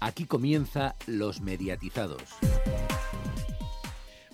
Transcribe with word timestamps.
Aquí 0.00 0.26
comienza 0.26 0.94
Los 1.06 1.40
Mediatizados. 1.40 2.22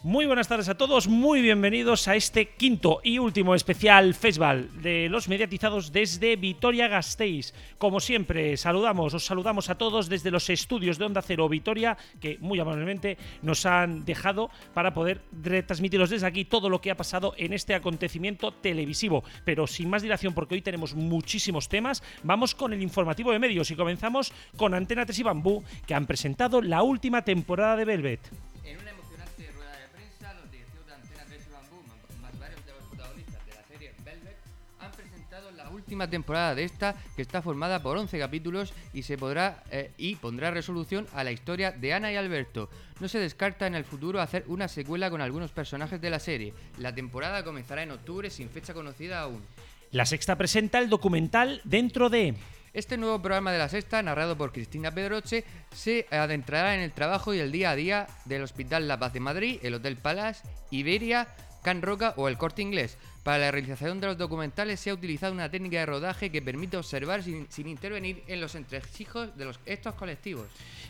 Muy 0.04 0.27
buenas 0.27 0.49
tardes 0.49 0.69
a 0.69 0.75
todos, 0.77 1.07
muy 1.07 1.43
bienvenidos 1.43 2.09
a 2.09 2.17
este 2.17 2.49
quinto 2.49 2.99
y 3.04 3.21
último 3.21 3.54
especial 3.54 4.15
festival 4.15 4.69
de 4.83 5.09
los 5.09 5.29
mediatizados 5.29 5.93
desde 5.93 6.35
Vitoria 6.35 6.88
Gasteiz. 6.88 7.54
Como 7.79 8.01
siempre, 8.01 8.57
saludamos, 8.57 9.15
os 9.15 9.25
saludamos 9.25 9.71
a 9.71 9.76
todos 9.76 10.08
desde 10.08 10.33
los 10.33 10.51
estudios 10.51 10.99
de 10.99 11.04
Onda 11.04 11.22
Cero 11.22 11.49
Vitoria, 11.49 11.97
que 12.21 12.37
muy 12.40 12.58
amablemente 12.58 13.17
nos 13.43 13.65
han 13.65 14.04
dejado 14.04 14.51
para 14.75 14.93
poder 14.93 15.21
retransmitiros 15.40 16.11
desde 16.11 16.27
aquí 16.27 16.47
todo 16.47 16.69
lo 16.69 16.80
que 16.80 16.91
ha 16.91 16.97
pasado 16.97 17.34
en 17.37 17.53
este 17.53 17.73
acontecimiento 17.73 18.51
televisivo. 18.51 19.23
Pero 19.45 19.69
sin 19.69 19.89
más 19.89 20.03
dilación, 20.03 20.34
porque 20.34 20.57
hoy 20.57 20.62
tenemos 20.62 20.97
muchísimos 20.97 21.69
temas, 21.69 22.03
vamos 22.25 22.57
con 22.57 22.73
el 22.73 22.83
informativo 22.83 23.30
de 23.30 23.39
medios 23.39 23.71
y 23.71 23.77
comenzamos 23.77 24.33
con 24.57 24.75
Antena 24.75 25.07
3 25.07 25.21
y 25.21 25.23
Bambú, 25.23 25.62
que 25.87 25.95
han 25.95 26.07
presentado 26.07 26.61
la 26.61 26.83
última 26.83 27.23
temporada 27.23 27.77
de 27.77 27.84
Velvet. 27.84 28.52
Última 35.92 36.09
temporada 36.09 36.55
de 36.55 36.64
esta, 36.64 36.95
que 37.14 37.20
está 37.20 37.42
formada 37.42 37.82
por 37.82 37.98
11 37.98 38.19
capítulos 38.19 38.73
y 38.95 39.02
se 39.02 39.19
podrá 39.19 39.62
eh, 39.70 39.91
y 39.98 40.16
pondrá 40.16 40.51
resolución 40.51 41.06
a 41.12 41.23
la 41.23 41.32
historia 41.32 41.70
de 41.70 41.92
Ana 41.92 42.10
y 42.10 42.16
Alberto. 42.16 42.70
No 42.98 43.09
se 43.09 43.18
descarta 43.18 43.66
en 43.66 43.74
el 43.74 43.84
futuro 43.84 44.18
hacer 44.18 44.45
una 44.46 44.68
secuela 44.68 45.10
con 45.10 45.20
algunos 45.20 45.51
personajes 45.51 46.01
de 46.01 46.09
la 46.09 46.18
serie. 46.18 46.55
La 46.78 46.95
temporada 46.95 47.45
comenzará 47.45 47.82
en 47.82 47.91
octubre 47.91 48.30
sin 48.30 48.48
fecha 48.48 48.73
conocida 48.73 49.20
aún. 49.20 49.42
La 49.91 50.06
sexta 50.06 50.37
presenta 50.37 50.78
el 50.78 50.88
documental 50.88 51.60
Dentro 51.65 52.09
de... 52.09 52.37
Este 52.73 52.96
nuevo 52.96 53.20
programa 53.20 53.52
de 53.52 53.59
la 53.59 53.68
Sexta, 53.68 54.02
narrado 54.02 54.38
por 54.38 54.51
Cristina 54.51 54.90
Pedroche, 54.93 55.45
se 55.74 56.06
adentrará 56.10 56.74
en 56.74 56.80
el 56.80 56.93
trabajo 56.93 57.34
y 57.34 57.38
el 57.38 57.52
día 57.52 57.73
a 57.73 57.77
día 57.77 58.06
del 58.24 58.40
Hospital 58.40 58.88
La 58.88 58.99
Paz 58.99 59.12
de 59.12 59.21
Madrid, 59.21 59.60
el 59.62 59.74
Hotel 59.74 59.99
Palace, 59.99 60.43
Iberia, 60.71 61.29
Can 61.63 61.82
Roca 61.82 62.15
o 62.16 62.29
el 62.29 62.38
Corte 62.38 62.63
Inglés. 62.63 62.99
Para 63.23 63.38
la 63.38 63.51
realización 63.51 64.00
de 64.00 64.08
los 64.08 64.18
documentales 64.18 64.80
se 64.80 64.91
ha 64.91 64.94
utilizado 64.94 65.32
una 65.32 65.50
técnica 65.50 65.78
de 65.78 65.86
rodaje 65.86 66.30
que 66.30 66.42
permite 66.42 66.77
observar 66.77 67.22
sin, 67.22 67.46
sin 67.50 67.68
intervenir 67.68 68.22
en 68.27 68.41
los 68.41 68.55
entresijos 68.55 69.36
de 69.36 69.44
los, 69.44 69.60
estos 69.64 69.94
colectivos. 69.94 70.46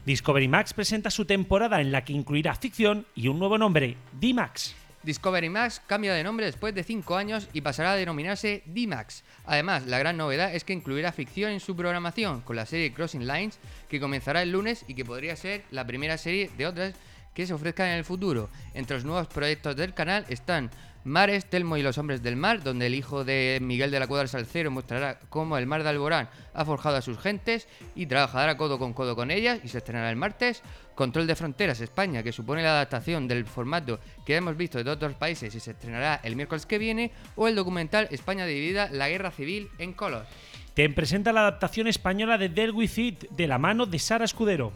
Discovery 0.07 0.49
Max 0.49 0.73
presenta 0.73 1.11
su 1.11 1.25
temporada 1.25 1.81
en 1.81 1.93
la 1.93 2.05
que 2.05 2.13
incluirá 2.13 2.55
ficción 2.55 3.07
y 3.15 3.29
un 3.29 3.39
nuevo 3.39 3.59
nombre, 3.59 3.97
D-Max. 4.13 4.75
Discovery 5.03 5.49
Max 5.49 5.83
cambia 5.87 6.15
de 6.15 6.23
nombre 6.23 6.47
después 6.47 6.75
de 6.75 6.85
5 6.85 7.17
años 7.17 7.49
y 7.53 7.61
pasará 7.61 7.93
a 7.93 7.97
denominarse 7.97 8.63
D-Max. 8.67 9.25
Además, 9.47 9.87
la 9.87 9.99
gran 9.99 10.17
novedad 10.17 10.55
es 10.55 10.63
que 10.63 10.73
incluirá 10.73 11.11
ficción 11.11 11.51
en 11.51 11.61
su 11.61 11.75
programación, 11.75 12.41
con 12.43 12.55
la 12.55 12.67
serie 12.67 12.93
Crossing 12.93 13.27
Lines, 13.27 13.59
que 13.89 13.99
comenzará 13.99 14.43
el 14.43 14.53
lunes 14.53 14.85
y 14.87 14.95
que 14.95 15.05
podría 15.05 15.35
ser 15.35 15.65
la 15.73 15.87
primera 15.87 16.19
serie 16.19 16.51
de 16.57 16.67
otras 16.67 16.95
que 17.35 17.47
se 17.47 17.55
ofrezcan 17.55 17.89
en 17.89 17.99
el 17.99 18.05
futuro. 18.05 18.49
Entre 18.75 18.97
los 18.97 19.05
nuevos 19.05 19.29
proyectos 19.29 19.77
del 19.77 19.95
canal 19.95 20.25
están 20.29 20.71
Mares, 21.05 21.47
Telmo 21.47 21.77
y 21.77 21.83
los 21.83 21.99
Hombres 21.99 22.23
del 22.23 22.37
Mar, 22.37 22.63
donde 22.63 22.87
el 22.87 22.95
hijo 22.95 23.25
de 23.25 23.59
Miguel 23.61 23.91
de 23.91 23.99
la 23.99 24.07
Cuadra 24.07 24.29
Salcero 24.29 24.71
mostrará 24.71 25.19
cómo 25.31 25.59
el 25.59 25.67
mar 25.67 25.83
de 25.83 25.89
Alborán 25.89 26.29
ha 26.55 26.65
forjado 26.65 26.97
a 26.97 27.03
sus 27.03 27.19
gentes 27.19 27.67
y 27.97 28.07
trabajará 28.07 28.57
codo 28.57 28.79
con 28.79 28.93
codo 28.93 29.17
con 29.17 29.33
ellas 29.33 29.59
y 29.65 29.69
se 29.69 29.79
estrenará 29.79 30.11
el 30.11 30.17
martes. 30.17 30.63
Control 30.95 31.27
de 31.27 31.35
Fronteras 31.35 31.81
España, 31.81 32.23
que 32.23 32.33
supone 32.33 32.63
la 32.63 32.73
adaptación 32.73 33.27
del 33.27 33.47
formato 33.47 33.99
que 34.25 34.37
hemos 34.37 34.57
visto 34.57 34.83
de 34.83 34.91
otros 34.91 35.15
países 35.15 35.53
y 35.55 35.59
se 35.59 35.73
estrenará 35.73 36.21
el 36.23 36.37
miércoles 36.37 36.67
que 36.67 36.79
viene. 36.79 37.11
O 37.35 37.49
el 37.49 37.57
documental 37.57 38.07
España 38.11 38.47
dividida, 38.47 38.89
la 38.93 39.09
guerra 39.09 39.33
civil 39.33 39.71
en 39.79 39.95
color. 39.95 40.27
Te 40.75 40.89
presenta 40.91 41.33
la 41.33 41.41
adaptación 41.41 41.89
española 41.89 42.39
de 42.39 42.49
Del 42.49 42.71
With 42.71 42.99
It 42.99 43.31
de 43.31 43.49
la 43.49 43.59
mano 43.59 43.87
de 43.87 43.99
Sara 43.99 44.25
Escudero. 44.25 44.73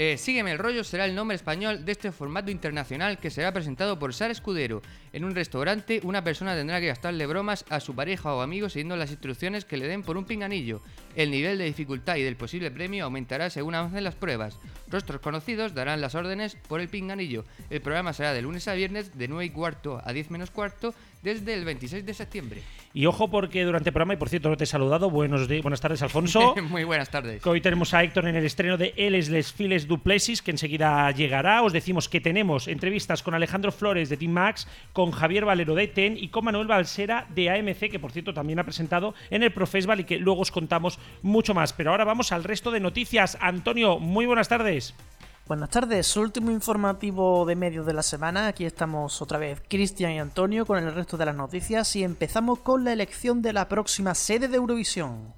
Eh, 0.00 0.16
Sígueme 0.16 0.52
el 0.52 0.58
rollo 0.58 0.84
será 0.84 1.06
el 1.06 1.14
nombre 1.16 1.34
español 1.34 1.84
de 1.84 1.90
este 1.90 2.12
formato 2.12 2.52
internacional 2.52 3.18
que 3.18 3.32
será 3.32 3.50
presentado 3.50 3.98
por 3.98 4.14
Sara 4.14 4.30
Escudero. 4.30 4.80
En 5.12 5.24
un 5.24 5.34
restaurante, 5.34 6.00
una 6.04 6.22
persona 6.22 6.54
tendrá 6.54 6.78
que 6.78 6.86
gastarle 6.86 7.26
bromas 7.26 7.64
a 7.68 7.80
su 7.80 7.96
pareja 7.96 8.32
o 8.32 8.40
amigo 8.40 8.68
siguiendo 8.68 8.94
las 8.94 9.10
instrucciones 9.10 9.64
que 9.64 9.76
le 9.76 9.88
den 9.88 10.04
por 10.04 10.16
un 10.16 10.24
pinganillo. 10.24 10.82
El 11.16 11.32
nivel 11.32 11.58
de 11.58 11.64
dificultad 11.64 12.14
y 12.14 12.22
del 12.22 12.36
posible 12.36 12.70
premio 12.70 13.06
aumentará 13.06 13.50
según 13.50 13.74
avancen 13.74 14.04
las 14.04 14.14
pruebas. 14.14 14.60
Rostros 14.86 15.20
conocidos 15.20 15.74
darán 15.74 16.00
las 16.00 16.14
órdenes 16.14 16.54
por 16.68 16.80
el 16.80 16.88
pinganillo. 16.88 17.44
El 17.68 17.80
programa 17.80 18.12
será 18.12 18.32
de 18.32 18.42
lunes 18.42 18.68
a 18.68 18.74
viernes 18.74 19.18
de 19.18 19.26
9 19.26 19.46
y 19.46 19.50
cuarto 19.50 20.00
a 20.04 20.12
10 20.12 20.30
menos 20.30 20.52
cuarto 20.52 20.94
desde 21.22 21.54
el 21.54 21.64
26 21.64 22.04
de 22.04 22.14
septiembre. 22.14 22.62
Y 22.94 23.06
ojo 23.06 23.28
porque 23.28 23.64
durante 23.64 23.90
el 23.90 23.92
programa, 23.92 24.14
y 24.14 24.16
por 24.16 24.28
cierto 24.28 24.48
no 24.48 24.56
te 24.56 24.64
he 24.64 24.66
saludado, 24.66 25.10
buenos 25.10 25.48
buenas 25.62 25.80
tardes 25.80 26.02
Alfonso. 26.02 26.54
Muy 26.68 26.84
buenas 26.84 27.10
tardes. 27.10 27.42
que 27.42 27.48
hoy 27.48 27.60
tenemos 27.60 27.92
a 27.94 28.02
Héctor 28.02 28.26
en 28.28 28.36
el 28.36 28.44
estreno 28.44 28.76
de 28.76 28.94
Eles 28.96 29.28
Les 29.28 29.52
Files 29.52 29.86
Duplessis, 29.86 30.42
que 30.42 30.50
enseguida 30.50 31.10
llegará. 31.10 31.62
Os 31.62 31.72
decimos 31.72 32.08
que 32.08 32.20
tenemos 32.20 32.68
entrevistas 32.68 33.22
con 33.22 33.34
Alejandro 33.34 33.72
Flores 33.72 34.08
de 34.08 34.16
Team 34.16 34.32
Max, 34.32 34.66
con 34.92 35.10
Javier 35.10 35.44
Valero 35.44 35.74
de 35.74 35.88
TEN 35.88 36.16
y 36.16 36.28
con 36.28 36.44
Manuel 36.44 36.66
Balsera 36.66 37.26
de 37.34 37.50
AMC, 37.50 37.90
que 37.90 37.98
por 37.98 38.12
cierto 38.12 38.32
también 38.32 38.58
ha 38.58 38.64
presentado 38.64 39.14
en 39.30 39.42
el 39.42 39.52
Profesval 39.52 40.00
y 40.00 40.04
que 40.04 40.18
luego 40.18 40.40
os 40.40 40.50
contamos 40.50 40.98
mucho 41.22 41.54
más. 41.54 41.72
Pero 41.72 41.90
ahora 41.90 42.04
vamos 42.04 42.32
al 42.32 42.44
resto 42.44 42.70
de 42.70 42.80
noticias. 42.80 43.36
Antonio, 43.40 43.98
muy 43.98 44.26
buenas 44.26 44.48
tardes. 44.48 44.94
Buenas 45.48 45.70
tardes, 45.70 46.14
último 46.18 46.50
informativo 46.50 47.46
de 47.46 47.56
medios 47.56 47.86
de 47.86 47.94
la 47.94 48.02
semana. 48.02 48.48
Aquí 48.48 48.66
estamos 48.66 49.22
otra 49.22 49.38
vez 49.38 49.62
Cristian 49.66 50.12
y 50.12 50.18
Antonio 50.18 50.66
con 50.66 50.76
el 50.76 50.94
resto 50.94 51.16
de 51.16 51.24
las 51.24 51.34
noticias 51.34 51.96
y 51.96 52.04
empezamos 52.04 52.58
con 52.58 52.84
la 52.84 52.92
elección 52.92 53.40
de 53.40 53.54
la 53.54 53.66
próxima 53.66 54.14
sede 54.14 54.48
de 54.48 54.58
Eurovisión. 54.58 55.32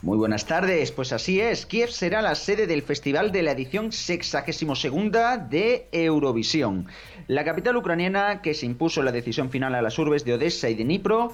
Muy 0.00 0.16
buenas 0.16 0.46
tardes, 0.46 0.92
pues 0.92 1.12
así 1.12 1.40
es, 1.40 1.66
Kiev 1.66 1.90
será 1.90 2.22
la 2.22 2.36
sede 2.36 2.68
del 2.68 2.82
festival 2.82 3.32
de 3.32 3.42
la 3.42 3.50
edición 3.50 3.90
62 3.90 4.84
de 5.50 5.88
Eurovisión. 5.90 6.86
La 7.26 7.44
capital 7.44 7.76
ucraniana, 7.76 8.40
que 8.42 8.54
se 8.54 8.64
impuso 8.64 9.02
la 9.02 9.10
decisión 9.10 9.50
final 9.50 9.74
a 9.74 9.82
las 9.82 9.98
urbes 9.98 10.24
de 10.24 10.34
Odessa 10.34 10.70
y 10.70 10.76
de 10.76 10.84
Dnipro, 10.84 11.32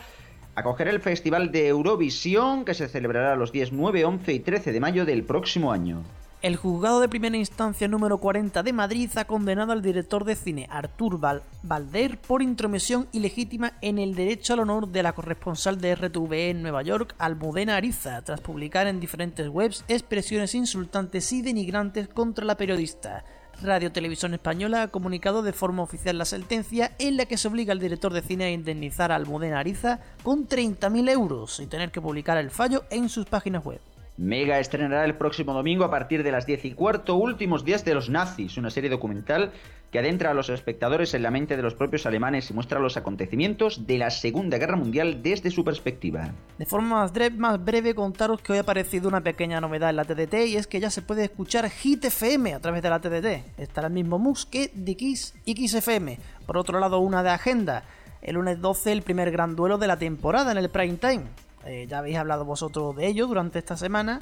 acogerá 0.55 0.91
el 0.93 1.01
festival 1.01 1.53
de 1.53 1.69
Eurovisión 1.69 2.65
que 2.65 2.73
se 2.73 2.89
celebrará 2.89 3.37
los 3.37 3.53
días 3.53 3.71
9, 3.71 4.07
11 4.07 4.33
y 4.33 4.41
13 4.41 4.73
de 4.73 4.81
mayo 4.81 5.05
del 5.05 5.25
próximo 5.25 5.73
año. 5.73 6.03
El 6.45 6.57
juzgado 6.57 7.01
de 7.01 7.09
primera 7.09 7.39
instancia 7.39 7.89
número 7.89 8.19
40 8.19 8.63
de 8.63 8.75
Madrid 8.75 9.11
ha 9.17 9.25
condenado 9.25 9.73
al 9.73 9.81
director 9.81 10.27
de 10.27 10.37
cine 10.37 10.67
Artur 10.71 11.19
Val 11.19 11.43
Valder 11.63 12.19
por 12.19 12.43
intromisión 12.43 13.09
ilegítima 13.13 13.79
en 13.81 13.99
el 13.99 14.15
derecho 14.15 14.53
al 14.53 14.61
honor 14.61 14.89
de 14.89 15.03
la 15.03 15.15
corresponsal 15.15 15.81
de 15.81 15.95
RTVE 15.95 16.51
en 16.51 16.61
Nueva 16.61 16.83
York, 16.83 17.15
Almudena 17.17 17.77
Ariza, 17.77 18.21
tras 18.21 18.43
publicar 18.43 18.87
en 18.89 19.01
diferentes 19.01 19.49
webs 19.49 19.87
expresiones 19.89 20.55
insultantes 20.55 21.33
y 21.33 21.41
denigrantes 21.41 22.09
contra 22.09 22.45
la 22.45 22.59
periodista. 22.59 23.25
Radio 23.63 23.91
Televisión 23.91 24.35
Española 24.35 24.83
ha 24.83 24.89
comunicado 24.89 25.43
de 25.43 25.55
forma 25.55 25.83
oficial 25.83 26.19
la 26.19 26.27
sentencia 26.27 26.93
en 26.99 27.17
la 27.17 27.25
que 27.25 27.39
se 27.39 27.49
obliga 27.49 27.73
al 27.73 27.81
director 27.81 28.13
de 28.13 28.21
cine 28.21 28.45
a 28.45 28.51
indemnizar 28.51 29.13
a 29.13 29.17
Almudena 29.17 29.61
Ariza 29.61 30.01
con 30.23 30.47
30.000 30.47 31.09
euros 31.09 31.59
y 31.61 31.67
tener 31.69 31.91
que 31.91 32.03
publicar 32.03 32.37
el 32.37 32.51
fallo 32.51 32.85
en 32.91 33.09
sus 33.09 33.25
páginas 33.25 33.65
web. 33.65 33.81
Mega 34.17 34.61
estrenará 34.61 35.05
el 35.05 35.17
próximo 35.17 35.55
domingo 35.55 35.85
a 35.85 35.91
partir 35.91 36.23
de 36.23 36.31
las 36.31 36.47
10 36.47 36.67
y 36.67 36.73
cuarto 36.75 37.17
Últimos 37.17 37.65
días 37.65 37.85
de 37.85 37.95
los 37.95 38.11
nazis, 38.11 38.57
una 38.57 38.71
serie 38.71 38.89
documental 38.89 39.51
que 39.91 39.99
adentra 39.99 40.31
a 40.31 40.35
los 40.35 40.51
espectadores 40.51 41.15
en 41.15 41.23
la 41.25 41.33
mente 41.33 41.57
de 41.57 41.63
los 41.63 41.75
propios 41.75 42.07
alemanes 42.07 42.49
y 42.49 42.55
muestra 42.55 42.79
los 42.79 42.97
acontecimientos 42.97 43.89
de 43.89 43.99
la 43.99 44.11
Segunda 44.11 44.59
Guerra 44.59 44.77
Mundial 44.77 45.21
desde 45.23 45.51
su 45.51 45.65
perspectiva. 45.65 46.33
De 46.59 46.67
forma 46.67 47.11
más, 47.37 47.65
breve 47.65 47.95
contaros 47.95 48.41
que 48.41 48.53
hoy 48.53 48.59
ha 48.59 48.63
aparecido 48.63 49.09
una 49.09 49.21
pequeña 49.21 49.61
novedad 49.61 49.91
en 49.91 49.97
la 49.97 50.05
TDT 50.05 50.35
y 50.47 50.57
es 50.57 50.69
que 50.69 50.79
ya 50.79 50.91
se 50.91 51.03
puede 51.03 51.25
escuchar 51.25 51.69
Hit 51.69 52.05
FM 52.05 52.55
a 52.55 52.61
través 52.61 52.83
de 52.83 52.91
la 52.91 53.01
TDT. 53.01 53.59
Estará 53.59 53.89
el 53.89 53.93
mismo 53.93 54.19
MUX 54.21 54.47
que 54.47 54.71
Dix 54.75 55.35
y 55.45 55.67
XFM. 55.67 56.19
Por 56.47 56.57
otro 56.57 56.79
lado, 56.79 57.01
una 57.01 57.25
de 57.25 57.31
agenda. 57.31 57.83
El 58.23 58.37
lunes 58.37 58.61
12 58.61 58.93
el 58.93 59.03
primer 59.03 59.31
gran 59.33 59.55
duelo 59.55 59.77
de 59.77 59.89
la 59.89 59.97
temporada 59.97 60.53
en 60.53 60.59
el 60.59 60.71
prime 60.71 60.97
time. 60.97 61.25
Eh, 61.67 61.87
ya 61.89 61.99
habéis 61.99 62.17
hablado 62.17 62.45
vosotros 62.45 62.95
de 62.97 63.07
ello 63.07 63.27
durante 63.27 63.59
esta 63.59 63.77
semana. 63.77 64.21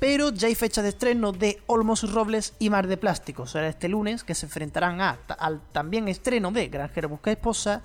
Pero 0.00 0.30
ya 0.30 0.46
hay 0.46 0.54
fecha 0.54 0.80
de 0.80 0.90
estreno 0.90 1.32
de 1.32 1.58
Olmos 1.66 2.12
Robles 2.12 2.54
y 2.60 2.70
Mar 2.70 2.86
de 2.86 2.96
Plástico. 2.96 3.46
Será 3.48 3.66
este 3.68 3.88
lunes 3.88 4.22
que 4.22 4.34
se 4.36 4.46
enfrentarán 4.46 5.00
a- 5.00 5.18
al 5.40 5.60
también 5.72 6.06
estreno 6.06 6.52
de 6.52 6.68
Granjero 6.68 7.08
Busca 7.08 7.32
Esposa 7.32 7.82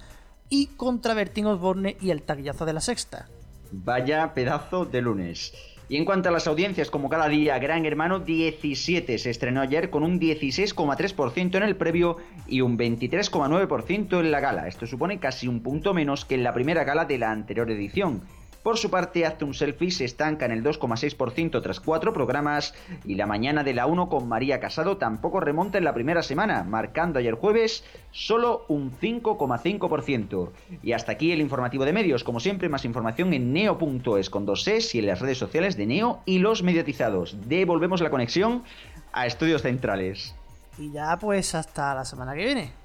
y 0.47 0.67
contra 0.67 1.15
Bertín 1.15 1.47
Osborne 1.47 1.97
y 1.99 2.11
el 2.11 2.21
taquillazo 2.21 2.65
de 2.65 2.73
la 2.73 2.81
sexta. 2.81 3.27
Vaya 3.71 4.35
pedazo 4.35 4.85
de 4.85 5.01
lunes. 5.01 5.53
Y 5.89 5.97
en 5.97 6.05
cuanto 6.05 6.29
a 6.29 6.31
las 6.31 6.45
audiencias, 6.47 6.91
como 6.91 7.09
cada 7.09 7.27
día, 7.27 7.57
Gran 7.57 7.85
Hermano 7.85 8.19
17 8.19 9.17
se 9.17 9.29
estrenó 9.31 9.61
ayer 9.61 9.89
con 9.89 10.03
un 10.03 10.19
16,3% 10.19 11.57
en 11.57 11.63
el 11.63 11.75
previo 11.75 12.17
y 12.47 12.61
un 12.61 12.77
23,9% 12.77 14.19
en 14.19 14.31
la 14.31 14.39
gala. 14.39 14.67
Esto 14.67 14.85
supone 14.87 15.19
casi 15.19 15.47
un 15.47 15.61
punto 15.61 15.93
menos 15.95 16.25
que 16.25 16.35
en 16.35 16.43
la 16.43 16.53
primera 16.53 16.83
gala 16.83 17.05
de 17.05 17.17
la 17.17 17.31
anterior 17.31 17.69
edición. 17.71 18.21
Por 18.63 18.77
su 18.77 18.89
parte, 18.89 19.25
Hazte 19.25 19.43
un 19.43 19.53
Selfie 19.53 19.91
se 19.91 20.05
estanca 20.05 20.45
en 20.45 20.53
el 20.53 20.63
2,6% 20.63 21.61
tras 21.61 21.81
cuatro 21.81 22.13
programas 22.13 22.73
y 23.03 23.15
la 23.15 23.27
mañana 23.27 23.61
de 23.65 23.73
la 23.73 23.87
1 23.87 24.07
con 24.07 24.29
María 24.29 24.61
Casado 24.61 24.95
tampoco 24.95 25.41
remonta 25.41 25.77
en 25.77 25.83
la 25.83 25.93
primera 25.93 26.23
semana, 26.23 26.63
marcando 26.63 27.19
ayer 27.19 27.33
jueves 27.33 27.83
solo 28.11 28.63
un 28.69 28.97
5,5%. 28.97 30.49
Y 30.81 30.93
hasta 30.93 31.11
aquí 31.11 31.33
el 31.33 31.41
informativo 31.41 31.83
de 31.83 31.91
medios. 31.91 32.23
Como 32.23 32.39
siempre, 32.39 32.69
más 32.69 32.85
información 32.85 33.33
en 33.33 33.51
neo.es 33.51 34.29
con 34.29 34.45
dos 34.45 34.65
es 34.69 34.95
y 34.95 34.99
en 34.99 35.07
las 35.07 35.19
redes 35.19 35.37
sociales 35.37 35.75
de 35.75 35.85
Neo 35.85 36.21
y 36.25 36.39
los 36.39 36.63
mediatizados. 36.63 37.35
Devolvemos 37.49 37.99
la 37.99 38.11
conexión 38.11 38.63
a 39.11 39.27
Estudios 39.27 39.61
Centrales. 39.61 40.35
Y 40.77 40.91
ya 40.93 41.17
pues 41.19 41.53
hasta 41.53 41.93
la 41.93 42.05
semana 42.05 42.33
que 42.33 42.45
viene. 42.45 42.82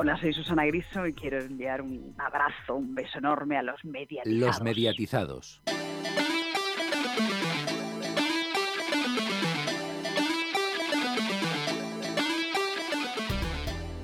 Hola, 0.00 0.16
soy 0.16 0.32
Susana 0.32 0.64
Griso 0.64 1.04
y 1.08 1.12
quiero 1.12 1.40
enviar 1.40 1.82
un 1.82 2.14
abrazo, 2.18 2.76
un 2.76 2.94
beso 2.94 3.18
enorme 3.18 3.58
a 3.58 3.64
los 3.64 3.84
mediatizados. 3.84 4.40
Los 4.40 4.62
mediatizados. 4.62 5.60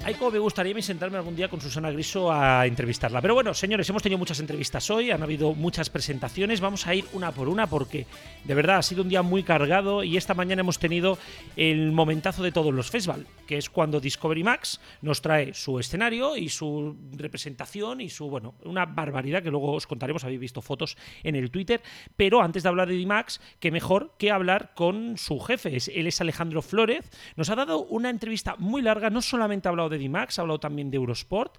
Ay, 0.07 0.13
como 0.17 0.33
me 0.33 0.39
gustaría 0.39 0.75
sentarme 0.83 1.17
algún 1.17 1.35
día 1.35 1.49
con 1.49 1.63
Susana 1.63 1.91
Griso 1.91 2.31
a 2.31 2.67
entrevistarla. 2.67 3.23
Pero 3.23 3.33
bueno, 3.33 3.55
señores, 3.55 3.89
hemos 3.89 4.03
tenido 4.03 4.19
muchas 4.19 4.39
entrevistas 4.39 4.91
hoy, 4.91 5.11
han 5.11 5.23
habido 5.23 5.55
muchas 5.55 5.89
presentaciones. 5.89 6.61
Vamos 6.61 6.87
a 6.87 6.95
ir 6.95 7.07
una 7.15 7.33
por 7.33 7.49
una 7.49 7.67
porque 7.67 8.07
de 8.45 8.55
verdad 8.55 8.77
ha 8.77 8.83
sido 8.83 9.03
un 9.03 9.09
día 9.09 9.23
muy 9.23 9.43
cargado 9.45 10.05
y 10.05 10.19
esta 10.19 10.35
mañana 10.35 10.61
hemos 10.61 10.79
tenido 10.79 11.17
el 11.57 11.91
momentazo 11.93 12.43
de 12.43 12.53
todos 12.53 12.75
los 12.75 12.91
festivals, 12.91 13.25
que 13.47 13.57
es 13.57 13.71
cuando 13.71 13.99
Discovery 13.99 14.45
Max 14.45 14.79
nos 15.01 15.23
trae 15.23 15.55
su 15.55 15.79
escenario 15.79 16.37
y 16.37 16.51
su 16.51 16.95
representación 17.13 18.03
y 18.03 18.11
su, 18.11 18.29
bueno, 18.29 18.57
una 18.65 18.85
barbaridad 18.85 19.43
que 19.43 19.51
luego 19.51 19.73
os 19.73 19.87
contaremos, 19.87 20.23
habéis 20.23 20.41
visto 20.41 20.61
fotos 20.61 20.99
en 21.23 21.35
el 21.35 21.51
Twitter. 21.51 21.81
Pero 22.15 22.43
antes 22.43 22.63
de 22.63 22.69
hablar 22.69 22.89
de 22.89 22.99
D-Max, 22.99 23.41
qué 23.59 23.71
mejor 23.71 24.13
que 24.19 24.31
hablar 24.31 24.73
con 24.75 25.17
su 25.17 25.41
jefe. 25.41 25.79
Él 25.95 26.07
es 26.07 26.21
Alejandro 26.21 26.61
Flórez. 26.61 27.11
Nos 27.37 27.49
ha 27.49 27.55
dado 27.55 27.85
una 27.85 28.11
entrevista 28.11 28.57
muy 28.59 28.83
larga, 28.83 29.09
no 29.09 29.23
solamente 29.23 29.67
ha 29.67 29.71
hablado 29.71 29.89
de 29.89 29.94
D-Max, 29.99 30.39
ha 30.39 30.43
hablado 30.43 30.61
también 30.61 30.91
de 30.91 30.97
Eurosport. 30.97 31.57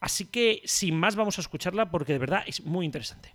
Así 0.00 0.26
que 0.26 0.60
sin 0.64 0.94
más 0.96 1.16
vamos 1.16 1.38
a 1.38 1.40
escucharla 1.40 1.90
porque 1.90 2.12
de 2.12 2.18
verdad 2.18 2.42
es 2.46 2.62
muy 2.64 2.84
interesante. 2.84 3.34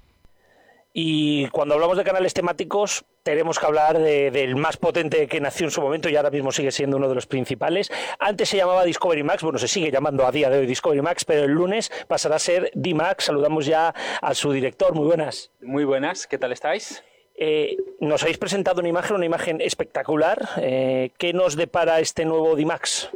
Y 0.94 1.48
cuando 1.48 1.74
hablamos 1.76 1.98
de 1.98 2.04
canales 2.04 2.34
temáticos, 2.34 3.06
tenemos 3.24 3.58
que 3.58 3.66
hablar 3.66 3.98
de- 3.98 4.30
del 4.30 4.58
más 4.58 4.76
potente 4.76 5.26
que 5.28 5.40
nació 5.40 5.66
en 5.66 5.72
su 5.72 5.80
momento 5.82 6.10
y 6.10 6.18
ahora 6.18 6.30
mismo 6.30 6.52
sigue 6.52 6.70
siendo 6.72 6.98
uno 6.98 7.08
de 7.08 7.16
los 7.16 7.28
principales. 7.28 7.90
Antes 8.20 8.50
se 8.50 8.58
llamaba 8.58 8.84
Discovery 8.84 9.24
Max, 9.24 9.42
bueno, 9.42 9.58
se 9.58 9.70
sigue 9.70 9.90
llamando 9.90 10.26
a 10.28 10.32
día 10.34 10.50
de 10.50 10.60
hoy 10.60 10.66
Discovery 10.66 11.02
Max, 11.02 11.24
pero 11.24 11.46
el 11.46 11.52
lunes 11.52 11.90
pasará 12.10 12.36
a 12.36 12.40
ser 12.40 12.72
D-Max. 12.76 13.24
Saludamos 13.26 13.66
ya 13.66 13.94
a 14.22 14.34
su 14.36 14.52
director. 14.52 14.94
Muy 14.94 15.06
buenas. 15.06 15.50
Muy 15.62 15.86
buenas, 15.86 16.28
¿qué 16.28 16.38
tal 16.38 16.52
estáis? 16.52 17.02
Eh, 17.36 17.78
nos 18.02 18.22
habéis 18.24 18.38
presentado 18.38 18.82
una 18.82 18.90
imagen, 18.90 19.16
una 19.16 19.26
imagen 19.26 19.62
espectacular. 19.62 20.50
Eh, 20.58 21.12
¿Qué 21.18 21.32
nos 21.32 21.56
depara 21.56 22.02
este 22.02 22.26
nuevo 22.26 22.54
D-Max? 22.58 23.10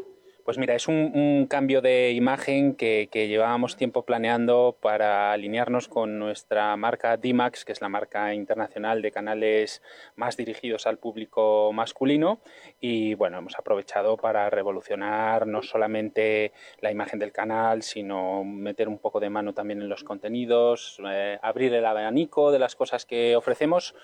Pues 0.46 0.60
mira, 0.60 0.76
es 0.76 0.88
un, 0.88 1.48
cambio 1.50 1.82
de 1.82 2.12
imagen 2.12 2.76
que, 2.76 3.10
que 3.12 3.28
llevábamos 3.28 3.78
tiempo 3.78 4.04
planeando 4.04 4.78
para 4.80 5.32
alinearnos 5.32 5.88
con 5.88 6.20
nuestra 6.20 6.78
marca 6.78 7.18
D-Max, 7.18 7.66
que 7.66 7.72
es 7.72 7.82
la 7.82 7.90
marca 7.90 8.32
internacional 8.32 9.02
de 9.02 9.10
canales 9.10 9.82
más 10.16 10.38
dirigidos 10.38 10.86
al 10.86 11.00
público 11.00 11.72
masculino. 11.74 12.42
Y 12.80 13.16
bueno, 13.16 13.40
hemos 13.40 13.58
aprovechado 13.58 14.18
para 14.18 14.52
revolucionar 14.52 15.48
no 15.48 15.64
solamente 15.64 16.52
la 16.80 16.92
imagen 16.92 17.18
del 17.18 17.32
canal, 17.32 17.82
sino 17.82 18.44
meter 18.44 18.88
un 18.88 19.00
poco 19.00 19.20
de 19.20 19.32
mano 19.32 19.54
también 19.54 19.82
en 19.82 19.90
los 19.90 20.04
contenidos, 20.04 21.02
eh, 21.10 21.40
abrir 21.42 21.74
el 21.74 21.88
abanico 21.88 22.52
de 22.52 22.60
las 22.60 22.76
cosas 22.76 23.08
que 23.08 23.36
ofrecemos 23.36 23.96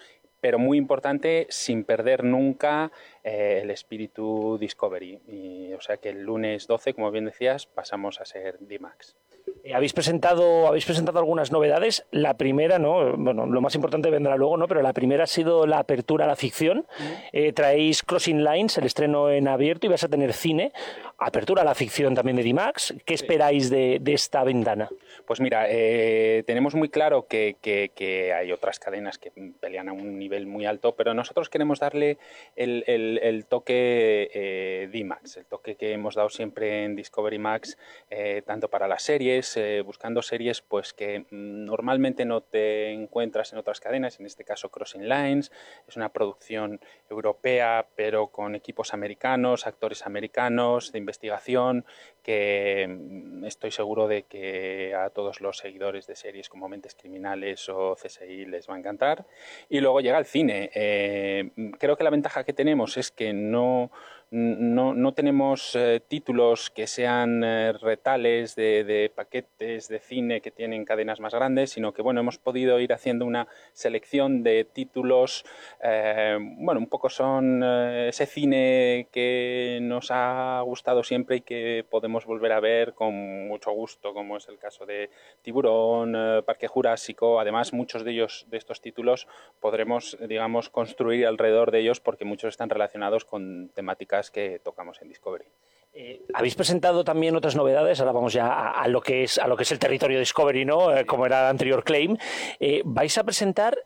pero 0.41 0.57
muy 0.57 0.77
importante, 0.77 1.45
sin 1.49 1.83
perder 1.85 2.23
nunca 2.23 2.91
eh, 3.23 3.59
el 3.63 3.71
espíritu 3.71 4.57
Discovery. 4.59 5.19
Y, 5.27 5.73
o 5.73 5.81
sea 5.81 5.97
que 5.97 6.09
el 6.09 6.21
lunes 6.23 6.67
12, 6.67 6.93
como 6.93 7.11
bien 7.11 7.25
decías, 7.25 7.65
pasamos 7.65 8.19
a 8.21 8.25
ser 8.25 8.57
D-Max. 8.59 9.15
Eh, 9.63 9.73
habéis 9.73 9.93
presentado 9.93 10.67
habéis 10.67 10.85
presentado 10.85 11.19
algunas 11.19 11.51
novedades. 11.51 12.05
La 12.11 12.35
primera, 12.35 12.79
no, 12.79 13.15
bueno, 13.17 13.45
lo 13.45 13.61
más 13.61 13.73
importante 13.75 14.09
vendrá 14.09 14.35
luego, 14.35 14.55
¿no? 14.57 14.67
Pero 14.67 14.81
la 14.81 14.93
primera 14.93 15.23
ha 15.23 15.27
sido 15.27 15.65
la 15.67 15.79
apertura 15.79 16.25
a 16.25 16.27
la 16.27 16.35
ficción. 16.35 16.85
Eh, 17.31 17.51
traéis 17.53 18.03
Crossing 18.03 18.43
Lines, 18.43 18.77
el 18.77 18.85
estreno 18.85 19.29
en 19.31 19.47
abierto, 19.47 19.87
y 19.87 19.89
vas 19.89 20.03
a 20.03 20.09
tener 20.09 20.33
cine. 20.33 20.71
Apertura 21.17 21.61
a 21.61 21.65
la 21.65 21.75
ficción 21.75 22.15
también 22.15 22.37
de 22.37 22.43
D-Max. 22.43 22.93
¿Qué 23.05 23.13
esperáis 23.13 23.69
de, 23.69 23.97
de 24.01 24.13
esta 24.13 24.43
ventana? 24.43 24.89
Pues 25.25 25.39
mira, 25.39 25.65
eh, 25.69 26.43
tenemos 26.47 26.73
muy 26.75 26.89
claro 26.89 27.27
que, 27.27 27.55
que- 27.61 27.91
que 27.95 28.33
hay 28.33 28.51
otras 28.51 28.79
cadenas 28.79 29.17
que 29.17 29.31
pelean 29.59 29.89
a 29.89 29.93
un 29.93 30.17
nivel 30.17 30.45
muy 30.47 30.65
alto, 30.65 30.95
pero 30.95 31.13
nosotros 31.13 31.49
queremos 31.49 31.79
darle 31.79 32.17
el, 32.55 32.83
el- 32.87 33.10
el 33.19 33.45
toque 33.45 34.29
eh, 34.33 34.89
D-Max, 34.91 35.37
el 35.37 35.45
toque 35.45 35.75
que 35.75 35.91
hemos 35.91 36.15
dado 36.15 36.29
siempre 36.29 36.83
en 36.83 36.95
Discovery 36.95 37.39
Max, 37.39 37.77
eh, 38.09 38.41
tanto 38.45 38.69
para 38.69 38.87
las 38.87 39.03
series, 39.03 39.57
eh, 39.57 39.81
buscando 39.81 40.21
series 40.21 40.61
pues 40.61 40.93
que 40.93 41.25
mm, 41.29 41.65
normalmente 41.65 42.25
no 42.25 42.41
te 42.41 42.91
encuentras 42.91 43.53
en 43.53 43.59
otras 43.59 43.79
cadenas, 43.79 44.19
en 44.19 44.25
este 44.25 44.43
caso 44.43 44.69
Crossing 44.69 45.07
Lines, 45.07 45.51
es 45.87 45.95
una 45.95 46.09
producción 46.09 46.79
europea, 47.09 47.87
pero 47.95 48.27
con 48.27 48.55
equipos 48.55 48.93
americanos, 48.93 49.67
actores 49.67 50.05
americanos, 50.05 50.91
de 50.91 50.99
investigación, 50.99 51.85
que 52.23 52.87
mm, 52.87 53.45
estoy 53.45 53.71
seguro 53.71 54.07
de 54.07 54.23
que 54.23 54.93
a 54.95 55.09
todos 55.09 55.41
los 55.41 55.57
seguidores 55.57 56.07
de 56.07 56.15
series 56.15 56.49
como 56.49 56.69
Mentes 56.69 56.95
Criminales 56.95 57.67
o 57.69 57.95
CSI 57.95 58.45
les 58.45 58.69
va 58.69 58.75
a 58.75 58.79
encantar. 58.79 59.25
Y 59.69 59.79
luego 59.79 60.01
llega 60.01 60.17
el 60.17 60.25
cine. 60.25 60.69
Eh, 60.73 61.51
creo 61.79 61.97
que 61.97 62.03
la 62.03 62.09
ventaja 62.09 62.43
que 62.43 62.53
tenemos 62.53 62.97
es 62.97 63.00
que 63.09 63.33
no, 63.33 63.91
no, 64.31 64.93
no 64.93 65.13
tenemos 65.13 65.75
eh, 65.75 66.01
títulos 66.07 66.69
que 66.69 66.87
sean 66.87 67.43
eh, 67.43 67.73
retales 67.73 68.55
de, 68.55 68.85
de 68.85 69.11
paquetes 69.13 69.89
de 69.89 69.99
cine 69.99 70.39
que 70.39 70.51
tienen 70.51 70.85
cadenas 70.85 71.19
más 71.19 71.33
grandes, 71.33 71.71
sino 71.71 71.93
que 71.93 72.01
bueno, 72.01 72.21
hemos 72.21 72.37
podido 72.37 72.79
ir 72.79 72.93
haciendo 72.93 73.25
una 73.25 73.47
selección 73.73 74.41
de 74.41 74.63
títulos, 74.63 75.43
eh, 75.83 76.37
bueno, 76.39 76.79
un 76.79 76.87
poco 76.87 77.09
son 77.09 77.61
eh, 77.61 78.07
ese 78.07 78.25
cine 78.25 79.07
que 79.11 79.79
nos 79.81 80.11
ha 80.11 80.61
gustado 80.61 81.03
siempre 81.03 81.37
y 81.37 81.41
que 81.41 81.85
podemos 81.89 82.25
volver 82.25 82.53
a 82.53 82.61
ver 82.61 82.93
con 82.93 83.49
mucho 83.49 83.71
gusto, 83.71 84.13
como 84.13 84.37
es 84.37 84.47
el 84.47 84.57
caso 84.57 84.85
de 84.85 85.09
Tiburón, 85.41 86.15
Parque 86.45 86.67
Jurásico. 86.67 87.39
Además, 87.39 87.73
muchos 87.73 88.05
de 88.05 88.11
ellos, 88.11 88.45
de 88.49 88.57
estos 88.57 88.79
títulos, 88.79 89.27
podremos, 89.59 90.17
digamos, 90.27 90.69
construir 90.69 91.27
alrededor 91.27 91.71
de 91.71 91.79
ellos 91.79 91.99
porque 91.99 92.23
muchos 92.23 92.49
están 92.49 92.69
relacionados 92.69 93.25
con 93.25 93.69
temáticas 93.73 94.20
que 94.29 94.59
tocamos 94.59 95.01
en 95.01 95.07
Discovery. 95.09 95.45
Eh, 95.93 96.21
habéis 96.33 96.55
presentado 96.55 97.03
también 97.03 97.35
otras 97.35 97.55
novedades, 97.55 97.99
ahora 97.99 98.13
vamos 98.13 98.31
ya 98.31 98.47
a, 98.47 98.81
a 98.81 98.87
lo 98.87 99.01
que 99.01 99.23
es 99.23 99.37
a 99.37 99.47
lo 99.47 99.57
que 99.57 99.63
es 99.63 99.71
el 99.73 99.79
territorio 99.79 100.19
Discovery, 100.19 100.63
¿no? 100.63 100.95
Eh, 100.95 101.05
como 101.05 101.25
era 101.25 101.41
el 101.41 101.47
anterior 101.47 101.83
claim. 101.83 102.15
Eh, 102.61 102.81
vais 102.85 103.17
a 103.17 103.23
presentar 103.25 103.77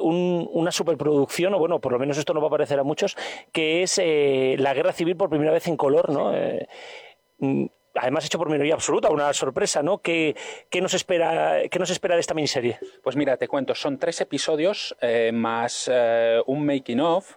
un- 0.00 0.48
una 0.52 0.72
superproducción, 0.72 1.54
o 1.54 1.58
bueno, 1.60 1.80
por 1.80 1.92
lo 1.92 1.98
menos 2.00 2.18
esto 2.18 2.34
no 2.34 2.40
va 2.40 2.48
a 2.48 2.50
parecer 2.50 2.78
a 2.80 2.82
muchos, 2.82 3.16
que 3.52 3.82
es 3.84 3.98
la 3.98 4.74
guerra 4.74 4.92
civil 4.92 5.16
por 5.16 5.28
primera 5.30 5.52
vez 5.52 5.68
en 5.68 5.76
color, 5.76 6.10
¿no? 6.10 6.32
Mm, 7.38 7.66
además 7.94 8.24
hecho 8.26 8.38
por 8.38 8.50
minoría 8.50 8.74
absoluta, 8.74 9.10
una 9.10 9.32
sorpresa, 9.32 9.82
¿no? 9.84 9.98
¿Qué, 9.98 10.34
qué 10.70 10.80
nos 10.80 10.94
espera, 10.94 11.60
qué 11.70 11.78
nos 11.78 11.90
espera 11.90 12.14
de 12.16 12.22
esta 12.22 12.34
miniserie? 12.34 12.78
Pues 13.04 13.14
mira, 13.16 13.36
te 13.36 13.46
cuento, 13.46 13.74
son 13.76 13.98
tres 13.98 14.20
episodios 14.20 14.96
eh, 15.00 15.30
más 15.32 15.88
eh, 15.92 16.40
un 16.46 16.64
making 16.66 17.00
of. 17.00 17.36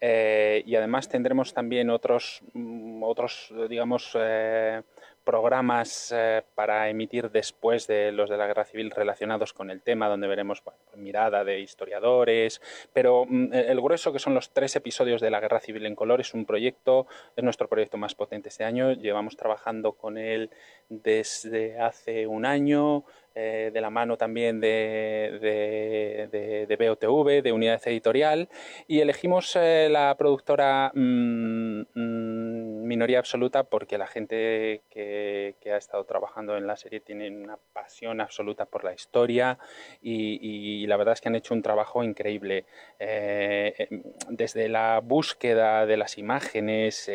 Eh, 0.00 0.62
y 0.66 0.74
además 0.76 1.08
tendremos 1.08 1.52
también 1.52 1.90
otros, 1.90 2.42
mm, 2.52 3.02
otros 3.02 3.52
digamos, 3.68 4.16
eh, 4.18 4.82
programas 5.28 6.10
eh, 6.16 6.42
para 6.54 6.88
emitir 6.88 7.30
después 7.30 7.86
de 7.86 8.12
los 8.12 8.30
de 8.30 8.38
la 8.38 8.46
guerra 8.46 8.64
civil 8.64 8.90
relacionados 8.90 9.52
con 9.52 9.70
el 9.70 9.82
tema, 9.82 10.08
donde 10.08 10.26
veremos 10.26 10.64
bueno, 10.64 10.78
mirada 10.96 11.44
de 11.44 11.60
historiadores, 11.60 12.62
pero 12.94 13.26
mm, 13.28 13.52
el 13.52 13.80
grueso 13.80 14.10
que 14.10 14.20
son 14.20 14.32
los 14.32 14.50
tres 14.54 14.74
episodios 14.76 15.20
de 15.20 15.30
la 15.30 15.40
guerra 15.40 15.60
civil 15.60 15.84
en 15.84 15.94
color 15.94 16.20
es 16.22 16.32
un 16.32 16.46
proyecto, 16.46 17.06
es 17.36 17.44
nuestro 17.44 17.68
proyecto 17.68 17.98
más 17.98 18.14
potente 18.14 18.48
este 18.48 18.64
año, 18.64 18.92
llevamos 18.92 19.36
trabajando 19.36 19.92
con 19.92 20.16
él 20.16 20.48
desde 20.88 21.78
hace 21.78 22.26
un 22.26 22.46
año, 22.46 23.04
eh, 23.40 23.70
de 23.72 23.80
la 23.80 23.88
mano 23.88 24.16
también 24.16 24.60
de, 24.60 25.38
de, 25.40 26.66
de- 26.66 26.76
BOTV, 26.76 27.40
de 27.40 27.52
Unidad 27.52 27.80
Editorial, 27.86 28.48
y 28.88 28.98
elegimos 28.98 29.54
eh, 29.54 29.88
la 29.88 30.16
productora 30.18 30.90
mm, 30.92 31.82
mm, 31.94 32.82
Minoría 32.84 33.20
Absoluta 33.20 33.62
porque 33.62 33.96
la 33.96 34.08
gente 34.08 34.82
que, 34.90 35.54
que 35.60 35.72
ha 35.72 35.76
estado 35.76 36.02
trabajando 36.04 36.56
en 36.56 36.66
la 36.66 36.76
serie 36.76 36.98
tiene 36.98 37.30
una 37.30 37.58
pasión 37.72 38.20
absoluta 38.20 38.66
por 38.66 38.82
la 38.82 38.92
historia 38.92 39.58
y, 40.02 40.84
la 40.88 40.96
verdad 40.96 41.12
es 41.14 41.20
que 41.20 41.28
han 41.28 41.36
hecho 41.36 41.54
un 41.54 41.62
trabajo 41.62 42.02
increíble. 42.02 42.64
Eh, 42.98 43.72
eh, 43.78 43.88
desde 44.30 44.68
la 44.68 45.00
búsqueda 45.00 45.86
de 45.86 45.96
las 45.96 46.18
imágenes, 46.18 47.08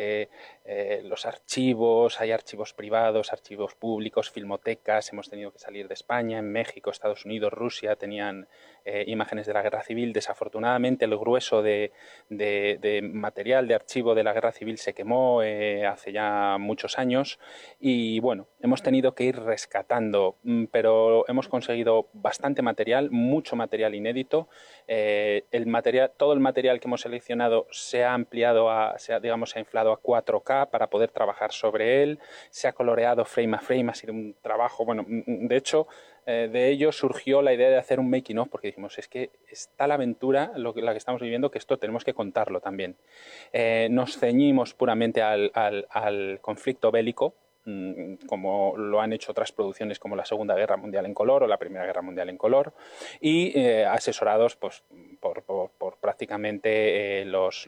eh, 0.65 1.01
los 1.03 1.25
archivos, 1.25 2.21
hay 2.21 2.31
archivos 2.31 2.73
privados, 2.73 3.33
archivos 3.33 3.75
públicos, 3.75 4.31
filmotecas, 4.31 5.11
hemos 5.11 5.29
tenido 5.29 5.51
que 5.51 5.59
salir 5.59 5.87
de 5.87 5.93
España, 5.93 6.39
en 6.39 6.51
México, 6.51 6.89
Estados 6.89 7.25
Unidos, 7.25 7.51
Rusia, 7.51 7.95
tenían 7.97 8.47
eh, 8.85 9.03
imágenes 9.07 9.45
de 9.47 9.53
la 9.53 9.61
guerra 9.61 9.83
civil. 9.83 10.13
Desafortunadamente 10.13 11.05
el 11.05 11.17
grueso 11.17 11.61
de, 11.61 11.91
de- 12.29 12.77
de 12.81 13.01
material 13.01 13.67
de 13.67 13.75
archivo 13.75 14.15
de 14.15 14.23
la 14.23 14.33
guerra 14.33 14.51
civil 14.51 14.77
se 14.77 14.93
quemó 14.93 15.41
eh, 15.43 15.85
hace 15.85 16.11
ya 16.11 16.57
muchos 16.59 16.97
años 16.97 17.39
y 17.79 18.19
bueno, 18.19 18.47
hemos 18.61 18.81
tenido 18.83 19.15
que 19.15 19.23
ir 19.25 19.39
rescatando, 19.39 20.37
mm, 20.43 20.65
pero 20.65 21.25
hemos 21.27 21.47
conseguido 21.47 22.07
bastante 22.13 22.61
material, 22.61 23.09
mucho 23.11 23.55
material 23.55 23.95
inédito. 23.95 24.47
Eh, 24.87 25.45
el 25.51 25.65
material, 25.67 26.11
todo 26.17 26.33
el 26.33 26.39
material 26.39 26.79
que 26.79 26.87
hemos 26.87 27.01
seleccionado 27.01 27.67
se 27.71 28.03
ha 28.03 28.13
ampliado, 28.13 28.69
a, 28.69 28.97
se 28.99 29.13
ha, 29.13 29.19
digamos, 29.19 29.49
se 29.51 29.59
ha 29.59 29.61
inflado 29.61 29.91
a 29.91 30.01
4K 30.01 30.52
para 30.71 30.87
poder 30.87 31.11
trabajar 31.11 31.51
sobre 31.51 32.03
él, 32.03 32.19
se 32.49 32.67
ha 32.67 32.73
coloreado 32.73 33.25
frame 33.25 33.57
a 33.57 33.59
frame, 33.59 33.91
ha 33.91 33.95
sido 33.95 34.13
un 34.13 34.35
trabajo, 34.41 34.85
bueno, 34.85 35.05
de 35.07 35.55
hecho, 35.55 35.87
eh, 36.25 36.49
de 36.51 36.69
ello 36.69 36.91
surgió 36.91 37.41
la 37.41 37.53
idea 37.53 37.69
de 37.69 37.77
hacer 37.77 37.99
un 37.99 38.09
making 38.09 38.37
of, 38.37 38.49
porque 38.49 38.67
dijimos, 38.67 38.97
es 38.97 39.07
que 39.07 39.31
está 39.49 39.87
la 39.87 39.95
aventura, 39.95 40.51
lo 40.55 40.73
que, 40.73 40.81
la 40.81 40.91
que 40.91 40.97
estamos 40.97 41.21
viviendo, 41.21 41.51
que 41.51 41.57
esto 41.57 41.77
tenemos 41.77 42.03
que 42.03 42.13
contarlo 42.13 42.61
también. 42.61 42.95
Eh, 43.51 43.87
nos 43.91 44.17
ceñimos 44.17 44.73
puramente 44.73 45.21
al, 45.21 45.51
al 45.53 46.39
conflicto 46.41 46.91
bélico, 46.91 47.35
Mm, 47.65 48.15
como 48.27 48.75
lo 48.75 48.99
han 48.99 49.13
hecho 49.13 49.31
otras 49.31 49.53
producciones 49.53 49.97
como 49.97 50.17
la 50.17 50.25
Segunda 50.25 50.53
Guerra 50.53 50.75
Mundial 50.75 51.05
en 51.05 51.13
color 51.13 51.43
o 51.43 51.47
la 51.47 51.57
Primera 51.57 51.85
Guerra 51.85 52.01
Mundial 52.01 52.29
en 52.29 52.37
color, 52.37 52.73
y 53.21 53.57
eh, 53.57 53.85
asesorados 53.85 54.57
pues, 54.57 54.83
por, 55.23 55.97
prácticamente 56.01 57.21
eh, 57.21 57.25
los, 57.25 57.67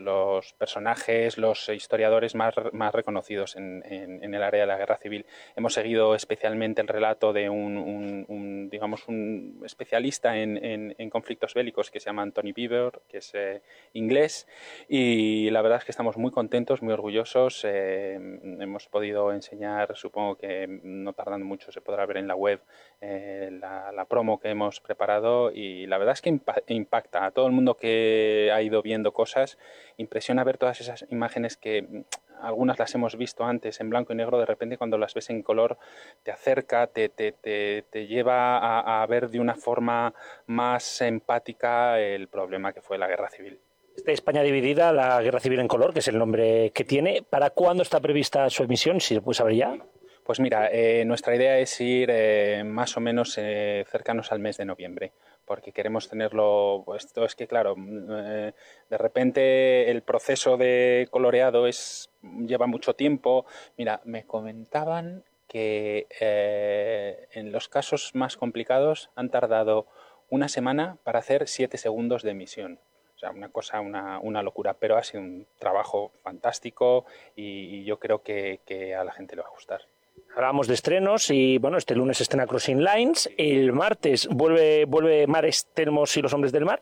personajes, 0.58 1.38
los 1.38 1.70
historiadores 1.70 2.36
más, 2.36 2.54
más 2.74 2.94
reconocidos 2.94 3.56
en, 3.56 3.84
el 3.86 4.44
área 4.44 4.62
de 4.62 4.68
la 4.68 4.78
guerra 4.78 4.98
civil. 4.98 5.26
Hemos 5.56 5.74
seguido 5.74 6.16
especialmente 6.16 6.82
el 6.82 6.88
relato 6.88 7.32
de 7.32 7.50
un, 7.50 8.68
digamos, 8.70 9.08
un 9.08 9.62
especialista 9.66 10.38
en, 10.38 11.10
conflictos 11.10 11.54
bélicos 11.54 11.92
que 11.92 12.00
se 12.00 12.08
llama 12.08 12.24
Anthony 12.24 12.52
Beaver, 12.54 13.02
que 13.08 13.20
es 13.20 13.34
eh, 13.34 13.62
inglés, 13.94 14.48
y 14.90 15.50
la 15.50 15.62
verdad 15.62 15.78
es 15.80 15.86
que 15.86 15.92
estamos 15.92 16.18
muy 16.18 16.32
contentos, 16.32 16.82
muy 16.82 16.94
orgullosos. 16.94 17.64
hemos 17.64 18.88
podido 18.88 19.32
enseñar 19.32 19.96
supongo 19.96 20.36
que 20.36 20.68
no 20.68 21.14
tardando 21.14 21.46
mucho 21.46 21.72
se 21.72 21.82
podrá 21.82 22.06
ver 22.06 22.18
en 22.18 22.28
la 22.28 22.36
web 22.36 22.62
eh, 23.02 23.50
la, 23.52 24.06
promo 24.06 24.40
que 24.40 24.50
hemos 24.50 24.80
preparado 24.82 25.52
y 25.52 25.88
la 25.88 25.98
verdad 25.98 26.14
es 26.14 26.22
que 26.22 26.30
impacta 26.68 27.26
a 27.26 27.32
todo 27.46 27.52
el 27.52 27.56
mundo 27.56 27.78
que 27.78 28.50
ha 28.52 28.60
ido 28.64 28.82
viendo 28.82 29.14
cosas, 29.14 29.60
impresiona 29.98 30.44
ver 30.44 30.58
todas 30.58 30.82
esas 30.82 31.06
imágenes 31.12 31.58
que 31.58 31.84
mm, 31.84 32.02
algunas 32.42 32.80
las 32.80 32.96
hemos 32.96 33.16
visto 33.18 33.44
antes 33.44 33.80
en 33.80 33.92
blanco 33.92 34.14
y 34.14 34.16
negro, 34.16 34.40
de 34.40 34.48
repente 34.48 34.80
cuando 34.80 34.98
las 34.98 35.14
ves 35.14 35.30
en 35.30 35.44
color 35.44 35.78
te 36.24 36.32
acerca, 36.32 36.88
te, 36.88 37.10
te, 37.10 37.34
te, 37.34 38.08
lleva 38.08 38.58
a, 38.58 39.04
a 39.04 39.06
ver 39.06 39.30
de 39.30 39.40
una 39.40 39.54
forma 39.54 40.16
más 40.48 41.02
empática 41.02 42.00
el 42.00 42.30
problema 42.30 42.74
que 42.74 42.82
fue 42.82 42.98
la 42.98 43.08
guerra 43.08 43.30
civil. 43.30 43.60
De 44.04 44.12
España 44.12 44.42
dividida, 44.42 44.92
la 44.92 45.22
Guerra 45.22 45.40
Civil 45.40 45.60
en 45.60 45.68
Color, 45.68 45.94
que 45.94 46.00
es 46.00 46.08
el 46.08 46.18
nombre 46.18 46.72
que 46.72 46.84
tiene. 46.84 47.22
¿Para 47.30 47.52
cuándo 47.52 47.84
está 47.84 48.02
prevista 48.02 48.50
su 48.50 48.64
emisión? 48.64 49.00
Si 49.00 49.14
se 49.14 49.22
puede 49.22 49.36
saber 49.36 49.56
ya. 49.56 49.78
Pues 50.26 50.40
mira, 50.40 50.70
eh, 50.72 51.06
nuestra 51.06 51.36
idea 51.36 51.60
es 51.60 51.80
ir 51.80 52.10
eh, 52.12 52.64
más 52.64 52.98
o 52.98 53.00
menos 53.00 53.38
eh, 53.38 53.86
cercanos 53.88 54.32
al 54.32 54.40
mes 54.40 54.58
de 54.58 54.66
noviembre, 54.66 55.12
porque 55.46 55.72
queremos 55.72 56.10
tenerlo. 56.10 56.82
Pues, 56.84 57.06
esto 57.06 57.26
es 57.26 57.36
que, 57.36 57.46
claro, 57.46 57.76
mm, 57.78 58.08
de 58.08 58.98
repente 58.98 59.92
el 59.92 60.02
proceso 60.02 60.58
de 60.58 61.08
coloreado 61.12 61.68
es 61.68 62.10
lleva 62.24 62.66
mucho 62.66 62.96
tiempo. 62.96 63.46
Mira, 63.78 64.02
me 64.04 64.26
comentaban 64.26 65.24
que 65.48 66.08
en 67.32 67.52
los 67.52 67.70
casos 67.70 68.16
más 68.16 68.36
complicados 68.36 69.12
han 69.16 69.30
tardado 69.30 69.86
una 70.32 70.50
semana 70.50 70.98
para 71.04 71.20
hacer 71.20 71.48
siete 71.48 71.78
segundos 71.78 72.24
de 72.24 72.32
emisión. 72.32 72.80
O 73.16 73.20
sea, 73.20 73.30
una 73.30 73.50
cosa, 73.50 73.80
una, 73.80 74.20
una 74.20 74.42
locura, 74.42 74.74
pero 74.74 74.98
ha 74.98 75.04
sido 75.04 75.22
un 75.22 75.46
trabajo 75.60 76.12
fantástico 76.24 77.06
y, 77.36 77.84
yo 77.84 78.00
creo 78.00 78.24
que, 78.24 78.62
que 78.66 78.96
a 78.96 79.04
la 79.04 79.12
gente 79.12 79.36
le 79.36 79.44
va 79.44 79.50
a 79.50 79.52
gustar. 79.52 79.82
Hablábamos 80.36 80.68
de 80.68 80.74
estrenos 80.74 81.30
y 81.32 81.60
bueno, 81.60 81.78
este 81.78 81.96
lunes 81.96 82.20
estrena 82.20 82.46
Crossing 82.46 82.84
Lines, 82.84 83.30
el 83.38 83.72
martes 83.72 84.28
vuelve, 84.28 84.84
vuelve 84.84 85.28
Mares, 85.28 85.70
Termos 85.74 86.18
y 86.18 86.22
los 86.22 86.34
Hombres 86.34 86.52
del 86.52 86.66
Mar. 86.66 86.82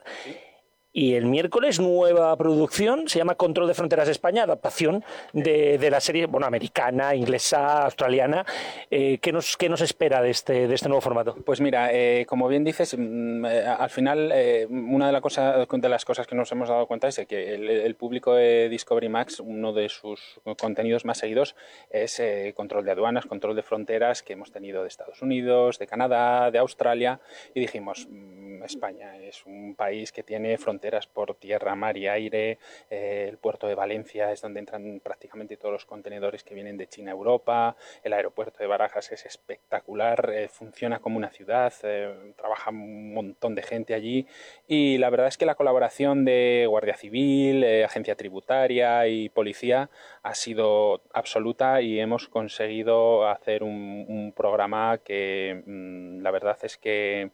Y 0.96 1.16
el 1.16 1.26
miércoles, 1.26 1.80
nueva 1.80 2.38
producción, 2.38 3.08
se 3.08 3.18
llama 3.18 3.34
Control 3.34 3.68
de 3.68 3.74
Fronteras 3.74 4.08
España, 4.08 4.44
adaptación 4.44 5.04
de, 5.34 5.80
de 5.80 5.90
la 5.90 6.00
serie 6.00 6.28
bueno, 6.28 6.46
americana, 6.46 7.16
inglesa, 7.16 7.86
australiana. 7.86 8.46
Eh, 8.92 9.18
¿qué, 9.18 9.32
nos, 9.32 9.58
¿Qué 9.58 9.70
nos 9.70 9.82
espera 9.82 10.22
de 10.22 10.30
este, 10.30 10.68
de 10.68 10.76
este 10.76 10.90
nuevo 10.90 11.02
formato? 11.02 11.36
Pues 11.44 11.62
mira, 11.62 11.90
eh, 11.92 12.28
como 12.28 12.48
bien 12.48 12.64
dices, 12.64 12.96
mm, 12.96 13.44
eh, 13.44 13.66
al 13.66 13.90
final 13.90 14.32
eh, 14.36 14.68
una 14.70 15.08
de, 15.08 15.14
la 15.14 15.22
cosa, 15.22 15.66
de 15.66 15.90
las 15.90 16.06
cosas 16.06 16.28
que 16.28 16.36
nos 16.36 16.52
hemos 16.52 16.70
dado 16.70 16.86
cuenta 16.86 17.08
es 17.08 17.20
que 17.28 17.56
el, 17.56 17.68
el, 17.72 17.96
público 17.96 18.36
de 18.36 18.70
Discovery 18.70 19.10
Max, 19.10 19.40
uno 19.40 19.74
de 19.74 19.90
sus 19.90 20.40
contenidos 20.60 21.06
más 21.06 21.18
seguidos 21.18 21.56
es 21.90 22.22
control 22.54 22.86
de 22.86 22.92
aduanas, 22.92 23.26
control 23.26 23.56
de 23.56 23.64
fronteras 23.64 24.22
que 24.22 24.34
hemos 24.34 24.52
tenido 24.52 24.84
de 24.84 24.90
Estados 24.90 25.24
Unidos, 25.24 25.80
de 25.80 25.88
Canadá, 25.88 26.52
de 26.52 26.60
Australia, 26.60 27.20
y 27.56 27.62
dijimos, 27.62 28.08
mm, 28.08 28.64
España 28.64 29.18
es 29.18 29.44
un 29.46 29.74
país 29.76 30.12
que 30.12 30.22
tiene 30.22 30.58
fronteras 30.60 30.83
por 31.14 31.36
tierra, 31.36 31.76
mar 31.76 31.98
y 31.98 32.08
aire. 32.08 32.60
Eh, 32.90 33.28
el 33.30 33.38
puerto 33.38 33.68
de 33.68 33.76
Valencia 33.76 34.32
es 34.32 34.42
donde 34.42 34.60
entran 34.60 35.00
prácticamente 35.02 35.56
todos 35.56 35.72
los 35.72 35.86
contenedores 35.86 36.44
que 36.44 36.54
vienen 36.54 36.78
de 36.78 36.88
China 36.88 37.12
a 37.12 37.14
Europa. 37.14 37.76
El 38.04 38.14
aeropuerto 38.14 38.60
de 38.60 38.68
Barajas 38.68 39.12
es 39.12 39.26
espectacular, 39.26 40.30
eh, 40.34 40.48
funciona 40.50 41.00
como 41.00 41.18
una 41.18 41.30
ciudad, 41.30 41.74
eh, 41.84 42.34
trabaja 42.36 42.72
un 42.72 43.14
montón 43.14 43.56
de 43.56 43.64
gente 43.64 43.94
allí. 43.94 44.28
Y 44.68 44.98
la 44.98 45.10
verdad 45.10 45.28
es 45.28 45.38
que 45.38 45.46
la 45.46 45.56
colaboración 45.56 46.26
de 46.26 46.66
Guardia 46.68 46.96
Civil, 46.96 47.64
Agencia 47.86 48.16
Tributaria 48.16 49.08
y 49.08 49.30
Policía 49.30 49.90
ha 50.22 50.36
sido 50.36 51.02
absoluta 51.14 51.82
y 51.82 52.00
hemos 52.00 52.28
conseguido 52.28 53.28
hacer 53.28 53.64
un, 53.64 54.06
un 54.08 54.34
programa 54.34 55.00
que 55.04 55.64
mm, 55.66 56.22
la 56.22 56.32
verdad 56.32 56.58
es 56.64 56.78
que 56.78 57.32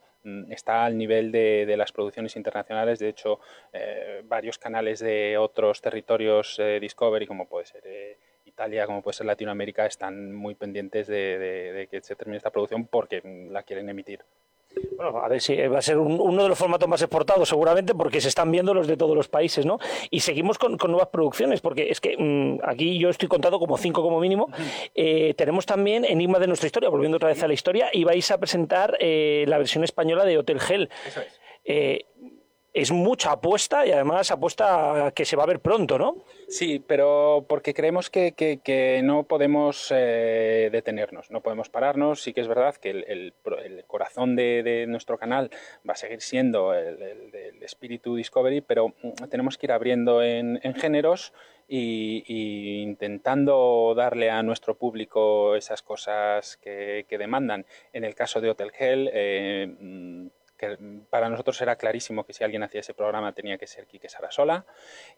está 0.49 0.85
al 0.85 0.97
nivel 0.97 1.31
de, 1.31 1.75
las 1.77 1.91
producciones 1.91 2.35
internacionales. 2.35 2.99
De 2.99 3.09
hecho, 3.09 3.39
eh, 3.73 4.21
varios 4.25 4.57
canales 4.57 4.99
de 4.99 5.37
otros 5.37 5.81
territorios 5.81 6.57
eh, 6.59 6.79
Discovery, 6.79 7.25
como 7.25 7.47
puede 7.47 7.65
ser 7.65 7.83
eh, 7.85 8.17
Italia, 8.45 8.85
como 8.85 9.01
puede 9.01 9.15
ser 9.15 9.25
Latinoamérica, 9.25 9.85
están 9.85 10.33
muy 10.33 10.55
pendientes 10.55 11.07
de, 11.07 11.87
que 11.89 12.01
se 12.01 12.15
termine 12.15 12.37
esta 12.37 12.51
producción 12.51 12.87
porque 12.87 13.21
la 13.49 13.63
quieren 13.63 13.89
emitir. 13.89 14.23
Bueno, 14.95 15.17
a 15.17 15.27
ver 15.27 15.41
si 15.41 15.55
va 15.55 15.79
a 15.79 15.81
ser 15.81 15.97
uno 15.97 16.43
de 16.43 16.49
los 16.49 16.57
formatos 16.57 16.87
más 16.87 17.01
exportados 17.01 17.49
seguramente 17.49 17.95
porque 17.95 18.21
se 18.21 18.27
están 18.27 18.51
viendo 18.51 18.73
los 18.73 18.87
de 18.87 18.97
todos 18.97 19.15
los 19.15 19.27
países, 19.27 19.65
¿no? 19.65 19.79
Y 20.09 20.19
seguimos 20.19 20.57
con, 20.57 20.77
nuevas 20.77 21.07
producciones 21.07 21.61
porque 21.61 21.89
es 21.89 21.99
que 21.99 22.15
mm, 22.17 22.59
aquí 22.63 22.99
yo 22.99 23.09
estoy 23.09 23.27
contado 23.27 23.59
como 23.59 23.77
cinco 23.77 24.01
como 24.03 24.19
mínimo. 24.19 24.49
Eh, 24.93 25.33
tenemos 25.35 25.65
también 25.65 26.05
Enigma 26.05 26.39
de 26.39 26.47
nuestra 26.47 26.67
historia, 26.67 26.89
volviendo 26.89 27.17
otra 27.17 27.29
vez 27.29 27.41
a 27.41 27.47
la 27.47 27.53
historia, 27.53 27.89
y 27.93 28.03
vais 28.03 28.29
a 28.31 28.37
presentar 28.37 28.97
eh, 28.99 29.45
la 29.47 29.57
versión 29.57 29.83
española 29.83 30.25
de 30.25 30.37
Hotel 30.37 30.59
Hell. 30.67 30.89
Eso 31.07 31.21
es. 31.21 31.39
Eh, 31.65 32.05
es 32.81 32.91
mucha 32.91 33.33
apuesta 33.33 33.85
y 33.85 33.91
además 33.91 34.31
apuesta 34.31 35.11
que 35.13 35.25
se 35.25 35.35
va 35.35 35.43
a 35.43 35.47
ver 35.47 35.59
pronto, 35.59 35.97
¿no? 35.97 36.23
Sí, 36.47 36.83
pero 36.85 37.45
porque 37.47 37.73
creemos 37.73 38.09
que, 38.09 39.01
no 39.03 39.23
podemos 39.23 39.91
eh, 39.95 40.69
detenernos, 40.71 41.29
no 41.29 41.41
podemos 41.41 41.69
pararnos. 41.69 42.21
Sí 42.21 42.33
que 42.33 42.41
es 42.41 42.47
verdad 42.47 42.75
que 42.75 42.89
el, 42.89 43.33
corazón 43.87 44.35
de, 44.35 44.85
nuestro 44.87 45.17
canal 45.17 45.49
va 45.87 45.93
a 45.93 45.97
seguir 45.97 46.21
siendo 46.21 46.73
el, 46.73 47.01
el, 47.01 47.63
espíritu 47.63 48.15
Discovery, 48.15 48.61
pero 48.61 48.89
mm, 48.89 49.25
tenemos 49.29 49.57
que 49.57 49.65
ir 49.65 49.71
abriendo 49.71 50.23
en, 50.23 50.59
géneros 50.75 51.33
y, 51.67 52.81
intentando 52.81 53.93
darle 53.95 54.29
a 54.29 54.41
nuestro 54.41 54.75
público 54.75 55.55
esas 55.55 55.81
cosas 55.81 56.57
que, 56.57 57.05
que 57.07 57.17
demandan. 57.17 57.65
En 57.93 58.05
el 58.05 58.15
caso 58.15 58.41
de 58.41 58.49
Hotel 58.49 58.71
Hell, 58.77 59.09
eh, 59.13 59.67
mm, 59.79 60.27
que 60.59 60.77
para 61.09 61.29
nosotros 61.29 61.59
era 61.61 61.77
clarísimo 61.77 62.25
que 62.25 62.33
si 62.33 62.43
alguien 62.43 62.61
hacía 62.63 62.81
ese 62.81 62.93
programa 62.93 63.31
tenía 63.31 63.57
que 63.57 63.65
ser 63.65 63.87
Quique 63.87 64.09
Sarasola. 64.09 64.65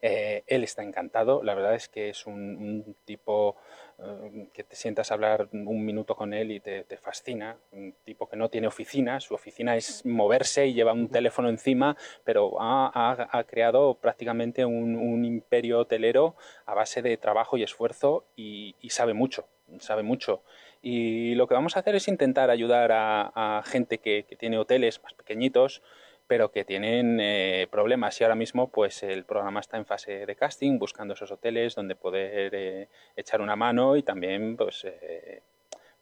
Eh, 0.00 0.44
él 0.46 0.62
está 0.62 0.82
encantado, 0.82 1.42
la 1.42 1.54
verdad 1.54 1.74
es 1.74 1.88
que 1.88 2.08
es 2.10 2.26
un, 2.26 2.96
tipo 3.04 3.56
eh, 3.98 4.48
que 4.54 4.62
te 4.62 4.76
sientas 4.76 5.10
a 5.10 5.14
hablar 5.14 5.48
un 5.52 5.84
minuto 5.84 6.14
con 6.14 6.32
él 6.32 6.52
y 6.52 6.60
te, 6.60 6.84
fascina, 6.96 7.56
un 7.72 7.92
tipo 8.04 8.28
que 8.28 8.36
no 8.36 8.48
tiene 8.48 8.68
oficina, 8.68 9.20
su 9.20 9.34
oficina 9.34 9.76
es 9.76 10.06
moverse 10.06 10.66
y 10.68 10.74
lleva 10.74 10.92
un 10.92 11.08
teléfono 11.08 11.48
encima, 11.48 11.96
pero 12.24 12.56
ha, 12.60 13.44
creado 13.48 13.94
prácticamente 13.94 14.64
un, 14.64 15.24
imperio 15.24 15.80
hotelero 15.80 16.36
a 16.66 16.74
base 16.74 17.02
de 17.02 17.16
trabajo 17.16 17.56
y 17.56 17.64
esfuerzo 17.64 18.24
y 18.36 18.74
sabe 18.90 19.12
mucho, 19.12 19.48
sabe 19.80 20.02
mucho. 20.02 20.42
Y 20.82 21.36
lo 21.36 21.46
que 21.46 21.54
vamos 21.54 21.76
a 21.76 21.80
hacer 21.80 21.94
es 21.94 22.08
intentar 22.08 22.50
ayudar 22.50 22.90
a, 22.92 23.62
gente 23.64 23.98
que, 23.98 24.26
tiene 24.38 24.58
hoteles 24.58 25.00
más 25.02 25.14
pequeñitos, 25.14 25.80
pero 26.26 26.50
que 26.50 26.64
tienen 26.64 27.20
eh, 27.20 27.68
problemas. 27.70 28.20
Y 28.20 28.24
ahora 28.24 28.34
mismo, 28.34 28.68
pues 28.68 29.04
el 29.04 29.24
programa 29.24 29.60
está 29.60 29.76
en 29.76 29.86
fase 29.86 30.26
de 30.26 30.36
casting, 30.36 30.78
buscando 30.80 31.14
esos 31.14 31.30
hoteles 31.30 31.76
donde 31.76 31.94
poder 31.94 32.54
eh, 32.54 32.88
echar 33.14 33.40
una 33.40 33.54
mano 33.54 33.96
y 33.96 34.02
también, 34.02 34.56
pues, 34.56 34.84
eh, 34.84 35.42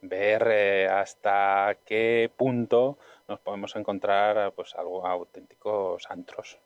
ver 0.00 0.88
hasta 0.90 1.76
qué 1.84 2.30
punto 2.34 2.99
nos 3.28 3.38
podemos 3.40 3.76
encontrar, 3.76 4.52
pues, 4.52 4.75
algo 4.76 5.06
auténticos 5.06 6.06
antros. 6.08 6.58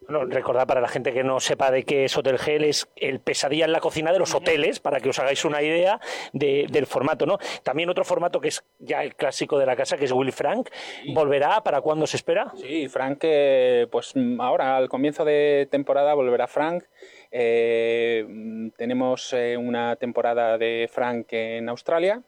Bueno, 0.00 0.24
recordad 0.24 0.66
para 0.66 0.80
la 0.80 0.88
gente 0.88 1.12
que 1.12 1.22
no 1.22 1.40
sepa 1.40 1.70
de 1.70 1.84
qué 1.84 2.06
es 2.06 2.16
Hotel 2.16 2.38
Hell, 2.44 2.64
es 2.64 2.88
el 2.96 3.20
pesadilla 3.20 3.66
en 3.66 3.72
la 3.72 3.80
cocina 3.80 4.12
de 4.12 4.18
los 4.18 4.34
hoteles, 4.34 4.80
para 4.80 4.98
que 4.98 5.10
os 5.10 5.18
hagáis 5.18 5.44
una 5.44 5.62
idea 5.62 6.00
del 6.32 6.86
formato, 6.86 7.26
¿no? 7.26 7.38
También 7.62 7.90
otro 7.90 8.04
formato 8.04 8.40
que 8.40 8.48
es 8.48 8.64
ya 8.78 9.02
el 9.02 9.14
clásico 9.14 9.58
de 9.58 9.66
la 9.66 9.76
casa, 9.76 9.98
que 9.98 10.06
es 10.06 10.12
Willy 10.12 10.32
Frank, 10.32 10.70
¿volverá? 11.14 11.62
¿Para 11.62 11.82
cuándo 11.82 12.06
se 12.06 12.16
espera? 12.16 12.50
Sí, 12.56 12.88
Frank, 12.88 13.18
eh, 13.22 13.86
pues 13.90 14.14
ahora 14.38 14.78
al 14.78 14.88
comienzo 14.88 15.24
de 15.24 15.68
temporada 15.70 16.14
volverá 16.14 16.46
Frank. 16.46 16.84
Eh, 17.30 18.26
tenemos 18.76 19.32
eh, 19.34 19.56
una 19.56 19.96
temporada 19.96 20.56
de 20.56 20.88
Frank 20.90 21.26
en 21.32 21.68
Australia 21.68 22.22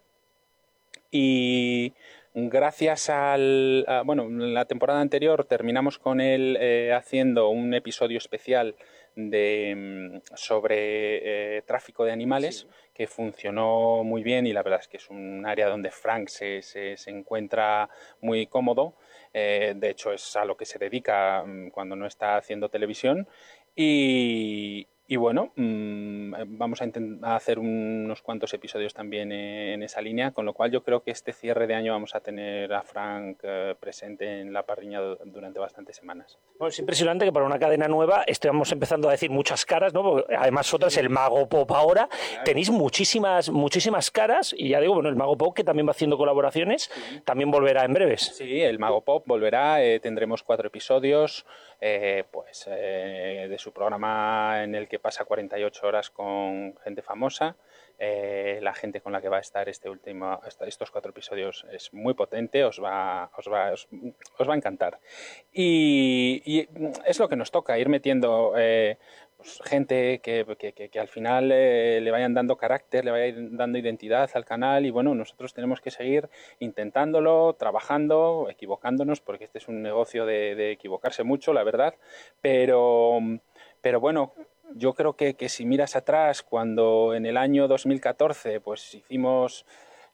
y 1.10 1.92
gracias 2.34 3.10
al 3.10 3.86
bueno 4.04 4.28
la 4.28 4.64
temporada 4.64 5.00
anterior 5.00 5.44
terminamos 5.44 5.98
con 5.98 6.20
él 6.20 6.56
eh, 6.60 6.92
haciendo 6.94 7.48
un 7.48 7.74
episodio 7.74 8.18
especial 8.18 8.74
de 9.14 9.74
mm, 9.76 10.36
sobre 10.36 11.56
eh, 11.58 11.62
tráfico 11.62 12.04
de 12.04 12.12
animales 12.12 12.66
que 12.94 13.06
funcionó 13.06 14.04
muy 14.04 14.22
bien 14.22 14.46
y 14.46 14.52
la 14.52 14.62
verdad 14.62 14.80
es 14.80 14.88
que 14.88 14.96
es 14.98 15.08
un 15.10 15.46
área 15.46 15.68
donde 15.68 15.90
Frank 15.90 16.28
se, 16.28 16.62
se, 16.62 16.96
encuentra 17.06 17.88
muy 18.20 18.46
cómodo. 18.46 18.94
Eh, 19.32 19.74
de 19.76 19.90
hecho 19.90 20.12
es 20.12 20.36
a 20.36 20.44
lo 20.44 20.56
que 20.56 20.66
se 20.66 20.78
dedica 20.78 21.42
mm, 21.42 21.70
cuando 21.70 21.96
no 21.96 22.06
está 22.06 22.36
haciendo 22.36 22.68
televisión. 22.68 23.26
Y, 23.74 24.86
y 25.12 25.16
bueno, 25.16 25.52
mm, 25.56 26.32
vamos 26.56 26.80
a, 26.80 26.86
intentar 26.86 27.34
hacer 27.34 27.58
unos 27.58 28.22
cuantos 28.22 28.54
episodios 28.54 28.94
también 28.94 29.30
en 29.30 29.82
esa 29.82 30.00
línea, 30.00 30.30
con 30.30 30.46
lo 30.46 30.54
cual 30.54 30.70
yo 30.70 30.82
creo 30.82 31.02
que 31.02 31.10
este 31.10 31.34
cierre 31.34 31.66
de 31.66 31.74
año 31.74 31.92
vamos 31.92 32.14
a 32.14 32.20
tener 32.20 32.72
a 32.72 32.80
Frank 32.80 33.40
eh, 33.42 33.74
presente 33.78 34.40
en 34.40 34.54
la 34.54 34.62
parrilla 34.62 35.00
durante 35.26 35.58
bastantes 35.58 35.96
semanas. 35.96 36.38
Bueno, 36.58 36.70
es 36.70 36.78
impresionante 36.78 37.26
que 37.26 37.32
para 37.32 37.44
una 37.44 37.58
cadena 37.58 37.88
nueva 37.88 38.24
estemos 38.26 38.72
empezando 38.72 39.10
a 39.10 39.12
decir 39.12 39.28
muchas 39.28 39.66
caras, 39.66 39.92
¿no? 39.92 40.24
además 40.34 40.72
otras, 40.72 40.96
el 40.96 41.10
Mago 41.10 41.46
Pop 41.46 41.70
ahora, 41.72 42.08
tenéis 42.42 42.70
muchísimas, 42.70 43.50
muchísimas 43.50 44.10
caras 44.10 44.54
y 44.56 44.70
ya 44.70 44.80
digo, 44.80 44.94
bueno, 44.94 45.10
el 45.10 45.16
Mago 45.16 45.36
Pop 45.36 45.54
que 45.54 45.62
también 45.62 45.86
va 45.86 45.90
haciendo 45.90 46.16
colaboraciones, 46.16 46.90
también 47.26 47.50
volverá 47.50 47.84
en 47.84 47.92
breves. 47.92 48.34
Sí, 48.34 48.62
el 48.62 48.78
Mago 48.78 49.02
Pop 49.02 49.24
volverá, 49.26 49.84
eh, 49.84 50.00
tendremos 50.00 50.42
cuatro 50.42 50.68
episodios. 50.68 51.44
Eh, 51.84 52.22
pues, 52.30 52.68
eh, 52.70 53.48
de 53.50 53.58
su 53.58 53.72
programa 53.72 54.62
en 54.62 54.76
el 54.76 54.86
que 54.86 55.00
pasa 55.00 55.24
48 55.24 55.84
horas 55.84 56.10
con 56.10 56.76
gente 56.84 57.02
famosa. 57.02 57.56
Eh, 57.98 58.60
la 58.62 58.72
gente 58.72 59.00
con 59.00 59.12
la 59.12 59.20
que 59.20 59.28
va 59.28 59.38
a 59.38 59.40
estar 59.40 59.68
este 59.68 59.90
último, 59.90 60.40
estos 60.64 60.92
cuatro 60.92 61.10
episodios 61.10 61.66
es 61.72 61.92
muy 61.92 62.14
potente, 62.14 62.62
os 62.62 62.80
va, 62.80 63.32
os 63.36 63.50
va, 63.50 63.72
os, 63.72 63.88
va 64.48 64.54
a 64.54 64.56
encantar. 64.56 65.00
Y, 65.52 66.68
es 67.04 67.18
lo 67.18 67.28
que 67.28 67.34
nos 67.34 67.50
toca, 67.50 67.76
ir 67.76 67.88
metiendo 67.88 68.54
pues, 69.42 69.60
gente 69.64 70.20
que, 70.20 70.46
que, 70.90 71.00
al 71.00 71.08
final 71.08 71.50
eh, 71.50 72.00
le 72.00 72.10
vayan 72.12 72.32
dando 72.32 72.56
carácter, 72.56 73.04
le 73.04 73.10
vayan 73.10 73.56
dando 73.56 73.76
identidad 73.76 74.30
al 74.34 74.44
canal 74.44 74.86
y 74.86 74.90
bueno, 74.90 75.16
nosotros 75.16 75.52
tenemos 75.52 75.80
que 75.80 75.90
seguir 75.90 76.28
intentándolo, 76.60 77.54
trabajando, 77.58 78.46
equivocándonos, 78.48 79.20
porque 79.20 79.44
este 79.44 79.58
es 79.58 79.66
un 79.66 79.82
negocio 79.82 80.26
de, 80.26 80.70
equivocarse 80.70 81.24
mucho, 81.24 81.52
la 81.52 81.64
verdad, 81.64 81.94
pero, 82.40 83.18
pero 83.80 83.98
bueno, 83.98 84.32
yo 84.76 84.94
creo 84.94 85.14
que, 85.16 85.34
que, 85.34 85.48
si 85.48 85.66
miras 85.66 85.96
atrás, 85.96 86.44
cuando 86.44 87.12
en 87.12 87.26
el 87.26 87.36
año 87.36 87.66
2014 87.66 88.60
pues 88.60 88.94
hicimos, 88.94 89.66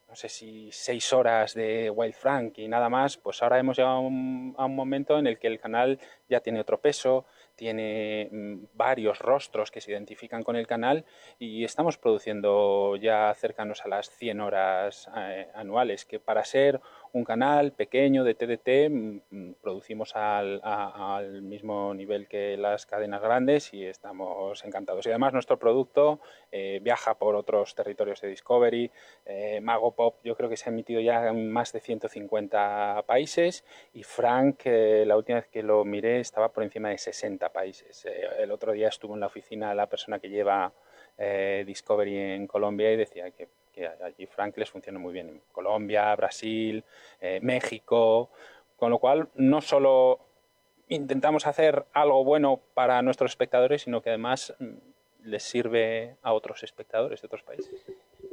no 0.07 0.15
sé 0.15 0.27
si 0.27 0.71
seis 0.71 1.13
horas 1.13 1.53
de 1.53 1.91
Wild 1.91 2.15
Frank 2.15 2.57
y 2.57 2.67
nada 2.67 2.89
más, 2.89 3.17
pues 3.17 3.43
ahora 3.43 3.59
hemos 3.59 3.77
llegado 3.77 3.97
a 3.97 3.99
un, 3.99 4.55
a 4.57 4.65
un 4.65 4.75
momento 4.75 5.19
en 5.19 5.27
el 5.27 5.37
que 5.37 5.45
el 5.45 5.59
canal 5.59 5.99
ya 6.27 6.39
tiene 6.39 6.59
otro 6.59 6.81
peso, 6.81 7.25
tiene 7.59 8.29
mm, 8.31 8.67
varios 8.73 9.19
rostros 9.19 9.69
que 9.69 9.81
se 9.81 9.91
identifican 9.91 10.43
con 10.43 10.55
el 10.55 10.65
canal 10.65 11.03
y 11.39 11.65
estamos 11.65 11.97
produciendo 11.97 12.95
ya 12.95 13.33
cercanos 13.35 13.83
a 13.83 13.89
las 13.89 14.09
100 14.11 14.39
horas 14.39 15.09
eh, 15.17 15.49
anuales, 15.53 16.05
que 16.05 16.21
para 16.21 16.45
ser 16.45 16.79
un 17.13 17.23
canal 17.23 17.73
pequeño 17.73 18.23
de 18.23 18.35
TDT, 18.35 18.89
mm, 18.89 19.21
mm, 19.29 19.53
producimos 19.61 20.15
al, 20.15 20.61
mismo 21.41 21.93
nivel 21.93 22.27
que 22.27 22.57
las 22.57 22.85
cadenas 22.85 23.21
grandes 23.21 23.73
y 23.73 23.85
estamos 23.85 24.63
encantados. 24.65 25.05
Y 25.05 25.09
además 25.09 25.33
nuestro 25.33 25.57
producto 25.57 26.19
eh, 26.51 26.79
viaja 26.81 27.17
por 27.17 27.35
otros 27.35 27.75
territorios 27.75 28.21
de 28.21 28.29
Discovery. 28.29 28.91
Eh, 29.25 29.59
Mago 29.61 29.95
Pop 29.95 30.19
yo 30.23 30.35
creo 30.35 30.49
que 30.49 30.57
se 30.57 30.69
ha 30.69 30.73
emitido 30.73 31.01
ya 31.01 31.27
en 31.27 31.51
más 31.51 31.73
de 31.73 31.79
150 31.79 33.03
países 33.07 33.63
y 33.93 34.03
Frank, 34.03 34.61
eh, 34.65 35.03
la 35.05 35.17
última 35.17 35.39
vez 35.39 35.47
que 35.47 35.63
lo 35.63 35.83
miré, 35.85 36.19
estaba 36.19 36.49
por 36.51 36.63
encima 36.63 36.89
de 36.89 36.97
60 36.97 37.49
países. 37.49 38.05
el 38.37 38.51
otro 38.51 38.71
día 38.71 38.89
estuvo 38.89 39.13
en 39.13 39.19
la 39.21 39.27
oficina 39.27 39.73
la 39.73 39.87
persona 39.87 40.19
que 40.19 40.29
lleva 40.29 40.71
Discovery 41.65 42.17
en 42.17 42.47
Colombia 42.47 42.93
y 42.93 42.97
decía 42.97 43.29
que 43.31 43.49
allí 43.85 44.25
Frank 44.25 44.57
les 44.57 44.69
funciona 44.69 44.99
muy 44.99 45.13
bien 45.13 45.29
en 45.29 45.41
Colombia, 45.51 46.15
Brasil, 46.15 46.83
eh, 47.21 47.39
México, 47.41 48.29
con 48.75 48.91
lo 48.91 48.99
cual 48.99 49.29
no 49.35 49.61
solo 49.61 50.19
intentamos 50.87 51.45
hacer 51.45 51.85
algo 51.93 52.23
bueno 52.23 52.59
para 52.73 53.01
nuestros 53.01 53.31
espectadores, 53.31 53.83
sino 53.83 54.01
que 54.01 54.09
además 54.09 54.53
mm, 54.59 55.29
les 55.29 55.43
sirve 55.43 56.15
a 56.21 56.33
otros 56.33 56.63
espectadores 56.63 57.21
de 57.21 57.25
otros 57.27 57.43
países. 57.43 57.85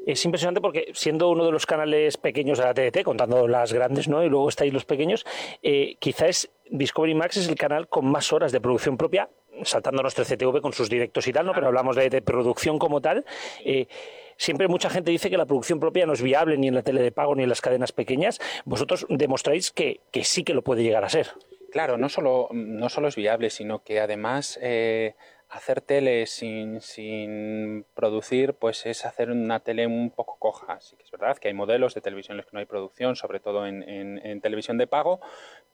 Es 0.06 0.24
impresionante 0.24 0.60
porque 0.60 0.92
siendo 0.94 1.30
uno 1.30 1.44
de 1.44 1.52
los 1.52 1.66
canales 1.66 2.16
pequeños 2.16 2.58
de 2.58 2.64
la 2.64 2.74
TDT, 2.74 3.02
contando 3.02 3.48
las 3.48 3.72
grandes, 3.72 4.08
¿no? 4.08 4.22
Y 4.22 4.28
luego 4.28 4.48
estáis 4.48 4.72
los 4.72 4.84
pequeños, 4.84 5.26
eh, 5.62 5.96
quizás 5.98 6.48
Discovery 6.70 7.14
Max 7.14 7.36
es 7.36 7.48
el 7.48 7.56
canal 7.56 7.88
con 7.88 8.06
más 8.06 8.32
horas 8.32 8.52
de 8.52 8.60
producción 8.60 8.96
propia, 8.96 9.28
saltando 9.64 10.02
nuestro 10.02 10.24
CTV 10.24 10.60
con 10.60 10.72
sus 10.72 10.88
directos 10.88 11.26
y 11.26 11.32
tal, 11.32 11.46
¿no? 11.46 11.52
Pero 11.52 11.66
hablamos 11.66 11.96
de, 11.96 12.22
producción 12.22 12.78
como 12.78 13.00
tal. 13.00 13.24
Eh, 13.64 13.86
Siempre 14.38 14.68
mucha 14.68 14.90
gente 14.90 15.10
dice 15.10 15.30
que 15.30 15.38
la 15.38 15.46
producción 15.46 15.80
propia 15.80 16.06
no 16.06 16.12
es 16.12 16.22
viable 16.22 16.58
ni 16.58 16.68
en 16.68 16.74
la 16.74 16.82
tele 16.82 17.02
de 17.02 17.10
pago 17.10 17.34
ni 17.34 17.42
en 17.42 17.48
las 17.48 17.60
cadenas 17.60 17.92
pequeñas. 17.92 18.38
Vosotros 18.64 19.06
demostráis 19.08 19.70
que, 19.70 20.00
sí 20.22 20.44
que 20.44 20.54
lo 20.54 20.62
puede 20.62 20.82
llegar 20.82 21.04
a 21.04 21.08
ser. 21.08 21.28
Claro, 21.72 21.96
no 21.96 22.08
solo, 22.08 22.48
no 22.52 22.88
solo 22.88 23.08
es 23.08 23.16
viable, 23.16 23.50
sino 23.50 23.82
que 23.82 24.00
además 24.00 24.58
eh, 24.62 25.14
hacer 25.48 25.80
tele 25.80 26.26
sin, 26.26 27.84
producir, 27.94 28.54
pues 28.54 28.84
es 28.86 29.04
hacer 29.04 29.30
una 29.30 29.60
tele 29.60 29.86
un 29.86 30.10
poco 30.10 30.36
coja. 30.38 30.74
Así 30.74 30.96
que 30.96 31.04
es 31.04 31.10
verdad 31.10 31.36
que 31.38 31.48
hay 31.48 31.54
modelos 31.54 31.94
de 31.94 32.00
televisión 32.00 32.34
en 32.34 32.38
los 32.38 32.46
que 32.46 32.52
no 32.54 32.60
hay 32.60 32.66
producción, 32.66 33.16
sobre 33.16 33.40
todo 33.40 33.66
en, 33.66 33.82
en 33.82 34.40
televisión 34.40 34.78
de 34.78 34.86
pago, 34.86 35.20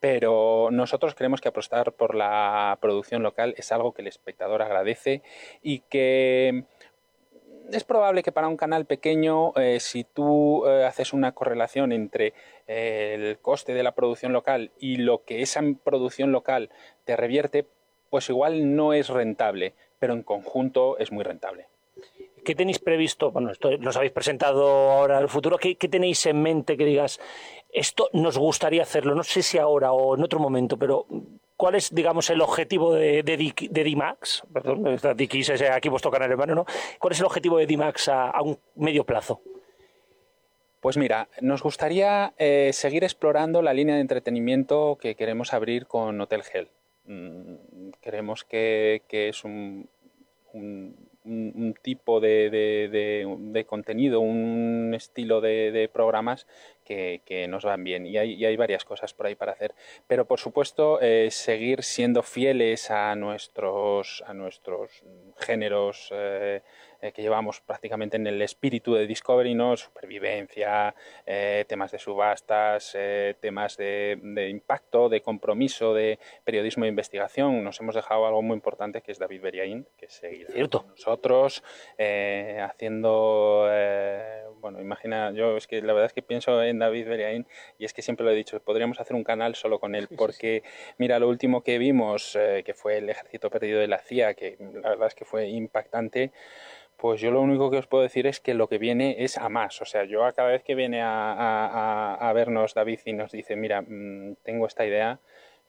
pero 0.00 0.68
nosotros 0.70 1.14
creemos 1.14 1.40
que 1.40 1.48
apostar 1.48 1.92
por 1.92 2.14
la 2.14 2.78
producción 2.80 3.22
local 3.22 3.54
es 3.56 3.72
algo 3.72 3.92
que 3.92 4.02
el 4.02 4.08
espectador 4.08 4.62
agradece 4.62 5.22
y 5.62 5.80
que 5.80 6.64
es 7.70 7.84
probable 7.84 8.22
que 8.22 8.32
para 8.32 8.48
un 8.48 8.56
canal 8.56 8.86
pequeño, 8.86 9.52
eh, 9.56 9.80
si 9.80 10.04
tú 10.04 10.66
eh, 10.66 10.84
haces 10.84 11.12
una 11.12 11.32
correlación 11.32 11.92
entre 11.92 12.34
eh, 12.66 13.16
el 13.18 13.38
coste 13.38 13.74
de 13.74 13.82
la 13.82 13.92
producción 13.92 14.32
local 14.32 14.72
y 14.78 14.96
lo 14.96 15.24
que 15.24 15.42
esa 15.42 15.62
producción 15.84 16.32
local 16.32 16.70
te 17.04 17.16
revierte, 17.16 17.66
pues 18.12 18.28
igual 18.28 18.76
no 18.76 18.92
es 18.92 19.08
rentable, 19.08 19.72
pero 19.98 20.12
en 20.12 20.22
conjunto 20.22 20.98
es 20.98 21.10
muy 21.10 21.24
rentable. 21.24 21.64
¿Qué 22.44 22.54
tenéis 22.54 22.78
previsto? 22.78 23.30
Bueno, 23.30 23.50
esto 23.50 23.74
nos 23.78 23.96
habéis 23.96 24.12
presentado 24.12 24.68
ahora 24.68 25.18
el 25.18 25.30
futuro. 25.30 25.56
¿Qué, 25.56 25.76
¿Qué, 25.76 25.88
tenéis 25.88 26.26
en 26.26 26.42
mente 26.42 26.76
que 26.76 26.84
digas, 26.84 27.18
esto 27.72 28.10
nos 28.12 28.36
gustaría 28.36 28.82
hacerlo? 28.82 29.14
No 29.14 29.22
sé 29.22 29.42
si 29.42 29.56
ahora 29.56 29.92
o 29.92 30.14
en 30.14 30.22
otro 30.22 30.38
momento, 30.38 30.76
pero 30.76 31.06
¿Cuál 31.56 31.76
es, 31.76 31.94
digamos, 31.94 32.28
el 32.28 32.42
objetivo 32.42 32.92
de, 32.92 33.22
de? 33.22 34.42
Perdón, 34.52 34.82
DX 34.82 35.48
es 35.48 35.62
aquí 35.62 35.88
vuestro 35.88 36.10
canal 36.10 36.30
hermano, 36.30 36.54
¿no? 36.54 36.66
¿Cuál 36.98 37.12
es 37.12 37.20
el 37.20 37.24
objetivo 37.24 37.56
de 37.56 37.66
DIMAX 37.66 38.08
a, 38.08 38.42
un 38.42 38.58
medio 38.74 39.04
plazo? 39.04 39.40
Pues 40.80 40.98
mira, 40.98 41.28
nos 41.40 41.62
gustaría 41.62 42.34
eh, 42.36 42.70
seguir 42.74 43.04
explorando 43.04 43.62
la 43.62 43.72
línea 43.72 43.94
de 43.94 44.02
entretenimiento 44.02 44.98
que 45.00 45.14
queremos 45.14 45.54
abrir 45.54 45.86
con 45.86 46.20
Hotel 46.20 46.42
Hell. 46.52 46.68
Mm, 47.04 47.90
creemos 48.00 48.44
que, 48.44 49.02
es 49.10 49.44
un, 49.44 49.88
un, 50.52 51.74
tipo 51.82 52.20
de, 52.20 52.50
de, 52.50 53.64
contenido, 53.64 54.20
un 54.20 54.92
estilo 54.94 55.40
de, 55.40 55.90
programas 55.92 56.46
que, 56.82 57.46
nos 57.48 57.64
van 57.64 57.84
bien 57.84 58.06
y 58.06 58.16
hay, 58.16 58.44
hay, 58.44 58.56
varias 58.56 58.84
cosas 58.84 59.14
por 59.14 59.26
ahí 59.26 59.34
para 59.34 59.52
hacer. 59.52 59.74
Pero 60.06 60.26
por 60.26 60.38
supuesto, 60.38 61.00
eh, 61.00 61.28
seguir 61.30 61.82
siendo 61.82 62.22
fieles 62.22 62.90
a 62.90 63.14
nuestros, 63.14 64.22
a 64.26 64.34
nuestros 64.34 65.02
géneros. 65.38 66.08
Eh, 66.12 66.62
eh, 67.02 67.10
que 67.10 67.20
llevamos 67.20 67.60
prácticamente 67.60 68.16
en 68.16 68.28
el 68.28 68.40
espíritu 68.42 68.94
de 68.94 69.08
Discovery, 69.08 69.56
¿no? 69.56 69.76
Supervivencia, 69.76 70.94
eh, 71.26 71.64
temas 71.66 71.90
de 71.90 71.98
subastas, 71.98 72.92
eh, 72.94 73.34
temas 73.40 73.76
de, 73.76 74.48
impacto, 74.48 75.08
de 75.08 75.20
compromiso, 75.20 75.94
de 75.94 76.20
periodismo 76.44 76.84
de 76.84 76.90
investigación. 76.90 77.64
Nos 77.64 77.80
hemos 77.80 77.96
dejado 77.96 78.24
algo 78.24 78.40
muy 78.40 78.54
importante 78.54 79.02
que 79.02 79.10
es 79.10 79.18
David 79.18 79.42
Beriaín, 79.42 79.88
que 79.96 80.08
seguirá 80.08 80.52
Cierto. 80.52 80.84
nosotros 80.90 81.64
haciendo, 81.98 83.68
bueno, 84.60 84.80
imagina, 84.80 85.32
yo 85.32 85.56
es 85.56 85.66
que 85.66 85.82
la 85.82 85.92
verdad 85.94 86.06
es 86.06 86.12
que 86.12 86.22
pienso 86.22 86.62
en 86.62 86.71
David 86.78 87.06
Beriaín 87.06 87.46
y 87.78 87.84
es 87.84 87.92
que 87.92 88.02
siempre 88.02 88.24
lo 88.24 88.32
he 88.32 88.34
dicho, 88.34 88.60
podríamos 88.60 89.00
hacer 89.00 89.16
un 89.16 89.24
canal 89.24 89.54
solo 89.54 89.78
con 89.78 89.94
él 89.94 90.08
porque 90.16 90.62
mira, 90.98 91.18
lo 91.18 91.28
último 91.28 91.62
que 91.62 91.78
vimos, 91.78 92.36
eh, 92.36 92.62
que 92.64 92.74
fue 92.74 92.98
el 92.98 93.08
ejército 93.08 93.50
perdido 93.50 93.80
de 93.80 93.88
la 93.88 93.98
CIA, 93.98 94.34
que 94.34 94.56
la 94.58 94.90
verdad 94.90 95.08
es 95.08 95.14
que 95.14 95.24
fue 95.24 95.48
impactante, 95.48 96.32
pues 97.02 97.20
yo 97.20 97.32
lo 97.32 97.40
único 97.40 97.68
que 97.68 97.78
os 97.78 97.88
puedo 97.88 98.04
decir 98.04 98.28
es 98.28 98.38
que 98.38 98.54
lo 98.54 98.68
que 98.68 98.78
viene 98.78 99.16
es 99.24 99.36
a 99.36 99.48
más. 99.48 99.82
O 99.82 99.84
sea, 99.84 100.04
yo 100.04 100.24
a 100.24 100.34
cada 100.34 100.50
vez 100.50 100.62
que 100.62 100.76
viene 100.76 101.00
a, 101.02 102.32
vernos 102.32 102.74
David 102.74 103.00
y 103.04 103.12
nos 103.12 103.32
dice, 103.32 103.56
mira, 103.56 103.82
mm, 103.82 104.36
tengo 104.44 104.66
esta 104.68 104.86
idea, 104.86 105.18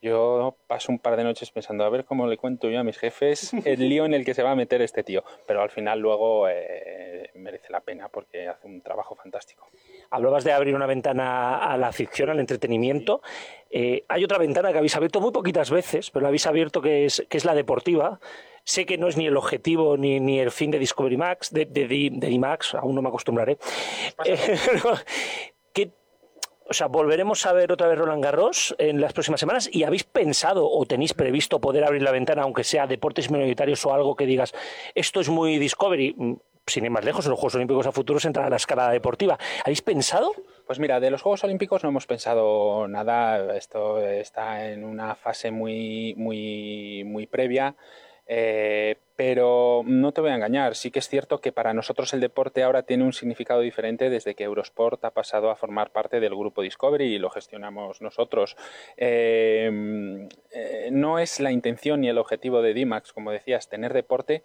yo 0.03 0.57
paso 0.67 0.91
un 0.91 0.99
par 0.99 1.15
de 1.15 1.23
noches 1.23 1.49
pensando 1.49 1.85
a 1.85 1.89
ver 1.89 2.03
cómo 2.03 2.27
le 2.27 2.35
cuento 2.35 2.69
yo 2.69 2.79
a 2.79 2.83
mis 2.83 2.97
jefes 2.97 3.53
el 3.65 3.79
lío 3.89 4.05
en 4.05 4.13
el 4.13 4.25
que 4.25 4.33
se 4.33 4.43
va 4.43 4.51
a 4.51 4.55
meter 4.55 4.81
este 4.81 5.01
tío. 5.01 5.23
Pero 5.47 5.61
al 5.61 5.69
final 5.69 5.99
luego 5.99 6.49
eh, 6.49 7.31
merece 7.35 7.71
la 7.71 7.79
pena 7.79 8.09
porque 8.09 8.49
hace 8.49 8.67
un 8.67 8.81
trabajo 8.81 9.15
fantástico. 9.15 9.69
Hablabas 10.09 10.43
de 10.43 10.51
abrir 10.51 10.75
una 10.75 10.87
ventana 10.87 11.57
a 11.57 11.77
la 11.77 11.93
ficción, 11.93 12.29
al 12.29 12.39
entretenimiento. 12.41 13.21
Eh, 13.71 14.03
hay 14.09 14.23
otra 14.25 14.37
ventana 14.37 14.71
que 14.73 14.77
habéis 14.77 14.95
abierto 14.95 15.21
muy 15.21 15.31
poquitas 15.31 15.71
veces, 15.71 16.11
pero 16.11 16.23
la 16.23 16.27
habéis 16.27 16.45
abierto 16.47 16.81
que 16.81 17.05
es, 17.05 17.25
que 17.29 17.37
es 17.37 17.45
la 17.45 17.55
deportiva. 17.55 18.19
Sé 18.65 18.85
que 18.85 18.97
no 18.97 19.07
es 19.07 19.17
ni 19.17 19.27
el 19.27 19.35
objetivo 19.35 19.97
ni, 19.97 20.19
ni 20.19 20.39
el 20.39 20.51
fin 20.51 20.71
de 20.71 20.79
Discovery 20.79 21.17
Max, 21.17 21.51
de, 21.51 21.65
de, 21.65 22.09
de, 22.11 22.39
Max, 22.39 22.75
aún 22.75 22.95
no 22.95 23.01
me 23.01 23.09
acostumbraré. 23.09 23.57
Eh, 24.25 24.57
o 26.69 26.73
sea, 26.73 26.87
volveremos 26.87 27.45
a 27.45 27.53
ver 27.53 27.71
otra 27.71 27.87
vez 27.87 27.97
Roland 27.97 28.23
Garros 28.23 28.75
en 28.77 29.01
las 29.01 29.13
próximas 29.13 29.39
semanas 29.39 29.69
y 29.71 29.83
habéis 29.83 30.03
pensado 30.03 30.69
o 30.69 30.85
tenéis 30.85 31.13
previsto 31.13 31.59
poder 31.59 31.83
abrir 31.83 32.01
la 32.01 32.11
ventana, 32.11 32.43
aunque 32.43 32.63
sea 32.63 32.87
deportes 32.87 33.29
minoritarios 33.29 33.85
o 33.85 33.93
algo 33.93 34.15
que 34.15 34.25
digas, 34.25 34.53
esto 34.95 35.19
es 35.19 35.29
muy 35.29 35.57
Discovery, 35.59 36.15
mm, 36.17 36.33
sin 36.65 36.85
ir 36.85 36.91
más 36.91 37.03
lejos, 37.03 37.25
en 37.25 37.31
los 37.31 37.39
Juegos 37.39 37.55
Olímpicos 37.55 37.87
a 37.87 37.91
futuros 37.91 38.23
entra 38.25 38.49
la 38.49 38.55
escalada 38.55 38.91
deportiva. 38.91 39.37
¿Habéis 39.65 39.81
pensado? 39.81 40.31
Pues 40.65 40.79
mira, 40.79 40.99
de 40.99 41.11
los 41.11 41.21
Juegos 41.21 41.43
Olímpicos 41.43 41.83
no 41.83 41.89
hemos 41.89 42.07
pensado 42.07 42.87
nada. 42.87 43.55
Esto 43.57 43.99
está 43.99 44.69
en 44.69 44.85
una 44.85 45.15
fase 45.15 45.51
muy, 45.51 46.13
muy, 46.15 47.03
muy 47.05 47.27
previa. 47.27 47.75
Eh, 48.25 48.95
pero 49.15 49.83
no 49.85 50.11
te 50.11 50.21
voy 50.21 50.31
a 50.31 50.35
engañar, 50.35 50.75
sí 50.75 50.89
que 50.89 50.99
es 50.99 51.07
cierto 51.07 51.39
que 51.39 51.51
para 51.51 51.73
nosotros 51.73 52.13
el 52.13 52.19
deporte 52.19 52.63
ahora 52.63 52.83
tiene 52.83 53.03
un 53.03 53.13
significado 53.13 53.61
diferente 53.61 54.09
desde 54.09 54.33
que 54.33 54.43
Eurosport 54.43 55.03
ha 55.05 55.11
pasado 55.11 55.51
a 55.51 55.55
formar 55.55 55.91
parte 55.91 56.19
del 56.19 56.35
grupo 56.35 56.61
Discovery 56.61 57.05
y 57.05 57.19
lo 57.19 57.29
gestionamos 57.29 58.01
nosotros. 58.01 58.55
Eh, 58.97 60.27
eh, 60.51 60.89
no 60.91 61.19
es 61.19 61.39
la 61.39 61.51
intención 61.51 62.01
ni 62.01 62.09
el 62.09 62.17
objetivo 62.17 62.61
de 62.61 62.73
DIMAX, 62.73 63.13
como 63.13 63.31
decías, 63.31 63.69
tener 63.69 63.93
deporte, 63.93 64.43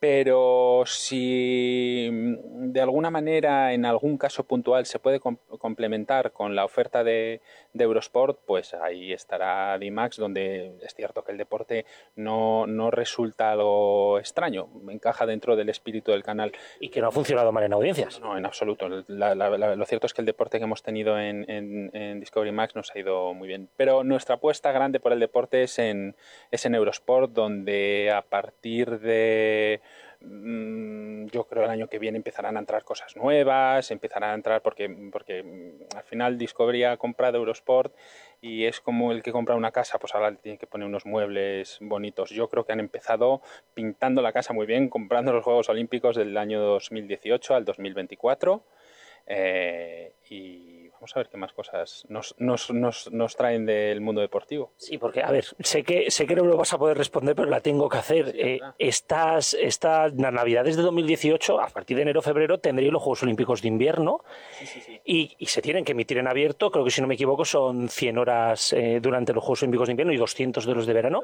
pero 0.00 0.84
si 0.86 2.08
mm, 2.10 2.72
de 2.72 2.80
alguna 2.80 3.10
manera 3.10 3.72
en 3.72 3.84
algún 3.84 4.16
caso 4.16 4.44
puntual 4.44 4.86
se 4.86 4.98
puede 4.98 5.20
complementar 5.20 6.32
con 6.32 6.54
la 6.54 6.64
oferta 6.64 7.02
de, 7.04 7.40
Eurosport, 7.74 8.40
pues 8.44 8.74
ahí 8.74 9.12
estará 9.12 9.78
DIMAX, 9.78 10.16
donde 10.16 10.72
es 10.82 10.94
cierto 10.94 11.22
que 11.22 11.32
el 11.32 11.38
deporte 11.38 11.86
no, 12.16 12.66
no, 12.66 12.90
resulta 12.90 13.52
algo 13.52 14.18
extraño, 14.18 14.68
encaja 14.90 15.26
dentro 15.26 15.54
del 15.54 15.68
espíritu 15.68 16.10
del 16.10 16.24
canal. 16.24 16.52
Y 16.80 16.88
que 16.88 17.00
no 17.00 17.08
ha 17.08 17.12
funcionado 17.12 17.52
mal 17.52 17.64
en 17.64 17.72
audiencias. 17.72 18.20
No, 18.20 18.36
en 18.36 18.44
absoluto. 18.44 18.88
lo 18.88 19.84
cierto 19.86 20.06
es 20.06 20.14
que 20.14 20.22
el 20.22 20.26
deporte 20.26 20.58
que 20.58 20.64
hemos 20.64 20.82
tenido 20.82 21.18
en, 21.18 21.48
en, 21.48 22.20
Discovery 22.20 22.52
Max 22.52 22.74
nos 22.74 22.90
ha 22.94 22.98
ido 22.98 23.32
muy 23.32 23.46
bien. 23.46 23.68
Pero 23.76 24.02
nuestra 24.02 24.36
apuesta 24.36 24.72
grande 24.72 24.98
por 24.98 25.12
el 25.12 25.20
deporte 25.20 25.62
es 25.62 25.78
en, 25.78 26.16
es 26.50 26.66
en 26.66 26.74
Eurosport, 26.74 27.32
donde 27.32 28.12
a 28.12 28.22
partir 28.22 28.98
de 28.98 29.80
yo 30.20 31.44
creo 31.44 31.64
el 31.64 31.70
año 31.70 31.88
que 31.88 31.98
viene 31.98 32.16
empezarán 32.16 32.56
a 32.56 32.60
entrar 32.60 32.82
cosas 32.84 33.16
nuevas, 33.16 33.90
empezarán 33.90 34.30
a 34.30 34.34
entrar 34.34 34.62
porque, 34.62 34.88
porque 35.12 35.42
mm, 35.42 35.96
al 35.96 36.02
final 36.04 36.38
Discovery 36.38 36.84
ha 36.84 36.96
comprado 36.96 37.38
Eurosport 37.38 37.94
y 38.40 38.64
es 38.64 38.80
como 38.80 39.12
el 39.12 39.22
que 39.22 39.32
compra 39.32 39.54
una 39.54 39.70
casa, 39.70 39.98
pues 39.98 40.14
ahora 40.14 40.34
tiene 40.34 40.58
que 40.58 40.66
poner 40.66 40.88
unos 40.88 41.06
muebles 41.06 41.78
bonitos. 41.80 42.30
Yo 42.30 42.48
creo 42.48 42.64
que 42.64 42.72
han 42.72 42.80
empezado 42.80 43.42
pintando 43.74 44.22
la 44.22 44.32
casa 44.32 44.52
muy 44.52 44.66
bien, 44.66 44.88
comprando 44.88 45.32
los 45.32 45.44
Juegos 45.44 45.68
Olímpicos 45.68 46.16
del 46.16 46.36
año 46.36 46.60
2018 46.60 47.54
al 47.54 47.64
2024 47.64 48.64
eh, 49.26 50.14
y 50.30 50.87
Vamos 50.98 51.14
a 51.14 51.20
ver 51.20 51.28
qué 51.28 51.36
más 51.36 51.52
cosas 51.52 52.04
nos, 52.08 52.34
nos, 52.38 52.72
nos, 52.72 53.12
nos, 53.12 53.36
traen 53.36 53.64
del 53.64 54.00
mundo 54.00 54.20
deportivo. 54.20 54.72
Sí, 54.76 54.98
porque, 54.98 55.22
a 55.22 55.30
ver, 55.30 55.44
sé 55.60 55.84
que, 55.84 56.10
sé 56.10 56.26
que 56.26 56.34
no 56.34 56.44
lo 56.44 56.56
vas 56.56 56.72
a 56.72 56.78
poder 56.78 56.98
responder, 56.98 57.36
pero 57.36 57.48
la 57.48 57.60
tengo 57.60 57.88
que 57.88 57.98
hacer. 57.98 58.34
Eh, 58.34 58.58
estas, 58.80 59.54
estas 59.54 60.12
Navidades 60.14 60.76
de 60.76 60.82
2018, 60.82 61.60
a 61.60 61.68
partir 61.68 61.96
de 61.96 62.02
enero-febrero, 62.02 62.58
tendréis 62.58 62.90
los 62.90 63.00
Juegos 63.00 63.22
Olímpicos 63.22 63.62
de 63.62 63.68
invierno 63.68 64.24
sí, 64.58 65.00
y, 65.04 65.36
y, 65.38 65.46
se 65.46 65.62
tienen 65.62 65.84
que 65.84 65.92
emitir 65.92 66.18
en 66.18 66.26
abierto. 66.26 66.72
Creo 66.72 66.84
que, 66.84 66.90
si 66.90 67.00
no 67.00 67.06
me 67.06 67.14
equivoco, 67.14 67.44
son 67.44 67.88
100 67.88 68.18
horas 68.18 68.72
eh, 68.72 68.98
durante 69.00 69.32
los 69.32 69.44
Juegos 69.44 69.62
Olímpicos 69.62 69.86
de 69.86 69.92
invierno 69.92 70.12
y 70.12 70.16
200 70.16 70.66
de 70.66 70.74
los 70.74 70.84
de 70.84 70.92
verano. 70.94 71.22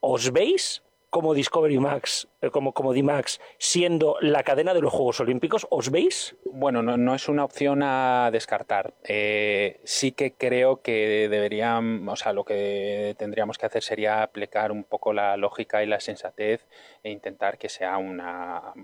¿Os 0.00 0.32
veis 0.32 0.82
como 1.10 1.34
Discovery 1.34 1.78
Max, 1.78 2.28
eh, 2.40 2.50
como, 2.50 2.72
como 2.72 2.92
D-Max, 2.92 3.40
siendo 3.58 4.16
la 4.20 4.42
cadena 4.42 4.74
de 4.74 4.80
los 4.80 4.92
Juegos 4.92 5.20
Olímpicos? 5.20 5.66
¿Os 5.70 5.90
veis? 5.90 6.36
Bueno, 6.44 6.82
no, 6.82 6.96
no 6.96 7.14
es 7.14 7.28
una 7.28 7.44
opción 7.44 7.82
a 7.82 8.30
descartar. 8.32 8.94
Eh, 9.04 9.80
sí 9.84 10.12
que 10.12 10.34
creo 10.34 10.82
que 10.82 11.28
deberían, 11.28 12.08
o 12.08 12.16
sea, 12.16 12.32
lo 12.32 12.44
que 12.44 13.14
tendríamos 13.18 13.58
que 13.58 13.66
hacer 13.66 13.82
sería 13.82 14.22
aplicar 14.22 14.70
un 14.70 14.84
poco 14.84 15.12
la 15.12 15.36
lógica 15.36 15.82
y 15.82 15.86
la 15.86 16.00
sensatez 16.00 16.66
e 17.08 17.12
intentar 17.12 17.58
que 17.58 17.68
sea 17.68 17.96
una, 17.98 18.74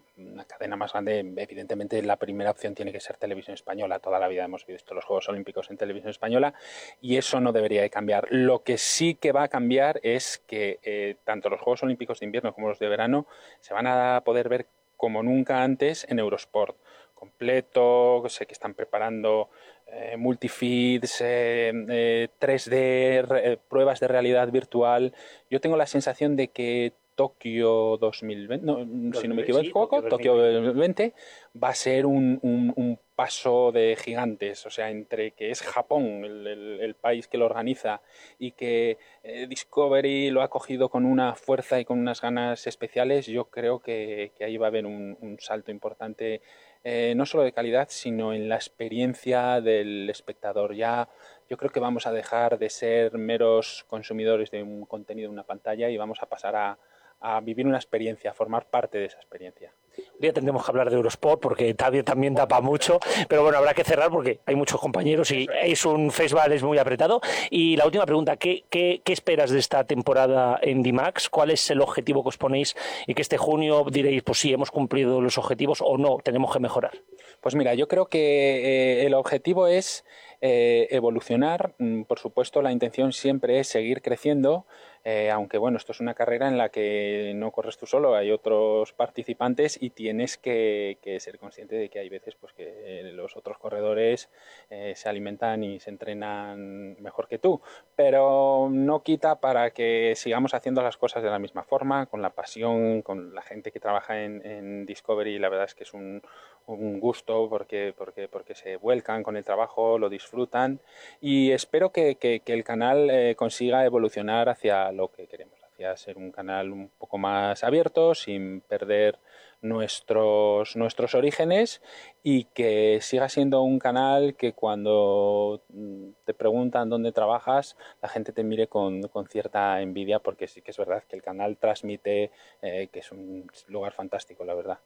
cadena 0.47 0.77
más 0.77 0.93
grande. 0.93 1.19
Evidentemente, 1.37 2.03
la 2.03 2.17
primera 2.17 2.51
opción 2.51 2.75
tiene 2.75 2.93
que 2.93 3.01
ser 3.01 3.17
televisión 3.17 3.55
española. 3.55 3.99
Toda 3.99 4.19
la 4.19 4.29
vida 4.29 4.45
hemos 4.45 4.67
visto 4.67 4.95
los 4.95 5.05
Juegos 5.05 5.29
Olímpicos 5.29 5.71
en 5.71 5.77
televisión 5.77 6.11
española 6.11 6.55
y 7.01 7.17
eso 7.17 7.41
no 7.41 7.53
debería 7.53 7.83
de 7.83 7.91
cambiar. 7.91 8.27
Lo 8.31 8.63
que 8.63 8.79
sí 8.79 9.15
que 9.15 9.33
va 9.33 9.45
a 9.45 9.49
cambiar 9.49 10.01
es 10.03 10.43
que 10.47 10.81
eh, 10.83 11.17
tanto 11.25 11.51
los 11.51 11.61
Juegos 11.61 11.83
Olímpicos 11.83 12.21
de 12.21 12.27
invierno 12.27 12.55
como 12.55 12.69
los 12.69 12.79
de 12.79 12.89
verano 12.89 13.27
se 13.61 13.75
van 13.75 13.87
a 13.87 14.23
poder 14.25 14.49
ver 14.49 14.67
como 14.97 15.23
nunca 15.23 15.63
antes 15.63 16.07
en 16.09 16.19
Eurosport. 16.19 16.77
Completo, 17.15 18.23
sé 18.29 18.47
que 18.47 18.53
están 18.53 18.75
preparando 18.75 19.49
eh, 19.87 20.17
multifeeds, 20.17 21.21
3D, 21.21 22.73
eh, 22.73 23.25
eh, 23.31 23.59
pruebas 23.69 24.01
de 24.01 24.09
realidad 24.09 24.51
virtual. 24.51 25.15
Yo 25.51 25.61
tengo 25.61 25.77
la 25.77 25.87
sensación 25.87 26.37
de 26.37 26.49
que 26.49 26.93
Tokio 27.15 27.97
2020, 27.99 29.19
si 29.21 29.29
no 29.29 29.35
me 29.35 29.43
equivoco, 29.43 30.03
Tokio 30.03 30.37
2020 30.37 31.15
va 31.63 31.69
a 31.69 31.75
ser 31.75 32.07
un, 32.07 32.41
un, 32.43 32.99
paso 33.15 33.71
de 33.71 33.95
gigantes, 33.97 34.67
o 34.67 34.71
sea, 34.71 34.91
entre 34.91 35.31
que 35.31 35.53
es 35.53 35.63
Japón 35.63 36.25
el, 36.25 36.81
el, 36.81 36.95
país 36.97 37.29
que 37.29 37.39
lo 37.39 37.47
organiza 37.47 38.01
y 38.41 38.51
que 38.51 38.99
eh, 39.23 39.47
Discovery 39.49 40.31
lo 40.31 40.43
ha 40.43 40.51
cogido 40.51 40.89
con 40.89 41.05
una 41.05 41.37
fuerza 41.37 41.79
y 41.79 41.85
con 41.85 42.01
unas 42.01 42.21
ganas 42.21 42.67
especiales, 42.67 43.27
yo 43.27 43.45
creo 43.51 43.79
que, 43.79 44.33
que 44.37 44.45
ahí 44.45 44.57
va 44.57 44.67
a 44.67 44.71
haber 44.71 44.85
un, 44.85 45.17
un 45.21 45.39
salto 45.39 45.71
importante, 45.71 46.43
eh, 46.83 47.15
no 47.17 47.25
solo 47.25 47.45
de 47.45 47.53
calidad, 47.53 47.87
sino 47.89 48.33
en 48.33 48.49
la 48.49 48.57
experiencia 48.57 49.61
del 49.61 50.11
espectador. 50.11 50.75
Ya 50.75 51.09
yo 51.49 51.57
creo 51.57 51.71
que 51.71 51.79
vamos 51.79 52.09
a 52.09 52.13
dejar 52.13 52.59
de 52.59 52.69
ser 52.69 53.17
meros 53.17 53.85
consumidores 53.87 54.51
de 54.51 54.65
un 54.65 54.87
contenido 54.87 55.27
en 55.27 55.35
una 55.35 55.45
pantalla 55.45 55.89
y 55.89 55.97
vamos 55.97 56.21
a 56.21 56.27
pasar 56.27 56.57
a, 56.57 56.79
a 57.25 57.41
vivir 57.41 57.67
una 57.67 57.79
experiencia, 57.79 58.31
a 58.31 58.35
formar 58.35 58.67
parte 58.67 58.99
de 58.99 59.07
esa 59.07 59.17
experiencia. 59.17 59.73
Un 59.97 60.21
día 60.21 60.33
tendremos 60.33 60.63
que 60.63 60.71
hablar 60.71 60.91
de 60.91 60.97
Eurosport 60.97 61.41
porque 61.41 61.73
también, 61.73 62.05
también 62.05 62.35
da 62.35 62.47
para 62.47 62.61
mucho, 62.61 62.99
pero 63.29 63.43
bueno, 63.43 63.57
habrá 63.57 63.73
que 63.73 63.83
cerrar 63.83 64.11
porque 64.11 64.41
hay 64.45 64.55
muchos 64.55 64.79
compañeros 64.79 65.31
y 65.31 65.49
es 65.63 65.87
un 65.87 66.11
festival 66.11 66.53
es 66.53 66.63
muy 66.63 66.77
apretado. 66.77 67.23
Y 67.49 67.77
la 67.77 67.87
última 67.87 68.05
pregunta, 68.05 68.37
¿qué, 68.37 68.65
qué, 68.69 69.01
qué 69.03 69.13
esperas 69.15 69.51
de 69.51 69.59
esta 69.59 69.85
temporada 69.85 70.59
en 70.61 70.83
DIMAX? 70.83 71.31
¿Cuál 71.31 71.51
es 71.51 71.71
el 71.71 71.81
objetivo 71.81 72.23
que 72.23 72.29
os 72.29 72.37
ponéis 72.37 72.77
y 73.07 73.15
que 73.15 73.23
este 73.23 73.39
junio 73.39 73.87
diréis, 73.91 74.23
pues 74.23 74.39
sí, 74.41 74.53
hemos 74.53 74.71
cumplido 74.71 75.23
los 75.23 75.39
objetivos 75.39 75.81
o 75.81 75.97
no, 75.97 76.19
tenemos 76.23 76.53
que 76.53 76.61
mejorar? 76.61 76.93
Pues 77.41 77.55
mira, 77.55 77.73
yo 77.75 77.89
creo 77.89 78.07
que 78.07 79.01
eh, 79.01 79.07
el 79.07 79.15
objetivo 79.15 79.67
es 79.67 80.05
eh, 80.41 80.89
evolucionar. 80.91 81.75
Mm, 81.79 82.03
por 82.03 82.19
supuesto, 82.19 82.61
la 82.61 82.71
intención 82.71 83.13
siempre 83.13 83.61
es 83.61 83.69
seguir 83.69 84.03
creciendo. 84.03 84.67
Eh, 85.05 85.31
aunque 85.31 85.59
bueno, 85.59 85.77
esto 85.77 85.93
es 85.93 86.01
una 86.01 86.15
carrera 86.15 86.49
en 86.49 86.57
la 86.57 86.71
que 86.71 87.33
no 87.37 87.51
corres 87.51 87.77
tú 87.77 87.87
solo, 87.87 88.15
hay 88.17 88.31
otros 88.31 88.93
participantes 88.95 89.81
y 89.81 89.91
tienes 89.91 90.39
que, 90.39 90.99
ser 91.21 91.39
consciente 91.39 91.77
de 91.77 91.91
que 91.91 91.99
hay 91.99 92.09
veces 92.09 92.35
pues, 92.37 92.55
que 92.55 93.03
los 93.13 93.37
otros 93.37 93.59
corredores 93.59 94.31
eh, 94.71 94.95
se 94.97 95.09
alimentan 95.09 95.63
y 95.63 95.79
se 95.79 95.91
entrenan 95.91 96.97
mejor 97.03 97.29
que 97.29 97.39
tú, 97.39 97.61
pero 97.95 98.69
no 98.71 99.03
quita 99.03 99.41
para 99.41 99.71
que 99.71 100.15
sigamos 100.17 100.55
haciendo 100.55 100.83
las 100.83 100.97
cosas 100.97 101.23
de 101.23 101.31
la 101.31 101.39
misma 101.39 101.65
forma, 101.65 102.07
con 102.07 102.23
la 102.23 102.31
pasión, 102.31 103.03
con 103.03 103.35
la 103.35 103.43
gente 103.43 103.73
que 103.73 103.81
trabaja 103.81 104.23
en 104.23 104.87
Discovery, 104.87 105.39
la 105.39 105.51
verdad 105.51 105.67
es 105.67 105.75
que 105.75 105.85
es 105.85 105.93
un, 105.93 106.23
un 106.67 107.01
gusto 107.01 107.49
porque, 107.49 107.95
porque, 107.97 108.29
porque 108.29 108.55
se 108.55 108.77
vuelcan 108.77 109.23
con 109.23 109.37
el 109.37 109.45
trabajo, 109.45 109.99
lo 109.99 110.09
disfrutan 110.09 110.81
y 111.21 111.51
espero 111.53 111.91
que, 111.91 112.17
que, 112.17 112.43
el 112.47 112.65
canal 112.65 113.11
eh, 113.11 113.35
consiga 113.37 113.85
evolucionar 113.85 114.49
hacia 114.49 114.93
lo 114.93 115.11
que 115.11 115.27
queremos, 115.27 115.59
hacia 115.63 115.97
ser 115.97 116.17
un 116.17 116.31
canal 116.31 116.73
un 116.73 116.91
poco 116.99 117.19
más 117.19 117.65
abierto, 117.65 118.15
sin 118.15 118.61
perder 118.63 119.19
nuestros, 119.65 120.77
nuestros 120.77 121.15
orígenes 121.15 121.81
y 122.23 122.45
que 122.45 122.99
siga 123.01 123.29
siendo 123.29 123.63
un 123.63 123.79
canal 123.79 124.35
que 124.37 124.53
cuando 124.53 125.63
mm, 125.71 126.11
te 126.25 126.35
preguntan 126.35 126.91
dónde 126.91 127.13
trabajas, 127.13 127.77
la 128.03 128.09
gente 128.09 128.33
te 128.33 128.45
mire 128.45 128.69
con, 128.69 129.03
con 129.09 129.27
cierta 129.27 129.81
envidia 129.81 130.19
porque 130.19 130.47
sí 130.47 130.61
que 130.61 130.71
es 130.71 130.77
verdad 130.77 131.03
que 131.09 131.17
el 131.17 131.23
canal 131.23 131.57
transmite 131.57 132.31
eh, 132.63 132.89
que 132.93 133.01
es 133.01 133.11
un 133.11 133.51
lugar 133.69 133.93
fantástico, 133.93 134.45
la 134.45 134.55
verdad. 134.55 134.79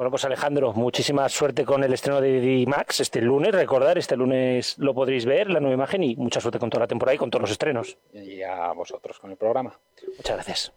Bueno, 0.00 0.12
pues 0.12 0.24
Alejandro, 0.24 0.72
muchísima 0.72 1.28
suerte 1.28 1.66
con 1.66 1.84
el 1.84 1.92
estreno 1.92 2.22
de 2.22 2.40
D-Max 2.40 3.00
este 3.00 3.20
lunes. 3.20 3.52
Recordar, 3.52 3.98
este 3.98 4.16
lunes 4.16 4.78
lo 4.78 4.94
podréis 4.94 5.26
ver, 5.26 5.50
la 5.50 5.60
nueva 5.60 5.74
imagen, 5.74 6.02
y 6.02 6.16
mucha 6.16 6.40
suerte 6.40 6.58
con 6.58 6.70
toda 6.70 6.84
la 6.84 6.86
temporada 6.86 7.14
y 7.14 7.18
con 7.18 7.28
todos 7.28 7.42
los 7.42 7.50
estrenos. 7.50 7.98
Y 8.14 8.40
a 8.40 8.72
vosotros 8.72 9.18
con 9.18 9.30
el 9.30 9.36
programa. 9.36 9.78
Muchas 10.16 10.36
gracias. 10.36 10.72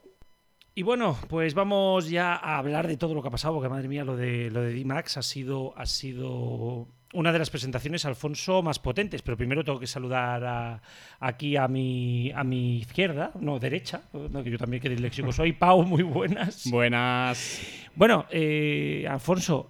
Y 0.76 0.84
bueno, 0.84 1.18
pues 1.30 1.54
vamos 1.54 2.10
ya 2.10 2.36
a 2.36 2.58
hablar 2.58 2.86
de 2.86 2.98
todo 2.98 3.14
lo 3.14 3.22
que 3.22 3.30
ha 3.30 3.32
pasado, 3.32 3.54
porque 3.54 3.70
madre 3.70 3.88
mía, 3.88 4.04
lo 4.04 4.18
de 4.18 4.52
lo 4.52 4.62
de 4.62 4.74
D-Max 4.74 5.16
ha 5.16 5.22
sido, 5.22 5.74
ha 5.78 5.86
sido 5.86 6.90
una 7.14 7.32
de 7.32 7.40
las 7.40 7.50
presentaciones, 7.50 8.06
Alfonso, 8.06 8.62
más 8.62 8.80
potentes. 8.80 9.22
Pero 9.22 9.38
primero 9.38 9.64
tengo 9.64 9.80
que 9.80 9.88
saludar 9.88 10.44
a- 10.44 10.82
aquí 11.20 11.56
a 11.56 11.68
mi, 11.68 12.32
a 12.32 12.44
mi 12.44 12.78
izquierda, 12.80 13.32
no, 13.40 13.60
derecha, 13.60 14.02
no, 14.14 14.44
que 14.44 14.52
yo 14.52 14.58
también 14.58 14.82
que 14.82 14.90
disléxico 14.90 15.32
soy. 15.32 15.54
Pau, 15.64 15.84
muy 15.84 16.04
buenas. 16.04 16.70
Buenas. 16.70 17.62
Bueno, 17.96 18.26
eh, 18.32 19.06
Alfonso, 19.10 19.70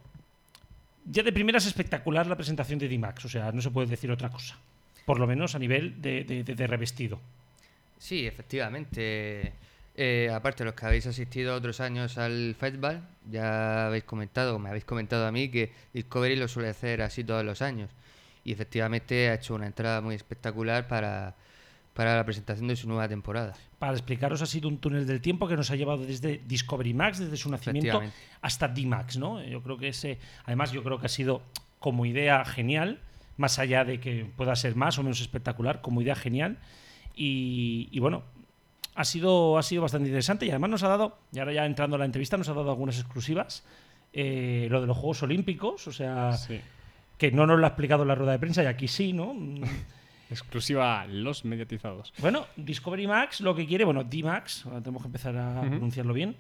ya 1.06 1.22
de 1.24 1.32
primera 1.34 1.58
es 1.58 1.66
espectacular 1.66 2.26
la 2.28 2.36
presentación 2.36 2.80
de 2.80 2.88
D-Max, 2.88 3.26
o 3.26 3.30
sea, 3.30 3.52
no 3.52 3.62
se 3.62 3.70
puede 3.72 3.88
decir 3.88 4.10
otra 4.12 4.30
cosa. 4.30 4.58
Por 5.06 5.20
lo 5.20 5.28
menos 5.28 5.54
a 5.56 5.60
nivel 5.60 6.02
de, 6.02 6.24
de- 6.24 6.44
de- 6.44 6.56
de 6.56 6.68
revestido. 6.68 7.20
Sí, 7.98 8.26
efectivamente. 8.26 9.54
Eh, 9.96 10.32
aparte, 10.34 10.66
los 10.66 10.74
que 10.74 10.86
habéis 10.86 11.06
asistido 11.06 11.56
otros 11.56 11.80
años 11.80 12.18
al 12.18 12.56
festival, 12.58 13.08
ya 13.30 13.88
habéis 13.88 14.06
comentado, 14.06 14.58
me 14.58 14.70
habéis 14.70 14.86
comentado 14.86 15.28
a 15.28 15.32
mí 15.32 15.50
que 15.50 15.72
Discovery 15.94 16.36
lo 16.36 16.48
suele 16.48 16.70
hacer 16.70 17.02
así 17.02 17.24
todos 17.24 17.46
los 17.46 17.62
años. 17.62 17.92
Y 18.44 18.52
efectivamente 18.52 19.30
ha 19.30 19.36
hecho 19.36 19.56
una 19.56 19.68
entrada 19.68 20.02
muy 20.02 20.16
espectacular 20.16 20.88
para, 20.88 21.36
para 21.94 22.16
la 22.16 22.26
presentación 22.26 22.68
de 22.68 22.76
su 22.76 22.88
nueva 22.88 23.08
temporada. 23.08 23.54
Para 23.78 23.94
explicaros, 23.94 24.42
ha 24.42 24.46
sido 24.46 24.68
un 24.68 24.80
túnel 24.80 25.06
del 25.06 25.22
tiempo 25.22 25.48
que 25.48 25.56
nos 25.56 25.70
ha 25.70 25.76
llevado 25.76 26.06
desde 26.06 26.42
Discovery 26.46 26.94
Max, 26.94 27.20
desde 27.20 27.38
su 27.38 27.50
nacimiento, 27.50 28.02
hasta 28.42 28.68
D-Max, 28.68 29.18
¿no? 29.18 29.44
Yo 29.44 29.62
creo 29.62 29.78
que 29.78 29.90
ese, 29.90 30.18
además, 30.46 30.72
yo 30.72 30.84
creo 30.84 31.00
que 31.00 31.06
ha 31.06 31.10
sido 31.10 31.44
como 31.80 32.06
idea 32.06 32.44
genial, 32.46 33.00
más 33.38 33.60
allá 33.60 33.86
de 33.86 34.00
que 34.00 34.26
pueda 34.26 34.56
ser 34.56 34.76
más 34.76 34.98
o 34.98 35.04
menos 35.04 35.22
espectacular, 35.22 35.82
como 35.82 36.02
idea 36.02 36.16
genial. 36.16 36.58
Y, 37.16 37.90
y 37.92 38.00
bueno, 38.00 38.24
ha 38.96 39.06
sido, 39.06 39.58
ha 39.58 39.64
sido 39.64 39.82
bastante 39.82 40.08
interesante 40.08 40.46
y 40.46 40.50
además 40.50 40.70
nos 40.70 40.84
ha 40.84 40.88
dado, 40.90 41.18
y 41.32 41.40
ahora 41.40 41.54
ya 41.54 41.66
entrando 41.66 41.96
a 41.96 42.00
la 42.00 42.06
entrevista, 42.06 42.38
nos 42.38 42.48
ha 42.50 42.54
dado 42.54 42.70
algunas 42.72 43.00
exclusivas. 43.00 43.64
eh, 44.16 44.68
lo 44.70 44.80
de 44.80 44.86
los 44.86 44.96
Juegos 44.96 45.24
Olímpicos, 45.24 45.88
o 45.88 45.92
sea, 45.92 46.34
Sí. 46.34 46.62
que 47.18 47.32
no 47.32 47.48
nos 47.48 47.58
lo 47.60 47.66
ha 47.66 47.70
explicado 47.70 48.04
en 48.04 48.10
la 48.10 48.14
rueda 48.16 48.34
de 48.34 48.38
prensa 48.40 48.62
y 48.62 48.68
aquí 48.68 48.88
sí, 48.88 49.12
¿no? 49.12 49.34
Exclusiva 50.30 51.06
los 51.08 51.46
mediatizados. 51.46 52.14
Bueno, 52.20 52.46
Discovery 52.56 53.08
Max 53.08 53.42
lo 53.42 53.56
que 53.56 53.66
quiere, 53.66 53.86
bueno, 53.86 54.04
D-Max, 54.04 54.66
tenemos 54.84 55.02
que 55.02 55.08
empezar 55.08 55.36
a 55.38 55.62
pronunciarlo 55.62 56.14
bien, 56.14 56.36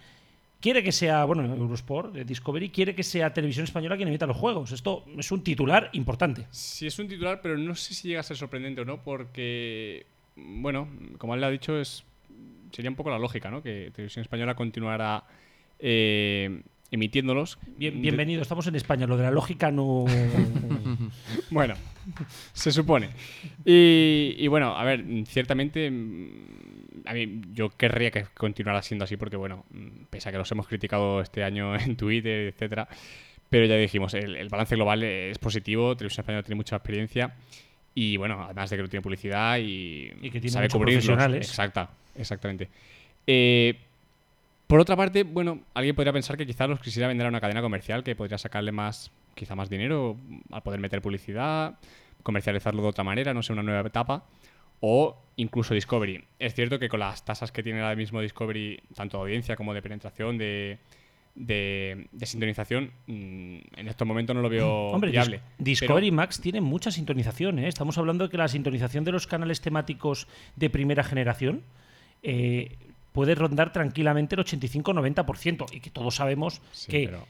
quiere 0.60 0.84
que 0.84 0.92
sea, 0.92 1.26
bueno, 1.26 1.44
Eurosport, 1.46 2.14
de 2.14 2.26
Discovery, 2.26 2.70
quiere 2.70 2.96
que 2.96 3.04
sea 3.04 3.34
Televisión 3.34 3.64
Española 3.66 3.96
quien 3.98 4.08
emita 4.08 4.26
los 4.26 4.38
juegos. 4.38 4.72
Esto 4.72 5.04
es 5.18 5.32
un 5.32 5.44
titular 5.44 5.90
importante. 5.94 6.48
Sí, 6.52 6.88
es 6.88 6.98
un 7.00 7.08
titular, 7.08 7.40
pero 7.42 7.58
no 7.58 7.76
sé 7.76 7.94
si 7.96 8.08
llega 8.08 8.20
a 8.20 8.24
ser 8.24 8.38
sorprendente 8.38 8.82
o 8.82 8.86
no, 8.86 9.02
porque, 9.02 10.06
bueno, 10.36 10.88
como 11.18 11.34
él 11.36 11.42
le 11.42 11.48
ha 11.48 11.52
dicho, 11.52 11.78
es 11.80 12.04
sería 12.74 12.90
un 12.90 12.96
poco 12.96 13.10
la 13.10 13.20
lógica, 13.20 13.50
¿no? 13.50 13.62
Que 13.62 13.92
Televisión 13.94 14.22
Española 14.22 14.56
continuará 14.56 15.24
eh, 15.80 16.62
emitiéndolos. 16.92 17.60
Bien, 17.78 18.02
bienvenido, 18.02 18.42
estamos 18.42 18.68
en 18.68 18.76
España, 18.76 19.08
lo 19.08 19.16
de 19.18 19.24
la 19.24 19.32
lógica 19.32 19.72
no... 19.72 20.06
Bueno, 21.50 21.76
se 22.54 22.72
supone. 22.72 23.10
Y, 23.66 24.36
y 24.38 24.48
bueno, 24.48 24.76
a 24.76 24.84
ver, 24.84 25.04
ciertamente 25.26 25.90
mm, 25.90 26.28
a 27.06 27.14
mí 27.14 27.42
yo 27.54 27.70
querría 27.70 28.12
que 28.12 28.26
continuara 28.34 28.82
siendo 28.82 29.06
así 29.06 29.18
porque, 29.18 29.38
bueno, 29.38 29.66
mm, 29.72 30.06
pese 30.10 30.30
a 30.30 30.32
que 30.32 30.38
los 30.38 30.52
hemos 30.52 30.68
criticado 30.68 31.22
este 31.22 31.44
año 31.44 31.76
en 31.80 31.96
Twitter, 31.96 32.48
etcétera, 32.48 32.88
pero 33.50 33.66
ya 33.66 33.76
dijimos, 33.76 34.14
el, 34.16 34.36
el 34.36 34.50
balance 34.50 34.76
global 34.76 35.04
es 35.04 35.38
positivo, 35.38 35.96
Televisión 35.96 36.24
Española 36.24 36.44
tiene 36.44 36.56
mucha 36.56 36.76
experiencia 36.76 37.36
y, 37.96 38.18
bueno, 38.18 38.42
además 38.44 38.70
de 38.70 38.78
que 38.78 38.82
no 38.84 38.90
tiene 38.90 39.04
publicidad 39.04 39.58
y, 39.60 40.12
Y 40.22 40.30
que 40.32 40.40
tiene 40.40 40.50
sabe 40.50 40.70
cubrirlos. 40.70 41.06
profesionales. 41.06 41.48
Exacta, 41.48 41.90
exactamente. 42.16 42.70
Eh, 43.28 43.78
por 44.68 44.80
otra 44.80 44.96
parte, 44.96 45.24
bueno, 45.24 45.60
alguien 45.74 45.96
podría 45.96 46.14
pensar 46.14 46.36
que 46.38 46.46
quizás 46.46 46.68
los 46.70 46.80
quisiera 46.80 47.08
vender 47.08 47.26
a 47.26 47.30
una 47.30 47.40
cadena 47.42 47.62
comercial 47.62 48.04
que 48.04 48.16
podría 48.16 48.38
sacarle 48.38 48.72
más, 48.72 49.12
quizá 49.36 49.56
más 49.56 49.70
dinero 49.70 50.18
al 50.52 50.64
poder 50.64 50.80
meter 50.80 51.02
publicidad, 51.02 51.78
comercializarlo 52.24 52.82
de 52.82 52.88
otra 52.90 53.04
manera, 53.04 53.34
no 53.34 53.44
sé, 53.44 53.54
una 53.54 53.64
nueva 53.64 53.88
etapa, 53.88 54.24
o 54.80 55.16
incluso 55.38 55.74
Discovery. 55.74 56.24
Es 56.40 56.56
cierto 56.56 56.80
que 56.80 56.90
con 56.90 57.00
las 57.00 57.24
tasas 57.24 57.52
que 57.52 57.62
tiene 57.64 57.82
ahora 57.82 57.96
mismo 57.96 58.20
Discovery, 58.22 58.82
tanto 58.96 59.18
de 59.18 59.24
audiencia 59.24 59.56
como 59.56 59.74
de 59.74 59.82
penetración, 59.82 60.38
de, 60.38 60.78
de, 61.36 62.08
de 62.12 62.26
sintonización, 62.26 62.92
mm, 63.08 63.58
en 63.78 63.88
estos 63.88 64.08
momentos 64.08 64.36
no 64.36 64.42
lo 64.42 64.50
veo 64.50 64.68
Hombre, 64.92 65.10
Dis- 65.10 65.14
viable. 65.14 65.42
Discovery 65.58 66.08
Pero- 66.08 66.16
Max 66.16 66.42
tiene 66.42 66.62
mucha 66.62 66.92
sintonización. 66.92 67.60
¿eh? 67.60 67.68
Estamos 67.68 67.98
hablando 67.98 68.26
de 68.26 68.30
que 68.32 68.38
la 68.38 68.48
sintonización 68.48 69.04
de 69.04 69.12
los 69.12 69.28
canales 69.28 69.62
temáticos 69.62 70.28
de 70.56 70.70
primera 70.70 71.04
generación 71.04 71.62
eh, 72.24 72.76
puede 73.12 73.36
rondar 73.36 73.72
tranquilamente 73.72 74.36
el 74.36 74.42
85-90%. 74.44 75.66
Y 75.72 75.80
que 75.80 75.90
todos 75.90 76.16
sabemos 76.16 76.62
Sí, 76.72 76.92
que, 76.92 77.06
pero- 77.06 77.28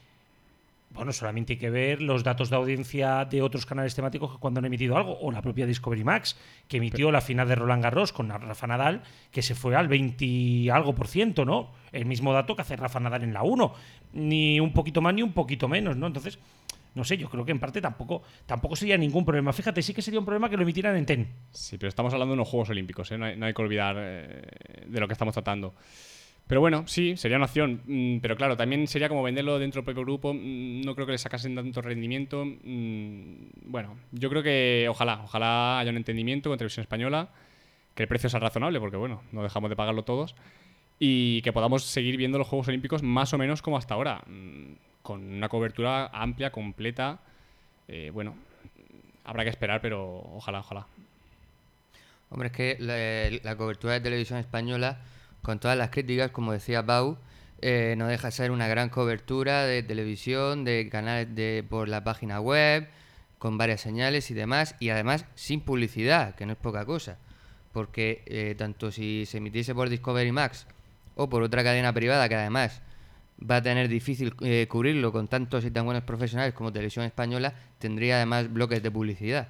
bueno, 0.90 1.12
solamente 1.12 1.54
hay 1.54 1.58
que 1.58 1.70
ver 1.70 2.00
los 2.00 2.22
datos 2.22 2.50
de 2.50 2.56
audiencia 2.56 3.24
de 3.24 3.42
otros 3.42 3.66
canales 3.66 3.96
temáticos 3.96 4.30
que 4.30 4.38
cuando 4.38 4.60
han 4.60 4.64
emitido 4.66 4.96
algo, 4.96 5.18
o 5.20 5.32
la 5.32 5.42
propia 5.42 5.66
Discovery 5.66 6.04
Max, 6.04 6.36
que 6.68 6.76
emitió 6.76 7.10
la 7.10 7.20
final 7.20 7.48
de 7.48 7.56
Roland 7.56 7.82
Garros 7.82 8.12
con 8.12 8.28
Rafa 8.28 8.66
Nadal, 8.68 9.02
que 9.32 9.42
se 9.42 9.56
fue 9.56 9.74
al 9.74 9.88
20 9.88 10.24
y 10.24 10.68
algo 10.70 10.94
por 10.94 11.08
ciento, 11.08 11.44
¿no? 11.44 11.70
El 11.90 12.06
mismo 12.06 12.32
dato 12.32 12.54
que 12.54 12.62
hace 12.62 12.76
Rafa 12.76 13.00
Nadal 13.00 13.24
en 13.24 13.32
la 13.34 13.42
1. 13.42 13.74
Ni 14.12 14.60
un 14.60 14.72
poquito 14.72 15.00
más 15.02 15.12
ni 15.14 15.22
un 15.22 15.32
poquito 15.32 15.66
menos, 15.66 15.96
¿no? 15.96 16.06
Entonces, 16.06 16.38
no 16.94 17.04
sé, 17.04 17.16
yo 17.16 17.28
creo 17.28 17.44
que 17.44 17.52
en 17.52 17.58
parte 17.58 17.80
tampoco, 17.80 18.22
tampoco 18.46 18.76
sería 18.76 18.96
ningún 18.96 19.24
problema. 19.24 19.52
Fíjate, 19.52 19.82
sí 19.82 19.92
que 19.92 20.02
sería 20.02 20.20
un 20.20 20.26
problema 20.26 20.48
que 20.48 20.56
lo 20.56 20.62
emitieran 20.62 20.96
en 20.96 21.06
TEN. 21.06 21.28
Sí, 21.50 21.76
pero 21.76 21.88
estamos 21.88 22.12
hablando 22.12 22.32
de 22.32 22.40
unos 22.40 22.48
Juegos 22.48 22.70
Olímpicos, 22.70 23.10
¿eh? 23.10 23.18
no, 23.18 23.24
hay, 23.24 23.54
que 23.54 23.62
olvidar 23.62 23.96
eh, 23.98 24.42
de 24.86 25.00
lo 25.00 25.06
que 25.06 25.12
estamos 25.12 25.34
tratando. 25.34 25.74
Pero 26.46 26.60
bueno, 26.60 26.86
sí, 26.86 27.16
sería 27.16 27.36
una 27.36 27.46
opción. 27.46 27.80
mm, 27.86 28.18
pero 28.20 28.36
claro, 28.36 28.56
también 28.56 28.86
sería 28.86 29.08
como 29.08 29.22
venderlo 29.22 29.58
dentro 29.58 29.80
del 29.80 29.84
propio 29.84 30.04
grupo. 30.04 30.34
mm, 30.34 30.82
no 30.82 30.94
creo 30.94 31.06
que 31.06 31.12
le 31.12 31.18
sacasen 31.18 31.54
tanto 31.54 31.82
rendimiento. 31.82 32.44
mm, 32.44 33.34
bueno, 33.64 33.96
yo 34.12 34.28
creo 34.30 34.42
que 34.42 34.86
ojalá, 34.88 35.22
ojalá 35.24 35.78
haya 35.78 35.90
un 35.90 35.96
entendimiento 35.96 36.50
con 36.50 36.58
Televisión 36.58 36.82
Española, 36.82 37.30
que 37.94 38.02
el 38.02 38.08
precio 38.08 38.28
sea 38.28 38.40
razonable, 38.40 38.78
porque 38.80 38.96
bueno, 38.96 39.22
no 39.32 39.42
dejamos 39.42 39.70
de 39.70 39.76
pagarlo 39.76 40.04
todos. 40.04 40.34
Y 40.98 41.42
que 41.42 41.52
podamos 41.52 41.84
seguir 41.84 42.16
viendo 42.16 42.38
los 42.38 42.46
Juegos 42.46 42.68
Olímpicos 42.68 43.02
más 43.02 43.32
o 43.34 43.38
menos 43.38 43.62
como 43.62 43.76
hasta 43.78 43.94
ahora. 43.94 44.22
Con 45.04 45.22
una 45.22 45.50
cobertura 45.50 46.06
amplia, 46.06 46.50
completa. 46.50 47.20
Eh, 47.88 48.10
bueno, 48.12 48.34
habrá 49.22 49.44
que 49.44 49.50
esperar, 49.50 49.82
pero 49.82 50.22
ojalá, 50.34 50.60
ojalá. 50.60 50.86
Hombre, 52.30 52.48
es 52.48 52.52
que 52.54 53.40
la, 53.44 53.56
cobertura 53.56 53.92
de 53.92 54.00
televisión 54.00 54.38
española, 54.38 54.98
con 55.42 55.60
todas 55.60 55.76
las 55.76 55.90
críticas, 55.90 56.30
como 56.30 56.52
decía 56.52 56.84
Pau, 56.84 57.18
eh, 57.60 57.94
no 57.98 58.06
deja 58.06 58.28
de 58.28 58.32
ser 58.32 58.50
una 58.50 58.66
gran 58.66 58.88
cobertura 58.88 59.64
de 59.64 59.82
televisión, 59.82 60.64
de 60.64 60.88
canales 60.90 61.34
de, 61.34 61.62
por 61.68 61.86
la 61.88 62.02
página 62.02 62.40
web, 62.40 62.88
con 63.38 63.58
varias 63.58 63.82
señales 63.82 64.30
y 64.30 64.34
demás, 64.34 64.74
y 64.80 64.88
además 64.88 65.26
sin 65.34 65.60
publicidad, 65.60 66.34
que 66.34 66.46
no 66.46 66.52
es 66.52 66.58
poca 66.58 66.86
cosa. 66.86 67.18
Porque 67.74 68.22
eh, 68.24 68.54
tanto 68.56 68.90
si 68.90 69.26
se 69.26 69.36
emitiese 69.36 69.74
por 69.74 69.90
Discovery 69.90 70.32
Max 70.32 70.66
o 71.14 71.28
por 71.28 71.42
otra 71.42 71.62
cadena 71.62 71.92
privada, 71.92 72.26
que 72.26 72.36
además 72.36 72.80
va 73.38 73.56
a 73.56 73.62
tener 73.62 73.88
difícil 73.88 74.34
eh, 74.40 74.66
cubrirlo 74.68 75.12
con 75.12 75.28
tantos 75.28 75.64
y 75.64 75.70
tan 75.70 75.84
buenos 75.84 76.04
profesionales 76.04 76.54
como 76.54 76.72
Televisión 76.72 77.04
Española, 77.04 77.54
tendría 77.78 78.16
además 78.16 78.52
bloques 78.52 78.82
de 78.82 78.90
publicidad 78.90 79.48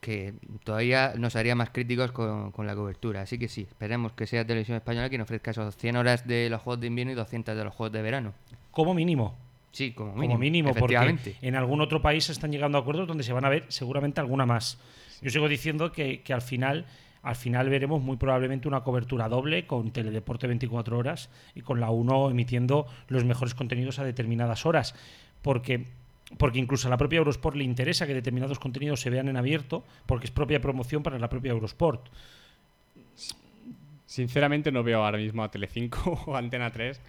que 0.00 0.34
todavía 0.64 1.12
nos 1.16 1.36
haría 1.36 1.54
más 1.54 1.70
críticos 1.70 2.10
con, 2.12 2.52
con 2.52 2.66
la 2.66 2.74
cobertura. 2.74 3.22
Así 3.22 3.38
que 3.38 3.48
sí, 3.48 3.62
esperemos 3.68 4.12
que 4.12 4.26
sea 4.26 4.46
Televisión 4.46 4.76
Española 4.76 5.08
quien 5.08 5.20
ofrezca 5.20 5.50
esos 5.50 5.76
100 5.76 5.96
horas 5.96 6.26
de 6.26 6.48
los 6.48 6.62
Juegos 6.62 6.80
de 6.80 6.86
Invierno 6.86 7.12
y 7.12 7.16
200 7.16 7.54
de 7.56 7.64
los 7.64 7.74
Juegos 7.74 7.92
de 7.92 8.02
Verano. 8.02 8.32
Como 8.70 8.94
mínimo. 8.94 9.36
Sí, 9.72 9.92
como 9.92 10.10
Como 10.12 10.22
mínimo. 10.22 10.38
mínimo, 10.38 10.74
porque 10.74 11.16
en 11.42 11.54
algún 11.54 11.80
otro 11.80 12.02
país 12.02 12.24
se 12.24 12.32
están 12.32 12.50
llegando 12.50 12.78
a 12.78 12.80
acuerdos 12.80 13.06
donde 13.06 13.22
se 13.22 13.32
van 13.32 13.44
a 13.44 13.48
ver 13.48 13.66
seguramente 13.68 14.20
alguna 14.20 14.46
más. 14.46 14.78
Yo 15.22 15.30
sigo 15.30 15.48
diciendo 15.48 15.92
que, 15.92 16.22
que 16.22 16.32
al 16.32 16.42
final 16.42 16.86
al 17.22 17.36
final 17.36 17.68
veremos 17.68 18.02
muy 18.02 18.16
probablemente 18.16 18.68
una 18.68 18.82
cobertura 18.82 19.28
doble 19.28 19.66
con 19.66 19.90
Teledeporte 19.90 20.46
24 20.46 20.96
horas 20.96 21.28
y 21.54 21.60
con 21.60 21.80
la 21.80 21.90
1 21.90 22.30
emitiendo 22.30 22.86
los 23.08 23.24
mejores 23.24 23.54
contenidos 23.54 23.98
a 23.98 24.04
determinadas 24.04 24.64
horas. 24.64 24.94
Porque, 25.42 25.86
porque 26.38 26.58
incluso 26.58 26.88
a 26.88 26.90
la 26.90 26.96
propia 26.96 27.18
Eurosport 27.18 27.56
le 27.56 27.64
interesa 27.64 28.06
que 28.06 28.14
determinados 28.14 28.58
contenidos 28.58 29.00
se 29.00 29.10
vean 29.10 29.28
en 29.28 29.36
abierto 29.36 29.84
porque 30.06 30.26
es 30.26 30.30
propia 30.30 30.60
promoción 30.60 31.02
para 31.02 31.18
la 31.18 31.28
propia 31.28 31.52
Eurosport. 31.52 32.08
Sinceramente 34.06 34.72
no 34.72 34.82
veo 34.82 35.04
ahora 35.04 35.18
mismo 35.18 35.44
a 35.44 35.50
Telecinco 35.50 36.22
o 36.26 36.36
Antena 36.36 36.70
3 36.70 37.00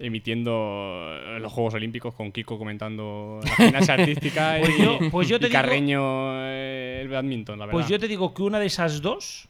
emitiendo 0.00 1.14
los 1.38 1.52
Juegos 1.52 1.74
Olímpicos 1.74 2.14
con 2.14 2.32
Kiko 2.32 2.58
comentando 2.58 3.40
la 3.44 3.50
gimnasia 3.56 3.94
artística 3.94 4.56
Pues 4.60 4.78
y, 4.78 4.82
yo- 4.82 4.98
pues 5.10 5.28
yo 5.28 5.38
te 5.38 5.46
y 5.46 5.48
digo- 5.50 5.60
Carreño 5.60 6.00
eh, 6.46 7.00
el 7.02 7.08
badminton, 7.08 7.58
la 7.58 7.66
verdad. 7.66 7.76
Pues 7.78 7.88
yo 7.88 7.98
te 7.98 8.08
digo 8.08 8.32
que 8.34 8.42
una 8.42 8.58
de 8.58 8.66
esas 8.66 9.02
dos 9.02 9.48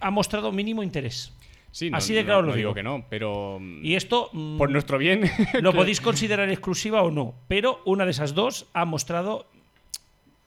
ha 0.00 0.10
mostrado 0.10 0.50
mínimo 0.52 0.82
interés. 0.82 1.32
Sí, 1.72 1.88
no- 1.90 1.98
Así 1.98 2.12
de 2.14 2.24
claro 2.24 2.42
no 2.42 2.48
lo 2.48 2.54
digo 2.54 2.70
digo. 2.70 2.74
que 2.74 2.82
no, 2.82 3.04
pero 3.08 3.58
mm, 3.60 3.84
Y 3.84 3.94
esto 3.94 4.28
mm, 4.32 4.58
por 4.58 4.70
nuestro 4.70 4.98
bien 4.98 5.30
lo 5.60 5.72
podéis 5.72 6.00
considerar 6.00 6.48
exclusiva 6.50 7.02
o 7.02 7.10
no, 7.12 7.34
pero 7.46 7.80
una 7.84 8.04
de 8.04 8.10
esas 8.10 8.34
dos 8.34 8.66
ha 8.72 8.84
mostrado. 8.84 9.46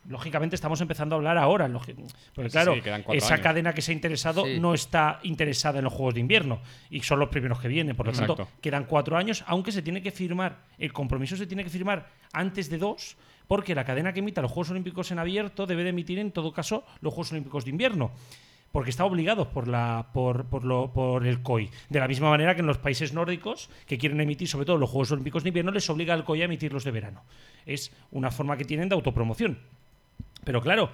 Lógicamente 0.08 0.56
estamos 0.56 0.82
empezando 0.82 1.16
a 1.16 1.18
hablar 1.18 1.38
ahora, 1.38 1.70
porque 1.70 1.96
Sí, 1.96 2.50
claro, 2.52 2.74
sí, 2.76 2.82
esa 3.14 3.34
años. 3.36 3.40
cadena 3.44 3.74
que 3.74 3.82
se 3.82 3.92
ha 3.92 3.96
interesado 3.96 4.46
Sí. 4.46 4.60
no 4.60 4.74
está 4.74 5.20
interesada 5.24 5.80
en 5.80 5.86
los 5.86 5.94
Juegos 5.94 6.14
de 6.16 6.20
Invierno 6.20 6.60
y 6.90 7.02
son 7.02 7.20
los 7.20 7.30
primeros 7.30 7.60
que 7.60 7.68
vienen, 7.68 7.96
por 7.96 8.08
lo 8.08 8.12
tanto 8.12 8.48
quedan 8.62 8.86
cuatro 8.86 9.16
años, 9.18 9.44
aunque 9.48 9.72
se 9.72 9.82
tiene 9.82 10.02
que 10.02 10.12
firmar, 10.12 10.60
el 10.78 10.92
compromiso 10.92 11.38
se 11.38 11.48
tiene 11.48 11.64
que 11.64 11.70
firmar 11.70 12.10
antes 12.34 12.70
de 12.70 12.78
dos, 12.78 13.16
porque 13.48 13.76
la 13.76 13.86
cadena 13.86 14.12
que 14.14 14.20
emita 14.20 14.42
los 14.42 14.52
Juegos 14.52 14.72
Olímpicos 14.72 15.12
en 15.12 15.20
abierto 15.20 15.66
debe 15.66 15.84
de 15.84 15.90
emitir 15.90 16.20
en 16.20 16.32
todo 16.32 16.52
caso 16.52 16.86
los 17.02 17.14
Juegos 17.14 17.32
Olímpicos 17.32 17.64
de 17.66 17.72
Invierno 17.72 18.12
porque 18.72 18.90
está 18.90 19.06
obligado 19.06 19.52
por, 19.52 19.68
la, 19.68 20.08
por, 20.14 20.46
por, 20.46 20.64
lo, 20.66 20.92
por 20.92 21.28
el 21.28 21.44
COI. 21.44 21.70
De 21.90 22.00
la 22.00 22.08
misma 22.08 22.32
manera 22.32 22.56
que 22.56 22.62
en 22.62 22.66
los 22.66 22.80
países 22.80 23.14
nórdicos, 23.14 23.70
que 23.86 24.00
quieren 24.00 24.20
emitir 24.20 24.48
sobre 24.48 24.66
todo 24.66 24.78
los 24.78 24.90
Juegos 24.90 25.12
Olímpicos 25.12 25.44
de 25.44 25.50
invierno, 25.50 25.72
les 25.72 25.88
obliga 25.92 26.16
el 26.16 26.24
COI 26.24 26.42
a 26.42 26.46
emitir 26.46 26.74
los 26.74 26.84
de 26.84 26.90
verano. 26.90 27.24
Es 27.68 27.92
una 28.10 28.32
forma 28.32 28.58
que 28.58 28.66
tienen 28.66 28.90
de 28.90 28.96
autopromoción. 28.96 29.60
Pero 30.44 30.62
claro, 30.62 30.92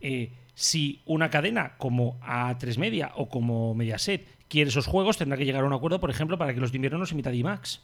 eh, 0.00 0.30
si 0.54 1.00
una 1.06 1.30
cadena 1.30 1.72
como 1.78 2.18
A3 2.20 2.78
Media 2.78 3.12
o 3.14 3.28
como 3.28 3.74
Mediaset 3.74 4.26
quiere 4.48 4.70
esos 4.70 4.86
juegos, 4.86 5.16
tendrá 5.18 5.36
que 5.38 5.44
llegar 5.44 5.62
a 5.62 5.66
un 5.66 5.72
acuerdo, 5.72 6.00
por 6.00 6.10
ejemplo, 6.10 6.38
para 6.38 6.54
que 6.54 6.60
los 6.60 6.72
de 6.72 6.76
invierno 6.78 6.98
nos 6.98 7.12
emita 7.12 7.30
D-Max. 7.30 7.80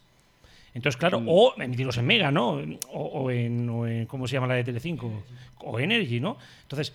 Entonces, 0.75 0.97
claro, 0.99 1.23
o 1.27 1.55
emitirlos 1.57 1.99
en 1.99 2.07
Mega, 2.07 2.33
¿no? 2.33 2.61
O, 2.93 3.01
o 3.05 3.31
en, 3.31 3.69
o 3.71 3.87
en- 3.87 4.07
¿Cómo 4.07 4.27
se 4.27 4.33
llama 4.35 4.49
la 4.49 4.55
de 4.55 4.65
Telecinco? 4.65 5.23
O 5.59 5.79
Energy, 5.79 6.21
¿no? 6.21 6.37
Entonces, 6.63 6.93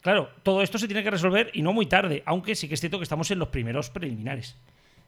Claro, 0.00 0.30
todo 0.44 0.62
esto 0.62 0.78
se 0.78 0.86
tiene 0.86 1.02
que 1.02 1.10
resolver 1.10 1.50
y 1.54 1.60
no 1.62 1.72
muy 1.72 1.84
tarde, 1.86 2.22
aunque 2.24 2.54
sí 2.54 2.68
que 2.68 2.74
es 2.74 2.80
cierto 2.80 2.98
que 2.98 3.02
estamos 3.02 3.30
en 3.32 3.40
los 3.40 3.48
primeros 3.48 3.90
preliminares. 3.90 4.56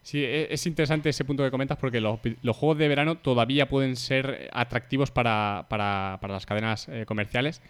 Sí, 0.02 0.18
e- 0.22 0.52
es 0.52 0.66
interesante 0.66 1.08
ese 1.08 1.24
punto 1.24 1.44
que 1.44 1.50
comentas 1.52 1.78
porque 1.78 2.00
los, 2.00 2.18
los 2.42 2.56
juegos 2.56 2.76
de 2.76 2.88
verano 2.88 3.16
todavía 3.16 3.68
pueden 3.68 3.94
ser 3.94 4.50
atractivos 4.52 5.12
para, 5.12 5.66
para- 5.70 6.18
para 6.20 6.34
las 6.34 6.44
cadenas 6.44 6.88
eh, 6.88 7.04
comerciales, 7.06 7.62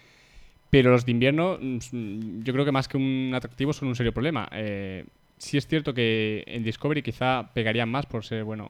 pero 0.70 0.90
los 0.92 1.04
de 1.04 1.10
invierno 1.12 1.58
mm, 1.60 2.42
yo 2.42 2.52
creo 2.52 2.64
que 2.64 2.72
más 2.72 2.88
que 2.88 2.96
un 2.96 3.32
atractivo 3.34 3.72
son 3.72 3.88
un 3.88 3.96
serio 3.96 4.12
problema. 4.12 4.48
Eh, 4.52 5.04
sí 5.36 5.56
es 5.58 5.66
cierto 5.66 5.92
que 5.92 6.44
en 6.46 6.62
Discovery 6.62 7.02
quizá 7.02 7.50
pegarían 7.52 7.88
más 7.88 8.06
por 8.06 8.24
ser, 8.24 8.44
bueno, 8.44 8.68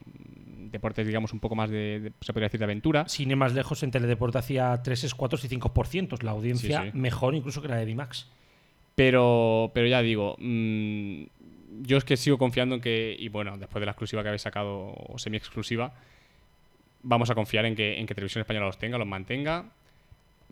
deportes 0.70 1.06
digamos 1.06 1.32
un 1.32 1.40
poco 1.40 1.54
más 1.56 1.68
de, 1.70 2.00
de- 2.00 2.12
se 2.20 2.32
podría 2.32 2.46
decir, 2.46 2.58
de 2.60 2.64
aventura. 2.64 3.08
Sin 3.08 3.30
ir 3.30 3.36
más 3.36 3.52
lejos, 3.54 3.82
en 3.82 3.90
Teledeporte 3.90 4.38
hacía 4.38 4.80
3, 4.82 5.14
4 5.14 5.38
y 5.44 5.48
5%. 5.48 6.22
La 6.22 6.30
audiencia 6.30 6.82
Sí, 6.84 6.90
sí. 6.92 6.96
mejor 6.98 7.34
incluso 7.34 7.60
que 7.60 7.68
la 7.68 7.76
de 7.76 7.86
D-Max. 7.86 8.28
Pero, 8.94 9.70
pero 9.74 9.86
ya 9.86 10.02
digo, 10.02 10.36
mm, 10.38 11.22
yo 11.82 11.96
es 11.96 12.04
que 12.04 12.16
sigo 12.16 12.38
confiando 12.38 12.74
en 12.76 12.80
que, 12.80 13.16
y 13.18 13.28
bueno, 13.28 13.56
después 13.58 13.80
de 13.80 13.86
la 13.86 13.92
exclusiva 13.92 14.22
que 14.22 14.28
habéis 14.28 14.42
sacado, 14.42 14.92
o 14.94 15.18
semi-exclusiva, 15.18 15.92
vamos 17.02 17.30
a 17.30 17.34
confiar 17.34 17.64
en 17.64 17.74
que, 17.74 17.98
en 17.98 18.06
que 18.06 18.14
Televisión 18.14 18.40
Española 18.42 18.66
los 18.66 18.78
tenga, 18.78 18.98
los 18.98 19.06
mantenga, 19.06 19.66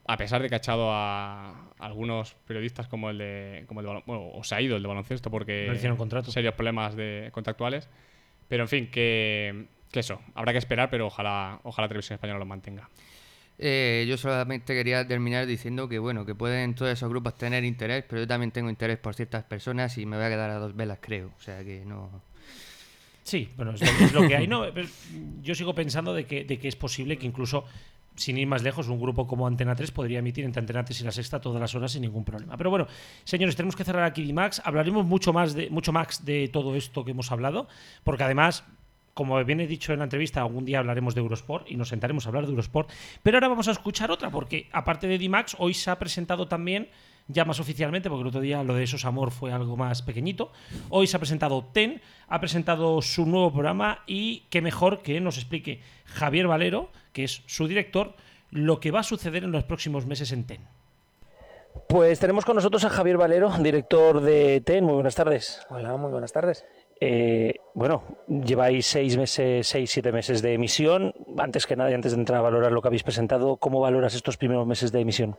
a 0.09 0.17
pesar 0.17 0.43
de 0.43 0.49
que 0.49 0.55
ha 0.57 0.59
echado 0.59 0.91
a 0.91 1.71
algunos 1.79 2.35
periodistas 2.47 2.89
como 2.89 3.11
el 3.11 3.19
de, 3.19 3.65
como 3.69 3.81
el 3.81 3.87
de 3.87 4.03
bueno, 4.07 4.31
o 4.33 4.43
se 4.43 4.55
ha 4.57 4.61
ido 4.61 4.77
el 4.77 4.83
de 4.83 4.89
baloncesto 4.89 5.31
porque 5.31 5.67
No 5.69 5.75
hicieron 5.75 5.97
contrato. 5.97 6.33
serios 6.33 6.55
problemas 6.55 6.97
de 6.97 7.29
contractuales. 7.33 7.89
Pero 8.49 8.65
en 8.65 8.69
fin, 8.69 8.91
que, 8.91 9.67
que 9.93 10.01
eso, 10.01 10.21
habrá 10.35 10.53
que 10.53 10.59
esperar, 10.59 10.89
pero 10.91 11.07
ojalá, 11.07 11.61
ojalá 11.63 11.87
Televisión 11.87 12.15
Española 12.15 12.39
los 12.39 12.49
mantenga. 12.49 12.89
Eh, 13.59 14.07
yo 14.09 14.17
solamente 14.17 14.73
quería 14.73 15.07
terminar 15.07 15.45
diciendo 15.45 15.89
que 15.89 15.99
bueno, 15.99 16.25
que 16.25 16.35
pueden 16.35 16.75
todos 16.75 16.93
esos 16.93 17.09
grupos 17.11 17.37
tener 17.37 17.65
interés, 17.65 18.05
pero 18.09 18.23
yo 18.23 18.27
también 18.27 18.51
tengo 18.51 18.71
interés 18.71 18.99
por 18.99 19.15
ciertas 19.15 19.45
personas 19.45 19.99
y 19.99 20.07
me 20.07 20.17
voy 20.17 20.25
a 20.25 20.29
quedar 20.31 20.51
a 20.51 20.55
dos 20.55 20.75
velas, 20.75 20.99
creo. 21.03 21.33
O 21.39 21.43
sea 21.43 21.63
que 21.63 21.85
no. 21.85 22.23
Sí, 23.25 23.51
bueno, 23.57 23.73
es 23.73 23.81
lo, 23.83 24.07
es 24.07 24.13
lo 24.15 24.27
que 24.27 24.37
hay. 24.37 24.47
No, 24.49 24.65
yo 25.43 25.55
sigo 25.55 25.75
pensando 25.75 26.15
de 26.15 26.25
que, 26.25 26.45
de 26.45 26.59
que 26.59 26.69
es 26.69 26.77
posible 26.77 27.19
que 27.19 27.27
incluso, 27.27 27.67
sin 28.19 28.37
ir 28.37 28.47
más 28.47 28.63
lejos, 28.63 28.89
un 28.89 29.01
grupo 29.01 29.27
como 29.27 29.47
Antena 29.47 29.75
3 29.75 29.91
podría 29.91 30.19
emitir 30.19 30.45
entre 30.45 30.61
Antena 30.61 30.85
3 30.85 31.01
y 31.01 31.05
la 31.05 31.13
Sexta 31.13 31.41
todas 31.41 31.61
las 31.61 31.75
horas 31.75 31.93
sin 31.93 32.03
ningún 32.03 32.25
problema. 32.25 32.57
Pero 32.57 32.71
bueno, 32.71 32.87
señores, 33.25 33.57
tenemos 33.57 33.77
que 33.77 33.85
cerrar 33.85 34.05
aquí 34.05 34.33
Max. 34.33 34.61
Hablaremos 34.65 35.07
mucho 35.07 35.33
más 35.33 35.55
de 35.55 35.71
mucho 35.71 35.93
más 35.93 36.25
de 36.25 36.49
todo 36.49 36.75
esto 36.75 37.05
que 37.05 37.13
hemos 37.13 37.33
hablado, 37.33 37.69
porque 38.05 38.25
además 38.25 38.65
como 39.19 39.43
bien 39.45 39.59
he 39.59 39.67
dicho 39.67 39.93
en 39.93 39.99
la 39.99 40.05
entrevista, 40.05 40.43
algún 40.43 40.65
día 40.65 40.79
hablaremos 40.79 41.13
de 41.13 41.21
Eurosport 41.21 41.69
y 41.69 41.75
nos 41.75 41.89
sentaremos 41.89 42.25
a 42.25 42.29
hablar 42.29 42.45
de 42.45 42.51
Eurosport. 42.51 42.89
Pero 43.25 43.37
ahora 43.37 43.49
vamos 43.49 43.67
a 43.67 43.73
escuchar 43.73 44.13
otra, 44.13 44.31
porque 44.31 44.69
aparte 44.71 45.09
de 45.09 45.19
D-Max, 45.19 45.57
hoy 45.59 45.75
se 45.75 45.91
ha 45.91 45.99
presentado 45.99 46.47
también, 46.47 46.89
ya 47.29 47.45
más 47.45 47.61
oficialmente, 47.61 48.09
porque 48.09 48.23
el 48.23 48.29
otro 48.29 48.41
día 48.41 48.63
lo 48.65 48.75
de 48.75 48.85
Esos 48.85 49.05
Amor 49.05 49.31
fue 49.31 49.53
algo 49.53 49.77
más 49.77 50.03
pequeñito. 50.03 50.51
Hoy 50.89 51.07
se 51.07 51.17
ha 51.17 51.21
presentado 51.21 51.65
TEN, 51.73 52.01
ha 52.27 52.41
presentado 52.41 53.01
su 53.03 53.27
nuevo 53.27 53.53
programa 53.53 54.03
y 54.07 54.47
qué 54.51 54.61
mejor 54.63 55.03
que 55.03 55.21
nos 55.21 55.37
explique 55.37 55.81
Javier 56.07 56.49
Valero, 56.49 56.91
que 57.13 57.25
es 57.25 57.43
su 57.47 57.69
director, 57.69 58.15
lo 58.51 58.81
que 58.81 58.91
va 58.91 59.01
a 59.01 59.05
suceder 59.05 59.45
en 59.45 59.53
los 59.53 59.65
próximos 59.65 60.07
meses 60.07 60.33
en 60.33 60.45
TEN. 60.45 60.63
Pues 61.87 62.19
tenemos 62.19 62.45
con 62.45 62.57
nosotros 62.57 62.85
a 62.85 62.91
Javier 62.91 63.19
Valero, 63.19 63.51
director 63.61 64.21
de 64.21 64.61
TEN. 64.63 64.85
Muy 64.85 64.95
buenas 64.95 65.15
tardes. 65.15 65.61
Hola, 65.69 65.97
muy 65.97 66.11
buenas 66.11 66.33
tardes. 66.33 66.65
Eh, 67.01 67.55
bueno, 67.75 68.03
lleváis 68.27 68.87
seis 68.87 69.17
meses, 69.17 69.69
seis, 69.69 69.91
siete 69.91 70.11
meses 70.11 70.43
de 70.43 70.55
emisión. 70.55 71.15
Antes 71.37 71.67
que 71.67 71.77
nada, 71.77 71.91
y 71.91 71.95
antes 71.95 72.13
de 72.13 72.19
entrar 72.19 72.39
a 72.39 72.43
valorar 72.43 72.73
lo 72.73 72.83
que 72.83 72.89
habéis 72.89 73.05
presentado, 73.05 73.57
¿cómo 73.57 73.81
valoras 73.81 74.15
estos 74.15 74.37
primeros 74.37 74.67
meses 74.67 74.91
de 74.91 75.01
emisión? 75.01 75.37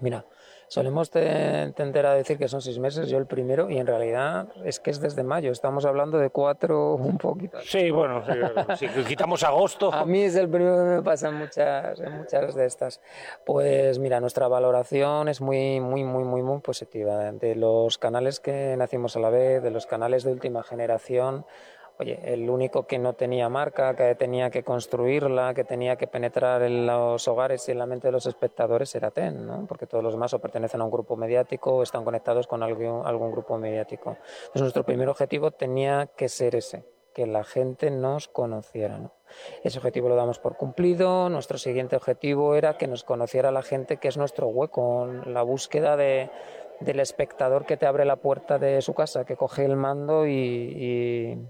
Mira, 0.00 0.24
solemos 0.68 1.10
te- 1.10 1.72
tender 1.74 2.06
a 2.06 2.14
decir 2.14 2.38
que 2.38 2.46
son 2.48 2.60
seis 2.62 2.78
meses, 2.78 3.08
yo 3.08 3.18
el 3.18 3.26
primero, 3.26 3.68
y 3.70 3.78
en 3.78 3.86
realidad 3.86 4.48
es 4.64 4.78
que 4.80 4.90
es 4.90 5.00
desde 5.00 5.22
mayo. 5.24 5.50
Estamos 5.50 5.84
hablando 5.84 6.18
de 6.18 6.30
cuatro, 6.30 6.94
un 6.96 7.18
poquito. 7.18 7.58
Sí, 7.62 7.90
bueno, 7.90 8.22
si 8.76 8.86
quitamos 9.04 9.42
agosto. 9.42 9.92
A 9.92 10.04
mí 10.04 10.22
es 10.22 10.36
el 10.36 10.48
primero 10.48 10.76
que 10.76 10.82
me 10.96 11.02
pasa 11.02 11.28
en 11.28 11.34
muchas, 11.34 11.98
en 12.00 12.18
muchas 12.18 12.54
de 12.54 12.66
estas. 12.66 13.00
Pues 13.44 13.98
mira, 13.98 14.20
nuestra 14.20 14.48
valoración 14.48 15.28
es 15.28 15.40
muy, 15.40 15.80
muy, 15.80 16.04
muy, 16.04 16.24
muy, 16.24 16.42
muy 16.42 16.60
positiva. 16.60 17.32
De 17.32 17.54
los 17.54 17.98
canales 17.98 18.40
que 18.40 18.74
nacimos 18.76 19.16
a 19.16 19.20
la 19.20 19.30
vez, 19.30 19.62
de 19.62 19.70
los 19.70 19.86
canales 19.86 20.22
de 20.24 20.32
última 20.32 20.62
generación, 20.62 21.46
Oye, 22.00 22.20
el 22.22 22.48
único 22.48 22.86
que 22.86 22.96
no 22.96 23.14
tenía 23.14 23.48
marca, 23.48 23.96
que 23.96 24.14
tenía 24.14 24.50
que 24.50 24.62
construirla, 24.62 25.52
que 25.52 25.64
tenía 25.64 25.96
que 25.96 26.06
penetrar 26.06 26.62
en 26.62 26.86
los 26.86 27.26
hogares 27.26 27.68
y 27.68 27.72
en 27.72 27.78
la 27.78 27.86
mente 27.86 28.06
de 28.06 28.12
los 28.12 28.26
espectadores 28.26 28.94
era 28.94 29.10
TEN, 29.10 29.44
¿no? 29.44 29.66
porque 29.66 29.86
todos 29.86 30.04
los 30.04 30.12
demás 30.12 30.32
o 30.32 30.38
pertenecen 30.38 30.80
a 30.80 30.84
un 30.84 30.92
grupo 30.92 31.16
mediático 31.16 31.72
o 31.72 31.82
están 31.82 32.04
conectados 32.04 32.46
con 32.46 32.62
algún, 32.62 33.04
algún 33.04 33.32
grupo 33.32 33.58
mediático. 33.58 34.10
Entonces 34.10 34.62
nuestro 34.62 34.84
primer 34.84 35.08
objetivo 35.08 35.50
tenía 35.50 36.06
que 36.16 36.28
ser 36.28 36.54
ese, 36.54 36.84
que 37.12 37.26
la 37.26 37.42
gente 37.42 37.90
nos 37.90 38.28
conociera. 38.28 38.98
¿no? 38.98 39.12
Ese 39.64 39.78
objetivo 39.78 40.08
lo 40.08 40.14
damos 40.14 40.38
por 40.38 40.56
cumplido. 40.56 41.28
Nuestro 41.28 41.58
siguiente 41.58 41.96
objetivo 41.96 42.54
era 42.54 42.76
que 42.76 42.86
nos 42.86 43.02
conociera 43.02 43.50
la 43.50 43.62
gente, 43.62 43.96
que 43.96 44.06
es 44.06 44.16
nuestro 44.16 44.46
hueco, 44.46 45.06
la 45.26 45.42
búsqueda 45.42 45.96
de, 45.96 46.30
del 46.78 47.00
espectador 47.00 47.66
que 47.66 47.76
te 47.76 47.86
abre 47.86 48.04
la 48.04 48.16
puerta 48.16 48.58
de 48.58 48.82
su 48.82 48.94
casa, 48.94 49.24
que 49.24 49.34
coge 49.34 49.64
el 49.64 49.74
mando 49.74 50.28
y, 50.28 50.32
y 50.32 51.48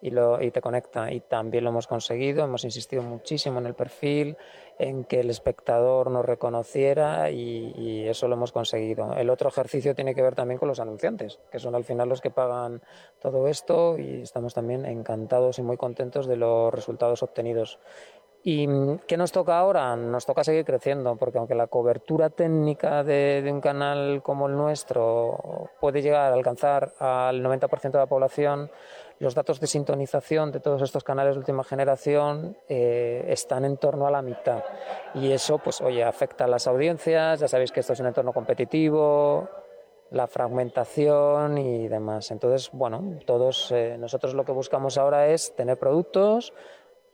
y, 0.00 0.10
lo, 0.10 0.42
y 0.42 0.50
te 0.50 0.60
conecta. 0.60 1.12
Y 1.12 1.20
también 1.20 1.64
lo 1.64 1.70
hemos 1.70 1.86
conseguido, 1.86 2.44
hemos 2.44 2.64
insistido 2.64 3.02
muchísimo 3.02 3.58
en 3.58 3.66
el 3.66 3.74
perfil, 3.74 4.36
en 4.78 5.04
que 5.04 5.20
el 5.20 5.30
espectador 5.30 6.10
nos 6.10 6.24
reconociera 6.24 7.30
y, 7.30 7.72
y, 7.76 8.08
eso 8.08 8.28
lo 8.28 8.34
hemos 8.34 8.52
conseguido. 8.52 9.14
El 9.14 9.30
otro 9.30 9.48
ejercicio 9.48 9.94
tiene 9.94 10.14
que 10.14 10.22
ver 10.22 10.34
también 10.34 10.58
con 10.58 10.68
los 10.68 10.80
anunciantes, 10.80 11.40
que 11.50 11.58
son 11.58 11.74
al 11.74 11.84
final 11.84 12.08
los 12.08 12.20
que 12.20 12.30
pagan 12.30 12.80
todo 13.20 13.48
esto 13.48 13.98
y 13.98 14.22
estamos 14.22 14.54
también 14.54 14.86
encantados 14.86 15.58
y 15.58 15.62
muy 15.62 15.76
contentos 15.76 16.26
de 16.26 16.36
los 16.36 16.72
resultados 16.72 17.22
obtenidos. 17.22 17.78
¿Y 18.44 18.68
qué 19.08 19.16
nos 19.16 19.32
toca 19.32 19.58
ahora? 19.58 19.96
Nos 19.96 20.24
toca 20.24 20.44
seguir 20.44 20.64
creciendo, 20.64 21.16
porque 21.16 21.38
aunque 21.38 21.56
la 21.56 21.66
cobertura 21.66 22.30
técnica 22.30 23.02
de, 23.02 23.42
de 23.42 23.52
un 23.52 23.60
canal 23.60 24.22
como 24.22 24.46
el 24.46 24.56
nuestro 24.56 25.70
puede 25.80 26.02
llegar 26.02 26.32
a 26.32 26.34
alcanzar 26.34 26.94
al 27.00 27.42
90% 27.42 27.90
de 27.90 27.98
la 27.98 28.06
población, 28.06 28.70
los 29.18 29.34
datos 29.34 29.60
de 29.60 29.66
sintonización 29.66 30.52
de 30.52 30.60
todos 30.60 30.82
estos 30.82 31.02
canales 31.02 31.34
de 31.34 31.40
última 31.40 31.64
generación 31.64 32.56
eh, 32.68 33.24
están 33.28 33.64
en 33.64 33.76
torno 33.76 34.06
a 34.06 34.10
la 34.10 34.22
mitad. 34.22 34.62
Y 35.14 35.32
eso, 35.32 35.58
pues, 35.58 35.80
oye, 35.80 36.04
afecta 36.04 36.44
a 36.44 36.48
las 36.48 36.66
audiencias, 36.66 37.40
ya 37.40 37.48
sabéis 37.48 37.72
que 37.72 37.80
esto 37.80 37.92
es 37.92 38.00
un 38.00 38.06
entorno 38.06 38.32
competitivo, 38.32 39.48
la 40.10 40.26
fragmentación 40.26 41.58
y 41.58 41.88
demás. 41.88 42.30
Entonces, 42.30 42.70
bueno, 42.72 43.18
todos 43.26 43.72
eh, 43.72 43.96
nosotros 43.98 44.34
lo 44.34 44.44
que 44.44 44.52
buscamos 44.52 44.96
ahora 44.98 45.28
es 45.28 45.54
tener 45.54 45.78
productos, 45.78 46.52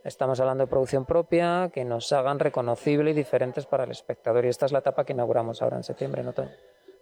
estamos 0.05 0.39
hablando 0.41 0.65
de 0.65 0.71
producción 0.71 1.07
propia, 1.07 1.71
que 1.73 1.85
nos 1.85 2.13
hagan 2.13 2.39
reconocible 2.39 3.11
y 3.11 3.15
diferentes 3.15 3.67
para 3.67 3.85
el 3.85 3.91
espectador. 3.91 4.45
Y 4.45 4.49
esta 4.49 4.67
es 4.67 4.73
la 4.73 4.81
etapa 4.81 5.05
que 5.05 5.15
inauguramos 5.15 5.63
ahora 5.63 5.79
en 5.79 5.83
septiembre, 5.85 6.23
¿no, 6.23 6.33
Tony? 6.33 6.51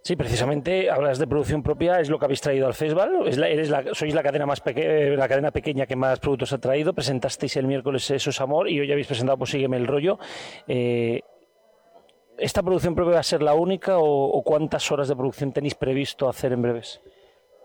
Sí, 0.02 0.16
precisamente 0.16 0.90
hablas 0.90 1.20
de 1.20 1.28
producción 1.28 1.62
propia, 1.62 2.00
es 2.00 2.10
lo 2.10 2.18
que 2.18 2.24
habéis 2.24 2.40
traído 2.40 2.66
al 2.66 2.74
festival. 2.74 3.22
Es 3.24 3.38
la, 3.38 3.84
sois 3.94 4.12
la 4.12 4.22
cadena 4.24 4.46
más 4.46 4.60
pequeña, 4.60 5.16
la 5.16 5.28
cadena 5.28 5.52
pequeña 5.52 5.86
que 5.86 5.94
más 5.94 6.18
productos 6.18 6.52
ha 6.52 6.58
traído. 6.58 6.92
Presentasteis 6.92 7.56
el 7.56 7.68
miércoles 7.68 8.10
Eso 8.10 8.30
es 8.30 8.40
Amor 8.40 8.68
y 8.68 8.80
hoy 8.80 8.90
habéis 8.90 9.06
presentado 9.06 9.38
pues 9.38 9.50
Sígueme 9.50 9.76
el 9.76 9.86
rollo. 9.86 10.18
Eh, 10.66 11.20
¿Esta 12.36 12.64
producción 12.64 12.96
propia 12.96 13.14
va 13.14 13.20
a 13.20 13.22
ser 13.22 13.42
la 13.42 13.54
única 13.54 13.98
o, 13.98 14.24
o 14.26 14.42
cuántas 14.42 14.90
horas 14.90 15.06
de 15.06 15.14
producción 15.14 15.52
tenéis 15.52 15.76
previsto 15.76 16.28
hacer 16.28 16.52
en 16.52 16.62
breves? 16.62 17.00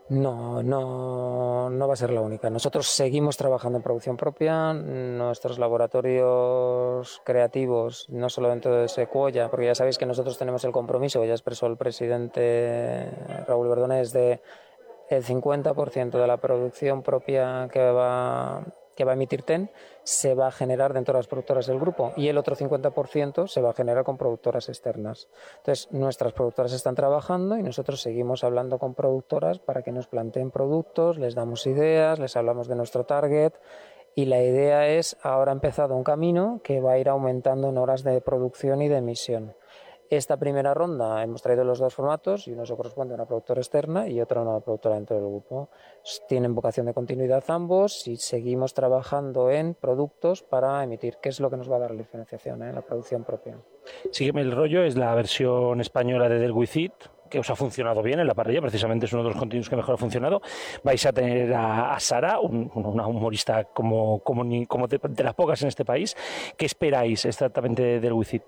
No, 0.09 0.63
no, 0.63 1.69
no 1.69 1.87
va 1.87 1.93
a 1.93 1.97
ser 1.97 2.11
la 2.11 2.21
única. 2.21 2.49
Nosotros 2.49 2.87
seguimos 2.87 3.35
trabajando 3.35 3.77
en 3.77 3.83
producción 3.83 4.15
propia. 4.15 4.71
Nuestros 4.73 5.59
laboratorios 5.59 7.21
creativos, 7.25 8.07
no 8.09 8.29
solo 8.29 8.47
dentro 8.49 8.73
de 8.73 8.87
Secuoya, 8.87 9.49
porque 9.49 9.65
ya 9.65 9.75
sabéis 9.75 9.97
que 9.97 10.05
nosotros 10.05 10.37
tenemos 10.37 10.63
el 10.63 10.71
compromiso, 10.71 11.25
ya 11.25 11.33
expresó 11.33 11.67
el 11.67 11.75
presidente 11.75 13.09
Raúl 13.47 13.67
Verdones, 13.67 14.13
de 14.13 14.41
el 15.09 15.25
50% 15.25 16.11
de 16.11 16.27
la 16.27 16.37
producción 16.37 17.03
propia 17.03 17.67
que 17.71 17.91
va 17.91 18.63
que 18.97 19.05
va 19.05 19.11
a 19.11 19.13
emitir 19.13 19.43
TEN 19.43 19.69
se 20.03 20.33
va 20.33 20.47
a 20.47 20.51
generar 20.51 20.91
dentro 20.93 21.13
de 21.13 21.19
las 21.19 21.27
productoras 21.27 21.67
del 21.67 21.79
grupo 21.79 22.11
y 22.17 22.27
el 22.27 22.37
otro 22.37 22.55
50% 22.55 23.47
se 23.47 23.61
va 23.61 23.69
a 23.69 23.73
generar 23.73 24.03
con 24.03 24.17
productoras 24.17 24.67
externas. 24.67 25.29
Entonces, 25.57 25.87
nuestras 25.91 26.33
productoras 26.33 26.73
están 26.73 26.95
trabajando 26.95 27.57
y 27.57 27.63
nosotros 27.63 28.01
seguimos 28.01 28.43
hablando 28.43 28.79
con 28.79 28.95
productoras 28.95 29.59
para 29.59 29.83
que 29.83 29.91
nos 29.91 30.07
planteen 30.07 30.51
productos, 30.51 31.19
les 31.19 31.35
damos 31.35 31.67
ideas, 31.67 32.19
les 32.19 32.35
hablamos 32.35 32.67
de 32.67 32.75
nuestro 32.75 33.05
target 33.05 33.53
y 34.15 34.25
la 34.25 34.41
idea 34.41 34.87
es, 34.87 35.15
ahora 35.21 35.51
ha 35.51 35.53
empezado 35.53 35.95
un 35.95 36.03
camino 36.03 36.59
que 36.63 36.81
va 36.81 36.93
a 36.93 36.97
ir 36.97 37.07
aumentando 37.07 37.69
en 37.69 37.77
horas 37.77 38.03
de 38.03 38.19
producción 38.19 38.81
y 38.81 38.87
de 38.87 38.97
emisión. 38.97 39.53
Esta 40.09 40.37
primera 40.37 40.73
ronda 40.73 41.21
hemos 41.21 41.41
traído 41.41 41.65
los 41.65 41.79
dos 41.79 41.93
formatos 41.93 42.47
y 42.47 42.53
uno 42.53 42.65
se 42.65 42.75
corresponde 42.75 43.13
a 43.13 43.15
una 43.15 43.25
productora 43.25 43.59
externa 43.59 44.07
y 44.07 44.21
otro 44.21 44.39
a 44.39 44.43
una 44.43 44.59
productora 44.61 44.95
dentro 44.95 45.17
del 45.17 45.25
grupo. 45.25 45.69
Tienen 46.29 46.55
vocación 46.55 46.85
de 46.85 46.93
continuidad 46.93 47.43
ambos 47.49 48.07
y 48.07 48.15
seguimos 48.15 48.73
trabajando 48.73 49.51
en 49.51 49.73
productos 49.73 50.43
para 50.43 50.81
emitir, 50.81 51.17
que 51.21 51.27
es 51.27 51.41
lo 51.41 51.49
que 51.49 51.57
nos 51.57 51.69
va 51.69 51.75
a 51.75 51.79
dar 51.79 51.91
la 51.91 51.97
diferenciación 51.97 52.63
en 52.63 52.69
¿eh? 52.69 52.73
la 52.73 52.81
producción 52.81 53.25
propia. 53.25 53.57
Sígueme 54.11 54.41
el 54.41 54.53
rollo, 54.53 54.83
es 54.83 54.95
la 54.95 55.13
versión 55.13 55.81
española 55.81 56.29
de 56.29 56.39
Del 56.39 56.53
Wizit, 56.53 56.93
que 57.29 57.39
os 57.39 57.49
ha 57.49 57.57
funcionado 57.57 58.01
bien 58.01 58.21
en 58.21 58.27
la 58.27 58.33
parrilla, 58.33 58.61
precisamente 58.61 59.07
es 59.07 59.13
uno 59.13 59.23
de 59.23 59.29
los 59.29 59.37
contenidos 59.37 59.69
que 59.69 59.75
mejor 59.75 59.95
ha 59.95 59.97
funcionado. 59.97 60.41
Vais 60.83 61.05
a 61.05 61.11
tener 61.11 61.53
a, 61.53 61.99
Sara, 61.99 62.39
una 62.39 63.07
humorista 63.07 63.65
como, 63.65 64.19
como, 64.19 64.45
como 64.67 64.87
de, 64.87 65.23
las 65.23 65.33
pocas 65.33 65.61
en 65.63 65.67
este 65.67 65.83
país. 65.83 66.15
¿Qué 66.55 66.65
esperáis 66.65 67.25
exactamente 67.25 67.99
del 67.99 68.13
Wizit? 68.13 68.43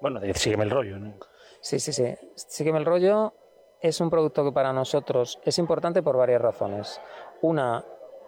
Bueno, 0.00 0.20
de 0.20 0.32
Sígueme 0.34 0.64
el 0.64 0.70
rollo. 0.70 0.98
¿no? 0.98 1.14
Sí, 1.60 1.80
sí, 1.80 1.92
sí. 1.92 2.14
Sígueme 2.34 2.78
el 2.78 2.84
rollo 2.84 3.34
es 3.80 4.00
un 4.00 4.10
producto 4.10 4.44
que 4.44 4.52
para 4.52 4.72
nosotros 4.72 5.38
es 5.44 5.58
importante 5.58 6.02
por 6.02 6.16
varias 6.16 6.42
razones. 6.42 7.00
Una, 7.42 7.84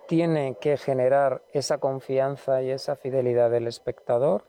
tiene 0.07 0.57
que 0.61 0.77
generar 0.77 1.43
esa 1.53 1.79
confianza 1.79 2.63
y 2.63 2.71
esa 2.71 2.97
fidelidad 2.97 3.51
del 3.51 3.67
espectador. 3.67 4.45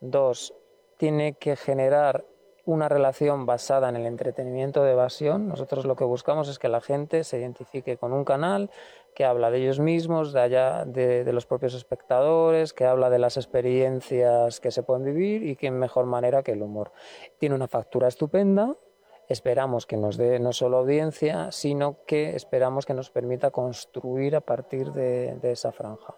Dos, 0.00 0.54
tiene 0.96 1.34
que 1.34 1.56
generar 1.56 2.24
una 2.64 2.88
relación 2.88 3.46
basada 3.46 3.88
en 3.88 3.96
el 3.96 4.06
entretenimiento 4.06 4.82
de 4.82 4.92
evasión. 4.92 5.48
Nosotros 5.48 5.84
lo 5.84 5.94
que 5.94 6.04
buscamos 6.04 6.48
es 6.48 6.58
que 6.58 6.68
la 6.68 6.80
gente 6.80 7.22
se 7.22 7.38
identifique 7.38 7.96
con 7.96 8.12
un 8.12 8.24
canal 8.24 8.70
que 9.16 9.24
habla 9.24 9.50
de 9.50 9.62
ellos 9.62 9.80
mismos, 9.80 10.34
de 10.34 10.40
allá 10.42 10.84
de, 10.84 11.32
los 11.32 11.46
propios 11.46 11.72
espectadores, 11.72 12.74
que 12.74 12.84
habla 12.84 13.08
de 13.08 13.18
las 13.18 13.38
experiencias 13.38 14.60
que 14.60 14.70
se 14.70 14.82
pueden 14.82 15.04
vivir 15.06 15.42
y 15.42 15.56
que 15.56 15.68
en 15.68 15.78
mejor 15.78 16.04
manera 16.04 16.42
que 16.42 16.52
el 16.52 16.60
humor. 16.60 16.92
Tiene 17.38 17.54
una 17.54 17.66
factura 17.66 18.08
estupenda. 18.08 18.76
Esperamos 19.26 19.86
que 19.86 19.96
nos 19.96 20.18
dé 20.18 20.38
no 20.38 20.52
solo 20.52 20.76
audiencia, 20.76 21.50
sino 21.50 22.04
que 22.04 22.36
esperamos 22.36 22.84
que 22.84 22.92
nos 22.92 23.08
permita 23.08 23.50
construir 23.50 24.36
a 24.36 24.42
partir 24.42 24.92
de, 24.92 25.36
de 25.36 25.52
esa 25.52 25.72
franja. 25.72 26.14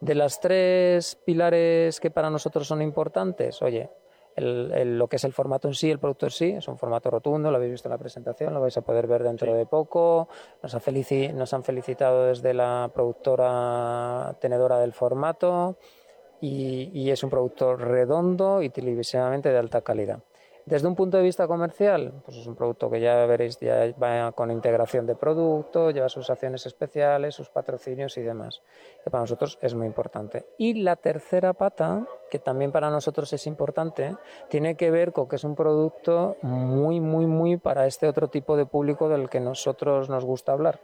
De 0.00 0.14
las 0.14 0.38
tres 0.38 1.16
pilares 1.24 2.00
que 2.00 2.10
para 2.10 2.28
nosotros 2.28 2.68
son 2.68 2.82
importantes, 2.82 3.62
oye, 3.62 3.88
el, 4.36 4.98
lo 4.98 5.08
que 5.08 5.16
es 5.16 5.24
el 5.24 5.32
formato 5.32 5.68
en 5.68 5.74
sí, 5.74 5.90
el 5.90 5.98
producto 5.98 6.26
en 6.26 6.30
sí, 6.30 6.50
es 6.50 6.68
un 6.68 6.78
formato 6.78 7.10
rotundo, 7.10 7.50
lo 7.50 7.56
habéis 7.56 7.72
visto 7.72 7.88
en 7.88 7.92
la 7.92 7.98
presentación, 7.98 8.54
lo 8.54 8.60
vais 8.60 8.76
a 8.76 8.82
poder 8.82 9.06
ver 9.06 9.22
dentro 9.22 9.54
de 9.54 9.66
poco. 9.66 10.28
Nos, 10.62 10.74
nos, 10.74 11.54
han 11.54 11.64
felicitado 11.64 12.26
desde 12.26 12.54
la 12.54 12.90
productora 12.94 14.34
tenedora 14.40 14.78
del 14.78 14.92
formato 14.92 15.76
y, 16.40 16.90
y 16.92 17.10
es 17.10 17.22
un 17.22 17.30
producto 17.30 17.76
redondo 17.76 18.62
y 18.62 18.70
televisivamente 18.70 19.50
de 19.50 19.58
alta 19.58 19.82
calidad. 19.82 20.20
Desde 20.64 20.86
un 20.86 20.94
punto 20.94 21.16
de 21.16 21.24
vista 21.24 21.48
comercial, 21.48 22.12
pues 22.24 22.36
es 22.36 22.46
un 22.46 22.54
producto 22.54 22.88
que 22.88 23.00
ya 23.00 23.26
veréis, 23.26 23.58
ya 23.58 23.92
va 24.00 24.30
con 24.30 24.50
integración 24.50 25.06
de 25.06 25.16
producto, 25.16 25.90
lleva 25.90 26.08
sus 26.08 26.30
acciones 26.30 26.66
especiales, 26.66 27.34
sus 27.34 27.48
patrocinios 27.48 28.16
y 28.16 28.22
demás, 28.22 28.62
que 29.02 29.10
para 29.10 29.22
nosotros 29.22 29.58
es 29.60 29.74
muy 29.74 29.88
importante. 29.88 30.46
Y 30.58 30.82
la 30.82 30.94
tercera 30.94 31.52
pata, 31.52 32.06
que 32.30 32.38
también 32.38 32.70
para 32.70 32.90
nosotros 32.90 33.32
es 33.32 33.46
importante, 33.48 34.16
tiene 34.48 34.76
que 34.76 34.92
ver 34.92 35.12
con 35.12 35.28
que 35.28 35.36
es 35.36 35.44
un 35.44 35.56
producto 35.56 36.36
muy, 36.42 37.00
muy, 37.00 37.26
muy 37.26 37.56
para 37.56 37.86
este 37.86 38.06
otro 38.06 38.28
tipo 38.28 38.56
de 38.56 38.64
público 38.64 39.08
del 39.08 39.28
que 39.28 39.40
nosotros 39.40 40.08
nos 40.08 40.24
gusta 40.24 40.52
hablar. 40.52 40.80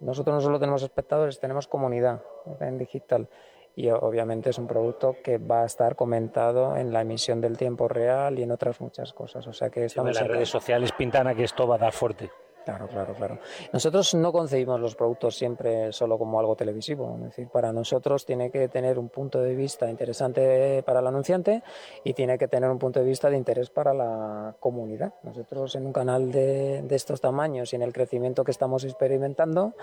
Nosotros 0.00 0.34
no 0.34 0.40
solo 0.42 0.60
tenemos 0.60 0.82
espectadores, 0.82 1.40
tenemos 1.40 1.66
comunidad 1.66 2.20
en 2.60 2.76
digital 2.76 3.28
y 3.76 3.88
obviamente 3.90 4.50
es 4.50 4.58
un 4.58 4.66
producto 4.66 5.16
que 5.22 5.38
va 5.38 5.62
a 5.62 5.66
estar 5.66 5.96
comentado 5.96 6.76
en 6.76 6.92
la 6.92 7.00
emisión 7.00 7.40
del 7.40 7.56
tiempo 7.56 7.88
real 7.88 8.38
y 8.38 8.42
en 8.42 8.52
otras 8.52 8.80
muchas 8.80 9.12
cosas. 9.12 9.46
O 9.46 9.52
sea 9.52 9.70
que 9.70 9.86
estamos 9.86 10.16
sí, 10.16 10.22
las 10.22 10.30
redes 10.30 10.48
sociales 10.48 10.92
pintan 10.92 11.26
a 11.26 11.34
que 11.34 11.44
esto 11.44 11.66
va 11.66 11.76
a 11.76 11.78
dar 11.78 11.92
fuerte. 11.92 12.30
Claro, 12.64 12.88
claro, 12.88 13.12
claro. 13.12 13.38
Nosotros 13.74 14.14
no 14.14 14.32
concebimos 14.32 14.80
los 14.80 14.94
productos 14.94 15.36
siempre 15.36 15.92
solo 15.92 16.16
como 16.16 16.40
algo 16.40 16.56
televisivo. 16.56 17.14
Es 17.18 17.24
decir, 17.24 17.48
para 17.48 17.72
nosotros 17.72 18.24
tiene 18.24 18.50
que 18.50 18.68
tener 18.68 18.98
un 18.98 19.10
punto 19.10 19.42
de 19.42 19.54
vista 19.54 19.90
interesante 19.90 20.82
para 20.82 21.00
el 21.00 21.06
anunciante 21.06 21.62
y 22.04 22.14
tiene 22.14 22.38
que 22.38 22.48
tener 22.48 22.70
un 22.70 22.78
punto 22.78 23.00
de 23.00 23.06
vista 23.06 23.28
de 23.28 23.36
interés 23.36 23.68
para 23.68 23.92
la 23.92 24.56
comunidad. 24.60 25.12
Nosotros 25.24 25.74
en 25.74 25.84
un 25.84 25.92
canal 25.92 26.32
de, 26.32 26.80
de 26.80 26.96
estos 26.96 27.20
tamaños 27.20 27.72
y 27.72 27.76
en 27.76 27.82
el 27.82 27.92
crecimiento 27.92 28.44
que 28.44 28.52
estamos 28.52 28.84
experimentando, 28.84 29.74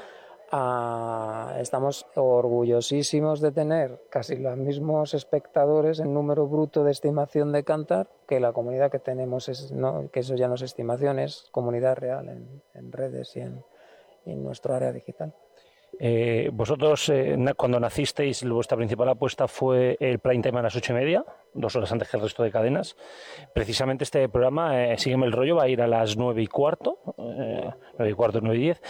estamos 0.51 2.05
orgullosísimos 2.15 3.39
de 3.39 3.53
tener 3.53 4.01
casi 4.09 4.35
los 4.35 4.57
mismos 4.57 5.13
espectadores 5.13 5.99
en 5.99 6.13
número 6.13 6.45
bruto 6.47 6.83
de 6.83 6.91
estimación 6.91 7.53
de 7.53 7.63
Cantar 7.63 8.09
que 8.27 8.41
la 8.41 8.51
comunidad 8.51 8.91
que 8.91 8.99
tenemos, 8.99 9.47
es, 9.47 9.71
no, 9.71 10.09
que 10.11 10.19
eso 10.19 10.35
ya 10.35 10.49
no 10.49 10.55
es 10.55 10.61
estimación, 10.61 11.19
es 11.19 11.47
comunidad 11.51 11.95
real 11.95 12.27
en, 12.73 12.91
redes 12.91 13.35
y 13.37 13.41
en, 13.41 13.63
nuestro 14.43 14.75
área 14.75 14.91
digital. 14.91 15.33
Eh, 15.99 16.49
vosotros, 16.53 17.09
eh, 17.09 17.37
cuando 17.55 17.79
nacisteis, 17.79 18.43
vuestra 18.47 18.77
principal 18.77 19.09
apuesta 19.09 19.47
fue 19.47 19.97
el 19.99 20.19
prime 20.19 20.41
time 20.41 20.59
a 20.59 20.63
las 20.63 20.75
ocho 20.75 20.93
y 20.93 20.95
media, 20.95 21.25
dos 21.53 21.75
horas 21.75 21.91
antes 21.91 22.09
que 22.09 22.17
el 22.17 22.23
resto 22.23 22.43
de 22.43 22.51
cadenas. 22.51 22.95
Precisamente 23.53 24.03
este 24.03 24.27
programa, 24.29 24.83
eh, 24.83 24.97
Sígueme 24.97 25.25
el 25.25 25.31
rollo, 25.31 25.55
va 25.57 25.63
a 25.63 25.69
ir 25.69 25.81
a 25.81 25.87
las 25.87 26.17
nueve 26.17 26.41
y 26.41 26.47
cuarto, 26.47 26.99
nueve 27.17 28.09
y 28.09 28.13
cuarto, 28.13 28.39
nueve 28.41 28.57
y 28.57 28.61
diez 28.61 28.81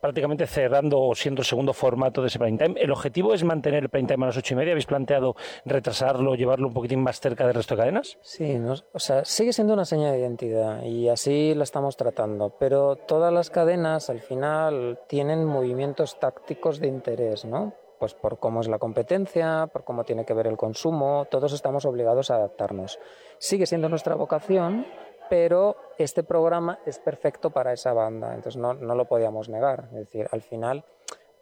prácticamente 0.00 0.46
cerrando 0.46 1.00
o 1.00 1.14
siendo 1.14 1.42
el 1.42 1.46
segundo 1.46 1.72
formato 1.72 2.20
de 2.20 2.28
ese 2.28 2.38
prime 2.38 2.58
time. 2.58 2.80
¿El 2.80 2.90
objetivo 2.90 3.34
es 3.34 3.44
mantener 3.44 3.84
el 3.84 3.88
prime 3.88 4.08
time 4.08 4.24
a 4.24 4.28
las 4.28 4.36
ocho 4.36 4.54
y 4.54 4.56
media? 4.56 4.72
¿Habéis 4.72 4.86
planteado 4.86 5.36
retrasarlo, 5.64 6.34
llevarlo 6.34 6.68
un 6.68 6.74
poquitín 6.74 7.02
más 7.02 7.20
cerca 7.20 7.46
del 7.46 7.54
resto 7.54 7.74
de 7.74 7.82
cadenas? 7.82 8.18
Sí, 8.22 8.60
o 8.92 8.98
sea, 8.98 9.24
sigue 9.24 9.52
siendo 9.52 9.74
una 9.74 9.84
señal 9.84 10.12
de 10.12 10.20
identidad 10.20 10.82
y 10.82 11.08
así 11.08 11.54
la 11.54 11.64
estamos 11.64 11.96
tratando, 11.96 12.56
pero 12.58 12.96
todas 12.96 13.32
las 13.32 13.50
cadenas 13.50 14.10
al 14.10 14.20
final 14.20 15.00
tienen 15.06 15.44
movimientos 15.44 16.18
tácticos 16.18 16.80
de 16.80 16.88
interés, 16.88 17.44
¿no? 17.44 17.74
Pues 17.98 18.14
por 18.14 18.38
cómo 18.38 18.62
es 18.62 18.68
la 18.68 18.78
competencia, 18.78 19.68
por 19.70 19.84
cómo 19.84 20.04
tiene 20.04 20.24
que 20.24 20.32
ver 20.32 20.46
el 20.46 20.56
consumo, 20.56 21.26
todos 21.30 21.52
estamos 21.52 21.84
obligados 21.84 22.30
a 22.30 22.36
adaptarnos. 22.36 22.98
Sigue 23.38 23.66
siendo 23.66 23.90
nuestra 23.90 24.14
vocación, 24.14 24.86
pero 25.28 25.76
este 26.04 26.22
programa 26.22 26.78
es 26.86 26.98
perfecto 26.98 27.50
para 27.50 27.72
esa 27.72 27.92
banda, 27.92 28.34
entonces 28.34 28.56
no, 28.56 28.74
no 28.74 28.94
lo 28.94 29.06
podíamos 29.06 29.48
negar. 29.48 29.88
Es 29.92 30.00
decir, 30.06 30.28
al 30.30 30.42
final 30.42 30.84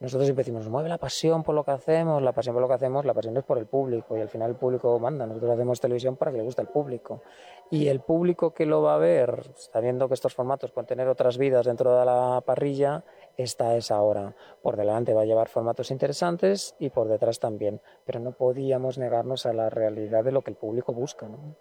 nosotros 0.01 0.27
siempre 0.27 0.45
decimos, 0.45 0.69
mueve 0.69 0.89
la 0.89 0.99
pasión 0.99 1.43
por 1.43 1.57
lo 1.57 1.65
que 1.65 1.73
hacemos, 1.73 2.23
la 2.23 2.31
pasión 2.33 2.55
por 2.55 2.63
lo 2.63 2.69
que 2.69 2.75
hacemos, 2.75 3.05
la 3.05 3.15
pasión 3.15 3.37
es 3.37 3.43
por 3.43 3.59
el 3.59 3.67
público 3.67 4.17
y 4.17 4.21
al 4.21 4.29
final 4.29 4.51
el 4.51 4.57
público 4.57 4.97
manda, 5.01 5.27
nosotros 5.27 5.51
hacemos 5.51 5.81
televisión 5.81 6.15
para 6.15 6.31
que 6.31 6.37
le 6.37 6.45
guste 6.45 6.61
al 6.61 6.69
público 6.69 7.23
y 7.69 7.89
el 7.89 7.99
público 7.99 8.55
que 8.55 8.65
lo 8.65 8.81
va 8.81 8.95
a 8.95 8.99
ver, 8.99 9.43
sabiendo 9.57 10.07
que 10.07 10.15
estos 10.15 10.35
formatos 10.35 10.71
pueden 10.71 10.87
tener 10.87 11.09
otras 11.09 11.37
vidas 11.37 11.67
dentro 11.67 11.99
de 11.99 12.05
la 12.05 12.41
parrilla, 12.47 13.03
esta 13.37 13.75
es 13.75 13.91
ahora. 13.91 14.37
Por 14.63 14.77
delante 14.77 15.15
va 15.15 15.23
a 15.23 15.25
llevar 15.25 15.49
formatos 15.49 15.91
interesantes 15.91 16.77
y 16.79 16.91
por 16.91 17.09
detrás 17.09 17.41
también, 17.41 17.81
pero 18.05 18.21
no 18.21 18.31
podíamos 18.31 18.99
negarnos 18.99 19.47
a 19.47 19.53
la 19.53 19.69
realidad 19.69 20.23
de 20.23 20.31
lo 20.31 20.43
que 20.43 20.53
el 20.53 20.57
público 20.57 20.93
busca. 20.93 21.27
¿no? 21.27 21.57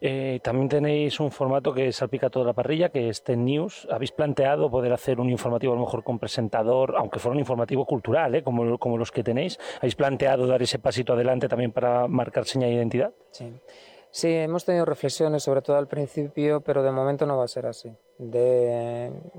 Eh, 0.00 0.40
también 0.42 0.68
tenéis 0.68 1.18
un 1.20 1.30
formato 1.30 1.72
que 1.72 1.92
salpica 1.92 2.30
toda 2.30 2.46
la 2.46 2.52
parrilla, 2.52 2.90
que 2.90 3.08
es 3.08 3.22
Ten 3.22 3.44
News. 3.44 3.88
¿Habéis 3.90 4.12
planteado 4.12 4.70
poder 4.70 4.92
hacer 4.92 5.20
un 5.20 5.28
informativo 5.30 5.72
a 5.72 5.76
lo 5.76 5.82
mejor 5.82 6.04
con 6.04 6.18
presentador, 6.18 6.94
aunque 6.96 7.18
fuera 7.18 7.34
un 7.34 7.40
informativo 7.40 7.84
cultural, 7.84 8.34
¿eh? 8.34 8.42
como, 8.42 8.98
los 8.98 9.10
que 9.10 9.24
tenéis? 9.24 9.58
¿Habéis 9.78 9.96
planteado 9.96 10.46
dar 10.46 10.62
ese 10.62 10.78
pasito 10.78 11.14
adelante 11.14 11.48
también 11.48 11.72
para 11.72 12.06
marcar 12.06 12.44
señal 12.44 12.70
de 12.70 12.76
identidad? 12.76 13.12
Sí. 13.30 13.52
Sí, 14.10 14.28
hemos 14.32 14.64
tenido 14.64 14.86
reflexiones, 14.86 15.42
sobre 15.42 15.60
todo 15.60 15.76
al 15.76 15.86
principio, 15.86 16.62
pero 16.62 16.82
de 16.82 16.90
momento 16.90 17.26
no 17.26 17.36
va 17.36 17.44
a 17.44 17.48
ser 17.48 17.66
así. 17.66 17.92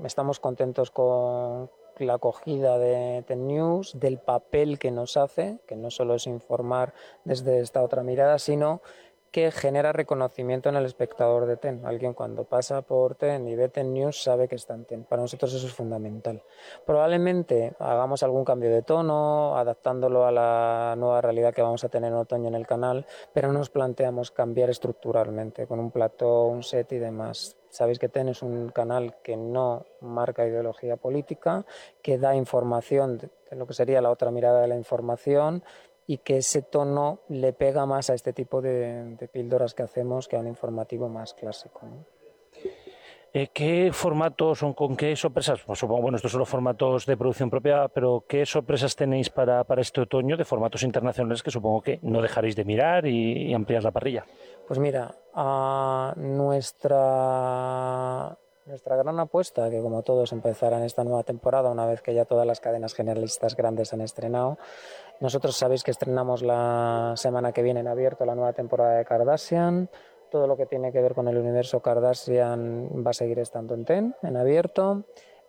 Estamos 0.04 0.38
contentos 0.38 0.92
con 0.92 1.68
la 1.98 2.14
acogida 2.14 2.78
de 2.78 3.22
Ten 3.26 3.46
News, 3.46 3.98
del 3.98 4.18
papel 4.18 4.78
que 4.78 4.90
nos 4.90 5.16
hace, 5.16 5.58
que 5.66 5.76
no 5.76 5.90
solo 5.90 6.14
es 6.14 6.26
informar 6.26 6.94
desde 7.24 7.60
esta 7.60 7.82
otra 7.82 8.02
mirada, 8.02 8.38
sino 8.38 8.80
que 9.30 9.50
genera 9.52 9.92
reconocimiento 9.92 10.68
en 10.68 10.76
el 10.76 10.84
espectador 10.84 11.46
de 11.46 11.56
TEN. 11.56 11.86
Alguien 11.86 12.14
cuando 12.14 12.44
pasa 12.44 12.82
por 12.82 13.14
TEN 13.14 13.46
y 13.46 13.54
ve 13.54 13.68
TEN 13.68 13.94
News 13.94 14.22
sabe 14.22 14.48
que 14.48 14.56
está 14.56 14.74
en 14.74 14.84
TEN. 14.84 15.04
Para 15.04 15.22
nosotros 15.22 15.54
eso 15.54 15.66
es 15.66 15.72
fundamental. 15.72 16.42
Probablemente 16.84 17.74
hagamos 17.78 18.22
algún 18.22 18.44
cambio 18.44 18.70
de 18.70 18.82
tono, 18.82 19.56
adaptándolo 19.56 20.26
a 20.26 20.32
la 20.32 20.94
nueva 20.98 21.20
realidad 21.20 21.54
que 21.54 21.62
vamos 21.62 21.84
a 21.84 21.88
tener 21.88 22.10
en 22.10 22.18
otoño 22.18 22.48
en 22.48 22.54
el 22.54 22.66
canal, 22.66 23.06
pero 23.32 23.52
nos 23.52 23.70
planteamos 23.70 24.32
cambiar 24.32 24.70
estructuralmente, 24.70 25.66
con 25.66 25.78
un 25.78 25.90
plató, 25.92 26.46
un 26.46 26.62
set 26.62 26.90
y 26.92 26.98
demás. 26.98 27.56
Sabéis 27.70 28.00
que 28.00 28.08
TEN 28.08 28.30
es 28.30 28.42
un 28.42 28.70
canal 28.70 29.14
que 29.22 29.36
no 29.36 29.86
marca 30.00 30.44
ideología 30.44 30.96
política, 30.96 31.64
que 32.02 32.18
da 32.18 32.34
información 32.34 33.18
de 33.18 33.30
lo 33.56 33.66
que 33.66 33.74
sería 33.74 34.00
la 34.00 34.10
otra 34.10 34.32
mirada 34.32 34.60
de 34.60 34.66
la 34.66 34.76
información, 34.76 35.62
y 36.06 36.18
que 36.18 36.38
ese 36.38 36.62
tono 36.62 37.20
le 37.28 37.52
pega 37.52 37.86
más 37.86 38.10
a 38.10 38.14
este 38.14 38.32
tipo 38.32 38.60
de, 38.60 39.28
píldoras 39.32 39.74
que 39.74 39.82
hacemos 39.82 40.28
que 40.28 40.36
a 40.36 40.40
un 40.40 40.48
informativo 40.48 41.08
más 41.08 41.34
clásico. 41.34 41.80
Eh, 43.32 43.48
¿Qué 43.52 43.90
formatos 43.92 44.64
o 44.64 44.74
con 44.74 44.96
qué 44.96 45.14
sorpresas? 45.14 45.60
Pues 45.64 45.78
supongo, 45.78 46.02
bueno, 46.02 46.16
estos 46.16 46.32
son 46.32 46.40
los 46.40 46.48
formatos 46.48 47.06
de 47.06 47.16
producción 47.16 47.48
propia, 47.48 47.86
pero 47.86 48.24
¿qué 48.26 48.44
sorpresas 48.44 48.96
tenéis 48.96 49.30
para, 49.30 49.62
para 49.62 49.82
este 49.82 50.00
otoño 50.00 50.36
de 50.36 50.44
formatos 50.44 50.82
internacionales 50.82 51.40
que 51.44 51.52
supongo 51.52 51.80
que 51.80 52.00
no 52.02 52.20
dejaréis 52.22 52.56
de 52.56 52.64
mirar 52.64 53.06
y, 53.06 53.54
ampliar 53.54 53.84
la 53.84 53.92
parrilla? 53.92 54.26
Pues 54.66 54.80
mira, 54.80 55.14
a 55.32 56.12
nuestra 56.16 57.16
nuestra 58.66 58.96
gran 58.96 59.18
apuesta, 59.18 59.70
que 59.70 59.80
como 59.80 60.02
todos 60.02 60.32
empezarán 60.32 60.82
esta 60.82 61.04
nueva 61.04 61.22
temporada 61.22 61.70
una 61.70 61.86
vez 61.86 62.02
que 62.02 62.14
ya 62.14 62.24
todas 62.24 62.46
las 62.46 62.60
cadenas 62.60 62.94
generalistas 62.94 63.56
grandes 63.56 63.92
han 63.92 64.00
estrenado, 64.00 64.58
nosotros 65.20 65.54
sabéis 65.56 65.84
que 65.84 65.90
estrenamos 65.90 66.42
la 66.42 67.12
semana 67.16 67.52
que 67.52 67.62
viene 67.62 67.80
en 67.80 67.88
abierto 67.88 68.24
la 68.24 68.34
nueva 68.34 68.54
temporada 68.54 68.96
de 68.96 69.04
Kardashian. 69.04 69.90
Todo 70.30 70.46
lo 70.46 70.56
que 70.56 70.64
tiene 70.66 70.92
que 70.92 71.02
ver 71.02 71.14
con 71.14 71.28
el 71.28 71.36
universo 71.36 71.80
Kardashian 71.80 73.04
va 73.06 73.10
a 73.10 73.14
seguir 73.14 73.38
estando 73.38 73.74
en 73.74 73.84
TEN, 73.84 74.14
en 74.22 74.36
abierto. 74.36 75.04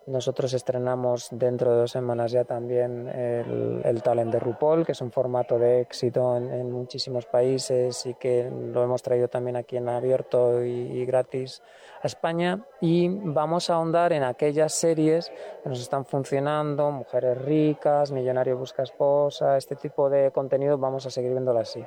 Nosotros 0.07 0.53
estrenamos 0.53 1.27
dentro 1.31 1.71
de 1.71 1.77
dos 1.77 1.91
semanas 1.91 2.31
ya 2.31 2.43
también 2.43 3.07
el, 3.07 4.01
Talent 4.03 4.33
de 4.33 4.39
RuPaul, 4.39 4.85
que 4.85 4.91
es 4.91 5.01
un 5.01 5.11
formato 5.11 5.57
de 5.57 5.81
éxito 5.81 6.35
en, 6.35 6.71
muchísimos 6.71 7.25
países 7.27 8.05
y 8.07 8.15
que 8.15 8.49
lo 8.49 8.83
hemos 8.83 9.03
traído 9.03 9.27
también 9.27 9.55
aquí 9.55 9.77
en 9.77 9.87
abierto 9.87 10.63
y 10.65 11.05
gratis 11.05 11.61
España 12.07 12.65
y 12.79 13.07
vamos 13.09 13.69
a 13.69 13.75
ahondar 13.75 14.13
en 14.13 14.23
aquellas 14.23 14.73
series 14.73 15.31
que 15.63 15.69
nos 15.69 15.81
están 15.81 16.05
funcionando, 16.05 16.91
Mujeres 16.91 17.37
ricas, 17.43 18.11
Millonario 18.11 18.57
busca 18.57 18.83
esposa, 18.83 19.57
este 19.57 19.75
tipo 19.75 20.09
de 20.09 20.31
contenido 20.31 20.77
vamos 20.77 21.05
a 21.05 21.09
seguir 21.09 21.31
viéndolo 21.31 21.59
así. 21.59 21.83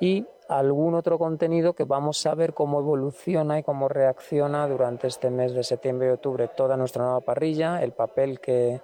Y 0.00 0.26
algún 0.48 0.94
otro 0.94 1.18
contenido 1.18 1.74
que 1.74 1.84
vamos 1.84 2.24
a 2.26 2.34
ver 2.34 2.54
cómo 2.54 2.80
evoluciona 2.80 3.58
y 3.58 3.62
cómo 3.62 3.88
reacciona 3.88 4.66
durante 4.66 5.06
este 5.06 5.30
mes 5.30 5.52
de 5.52 5.62
septiembre 5.62 6.08
y 6.08 6.12
octubre 6.12 6.48
toda 6.48 6.76
nuestra 6.76 7.04
nueva 7.04 7.20
parrilla, 7.20 7.82
el 7.82 7.92
papel 7.92 8.40
que 8.40 8.80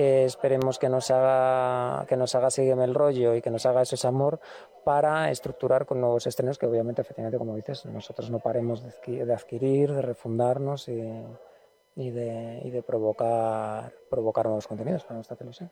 que 0.00 0.24
esperemos 0.24 0.78
que 0.78 0.88
nos 0.88 1.10
haga 1.10 2.06
que 2.06 2.16
nos 2.16 2.34
haga 2.34 2.48
el 2.56 2.94
rollo 2.94 3.34
y 3.34 3.42
que 3.42 3.50
nos 3.50 3.66
haga 3.66 3.82
eso 3.82 3.96
ese 3.96 4.06
amor 4.08 4.40
para 4.82 5.30
estructurar 5.30 5.84
con 5.84 6.00
nuevos 6.00 6.26
estrenos 6.26 6.56
que 6.56 6.64
obviamente 6.64 7.02
efectivamente 7.02 7.36
como 7.36 7.54
dices 7.54 7.84
nosotros 7.84 8.30
no 8.30 8.38
paremos 8.38 8.82
de 8.82 9.34
adquirir, 9.34 9.92
de 9.92 10.00
refundarnos 10.00 10.88
y, 10.88 11.02
y, 11.96 12.10
de, 12.12 12.62
y 12.64 12.70
de 12.70 12.82
provocar 12.82 13.92
provocar 14.08 14.46
nuevos 14.46 14.66
contenidos 14.66 15.02
para 15.04 15.16
nuestra 15.16 15.36
televisión 15.36 15.70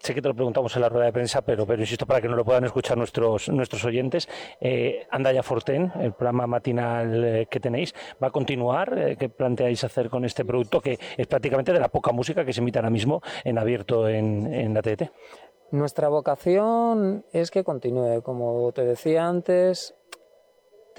sé 0.00 0.14
que 0.14 0.22
te 0.22 0.28
lo 0.28 0.34
preguntamos 0.34 0.74
en 0.74 0.82
la 0.82 0.88
rueda 0.88 1.06
de 1.06 1.12
prensa, 1.12 1.42
pero, 1.42 1.66
pero 1.66 1.82
insisto 1.82 2.06
para 2.06 2.20
que 2.20 2.28
no 2.28 2.34
lo 2.34 2.44
puedan 2.44 2.64
escuchar 2.64 2.96
nuestros, 2.96 3.48
nuestros 3.48 3.84
oyentes. 3.84 4.28
Eh, 4.60 5.06
Andaya 5.10 5.42
Forten, 5.42 5.92
el 6.00 6.12
programa 6.12 6.46
matinal 6.46 7.24
eh, 7.24 7.46
que 7.50 7.60
tenéis, 7.60 7.94
¿va 8.22 8.28
a 8.28 8.30
continuar? 8.30 8.98
Eh, 8.98 9.16
¿Qué 9.16 9.28
planteáis 9.28 9.84
hacer 9.84 10.08
con 10.08 10.24
este 10.24 10.44
producto 10.44 10.80
que 10.80 10.98
es 11.16 11.26
prácticamente 11.26 11.72
de 11.72 11.80
la 11.80 11.88
poca 11.88 12.12
música 12.12 12.44
que 12.44 12.52
se 12.52 12.60
emite 12.60 12.78
ahora 12.78 12.90
mismo 12.90 13.20
en 13.44 13.58
abierto 13.58 14.08
en, 14.08 14.52
en 14.52 14.74
la 14.74 14.82
TDT? 14.82 15.10
Nuestra 15.72 16.08
vocación 16.08 17.24
es 17.32 17.50
que 17.50 17.62
continúe. 17.62 18.22
Como 18.22 18.72
te 18.72 18.84
decía 18.84 19.28
antes, 19.28 19.94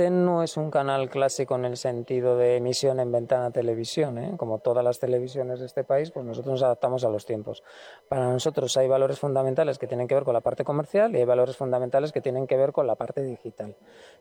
TEN 0.02 0.26
no 0.26 0.42
es 0.42 0.58
un 0.58 0.72
canal 0.72 1.12
clásico 1.12 1.54
en 1.54 1.64
el 1.64 1.78
sentido 1.78 2.36
de 2.36 2.58
emisión 2.58 3.00
en 3.00 3.12
ventana 3.12 3.52
televisión, 3.52 4.18
¿eh? 4.18 4.34
como 4.36 4.58
todas 4.58 4.84
las 4.84 4.98
televisiones 4.98 5.60
de 5.60 5.68
este 5.68 5.84
país, 5.84 6.10
pues 6.10 6.26
nosotros 6.26 6.54
nos 6.54 6.64
adaptamos 6.64 7.06
a 7.06 7.10
los 7.10 7.28
tiempos. 7.28 7.62
Para 8.10 8.28
nosotros 8.28 8.76
hay 8.78 8.88
valores 8.88 9.20
fundamentales 9.20 9.78
que 9.78 9.86
tienen 9.86 10.08
que 10.08 10.16
ver 10.16 10.24
con 10.24 10.34
la 10.34 10.42
parte 10.42 10.64
comercial 10.64 11.16
y 11.16 11.20
hay 11.20 11.26
valores 11.26 11.56
fundamentales 11.56 12.12
que 12.12 12.20
tienen 12.20 12.48
que 12.48 12.58
ver 12.58 12.72
con 12.72 12.88
la 12.88 12.96
parte 12.96 13.22
digital. 13.22 13.76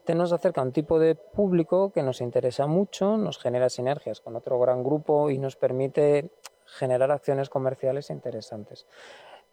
TEN 0.05 0.18
nos 0.18 0.33
acerca 0.33 0.61
a 0.61 0.64
un 0.64 0.72
tipo 0.72 0.99
de 0.99 1.14
público 1.14 1.93
que 1.93 2.03
nos 2.03 2.20
interesa 2.20 2.66
mucho, 2.66 3.16
nos 3.16 3.39
genera 3.39 3.70
sinergias 3.70 4.20
con 4.20 4.37
otro 4.37 4.61
gran 4.61 4.85
grupo 4.85 5.31
y 5.31 5.39
nos 5.39 5.57
permite 5.57 6.28
generar 6.66 7.11
acciones 7.11 7.49
comerciales 7.49 8.11
interesantes. 8.11 8.87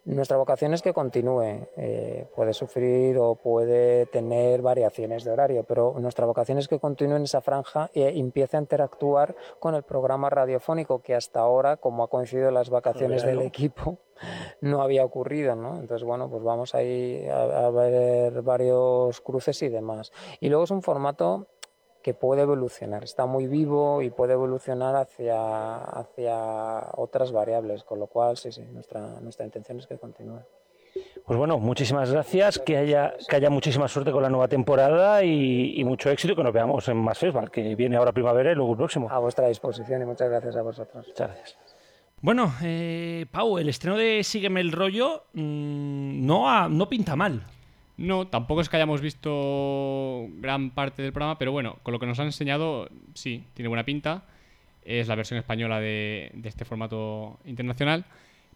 Nuestra 0.08 0.38
vocación 0.38 0.74
es 0.74 0.82
que 0.82 0.94
continúe. 0.94 1.68
Eh, 1.76 2.28
puede 2.34 2.54
sufrir 2.54 3.18
o 3.18 3.36
puede 3.36 4.06
tener 4.06 4.62
variaciones 4.62 5.26
de 5.26 5.32
horario, 5.32 5.66
pero 5.66 5.96
nuestra 6.00 6.26
vocación 6.26 6.58
es 6.60 6.70
que 6.70 6.80
continúe 6.80 7.18
en 7.18 7.24
esa 7.24 7.42
franja 7.42 7.92
e 7.94 8.18
empiece 8.18 8.56
a 8.56 8.62
interactuar 8.62 9.36
con 9.60 9.76
el 9.76 9.84
programa 9.84 10.30
radiofónico 10.30 11.02
que 11.02 11.14
hasta 11.14 11.42
ahora, 11.42 11.76
como 11.76 12.04
ha 12.04 12.10
coincidido 12.10 12.52
las 12.52 12.70
vacaciones 12.70 13.24
del 13.24 13.42
equipo, 13.42 13.98
no 14.62 14.82
había 14.82 15.04
ocurrido, 15.04 15.58
¿no? 15.58 15.78
Entonces, 15.78 16.06
bueno, 16.06 16.30
pues 16.30 16.42
vamos 16.42 16.74
ahí 16.74 17.28
a, 17.28 17.68
a 17.68 17.70
ver 17.70 18.42
varios 18.44 19.20
cruces 19.20 19.62
y 19.62 19.68
demás. 19.68 20.14
Y 20.40 20.48
luego 20.48 20.64
es 20.64 20.72
un 20.72 20.84
formato 20.84 21.48
que 22.02 22.14
puede 22.14 22.44
evolucionar, 22.44 23.04
está 23.04 23.26
muy 23.26 23.48
vivo 23.48 24.02
y 24.02 24.10
puede 24.10 24.34
evolucionar 24.34 24.96
hacia, 24.96 25.76
hacia 25.78 26.88
otras 26.96 27.32
variables, 27.32 27.84
con 27.84 28.00
lo 28.00 28.08
cual 28.08 28.38
sí, 28.38 28.52
sí, 28.52 28.62
nuestra, 28.72 29.20
nuestra 29.22 29.46
intención 29.46 29.80
es 29.80 29.88
que 29.88 29.98
continúe. 29.98 30.42
Pues 31.26 31.38
bueno, 31.38 31.60
muchísimas 31.60 32.12
gracias, 32.12 32.58
que 32.60 32.78
haya, 32.78 33.14
que 33.28 33.36
haya 33.36 33.50
muchísima 33.50 33.88
suerte 33.88 34.12
con 34.12 34.24
la 34.24 34.30
nueva 34.30 34.48
temporada 34.48 35.24
y, 35.24 35.84
mucho 35.84 36.10
éxito 36.10 36.34
y 36.34 36.36
que 36.36 36.44
nos 36.44 36.54
veamos 36.54 36.88
en 36.88 36.98
más 36.98 37.18
festival, 37.18 37.52
que 37.52 37.76
viene 37.76 37.98
ahora 37.98 38.14
primavera 38.14 38.52
y 38.52 38.56
luego 38.56 38.72
el 38.72 38.78
próximo. 38.78 39.10
A 39.12 39.20
vuestra 39.20 39.48
disposición 39.48 40.02
y 40.02 40.06
muchas 40.06 40.30
gracias 40.30 40.56
a 40.56 40.62
vosotros. 40.62 41.06
Muchas 41.06 41.28
gracias. 41.28 41.58
Bueno, 42.22 42.54
eh, 42.64 43.26
Pau, 43.30 43.58
el 43.58 43.70
estreno 43.70 43.98
de 43.98 44.24
Sígueme 44.24 44.62
el 44.62 44.72
rollo 44.72 45.26
mm, 45.34 46.26
no, 46.26 46.70
no 46.70 46.90
pinta 46.90 47.16
mal. 47.16 47.46
No, 47.98 48.28
tampoco 48.28 48.62
es 48.62 48.70
que 48.70 48.76
hayamos 48.76 49.02
visto 49.02 50.28
gran 50.40 50.70
parte 50.70 51.02
del 51.02 51.12
programa, 51.12 51.40
pero 51.40 51.52
bueno, 51.52 51.78
con 51.82 51.94
lo 51.94 52.00
que 52.00 52.06
nos 52.06 52.20
han 52.20 52.28
enseñado, 52.28 52.90
sí, 53.16 53.44
tiene 53.56 53.70
buena 53.70 53.86
pinta. 53.86 54.24
Es 54.86 55.08
la 55.08 55.16
versión 55.16 55.40
española 55.40 55.80
de, 55.80 56.32
este 56.44 56.64
formato 56.64 57.40
internacional. 57.46 58.06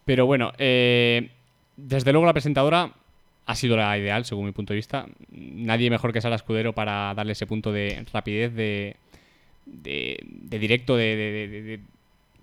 Pero 0.04 0.26
bueno, 0.26 0.52
eh, 0.58 1.30
desde 1.76 2.12
luego 2.12 2.26
la 2.26 2.32
presentadora 2.32 2.92
ha 3.46 3.54
sido 3.56 3.76
la 3.76 3.98
ideal, 3.98 4.24
según 4.24 4.46
mi 4.46 4.52
punto 4.52 4.72
de 4.72 4.76
vista. 4.76 5.06
Nadie 5.30 5.90
mejor 5.90 6.12
que 6.12 6.20
Sara 6.20 6.36
Escudero 6.36 6.72
para 6.72 7.12
darle 7.14 7.32
ese 7.32 7.46
punto 7.46 7.72
de 7.72 8.06
rapidez, 8.12 8.54
de, 8.54 8.96
de, 9.66 10.18
de 10.24 10.58
directo, 10.58 10.96
de, 10.96 11.80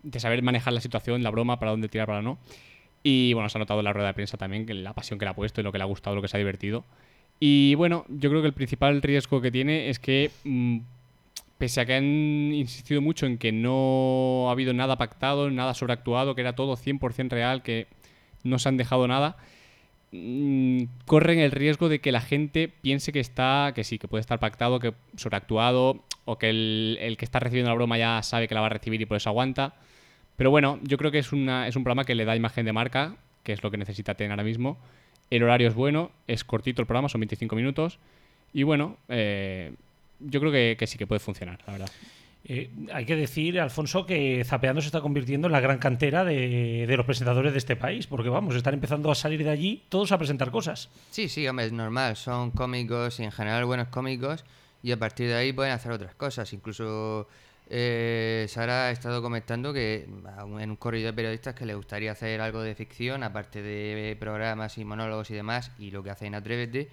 de, 0.04 0.20
saber 0.20 0.44
manejar 0.44 0.74
la 0.74 0.82
situación, 0.82 1.24
la 1.24 1.32
broma, 1.32 1.60
para 1.60 1.72
dónde 1.72 1.88
tirar, 1.88 2.08
para 2.08 2.22
no. 2.22 2.38
Y 3.04 3.34
bueno, 3.34 3.50
se 3.50 3.58
ha 3.58 3.60
notado 3.60 3.80
en 3.80 3.86
la 3.86 3.94
rueda 3.94 4.08
de 4.08 4.14
prensa 4.14 4.38
también 4.38 4.66
que 4.66 4.74
la 4.74 4.94
pasión 4.94 5.20
que 5.20 5.26
le 5.26 5.32
ha 5.32 5.36
puesto 5.36 5.62
y 5.62 5.64
lo 5.64 5.72
que 5.72 5.78
le 5.78 5.84
ha 5.84 5.88
gustado, 5.88 6.16
lo 6.16 6.22
que 6.22 6.28
se 6.28 6.38
ha 6.38 6.40
divertido. 6.40 6.84
Y 7.40 7.76
bueno, 7.76 8.06
yo 8.10 8.30
creo 8.30 8.42
que 8.42 8.48
el 8.48 8.54
principal 8.54 9.02
riesgo 9.02 9.42
que 9.42 9.52
tiene 9.52 9.90
es 9.90 10.00
que, 10.00 10.32
mm, 10.44 10.80
pese 11.58 11.82
a 11.82 11.86
que 11.86 11.96
han 11.96 12.04
insistido 12.54 13.02
mucho 13.02 13.26
en 13.26 13.38
que 13.38 13.52
no 13.52 14.50
ha 14.50 14.52
habido 14.52 14.74
nada 14.74 14.98
pactado, 14.98 15.50
nada 15.50 15.74
sobreactuado, 15.74 16.36
que 16.36 16.42
era 16.42 16.54
todo 16.54 16.76
100% 16.76 17.30
real, 17.30 17.64
que 17.64 17.88
no 18.44 18.60
se 18.60 18.70
han 18.70 18.78
dejado 18.78 19.08
nada, 19.08 19.38
mm, 20.12 20.84
corren 21.06 21.40
el 21.40 21.52
riesgo 21.52 21.90
de 21.90 22.00
que 22.02 22.12
la 22.12 22.22
gente 22.22 22.68
piense 22.68 23.12
que 23.14 23.20
está, 23.20 23.72
que 23.76 23.84
sí, 23.84 24.00
que 24.00 24.08
puede 24.08 24.22
estar 24.22 24.40
pactado, 24.40 24.80
que 24.80 24.94
sobreactuado, 25.16 26.04
o 26.26 26.38
que 26.38 26.50
el, 26.50 26.98
el 27.02 27.18
que 27.18 27.26
está 27.26 27.40
recibiendo 27.40 27.70
la 27.72 27.76
broma 27.76 27.98
ya 27.98 28.22
sabe 28.24 28.48
que 28.48 28.56
la 28.56 28.62
va 28.62 28.68
a 28.68 28.70
recibir 28.70 29.02
y 29.02 29.06
por 29.06 29.18
eso 29.18 29.30
aguanta. 29.30 29.76
Pero 30.40 30.52
bueno, 30.52 30.80
yo 30.84 30.98
creo 30.98 31.12
que 31.12 31.20
es, 31.20 31.34
una, 31.34 31.68
es 31.68 31.76
un 31.76 31.84
programa 31.84 32.06
que 32.06 32.16
le 32.16 32.24
da 32.24 32.34
imagen 32.34 32.66
de 32.66 32.72
marca, 32.72 33.18
que 33.44 33.52
es 33.52 33.62
lo 33.62 33.72
que 33.72 33.78
necesita 33.78 34.14
tener 34.14 34.32
ahora 34.32 34.46
mismo. 34.46 34.78
El 35.30 35.44
horario 35.44 35.68
es 35.68 35.76
bueno, 35.76 36.12
es 36.28 36.46
cortito 36.46 36.82
el 36.82 36.86
programa, 36.86 37.10
son 37.10 37.20
25 37.20 37.58
minutos. 37.58 38.00
Y 38.54 38.64
bueno, 38.64 38.96
eh, 39.10 39.74
yo 40.22 40.40
creo 40.40 40.78
que, 40.78 40.88
sí 40.88 40.98
que 40.98 41.06
puede 41.06 41.20
funcionar, 41.20 41.60
la 41.68 41.74
verdad. 41.74 41.92
Eh, 42.46 42.70
hay 42.94 43.06
que 43.06 43.18
decir, 43.18 43.60
Alfonso, 43.60 44.06
que 44.06 44.42
Zapeando 44.46 44.80
se 44.80 44.88
está 44.88 45.02
convirtiendo 45.02 45.50
en 45.50 45.52
la 45.52 45.60
gran 45.60 45.78
cantera 45.78 46.24
de, 46.24 46.86
de, 46.88 46.96
los 46.96 47.06
presentadores 47.06 47.52
de 47.52 47.58
este 47.58 47.76
país, 47.76 48.08
porque 48.08 48.30
vamos, 48.30 48.56
están 48.56 48.76
empezando 48.76 49.12
a 49.12 49.16
salir 49.16 49.44
de 49.44 49.50
allí 49.50 49.84
todos 49.90 50.14
a 50.14 50.18
presentar 50.18 50.52
cosas. 50.52 50.88
Sí, 51.12 51.28
sí, 51.28 51.46
hombre, 51.50 51.66
es 51.66 51.74
normal, 51.74 52.16
son 52.16 52.52
cómicos 52.52 53.20
y 53.20 53.26
en 53.26 53.34
general 53.34 53.66
buenos 53.66 53.90
cómicos 53.90 54.46
y 54.82 54.94
a 54.94 54.98
partir 54.98 55.28
de 55.28 55.36
ahí 55.36 55.52
pueden 55.52 55.74
hacer 55.74 55.92
otras 55.92 56.16
cosas. 56.16 56.54
Incluso 56.54 57.28
eh, 57.72 58.48
Sara 58.50 58.88
ha 58.88 58.92
estado 58.92 59.22
comentando 59.22 59.72
que 59.72 60.08
mm, 60.08 60.60
en 60.60 60.72
un 60.72 60.76
corrido 60.76 61.08
de 61.08 61.14
periodistas 61.14 61.54
que 61.54 61.66
le 61.66 61.76
gustaría 61.76 62.12
hacer 62.12 62.42
algo 62.42 62.62
de 62.62 62.74
ficción, 62.74 63.22
aparte 63.22 63.62
de 63.62 64.18
programas 64.20 64.78
y 64.80 64.86
monólogos 64.86 65.30
y 65.30 65.36
demás, 65.36 65.72
y 65.78 65.92
lo 65.92 66.02
que 66.04 66.10
hace 66.10 66.26
en 66.26 66.36
Atrévete. 66.36 66.90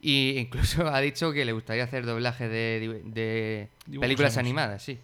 Y 0.00 0.30
incluso 0.38 0.86
ha 0.86 1.00
dicho 1.00 1.32
que 1.32 1.44
le 1.44 1.52
gustaría 1.52 1.84
hacer 1.84 2.06
doblaje 2.06 2.48
de, 2.48 3.02
de 3.04 3.68
películas 4.00 4.36
animadas, 4.36 4.82
sí. 4.82 4.98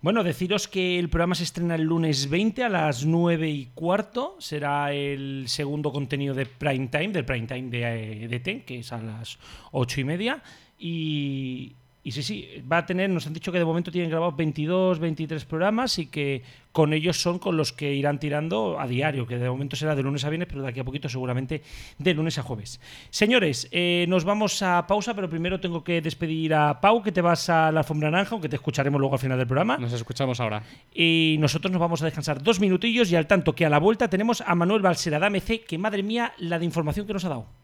Bueno, 0.00 0.22
deciros 0.22 0.68
que 0.68 0.98
el 0.98 1.08
programa 1.08 1.34
se 1.34 1.44
estrena 1.44 1.76
el 1.76 1.84
lunes 1.84 2.28
20 2.28 2.62
a 2.62 2.68
las 2.68 3.06
9 3.06 3.48
y 3.48 3.66
cuarto. 3.74 4.36
Será 4.38 4.92
el 4.92 5.44
segundo 5.48 5.92
contenido 5.92 6.34
de 6.34 6.44
Prime 6.44 6.88
Time, 6.88 7.08
del 7.08 7.24
Prime 7.24 7.46
Time 7.46 7.70
de, 7.70 8.28
de 8.28 8.40
TEN, 8.40 8.60
que 8.66 8.80
es 8.80 8.92
a 8.92 8.98
las 8.98 9.38
8 9.72 10.02
y 10.02 10.04
media. 10.04 10.42
Y, 10.78 11.72
y 12.06 12.12
sí, 12.12 12.22
sí, 12.22 12.62
va 12.70 12.78
a 12.78 12.86
tener, 12.86 13.08
nos 13.08 13.26
han 13.26 13.32
dicho 13.32 13.50
que 13.50 13.58
de 13.58 13.64
momento 13.64 13.90
tienen 13.90 14.10
grabados 14.10 14.36
22, 14.36 14.98
23 14.98 15.42
programas 15.46 15.98
y 15.98 16.06
que 16.06 16.42
con 16.70 16.92
ellos 16.92 17.18
son 17.18 17.38
con 17.38 17.56
los 17.56 17.72
que 17.72 17.94
irán 17.94 18.20
tirando 18.20 18.78
a 18.78 18.86
diario, 18.86 19.26
que 19.26 19.38
de 19.38 19.48
momento 19.48 19.74
será 19.74 19.94
de 19.94 20.02
lunes 20.02 20.22
a 20.26 20.28
viernes, 20.28 20.46
pero 20.46 20.60
de 20.60 20.68
aquí 20.68 20.80
a 20.80 20.84
poquito 20.84 21.08
seguramente 21.08 21.62
de 21.96 22.12
lunes 22.12 22.36
a 22.36 22.42
jueves. 22.42 22.78
Señores, 23.08 23.68
eh, 23.72 24.04
nos 24.06 24.24
vamos 24.24 24.60
a 24.60 24.86
pausa, 24.86 25.14
pero 25.14 25.30
primero 25.30 25.60
tengo 25.60 25.82
que 25.82 26.02
despedir 26.02 26.52
a 26.52 26.78
Pau, 26.78 27.02
que 27.02 27.10
te 27.10 27.22
vas 27.22 27.48
a 27.48 27.72
la 27.72 27.80
alfombra 27.80 28.10
naranja, 28.10 28.32
aunque 28.32 28.50
te 28.50 28.56
escucharemos 28.56 29.00
luego 29.00 29.14
al 29.14 29.20
final 29.20 29.38
del 29.38 29.46
programa. 29.46 29.78
Nos 29.78 29.94
escuchamos 29.94 30.40
ahora. 30.40 30.62
Y 30.92 31.36
nosotros 31.40 31.72
nos 31.72 31.80
vamos 31.80 32.02
a 32.02 32.04
descansar 32.04 32.42
dos 32.42 32.60
minutillos 32.60 33.10
y 33.10 33.16
al 33.16 33.26
tanto 33.26 33.54
que 33.54 33.64
a 33.64 33.70
la 33.70 33.78
vuelta 33.78 34.10
tenemos 34.10 34.42
a 34.42 34.54
Manuel 34.54 34.82
Balsera 34.82 35.18
de 35.18 35.24
AMC, 35.24 35.64
que 35.66 35.78
madre 35.78 36.02
mía 36.02 36.34
la 36.36 36.58
de 36.58 36.66
información 36.66 37.06
que 37.06 37.14
nos 37.14 37.24
ha 37.24 37.30
dado. 37.30 37.63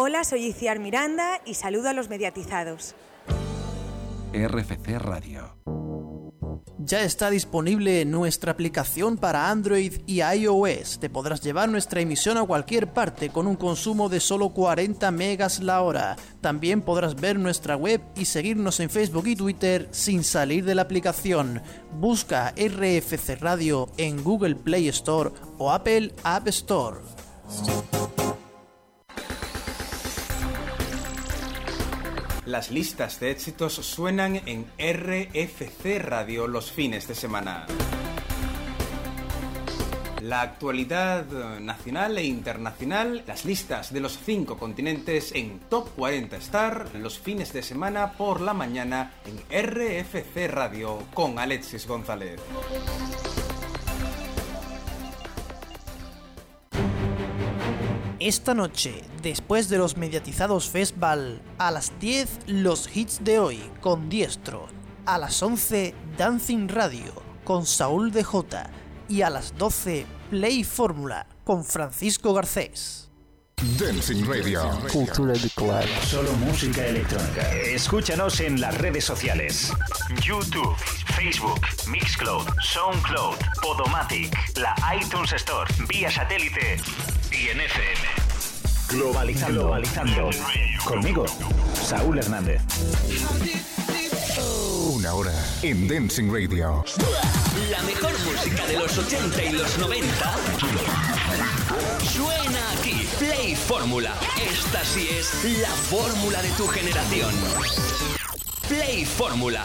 Hola, 0.00 0.22
soy 0.22 0.44
Iciar 0.44 0.78
Miranda 0.78 1.40
y 1.44 1.54
saludo 1.54 1.88
a 1.88 1.92
los 1.92 2.08
mediatizados. 2.08 2.94
RFC 4.32 4.96
Radio. 4.96 5.56
Ya 6.78 7.02
está 7.02 7.30
disponible 7.30 8.04
nuestra 8.04 8.52
aplicación 8.52 9.16
para 9.16 9.50
Android 9.50 9.94
y 10.06 10.22
iOS. 10.22 11.00
Te 11.00 11.10
podrás 11.10 11.40
llevar 11.40 11.68
nuestra 11.68 12.00
emisión 12.00 12.36
a 12.36 12.44
cualquier 12.44 12.92
parte 12.92 13.30
con 13.30 13.48
un 13.48 13.56
consumo 13.56 14.08
de 14.08 14.20
solo 14.20 14.50
40 14.50 15.10
megas 15.10 15.58
la 15.58 15.82
hora. 15.82 16.14
También 16.40 16.80
podrás 16.80 17.16
ver 17.16 17.36
nuestra 17.36 17.74
web 17.74 18.00
y 18.14 18.26
seguirnos 18.26 18.78
en 18.78 18.90
Facebook 18.90 19.26
y 19.26 19.34
Twitter 19.34 19.88
sin 19.90 20.22
salir 20.22 20.64
de 20.64 20.76
la 20.76 20.82
aplicación. 20.82 21.60
Busca 21.94 22.54
RFC 22.56 23.40
Radio 23.40 23.88
en 23.96 24.22
Google 24.22 24.54
Play 24.54 24.86
Store 24.90 25.32
o 25.58 25.72
Apple 25.72 26.14
App 26.22 26.46
Store. 26.46 26.98
Las 32.48 32.70
listas 32.70 33.20
de 33.20 33.30
éxitos 33.30 33.74
suenan 33.74 34.40
en 34.46 34.64
RFC 34.78 35.98
Radio 35.98 36.46
los 36.46 36.72
fines 36.72 37.06
de 37.06 37.14
semana. 37.14 37.66
La 40.22 40.40
actualidad 40.40 41.26
nacional 41.60 42.16
e 42.16 42.24
internacional, 42.24 43.22
las 43.26 43.44
listas 43.44 43.92
de 43.92 44.00
los 44.00 44.18
cinco 44.24 44.56
continentes 44.56 45.32
en 45.32 45.58
Top 45.68 45.90
40 45.94 46.38
Star 46.38 46.88
los 46.94 47.18
fines 47.18 47.52
de 47.52 47.62
semana 47.62 48.12
por 48.12 48.40
la 48.40 48.54
mañana 48.54 49.12
en 49.26 49.36
RFC 49.66 50.48
Radio 50.48 51.02
con 51.12 51.38
Alexis 51.38 51.86
González. 51.86 52.40
Esta 58.20 58.52
noche, 58.52 59.04
después 59.22 59.68
de 59.68 59.78
los 59.78 59.96
mediatizados 59.96 60.68
Festival, 60.68 61.40
a 61.56 61.70
las 61.70 61.92
10 62.00 62.28
los 62.48 62.96
hits 62.96 63.22
de 63.22 63.38
hoy 63.38 63.62
con 63.80 64.08
Diestro, 64.08 64.66
a 65.06 65.18
las 65.18 65.40
11 65.40 65.94
Dancing 66.16 66.66
Radio 66.68 67.12
con 67.44 67.64
Saúl 67.64 68.10
DJ 68.10 68.64
y 69.08 69.22
a 69.22 69.30
las 69.30 69.56
12 69.56 70.04
Play 70.30 70.64
Fórmula 70.64 71.28
con 71.44 71.64
Francisco 71.64 72.34
Garcés. 72.34 73.08
Dancing 73.78 74.24
Radio. 74.26 74.62
Cultura 74.92 75.34
de 75.34 75.50
club. 75.50 75.84
Solo 76.02 76.32
música 76.32 76.84
electrónica. 76.86 77.52
Escúchanos 77.54 78.40
en 78.40 78.60
las 78.60 78.76
redes 78.78 79.04
sociales. 79.04 79.72
YouTube, 80.24 80.76
Facebook, 81.14 81.60
Mixcloud, 81.88 82.48
Soundcloud, 82.62 83.36
Podomatic, 83.62 84.36
la 84.56 84.74
iTunes 85.00 85.32
Store, 85.32 85.72
vía 85.88 86.10
satélite 86.10 86.78
y 87.32 87.48
en 87.48 87.60
FM. 87.60 88.08
Globalizando. 88.88 89.62
Globalizando. 89.62 90.30
Conmigo, 90.84 91.26
Saúl 91.74 92.18
Hernández. 92.18 92.62
Una 94.92 95.14
hora 95.14 95.32
en 95.62 95.88
Dancing 95.88 96.32
Radio. 96.32 96.84
La 97.70 97.82
mejor 97.82 98.12
música 98.20 98.66
de 98.66 98.78
los 98.78 98.96
80 98.96 99.44
y 99.44 99.52
los 99.52 99.78
90 99.78 100.36
suena 102.02 102.72
aquí. 102.78 103.06
Play 103.18 103.54
Fórmula. 103.54 104.14
Esta 104.36 104.84
sí 104.84 105.08
es 105.10 105.58
la 105.60 105.68
fórmula 105.68 106.40
de 106.42 106.50
tu 106.50 106.66
generación. 106.66 107.34
Play 108.68 109.04
Fórmula. 109.04 109.64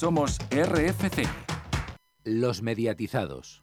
Somos 0.00 0.38
RFC. 0.50 1.28
Los 2.24 2.62
mediatizados. 2.62 3.62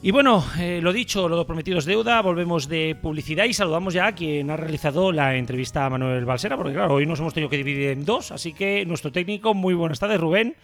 Y 0.00 0.12
bueno, 0.12 0.44
eh, 0.56 0.78
lo 0.80 0.92
dicho, 0.92 1.28
lo 1.28 1.44
prometido 1.44 1.78
es 1.78 1.84
deuda, 1.84 2.22
volvemos 2.22 2.68
de 2.68 2.94
publicidad 2.94 3.46
y 3.46 3.54
saludamos 3.54 3.92
ya 3.92 4.06
a 4.06 4.14
quien 4.14 4.52
ha 4.52 4.56
realizado 4.56 5.10
la 5.10 5.34
entrevista 5.34 5.84
a 5.84 5.90
Manuel 5.90 6.24
Balsera, 6.24 6.56
porque 6.56 6.74
claro, 6.74 6.94
hoy 6.94 7.06
nos 7.06 7.18
hemos 7.18 7.34
tenido 7.34 7.50
que 7.50 7.56
dividir 7.56 7.88
en 7.88 8.04
dos, 8.04 8.30
así 8.30 8.52
que 8.52 8.86
nuestro 8.86 9.10
técnico, 9.10 9.52
muy 9.52 9.74
buenas 9.74 9.98
tardes, 9.98 10.20
Rubén. 10.20 10.54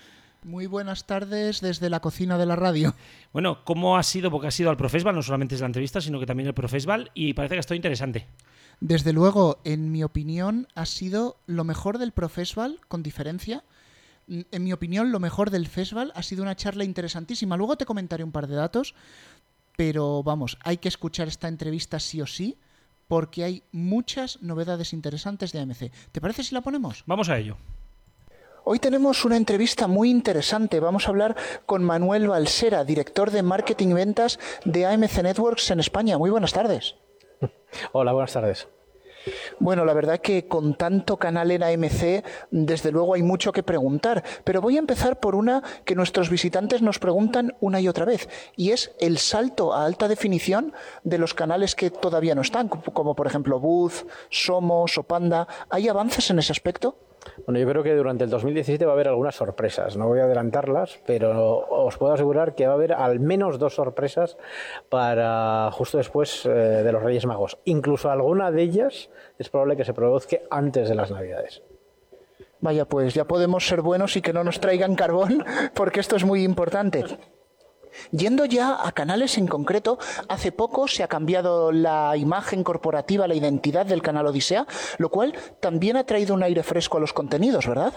Muy 0.42 0.66
buenas 0.66 1.06
tardes 1.06 1.60
desde 1.60 1.90
la 1.90 2.00
cocina 2.00 2.38
de 2.38 2.46
la 2.46 2.56
radio. 2.56 2.94
Bueno, 3.32 3.64
¿cómo 3.64 3.96
ha 3.96 4.02
sido? 4.02 4.28
Porque 4.28 4.48
ha 4.48 4.50
sido 4.50 4.70
al 4.70 4.76
Profesval, 4.76 5.14
no 5.14 5.22
solamente 5.22 5.54
es 5.54 5.60
la 5.60 5.68
entrevista, 5.68 6.00
sino 6.00 6.18
que 6.18 6.26
también 6.26 6.48
el 6.48 6.54
Profesval, 6.54 7.12
y 7.14 7.32
parece 7.32 7.54
que 7.54 7.58
ha 7.58 7.60
estado 7.60 7.76
interesante. 7.76 8.26
Desde 8.80 9.12
luego, 9.12 9.60
en 9.62 9.92
mi 9.92 10.02
opinión, 10.02 10.66
ha 10.74 10.84
sido 10.84 11.36
lo 11.46 11.62
mejor 11.62 11.98
del 11.98 12.10
Profesval, 12.10 12.80
con 12.88 13.04
diferencia. 13.04 13.62
En 14.26 14.64
mi 14.64 14.72
opinión, 14.72 15.12
lo 15.12 15.20
mejor 15.20 15.50
del 15.50 15.68
festival 15.68 16.12
ha 16.16 16.24
sido 16.24 16.42
una 16.42 16.56
charla 16.56 16.82
interesantísima. 16.82 17.56
Luego 17.56 17.76
te 17.76 17.86
comentaré 17.86 18.24
un 18.24 18.32
par 18.32 18.48
de 18.48 18.56
datos, 18.56 18.94
pero 19.76 20.24
vamos, 20.24 20.58
hay 20.64 20.78
que 20.78 20.88
escuchar 20.88 21.28
esta 21.28 21.46
entrevista 21.46 22.00
sí 22.00 22.20
o 22.20 22.26
sí, 22.26 22.56
porque 23.06 23.44
hay 23.44 23.62
muchas 23.70 24.42
novedades 24.42 24.92
interesantes 24.92 25.52
de 25.52 25.60
AMC. 25.60 25.92
¿Te 26.10 26.20
parece 26.20 26.42
si 26.42 26.54
la 26.54 26.62
ponemos? 26.62 27.04
Vamos 27.06 27.28
a 27.28 27.38
ello. 27.38 27.56
Hoy 28.72 28.78
tenemos 28.78 29.24
una 29.24 29.36
entrevista 29.36 29.88
muy 29.88 30.10
interesante. 30.10 30.78
Vamos 30.78 31.08
a 31.08 31.10
hablar 31.10 31.34
con 31.66 31.82
Manuel 31.82 32.28
Balsera, 32.28 32.84
director 32.84 33.32
de 33.32 33.42
Marketing 33.42 33.88
y 33.88 33.94
Ventas 33.94 34.38
de 34.64 34.86
AMC 34.86 35.24
Networks 35.24 35.72
en 35.72 35.80
España. 35.80 36.18
Muy 36.18 36.30
buenas 36.30 36.52
tardes. 36.52 36.94
Hola, 37.92 38.12
buenas 38.12 38.32
tardes. 38.32 38.68
Bueno, 39.58 39.84
la 39.84 39.92
verdad 39.92 40.20
que 40.20 40.46
con 40.46 40.76
tanto 40.76 41.16
canal 41.16 41.50
en 41.50 41.64
AMC, 41.64 42.24
desde 42.52 42.92
luego 42.92 43.14
hay 43.14 43.24
mucho 43.24 43.50
que 43.50 43.64
preguntar, 43.64 44.22
pero 44.44 44.60
voy 44.60 44.76
a 44.76 44.78
empezar 44.78 45.18
por 45.18 45.34
una 45.34 45.64
que 45.84 45.96
nuestros 45.96 46.30
visitantes 46.30 46.80
nos 46.80 47.00
preguntan 47.00 47.56
una 47.58 47.80
y 47.80 47.88
otra 47.88 48.04
vez, 48.04 48.28
y 48.54 48.70
es 48.70 48.92
el 49.00 49.18
salto 49.18 49.74
a 49.74 49.84
alta 49.84 50.06
definición 50.06 50.72
de 51.02 51.18
los 51.18 51.34
canales 51.34 51.74
que 51.74 51.90
todavía 51.90 52.36
no 52.36 52.42
están, 52.42 52.68
como 52.68 53.16
por 53.16 53.26
ejemplo 53.26 53.58
Booth, 53.58 54.06
Somos 54.30 54.96
o 54.96 55.02
Panda. 55.02 55.48
¿Hay 55.70 55.88
avances 55.88 56.30
en 56.30 56.38
ese 56.38 56.52
aspecto? 56.52 57.09
Bueno, 57.46 57.60
yo 57.60 57.68
creo 57.68 57.82
que 57.82 57.94
durante 57.94 58.24
el 58.24 58.30
2017 58.30 58.84
va 58.84 58.92
a 58.92 58.94
haber 58.94 59.08
algunas 59.08 59.34
sorpresas. 59.34 59.96
No 59.96 60.08
voy 60.08 60.20
a 60.20 60.24
adelantarlas, 60.24 61.00
pero 61.06 61.66
os 61.68 61.96
puedo 61.96 62.12
asegurar 62.12 62.54
que 62.54 62.66
va 62.66 62.72
a 62.72 62.76
haber 62.76 62.92
al 62.92 63.20
menos 63.20 63.58
dos 63.58 63.74
sorpresas 63.74 64.36
para 64.88 65.70
justo 65.72 65.98
después 65.98 66.46
eh, 66.46 66.48
de 66.48 66.92
los 66.92 67.02
Reyes 67.02 67.26
Magos. 67.26 67.58
Incluso 67.64 68.10
alguna 68.10 68.50
de 68.50 68.62
ellas 68.62 69.10
es 69.38 69.48
probable 69.48 69.76
que 69.76 69.84
se 69.84 69.94
produzca 69.94 70.38
antes 70.50 70.88
de 70.88 70.94
las 70.94 71.10
Navidades. 71.10 71.62
Vaya, 72.60 72.84
pues 72.84 73.14
ya 73.14 73.24
podemos 73.24 73.66
ser 73.66 73.80
buenos 73.80 74.16
y 74.16 74.22
que 74.22 74.32
no 74.32 74.44
nos 74.44 74.60
traigan 74.60 74.94
carbón, 74.94 75.44
porque 75.74 76.00
esto 76.00 76.16
es 76.16 76.24
muy 76.24 76.44
importante. 76.44 77.04
Yendo 78.12 78.44
ya 78.44 78.86
a 78.86 78.92
canales 78.92 79.38
en 79.38 79.46
concreto, 79.46 79.98
hace 80.28 80.52
poco 80.52 80.88
se 80.88 81.02
ha 81.02 81.08
cambiado 81.08 81.72
la 81.72 82.16
imagen 82.16 82.64
corporativa, 82.64 83.26
la 83.26 83.34
identidad 83.34 83.86
del 83.86 84.02
canal 84.02 84.26
Odisea, 84.26 84.66
lo 84.98 85.08
cual 85.10 85.34
también 85.60 85.96
ha 85.96 86.04
traído 86.04 86.34
un 86.34 86.42
aire 86.42 86.62
fresco 86.62 86.98
a 86.98 87.00
los 87.00 87.12
contenidos, 87.12 87.66
¿verdad? 87.66 87.92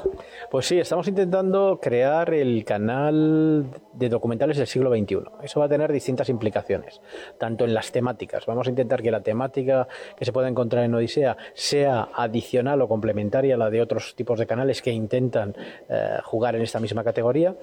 Pues 0.52 0.68
sí, 0.68 0.80
estamos 0.80 1.08
intentando 1.08 1.80
crear 1.82 2.34
el 2.34 2.66
canal 2.66 3.66
de 3.94 4.10
documentales 4.10 4.58
del 4.58 4.68
siglo 4.68 4.90
XXI. 4.90 5.18
Eso 5.44 5.60
va 5.60 5.68
a 5.68 5.70
tener 5.70 5.92
distintas 5.92 6.30
implicaciones, 6.30 7.02
tanto 7.38 7.66
en 7.66 7.74
las 7.74 7.92
temáticas. 7.92 8.46
Vamos 8.46 8.68
a 8.68 8.70
intentar 8.70 9.02
que 9.02 9.12
la 9.12 9.22
temática 9.22 9.88
que 10.18 10.26
se 10.26 10.34
pueda 10.34 10.48
encontrar 10.48 10.84
en 10.84 10.96
Odisea 10.96 11.38
sea 11.54 12.10
adicional 12.16 12.82
o 12.82 12.88
complementaria 12.88 13.56
a 13.56 13.58
la 13.58 13.70
de 13.70 13.82
otros 13.82 14.16
tipos 14.16 14.40
de 14.40 14.48
canales 14.48 14.82
que 14.82 14.92
intentan 14.92 15.56
eh, 15.90 16.18
jugar 16.24 16.56
en 16.56 16.62
esta 16.62 16.80
misma 16.80 17.04
categoría. 17.04 17.56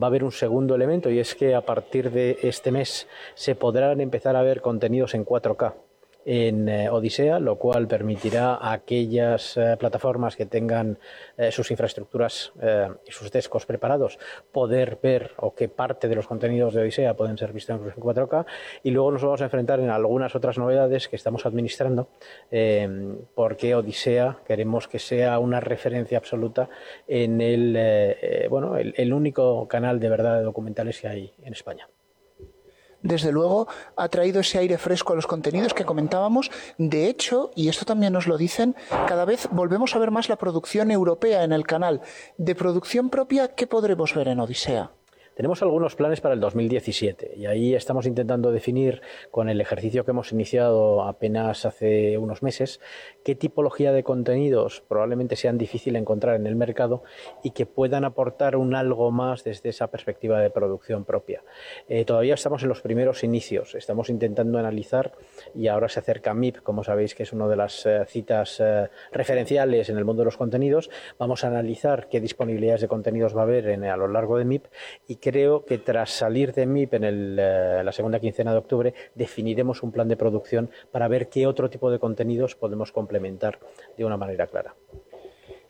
Va 0.00 0.06
a 0.06 0.08
haber 0.08 0.24
un 0.24 0.32
segundo 0.32 0.74
elemento 0.74 1.10
y 1.10 1.18
es 1.18 1.34
que 1.34 1.54
a 1.54 1.60
partir 1.60 1.73
de 1.82 2.38
este 2.42 2.70
mes. 2.70 3.08
Se 3.34 3.54
podrán 3.54 4.00
empezar 4.00 4.36
a 4.36 4.42
ver 4.42 4.60
contenidos 4.60 5.14
en 5.14 5.24
4K 5.24 5.74
en 6.24 6.68
eh, 6.68 6.90
Odisea, 6.90 7.38
lo 7.38 7.56
cual 7.56 7.86
permitirá 7.86 8.54
a 8.54 8.72
aquellas 8.72 9.56
eh, 9.56 9.76
plataformas 9.78 10.36
que 10.36 10.46
tengan 10.46 10.98
eh, 11.36 11.50
sus 11.50 11.70
infraestructuras 11.70 12.52
y 13.06 13.10
sus 13.10 13.30
discos 13.30 13.66
preparados 13.66 14.18
poder 14.52 14.98
ver 15.02 15.32
o 15.38 15.54
que 15.54 15.68
parte 15.68 16.08
de 16.08 16.14
los 16.14 16.26
contenidos 16.26 16.74
de 16.74 16.82
Odisea 16.82 17.14
pueden 17.14 17.36
ser 17.36 17.52
vistos 17.52 17.80
en 17.80 18.02
4K 18.02 18.46
y 18.82 18.90
luego 18.90 19.12
nos 19.12 19.22
vamos 19.22 19.40
a 19.40 19.44
enfrentar 19.44 19.80
en 19.80 19.90
algunas 19.90 20.34
otras 20.34 20.58
novedades 20.58 21.08
que 21.08 21.16
estamos 21.16 21.46
administrando 21.46 22.08
porque 23.34 23.74
Odisea 23.74 24.38
queremos 24.46 24.88
que 24.88 24.98
sea 24.98 25.38
una 25.38 25.60
referencia 25.60 26.18
absoluta 26.18 26.68
en 27.06 27.40
el 27.40 28.48
bueno 28.48 28.76
el 28.76 29.12
único 29.12 29.66
canal 29.68 30.00
de 30.00 30.08
verdad 30.08 30.38
de 30.38 30.44
documentales 30.44 31.00
que 31.00 31.08
hay 31.08 31.32
en 31.42 31.52
España 31.52 31.88
desde 33.04 33.30
luego 33.30 33.68
ha 33.96 34.08
traído 34.08 34.40
ese 34.40 34.58
aire 34.58 34.78
fresco 34.78 35.12
a 35.12 35.16
los 35.16 35.28
contenidos 35.28 35.74
que 35.74 35.84
comentábamos. 35.84 36.50
De 36.78 37.06
hecho, 37.06 37.52
y 37.54 37.68
esto 37.68 37.84
también 37.84 38.14
nos 38.14 38.26
lo 38.26 38.36
dicen, 38.36 38.74
cada 39.06 39.24
vez 39.24 39.46
volvemos 39.52 39.94
a 39.94 39.98
ver 39.98 40.10
más 40.10 40.28
la 40.28 40.36
producción 40.36 40.90
europea 40.90 41.44
en 41.44 41.52
el 41.52 41.66
canal. 41.66 42.00
De 42.38 42.54
producción 42.54 43.10
propia, 43.10 43.54
¿qué 43.54 43.66
podremos 43.66 44.14
ver 44.14 44.28
en 44.28 44.40
Odisea? 44.40 44.90
Tenemos 45.34 45.62
algunos 45.62 45.96
planes 45.96 46.20
para 46.20 46.34
el 46.34 46.40
2017 46.40 47.32
y 47.36 47.46
ahí 47.46 47.74
estamos 47.74 48.06
intentando 48.06 48.52
definir 48.52 49.02
con 49.32 49.48
el 49.48 49.60
ejercicio 49.60 50.04
que 50.04 50.12
hemos 50.12 50.30
iniciado 50.30 51.02
apenas 51.02 51.66
hace 51.66 52.18
unos 52.18 52.44
meses 52.44 52.80
qué 53.24 53.34
tipología 53.34 53.92
de 53.92 54.04
contenidos 54.04 54.84
probablemente 54.86 55.34
sean 55.34 55.58
difícil 55.58 55.96
encontrar 55.96 56.36
en 56.36 56.46
el 56.46 56.54
mercado 56.54 57.02
y 57.42 57.50
que 57.50 57.66
puedan 57.66 58.04
aportar 58.04 58.54
un 58.54 58.76
algo 58.76 59.10
más 59.10 59.42
desde 59.42 59.70
esa 59.70 59.88
perspectiva 59.88 60.38
de 60.40 60.50
producción 60.50 61.04
propia. 61.04 61.42
Eh, 61.88 62.04
todavía 62.04 62.34
estamos 62.34 62.62
en 62.62 62.68
los 62.68 62.80
primeros 62.80 63.24
inicios, 63.24 63.74
estamos 63.74 64.10
intentando 64.10 64.58
analizar 64.58 65.12
y 65.52 65.66
ahora 65.66 65.88
se 65.88 65.98
acerca 65.98 66.32
MIP, 66.32 66.58
como 66.58 66.84
sabéis 66.84 67.14
que 67.16 67.24
es 67.24 67.32
una 67.32 67.48
de 67.48 67.56
las 67.56 67.86
eh, 67.86 68.04
citas 68.06 68.60
eh, 68.60 68.88
referenciales 69.10 69.88
en 69.88 69.98
el 69.98 70.04
mundo 70.04 70.20
de 70.20 70.26
los 70.26 70.36
contenidos. 70.36 70.90
Vamos 71.18 71.42
a 71.42 71.48
analizar 71.48 72.08
qué 72.08 72.20
disponibilidades 72.20 72.82
de 72.82 72.88
contenidos 72.88 73.36
va 73.36 73.40
a 73.40 73.44
haber 73.44 73.64
a 73.84 73.96
lo 73.96 74.06
largo 74.06 74.38
de 74.38 74.44
MIP 74.44 74.66
y 75.08 75.16
creo 75.24 75.64
que 75.64 75.78
tras 75.78 76.10
salir 76.10 76.52
de 76.52 76.66
MIP 76.66 76.94
en 76.94 77.04
eh, 77.04 77.82
la 77.82 77.92
segunda 77.92 78.20
quincena 78.20 78.52
de 78.52 78.58
octubre 78.58 78.94
definiremos 79.14 79.82
un 79.82 79.90
plan 79.90 80.06
de 80.06 80.18
producción 80.18 80.70
para 80.92 81.08
ver 81.08 81.30
qué 81.30 81.46
otro 81.46 81.70
tipo 81.70 81.90
de 81.90 81.98
contenidos 81.98 82.54
podemos 82.54 82.92
complementar 82.92 83.58
de 83.96 84.04
una 84.04 84.18
manera 84.18 84.46
clara. 84.46 84.74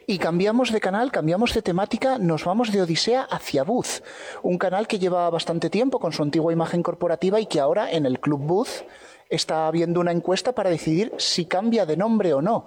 Y 0.07 0.19
cambiamos 0.19 0.73
de 0.73 0.81
canal, 0.81 1.13
cambiamos 1.13 1.55
de 1.55 1.63
temática, 1.63 2.19
nos 2.19 2.45
vamos 2.45 2.73
de 2.73 2.83
Odisea 2.83 3.23
hacia 3.23 3.63
Booth, 3.63 4.03
un 4.43 4.59
canal 4.59 4.89
que 4.89 4.99
lleva 4.99 5.31
bastante 5.31 5.71
tiempo 5.71 6.01
con 6.01 6.13
su 6.13 6.25
antigua 6.25 6.53
imagen 6.53 6.83
corporativa 6.83 7.39
y 7.39 7.47
que 7.47 7.61
ahora 7.61 7.93
en 7.93 8.07
el 8.07 8.19
Club 8.19 8.41
Booth 8.41 8.83
está 9.31 9.69
habiendo 9.69 10.01
una 10.01 10.11
encuesta 10.11 10.53
para 10.53 10.69
decidir 10.69 11.13
si 11.19 11.47
cambia 11.47 11.87
de 11.87 11.97
nombre 11.97 12.35
o 12.35 12.43
no. 12.43 12.67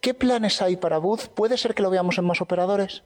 ¿Qué 0.00 0.14
planes 0.14 0.62
hay 0.62 0.76
para 0.76 0.96
Booth? 0.96 1.28
¿Puede 1.34 1.58
ser 1.58 1.74
que 1.74 1.82
lo 1.82 1.90
veamos 1.90 2.16
en 2.16 2.24
más 2.24 2.40
operadores? 2.40 3.04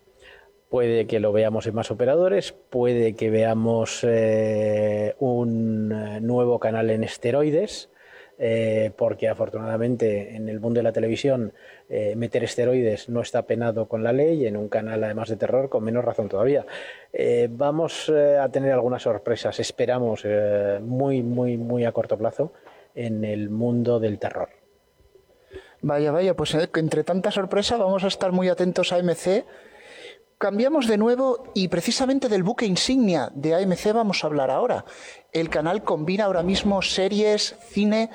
Puede 0.69 1.07
que 1.07 1.21
lo 1.21 1.33
veamos 1.33 1.67
en 1.67 1.75
más 1.75 1.91
operadores, 1.91 2.53
puede 2.53 3.15
que 3.15 3.31
veamos 3.31 4.01
eh, 4.03 5.15
un 5.19 5.93
eh, 5.93 6.21
nuevo 6.21 6.59
canal 6.59 6.91
en 6.91 7.05
esteroides, 7.05 7.91
eh, 8.39 8.91
porque 8.97 9.29
afortunadamente 9.29 10.35
en 10.35 10.49
el 10.49 10.59
mundo 10.59 10.79
de 10.79 10.85
la 10.85 10.93
televisión 10.93 11.53
meter 12.17 12.43
esteroides 12.43 13.09
no 13.09 13.21
está 13.21 13.43
penado 13.43 13.87
con 13.87 14.03
la 14.03 14.13
ley, 14.13 14.47
en 14.47 14.57
un 14.57 14.69
canal 14.69 15.05
además 15.05 15.29
de 15.29 15.37
terror 15.37 15.69
con 15.69 15.85
menos 15.85 16.05
razón 16.05 16.29
todavía. 16.29 16.67
vamos 17.51 18.11
a 18.11 18.49
tener 18.49 18.73
algunas 18.73 19.03
sorpresas, 19.03 19.61
esperamos, 19.61 20.27
muy, 20.81 21.23
muy, 21.23 21.57
muy 21.57 21.85
a 21.85 21.93
corto 21.93 22.19
plazo 22.19 22.53
en 22.97 23.25
el 23.25 23.51
mundo 23.51 24.01
del 24.01 24.19
terror. 24.19 24.49
Vaya, 25.83 26.11
vaya, 26.11 26.35
pues 26.35 26.55
entre 26.55 27.05
tanta 27.05 27.31
sorpresa 27.31 27.77
vamos 27.77 28.03
a 28.03 28.09
estar 28.09 28.33
muy 28.33 28.49
atentos 28.49 28.91
a 28.93 28.99
MC 29.03 29.45
Cambiamos 30.39 30.89
de 30.89 30.99
nuevo 30.99 31.45
y 31.55 31.69
precisamente 31.69 32.29
del 32.29 32.43
buque 32.43 32.67
insignia 32.67 33.31
de 33.35 33.55
AMC 33.55 33.93
vamos 33.95 34.23
a 34.23 34.27
hablar 34.27 34.51
ahora. 34.51 34.85
El 35.33 35.49
canal 35.49 35.85
combina 35.85 36.25
ahora 36.25 36.43
mismo 36.43 36.83
series, 36.83 37.57
cine. 37.61 38.11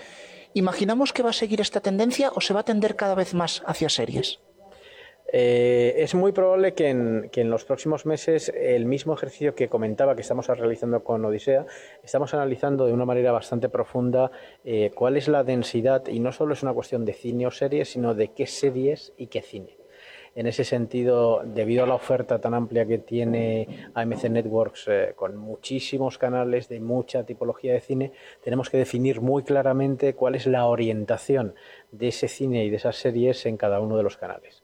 ¿Imaginamos 0.53 1.13
que 1.13 1.23
va 1.23 1.29
a 1.29 1.33
seguir 1.33 1.61
esta 1.61 1.79
tendencia 1.79 2.31
o 2.35 2.41
se 2.41 2.53
va 2.53 2.61
a 2.61 2.65
tender 2.65 2.95
cada 2.95 3.15
vez 3.15 3.33
más 3.33 3.63
hacia 3.65 3.89
series? 3.89 4.39
Eh, 5.31 5.95
es 5.97 6.15
muy 6.15 6.31
probable 6.31 6.73
que 6.73 6.89
en, 6.89 7.49
los 7.49 7.63
próximos 7.63 8.05
meses 8.05 8.49
el 8.49 8.85
mismo 8.85 9.13
ejercicio 9.13 9.53
que 9.53 9.69
comentaba 9.69 10.15
que 10.15 10.21
estamos 10.21 10.47
realizando 10.47 11.03
con 11.03 11.23
Odisea, 11.23 11.67
estamos 12.03 12.33
analizando 12.33 12.87
de 12.87 12.93
una 12.93 13.05
manera 13.05 13.31
bastante 13.31 13.69
profunda 13.69 14.31
eh, 14.63 14.91
cuál 14.95 15.17
es 15.17 15.27
la 15.27 15.43
densidad, 15.43 16.07
y 16.07 16.19
no 16.19 16.31
solo 16.31 16.53
es 16.53 16.63
una 16.63 16.73
cuestión 16.73 17.05
de 17.05 17.13
cine 17.13 17.45
o 17.45 17.51
series, 17.51 17.89
sino 17.89 18.15
de 18.15 18.29
qué 18.33 18.47
series 18.47 19.13
y 19.17 19.27
qué 19.27 19.41
cine. 19.41 19.78
En 20.35 20.47
ese 20.47 20.63
sentido, 20.63 21.41
debido 21.43 21.83
a 21.83 21.87
la 21.87 21.95
oferta 21.95 22.39
tan 22.39 22.53
amplia 22.53 22.85
que 22.85 22.99
tiene 22.99 23.89
AMC 23.93 24.25
Networks 24.25 24.87
eh, 24.87 25.13
con 25.15 25.37
muchísimos 25.37 26.17
canales 26.17 26.69
de 26.69 26.79
mucha 26.79 27.25
tipología 27.25 27.73
de 27.73 27.81
cine, 27.81 28.11
tenemos 28.43 28.69
que 28.69 28.77
definir 28.77 29.21
muy 29.21 29.43
claramente 29.43 30.13
cuál 30.13 30.35
es 30.35 30.45
la 30.45 30.65
orientación 30.65 31.55
de 31.91 32.09
ese 32.09 32.27
cine 32.27 32.65
y 32.65 32.69
de 32.69 32.77
esas 32.77 32.95
series 32.95 33.45
en 33.45 33.57
cada 33.57 33.79
uno 33.79 33.97
de 33.97 34.03
los 34.03 34.17
canales. 34.17 34.63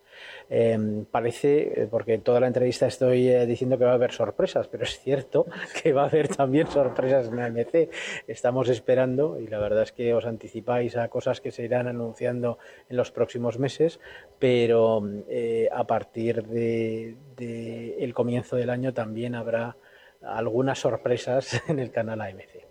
Em, 0.50 1.06
parece, 1.06 1.82
eh, 1.84 1.88
porque 1.90 2.20
toda 2.20 2.40
la 2.40 2.48
entrevista 2.48 2.86
estoy 2.86 3.28
eh, 3.30 3.46
diciendo 3.46 3.78
que 3.78 3.86
va 3.86 3.92
a 3.92 3.96
haber 3.96 4.12
sorpresas, 4.12 4.68
pero 4.68 4.84
es 4.84 5.00
cierto 5.00 5.48
que 5.82 5.92
va 5.92 6.04
a 6.04 6.06
haber 6.06 6.28
también 6.28 6.68
sorpresas 6.68 7.28
en 7.28 7.40
AMC. 7.40 7.90
Estamos 8.28 8.70
esperando 8.70 9.40
y 9.40 9.48
la 9.48 9.58
verdad 9.58 9.84
es 9.84 9.92
que 9.92 10.14
os 10.14 10.26
anticipáis 10.26 10.98
a 10.98 11.08
cosas 11.08 11.42
que 11.42 11.52
se 11.52 11.64
irán 11.64 11.88
anunciando 11.88 12.60
en 12.90 12.98
los 12.98 13.12
próximos 13.12 13.58
meses, 13.58 14.00
pero 14.38 15.04
eh, 15.30 15.70
a 15.74 15.86
partir 15.86 16.44
de, 16.44 17.16
de 17.36 18.04
el 18.04 18.14
comienzo 18.14 18.56
del 18.56 18.70
año 18.70 18.94
también 18.94 19.36
habrá 19.36 19.78
algunas 20.22 20.80
sorpresas 20.80 21.62
en 21.68 21.80
el 21.80 21.92
canal 21.92 22.22
AMC. 22.22 22.66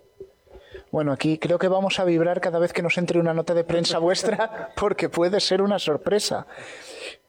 Bueno, 0.91 1.11
aquí 1.11 1.37
creo 1.39 1.59
que 1.59 1.67
vamos 1.67 1.99
a 1.99 2.05
vibrar 2.05 2.39
cada 2.39 2.59
vez 2.59 2.71
que 2.71 2.81
nos 2.81 2.97
entre 2.97 3.19
una 3.19 3.33
nota 3.33 3.53
de 3.53 3.65
prensa 3.65 3.99
vuestra, 3.99 4.69
porque 4.77 5.09
puede 5.09 5.41
ser 5.41 5.61
una 5.61 5.79
sorpresa. 5.79 6.47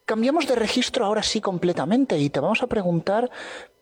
Cambiamos 0.06 0.46
de 0.46 0.54
registro 0.54 1.04
ahora 1.04 1.24
sí 1.24 1.40
completamente 1.40 2.16
y 2.16 2.30
te 2.30 2.38
vamos 2.38 2.62
a 2.62 2.68
preguntar 2.68 3.28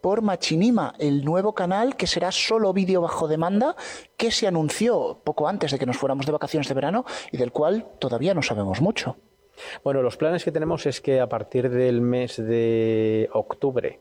por 0.01 0.23
Machinima, 0.23 0.95
el 0.99 1.23
nuevo 1.23 1.55
canal 1.55 1.97
que 1.97 2.07
será 2.07 2.33
solo 2.33 2.73
vídeo 2.73 3.03
bajo 3.03 3.29
demanda 3.29 3.77
que 4.17 4.31
se 4.31 4.47
anunció 4.47 5.21
poco 5.23 5.49
antes 5.49 5.71
de 5.71 5.79
que 5.79 5.85
nos 5.85 5.99
fuéramos 5.99 6.25
de 6.25 6.33
vacaciones 6.33 6.67
de 6.67 6.73
verano 6.73 7.05
y 7.31 7.37
del 7.37 7.53
cual 7.53 7.89
todavía 7.99 8.33
no 8.33 8.41
sabemos 8.41 8.81
mucho. 8.81 9.19
Bueno, 9.83 10.03
los 10.03 10.17
planes 10.17 10.45
que 10.45 10.53
tenemos 10.53 10.87
es 10.87 11.01
que 11.01 11.21
a 11.21 11.29
partir 11.29 11.71
del 11.71 12.01
mes 12.01 12.37
de 12.37 13.29
octubre 13.33 14.01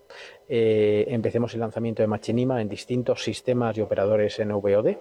eh, 0.50 1.06
empecemos 1.10 1.54
el 1.54 1.60
lanzamiento 1.60 2.02
de 2.02 2.08
Machinima 2.08 2.62
en 2.62 2.70
distintos 2.70 3.24
sistemas 3.24 3.78
y 3.78 3.82
operadores 3.82 4.40
en 4.40 4.50
VOD. 4.50 4.98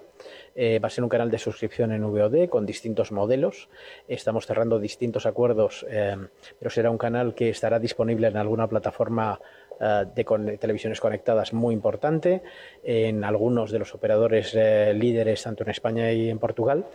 Eh, 0.55 0.79
va 0.79 0.87
a 0.87 0.89
ser 0.89 1.03
un 1.03 1.09
canal 1.09 1.31
de 1.31 1.39
suscripción 1.39 1.91
en 1.91 2.03
VOD 2.03 2.49
con 2.49 2.65
distintos 2.65 3.11
modelos. 3.11 3.69
Estamos 4.07 4.45
cerrando 4.45 4.79
distintos 4.79 5.25
acuerdos, 5.25 5.85
eh, 5.89 6.15
pero 6.59 6.69
será 6.69 6.89
un 6.91 6.97
canal 6.97 7.33
que 7.33 7.49
estará 7.49 7.79
disponible 7.79 8.27
en 8.27 8.37
alguna 8.37 8.67
plataforma 8.67 9.39
de 9.79 10.23
televisiones 10.59 11.01
conectadas 11.01 11.51
muy 11.51 11.73
importante, 11.73 12.43
en 12.83 13.23
algunos 13.23 13.71
de 13.71 13.79
los 13.79 13.93
operadores 13.93 14.53
líderes 14.53 15.43
tanto 15.43 15.63
en 15.63 15.71
España 15.71 16.11
y 16.11 16.29
en 16.29 16.37
Portugal. 16.39 16.85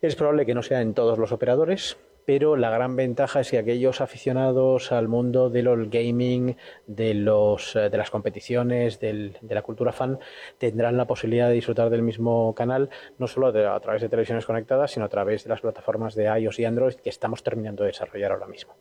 Es 0.00 0.14
probable 0.14 0.46
que 0.46 0.54
no 0.54 0.62
sea 0.62 0.80
en 0.80 0.94
todos 0.94 1.18
los 1.18 1.32
operadores, 1.32 1.98
pero 2.26 2.56
la 2.56 2.68
gran 2.68 2.96
ventaja 2.96 3.40
es 3.40 3.50
que 3.50 3.58
aquellos 3.58 4.02
aficionados 4.02 4.92
al 4.92 5.08
mundo 5.08 5.48
del 5.48 5.88
gaming, 5.88 6.56
de, 6.86 7.14
los, 7.14 7.74
eh, 7.76 7.88
de 7.88 7.96
las 7.96 8.10
competiciones, 8.10 9.00
de 9.00 9.32
la 9.48 9.62
cultura 9.62 9.92
fan, 9.92 10.18
tendrán 10.58 10.98
la 10.98 11.06
posibilidad 11.06 11.48
de 11.48 11.54
disfrutar 11.54 11.88
del 11.88 12.02
mismo 12.02 12.54
canal, 12.54 12.90
no 13.18 13.26
solo 13.28 13.46
a 13.46 13.80
través 13.80 14.02
de 14.02 14.08
televisiones 14.08 14.44
conectadas, 14.44 14.90
sino 14.90 15.06
a 15.06 15.08
través 15.08 15.44
de 15.44 15.50
las 15.50 15.60
plataformas 15.60 16.14
de 16.14 16.24
iOS 16.24 16.58
y 16.58 16.64
Android 16.64 16.94
que 16.96 17.08
estamos 17.10 17.42
terminando 17.42 17.84
de 17.84 17.88
desarrollar 17.90 18.32
ahora 18.32 18.46
mismo. 18.48 18.74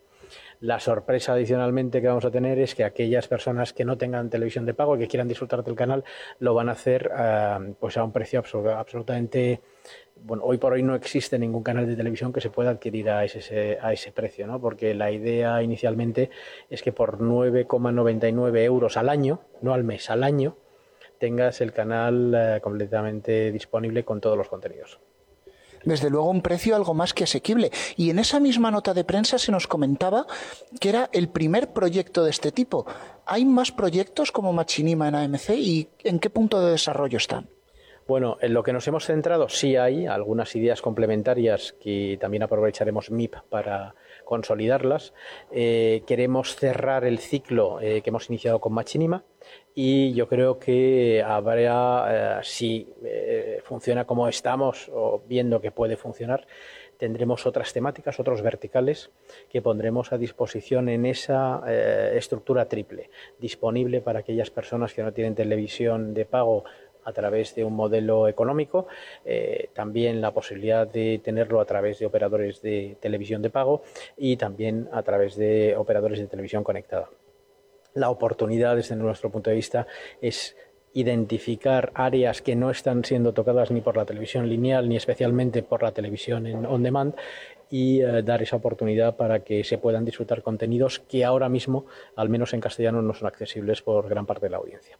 La 0.59 0.79
sorpresa 0.79 1.33
adicionalmente 1.33 2.01
que 2.01 2.07
vamos 2.07 2.25
a 2.25 2.31
tener 2.31 2.57
es 2.57 2.73
que 2.73 2.83
aquellas 2.83 3.27
personas 3.27 3.73
que 3.73 3.85
no 3.85 3.97
tengan 3.97 4.29
televisión 4.29 4.65
de 4.65 4.73
pago 4.73 4.95
y 4.95 4.99
que 4.99 5.07
quieran 5.07 5.27
disfrutar 5.27 5.63
del 5.63 5.75
canal 5.75 6.03
lo 6.39 6.53
van 6.55 6.69
a 6.69 6.71
hacer 6.71 7.11
eh, 7.15 7.73
pues 7.79 7.97
a 7.97 8.03
un 8.03 8.11
precio 8.11 8.41
absolu- 8.41 8.75
absolutamente 8.75 9.61
bueno, 10.15 10.43
hoy 10.43 10.57
por 10.57 10.73
hoy 10.73 10.81
no 10.81 10.95
existe 10.95 11.37
ningún 11.37 11.63
canal 11.63 11.85
de 11.85 11.95
televisión 11.95 12.33
que 12.33 12.41
se 12.41 12.49
pueda 12.49 12.71
adquirir 12.71 13.09
a 13.09 13.23
ese, 13.25 13.77
a 13.81 13.93
ese 13.93 14.11
precio, 14.11 14.47
¿no? 14.47 14.59
Porque 14.59 14.93
la 14.93 15.11
idea 15.11 15.61
inicialmente 15.61 16.29
es 16.69 16.81
que 16.81 16.91
por 16.91 17.19
9,99 17.19 18.63
euros 18.63 18.97
al 18.97 19.09
año, 19.09 19.41
no 19.61 19.73
al 19.73 19.83
mes, 19.83 20.09
al 20.09 20.23
año, 20.23 20.57
tengas 21.19 21.61
el 21.61 21.73
canal 21.73 22.33
eh, 22.35 22.59
completamente 22.61 23.51
disponible 23.51 24.03
con 24.03 24.21
todos 24.21 24.37
los 24.37 24.47
contenidos. 24.47 24.99
Desde 25.83 26.09
luego 26.09 26.31
un 26.31 26.41
precio 26.41 26.75
algo 26.75 26.95
más 26.95 27.13
que 27.13 27.25
asequible. 27.25 27.71
Y 27.95 28.09
en 28.09 28.17
esa 28.17 28.39
misma 28.39 28.71
nota 28.71 28.95
de 28.95 29.03
prensa 29.03 29.37
se 29.37 29.51
nos 29.51 29.67
comentaba 29.67 30.25
que 30.79 30.89
era 30.89 31.09
el 31.13 31.29
primer 31.29 31.73
proyecto 31.73 32.23
de 32.23 32.31
este 32.31 32.51
tipo. 32.51 32.87
¿Hay 33.27 33.45
más 33.45 33.71
proyectos 33.71 34.31
como 34.31 34.51
Machinima 34.51 35.07
en 35.07 35.15
AMC 35.15 35.49
y 35.51 35.89
en 36.03 36.19
qué 36.19 36.31
punto 36.31 36.59
de 36.59 36.71
desarrollo 36.71 37.17
están? 37.17 37.49
Bueno, 38.07 38.37
en 38.39 38.53
lo 38.53 38.61
que 38.61 38.71
nos 38.71 38.87
hemos 38.87 39.05
centrado 39.05 39.49
sí 39.49 39.77
hay 39.77 40.05
algunas 40.05 40.55
ideas 40.55 40.79
complementarias 40.79 41.73
que 41.81 42.19
también 42.21 42.43
aprovecharemos 42.43 43.09
MIP 43.09 43.35
para 43.49 43.95
consolidarlas. 44.25 45.15
Eh, 45.51 46.03
queremos 46.05 46.55
cerrar 46.55 47.03
el 47.03 47.17
ciclo 47.17 47.81
eh, 47.81 48.03
que 48.03 48.11
hemos 48.11 48.29
iniciado 48.29 48.59
con 48.59 48.73
Machinima 48.73 49.23
y 49.73 50.13
yo 50.13 50.27
creo 50.27 50.59
que 50.59 51.23
habrá, 51.25 52.39
eh, 52.39 52.43
si 52.43 52.93
funciona 53.63 54.05
como 54.05 54.27
estamos 54.27 54.87
o 54.93 55.23
viendo 55.27 55.59
que 55.59 55.71
puede 55.71 55.97
funcionar, 55.97 56.45
tendremos 56.97 57.45
otras 57.45 57.73
temáticas, 57.73 58.19
otros 58.19 58.41
verticales 58.41 59.11
que 59.49 59.61
pondremos 59.61 60.13
a 60.13 60.17
disposición 60.17 60.89
en 60.89 61.05
esa 61.05 61.61
estructura 62.13 62.69
triple, 62.69 63.09
disponible 63.37 63.99
para 63.99 64.19
aquellas 64.19 64.49
personas 64.49 64.93
que 64.93 65.03
no 65.03 65.11
tienen 65.11 65.35
televisión 65.35 66.13
de 66.13 66.25
pago 66.25 66.63
a 67.05 67.13
través 67.13 67.55
de 67.55 67.63
un 67.63 67.75
modelo 67.75 68.27
económico, 68.27 68.87
eh, 69.23 69.69
también 69.73 70.19
la 70.21 70.31
posibilidad 70.31 70.85
de 70.87 71.21
tenerlo 71.23 71.61
a 71.61 71.65
través 71.65 71.99
de 71.99 72.05
operadores 72.05 72.61
de 72.61 72.97
televisión 72.99 73.41
de 73.41 73.49
pago 73.49 73.83
y 74.17 74.35
también 74.37 74.89
a 74.91 75.03
través 75.03 75.35
de 75.35 75.75
operadores 75.77 76.19
de 76.19 76.27
televisión 76.27 76.63
conectada. 76.63 77.09
La 77.93 78.09
oportunidad 78.09 78.75
desde 78.75 78.95
nuestro 78.95 79.29
punto 79.29 79.49
de 79.49 79.55
vista 79.55 79.87
es 80.21 80.57
identificar 80.93 81.91
áreas 81.93 82.41
que 82.41 82.55
no 82.55 82.71
están 82.71 83.03
siendo 83.03 83.33
tocadas 83.33 83.69
ni 83.69 83.81
por 83.81 83.97
la 83.97 84.05
televisión 84.05 84.47
lineal 84.47 84.87
ni 84.87 84.95
especialmente 84.95 85.61
por 85.61 85.83
la 85.83 85.91
televisión 85.91 86.47
en 86.47 86.65
on 86.65 86.83
demand 86.83 87.15
y 87.69 88.01
eh, 88.01 88.23
dar 88.23 88.41
esa 88.41 88.55
oportunidad 88.55 89.17
para 89.17 89.41
que 89.41 89.63
se 89.63 89.77
puedan 89.77 90.05
disfrutar 90.05 90.41
contenidos 90.41 90.99
que 90.99 91.25
ahora 91.25 91.49
mismo, 91.49 91.85
al 92.15 92.29
menos 92.29 92.53
en 92.53 92.61
castellano, 92.61 93.01
no 93.01 93.13
son 93.13 93.27
accesibles 93.27 93.81
por 93.81 94.07
gran 94.07 94.25
parte 94.25 94.45
de 94.45 94.51
la 94.51 94.57
audiencia. 94.57 94.97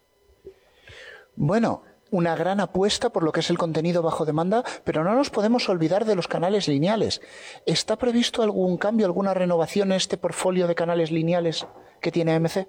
Bueno, 1.37 1.83
una 2.11 2.35
gran 2.35 2.59
apuesta 2.59 3.09
por 3.09 3.23
lo 3.23 3.31
que 3.31 3.39
es 3.39 3.49
el 3.49 3.57
contenido 3.57 4.01
bajo 4.01 4.25
demanda, 4.25 4.63
pero 4.83 5.03
no 5.03 5.15
nos 5.15 5.29
podemos 5.29 5.67
olvidar 5.69 6.05
de 6.05 6.15
los 6.15 6.27
canales 6.27 6.67
lineales. 6.67 7.21
¿Está 7.65 7.97
previsto 7.97 8.43
algún 8.43 8.77
cambio, 8.77 9.05
alguna 9.05 9.33
renovación 9.33 9.91
en 9.91 9.97
este 9.97 10.17
portfolio 10.17 10.67
de 10.67 10.75
canales 10.75 11.11
lineales 11.11 11.67
que 12.01 12.11
tiene 12.11 12.33
AMC? 12.33 12.67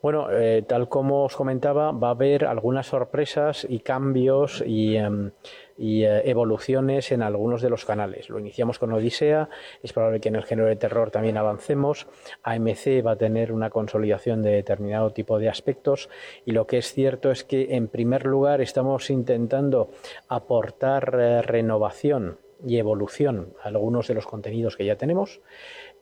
Bueno, 0.00 0.28
eh, 0.30 0.62
tal 0.66 0.88
como 0.88 1.24
os 1.24 1.36
comentaba, 1.36 1.92
va 1.92 2.08
a 2.08 2.12
haber 2.12 2.44
algunas 2.44 2.86
sorpresas 2.86 3.66
y 3.68 3.80
cambios 3.80 4.62
y, 4.66 4.96
em, 4.96 5.32
eh, 5.78 6.22
evoluciones 6.26 7.10
en 7.12 7.22
algunos 7.22 7.62
de 7.62 7.70
los 7.70 7.84
canales. 7.84 8.28
Lo 8.28 8.38
iniciamos 8.38 8.78
con 8.78 8.92
Odisea, 8.92 9.48
es 9.82 9.92
probable 9.92 10.20
que 10.20 10.28
en 10.28 10.36
el 10.36 10.44
género 10.44 10.68
de 10.68 10.76
terror 10.76 11.10
también 11.10 11.36
avancemos. 11.36 12.06
AMC 12.42 13.02
va 13.04 13.12
a 13.12 13.16
tener 13.16 13.52
una 13.52 13.70
consolidación 13.70 14.42
de 14.42 14.50
determinado 14.50 15.10
tipo 15.10 15.38
de 15.38 15.48
aspectos 15.48 16.08
y 16.44 16.52
lo 16.52 16.66
que 16.66 16.78
es 16.78 16.92
cierto 16.92 17.30
es 17.30 17.44
que 17.44 17.74
en 17.74 17.88
primer 17.88 18.26
lugar 18.26 18.60
estamos 18.60 19.10
intentando 19.10 19.90
aportar 20.28 21.16
eh, 21.18 21.42
renovación 21.42 22.38
y 22.66 22.78
evolución 22.78 23.54
a 23.62 23.68
algunos 23.68 24.08
de 24.08 24.14
los 24.14 24.26
contenidos 24.26 24.76
que 24.76 24.84
ya 24.84 24.96
tenemos. 24.96 25.40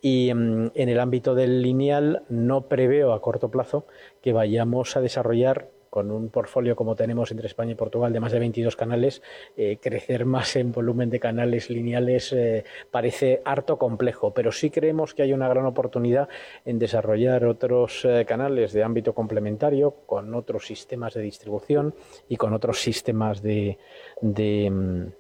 Y 0.01 0.33
mm, 0.33 0.73
en 0.75 0.89
el 0.89 1.01
ámbito 1.01 1.35
del 1.35 1.63
lineal 1.63 2.23
no 2.29 2.63
preveo 2.63 3.13
a 3.13 3.21
corto 3.21 3.51
plazo 3.51 3.87
que 4.23 4.33
vayamos 4.33 4.97
a 4.97 5.01
desarrollar 5.01 5.69
con 5.91 6.11
un 6.13 6.31
portfolio 6.31 6.77
como 6.77 6.95
tenemos 6.95 7.31
entre 7.33 7.49
España 7.49 7.73
y 7.73 7.75
Portugal 7.75 8.13
de 8.13 8.21
más 8.21 8.33
de 8.33 8.39
22 8.39 8.77
canales, 8.77 9.23
eh, 9.57 9.79
crecer 9.83 10.25
más 10.25 10.55
en 10.57 10.73
volumen 10.73 11.11
de 11.11 11.19
canales 11.19 11.69
lineales 11.69 12.33
eh, 12.33 12.65
parece 12.91 13.43
harto 13.45 13.77
complejo, 13.77 14.33
pero 14.33 14.53
sí 14.53 14.71
creemos 14.71 15.13
que 15.13 15.23
hay 15.23 15.33
una 15.33 15.49
gran 15.49 15.67
oportunidad 15.67 16.29
en 16.65 16.79
desarrollar 16.79 17.45
otros 17.45 18.05
eh, 18.05 18.25
canales 18.27 18.73
de 18.73 18.85
ámbito 18.85 19.15
complementario 19.15 19.97
con 20.07 20.33
otros 20.35 20.65
sistemas 20.65 21.15
de 21.15 21.23
distribución 21.23 21.95
y 22.29 22.37
con 22.37 22.55
otros 22.55 22.81
sistemas 22.81 23.43
de, 23.43 23.79
de, 24.21 24.71
mm, 24.71 25.20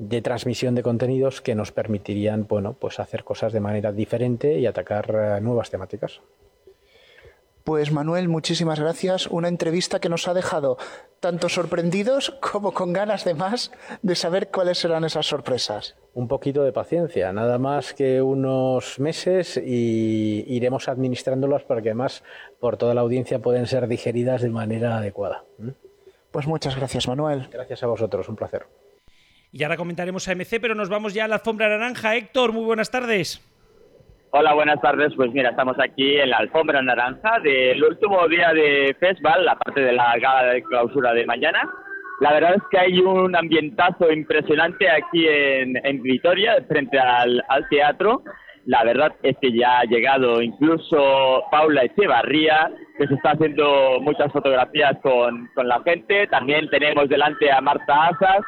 de 0.00 0.22
transmisión 0.22 0.74
de 0.74 0.82
contenidos 0.82 1.42
que 1.42 1.54
nos 1.54 1.72
permitirían 1.72 2.46
bueno, 2.48 2.72
pues 2.72 2.98
hacer 2.98 3.22
cosas 3.22 3.52
de 3.52 3.60
manera 3.60 3.92
diferente 3.92 4.58
y 4.58 4.66
atacar 4.66 5.14
eh, 5.14 5.40
nuevas 5.42 5.68
temáticas. 5.68 6.22
Pues 7.64 7.92
Manuel, 7.92 8.30
muchísimas 8.30 8.80
gracias. 8.80 9.26
Una 9.26 9.48
entrevista 9.48 10.00
que 10.00 10.08
nos 10.08 10.26
ha 10.26 10.32
dejado 10.32 10.78
tanto 11.20 11.50
sorprendidos 11.50 12.30
como 12.40 12.72
con 12.72 12.94
ganas 12.94 13.26
de 13.26 13.34
más 13.34 13.70
de 14.00 14.14
saber 14.14 14.48
cuáles 14.48 14.78
serán 14.78 15.04
esas 15.04 15.26
sorpresas. 15.26 15.96
Un 16.14 16.28
poquito 16.28 16.64
de 16.64 16.72
paciencia, 16.72 17.30
nada 17.34 17.58
más 17.58 17.92
que 17.92 18.22
unos 18.22 18.98
meses 18.98 19.58
y 19.58 20.46
iremos 20.48 20.88
administrándolas 20.88 21.64
para 21.64 21.82
que 21.82 21.90
además 21.90 22.24
por 22.58 22.78
toda 22.78 22.94
la 22.94 23.02
audiencia 23.02 23.40
pueden 23.40 23.66
ser 23.66 23.86
digeridas 23.86 24.40
de 24.40 24.48
manera 24.48 24.96
adecuada. 24.96 25.44
Pues 26.30 26.46
muchas 26.46 26.74
gracias, 26.74 27.06
Manuel. 27.06 27.48
Gracias 27.52 27.82
a 27.82 27.86
vosotros, 27.86 28.26
un 28.30 28.36
placer. 28.36 28.64
Y 29.52 29.64
ahora 29.64 29.76
comentaremos 29.76 30.28
a 30.28 30.34
MC, 30.34 30.60
pero 30.60 30.74
nos 30.74 30.88
vamos 30.88 31.12
ya 31.12 31.24
a 31.24 31.28
la 31.28 31.36
alfombra 31.36 31.68
naranja. 31.68 32.14
Héctor, 32.14 32.52
muy 32.52 32.64
buenas 32.64 32.90
tardes. 32.90 33.44
Hola, 34.30 34.54
buenas 34.54 34.80
tardes. 34.80 35.12
Pues 35.16 35.32
mira, 35.32 35.50
estamos 35.50 35.76
aquí 35.80 36.18
en 36.20 36.30
la 36.30 36.36
alfombra 36.36 36.80
naranja 36.80 37.40
del 37.40 37.82
último 37.82 38.28
día 38.28 38.52
de 38.52 38.94
festival, 39.00 39.44
la 39.44 39.56
parte 39.56 39.80
de 39.80 39.92
la 39.92 40.16
gala 40.18 40.52
de 40.52 40.62
clausura 40.62 41.12
de 41.12 41.26
mañana. 41.26 41.68
La 42.20 42.32
verdad 42.32 42.54
es 42.54 42.62
que 42.70 42.78
hay 42.78 43.00
un 43.00 43.34
ambientazo 43.34 44.12
impresionante 44.12 44.88
aquí 44.88 45.26
en, 45.26 45.84
en 45.84 46.00
Vitoria, 46.02 46.62
frente 46.68 46.98
al, 46.98 47.42
al 47.48 47.68
teatro. 47.68 48.22
La 48.66 48.84
verdad 48.84 49.12
es 49.22 49.36
que 49.40 49.50
ya 49.52 49.80
ha 49.80 49.84
llegado 49.84 50.40
incluso 50.42 51.42
Paula 51.50 51.82
Echevarría, 51.82 52.70
que 52.98 53.08
se 53.08 53.14
está 53.14 53.30
haciendo 53.30 53.98
muchas 54.00 54.30
fotografías 54.32 54.96
con, 55.02 55.48
con 55.54 55.66
la 55.66 55.82
gente. 55.82 56.28
También 56.28 56.68
tenemos 56.70 57.08
delante 57.08 57.50
a 57.50 57.60
Marta 57.60 58.08
Asas, 58.08 58.44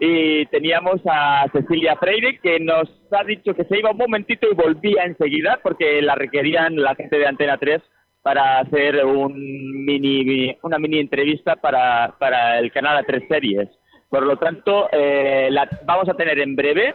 y 0.00 0.46
teníamos 0.46 1.00
a 1.06 1.46
Cecilia 1.52 1.96
Freire 1.96 2.38
que 2.38 2.58
nos 2.60 2.88
ha 3.12 3.24
dicho 3.24 3.54
que 3.54 3.64
se 3.64 3.78
iba 3.78 3.90
un 3.90 3.98
momentito 3.98 4.48
y 4.50 4.54
volvía 4.54 5.04
enseguida 5.04 5.60
porque 5.62 6.02
la 6.02 6.14
requerían 6.14 6.76
la 6.76 6.94
gente 6.94 7.18
de 7.18 7.26
Antena 7.26 7.56
3 7.58 7.80
para 8.22 8.60
hacer 8.60 9.04
un 9.04 9.84
mini, 9.84 10.56
una 10.62 10.78
mini 10.78 10.98
entrevista 10.98 11.56
para, 11.56 12.14
para 12.18 12.58
el 12.58 12.70
canal 12.72 13.04
A3 13.04 13.28
Series. 13.28 13.68
Por 14.08 14.24
lo 14.24 14.36
tanto, 14.36 14.88
eh, 14.92 15.48
la 15.50 15.68
vamos 15.84 16.08
a 16.08 16.14
tener 16.14 16.38
en 16.38 16.54
breve 16.54 16.94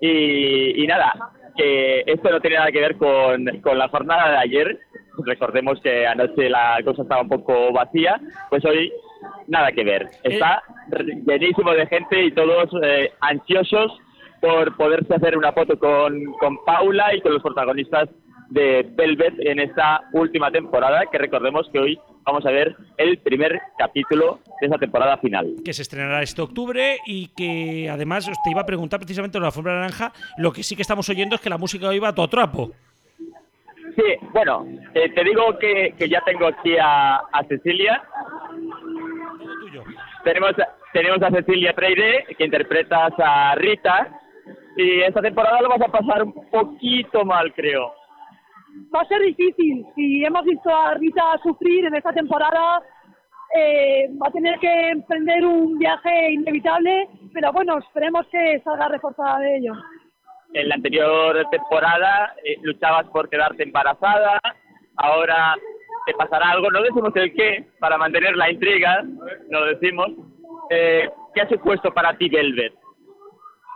y, 0.00 0.82
y 0.82 0.86
nada, 0.86 1.12
que 1.56 2.04
esto 2.06 2.30
no 2.30 2.40
tiene 2.40 2.56
nada 2.56 2.72
que 2.72 2.80
ver 2.80 2.96
con, 2.96 3.46
con 3.62 3.78
la 3.78 3.88
jornada 3.88 4.30
de 4.30 4.36
ayer. 4.38 4.78
Recordemos 5.24 5.80
que 5.80 6.06
anoche 6.06 6.48
la 6.48 6.78
cosa 6.84 7.02
estaba 7.02 7.22
un 7.22 7.28
poco 7.28 7.72
vacía, 7.72 8.20
pues 8.50 8.64
hoy 8.64 8.92
nada 9.46 9.72
que 9.72 9.84
ver. 9.84 10.10
Está 10.22 10.62
llenísimo 11.26 11.72
de 11.72 11.86
gente 11.86 12.24
y 12.24 12.32
todos 12.32 12.70
eh, 12.82 13.12
ansiosos 13.20 13.92
por 14.40 14.76
poderse 14.76 15.14
hacer 15.14 15.36
una 15.38 15.52
foto 15.52 15.78
con, 15.78 16.24
con 16.38 16.62
Paula 16.64 17.14
y 17.14 17.20
con 17.20 17.32
los 17.32 17.42
protagonistas 17.42 18.08
de 18.50 18.86
Velvet 18.94 19.34
en 19.40 19.58
esta 19.58 20.02
última 20.12 20.50
temporada, 20.50 21.06
que 21.10 21.18
recordemos 21.18 21.68
que 21.72 21.78
hoy 21.78 21.98
vamos 22.24 22.44
a 22.46 22.50
ver 22.50 22.76
el 22.96 23.18
primer 23.18 23.60
capítulo 23.78 24.40
de 24.60 24.66
esa 24.66 24.78
temporada 24.78 25.16
final. 25.18 25.54
Que 25.64 25.72
se 25.72 25.82
estrenará 25.82 26.22
este 26.22 26.42
octubre 26.42 26.98
y 27.06 27.28
que 27.28 27.88
además 27.90 28.30
te 28.42 28.50
iba 28.50 28.62
a 28.62 28.66
preguntar 28.66 29.00
precisamente 29.00 29.38
en 29.38 29.42
la 29.42 29.48
alfombra 29.48 29.74
naranja, 29.74 30.12
lo 30.38 30.52
que 30.52 30.62
sí 30.62 30.76
que 30.76 30.82
estamos 30.82 31.08
oyendo 31.08 31.36
es 31.36 31.40
que 31.40 31.50
la 31.50 31.58
música 31.58 31.88
hoy 31.88 31.98
va 31.98 32.08
a 32.08 32.14
todo 32.14 32.28
trapo. 32.28 32.70
Sí, 33.96 34.02
bueno, 34.32 34.66
eh, 34.94 35.10
te 35.14 35.22
digo 35.22 35.56
que, 35.58 35.94
que, 35.96 36.08
ya 36.08 36.20
tengo 36.24 36.48
aquí 36.48 36.76
a, 36.76 37.16
a 37.16 37.44
Cecilia. 37.48 38.02
Tenemos, 40.24 40.52
tenemos 40.92 41.22
a 41.22 41.30
Cecilia 41.30 41.72
Freire, 41.74 42.26
que 42.36 42.44
interpretas 42.44 43.12
a 43.18 43.54
Rita. 43.56 44.20
Y 44.76 45.00
esta 45.00 45.20
temporada 45.20 45.60
lo 45.62 45.68
vas 45.68 45.82
a 45.82 45.92
pasar 45.92 46.22
un 46.22 46.32
poquito 46.50 47.24
mal, 47.24 47.52
creo. 47.54 47.92
Va 48.94 49.02
a 49.02 49.06
ser 49.06 49.20
difícil. 49.22 49.84
Si 49.94 50.24
hemos 50.24 50.44
visto 50.44 50.74
a 50.74 50.94
Rita 50.94 51.38
sufrir 51.42 51.84
en 51.84 51.94
esta 51.94 52.12
temporada, 52.12 52.82
eh, 53.56 54.08
va 54.20 54.28
a 54.28 54.32
tener 54.32 54.58
que 54.58 54.90
emprender 54.90 55.46
un 55.46 55.78
viaje 55.78 56.32
inevitable. 56.32 57.08
Pero 57.32 57.52
bueno, 57.52 57.78
esperemos 57.78 58.26
que 58.28 58.60
salga 58.64 58.88
reforzada 58.88 59.38
de 59.38 59.56
ello. 59.58 59.74
en 60.54 60.68
la 60.68 60.76
anterior 60.76 61.44
temporada 61.50 62.34
eh, 62.44 62.56
luchabas 62.62 63.06
por 63.08 63.28
quedarte 63.28 63.64
embarazada, 63.64 64.40
ahora 64.96 65.56
te 66.06 66.14
pasará 66.14 66.50
algo, 66.50 66.70
no 66.70 66.82
decimos 66.82 67.12
el 67.16 67.32
qué, 67.34 67.66
para 67.78 67.96
mantener 67.98 68.36
la 68.36 68.50
intriga, 68.50 69.02
no 69.50 69.60
lo 69.60 69.66
decimos. 69.66 70.08
Eh, 70.70 71.08
¿Qué 71.34 71.40
ha 71.40 71.48
supuesto 71.48 71.92
para 71.92 72.16
ti 72.16 72.28
Velvet? 72.28 72.74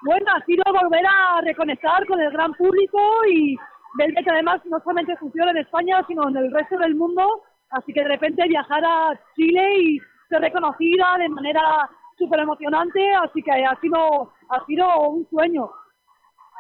Bueno, 0.03 0.27
ha 0.35 0.45
sido 0.45 0.63
volver 0.67 1.05
a 1.07 1.41
reconectar 1.43 2.07
con 2.07 2.21
el 2.21 2.31
gran 2.31 2.53
público 2.55 2.99
y 3.29 3.57
Velvet 3.95 4.29
además 4.29 4.61
no 4.67 4.79
solamente 4.81 5.17
funciona 5.17 5.51
en 5.51 5.59
España, 5.59 6.05
sino 6.07 6.29
en 6.29 6.37
el 6.37 6.53
resto 6.53 6.79
del 6.79 6.95
mundo. 6.95 7.43
Así 7.71 7.93
que 7.93 8.03
de 8.03 8.09
repente 8.09 8.47
viajar 8.47 8.85
a 8.85 9.19
Chile 9.35 9.81
y 9.81 10.01
ser 10.29 10.41
reconocida 10.41 11.17
de 11.19 11.29
manera 11.29 11.91
súper 12.17 12.41
emocionante, 12.41 13.01
así 13.23 13.43
que 13.43 13.51
ha 13.51 13.79
sido, 13.81 14.33
ha 14.49 14.65
sido 14.67 15.09
un 15.09 15.27
sueño. 15.29 15.71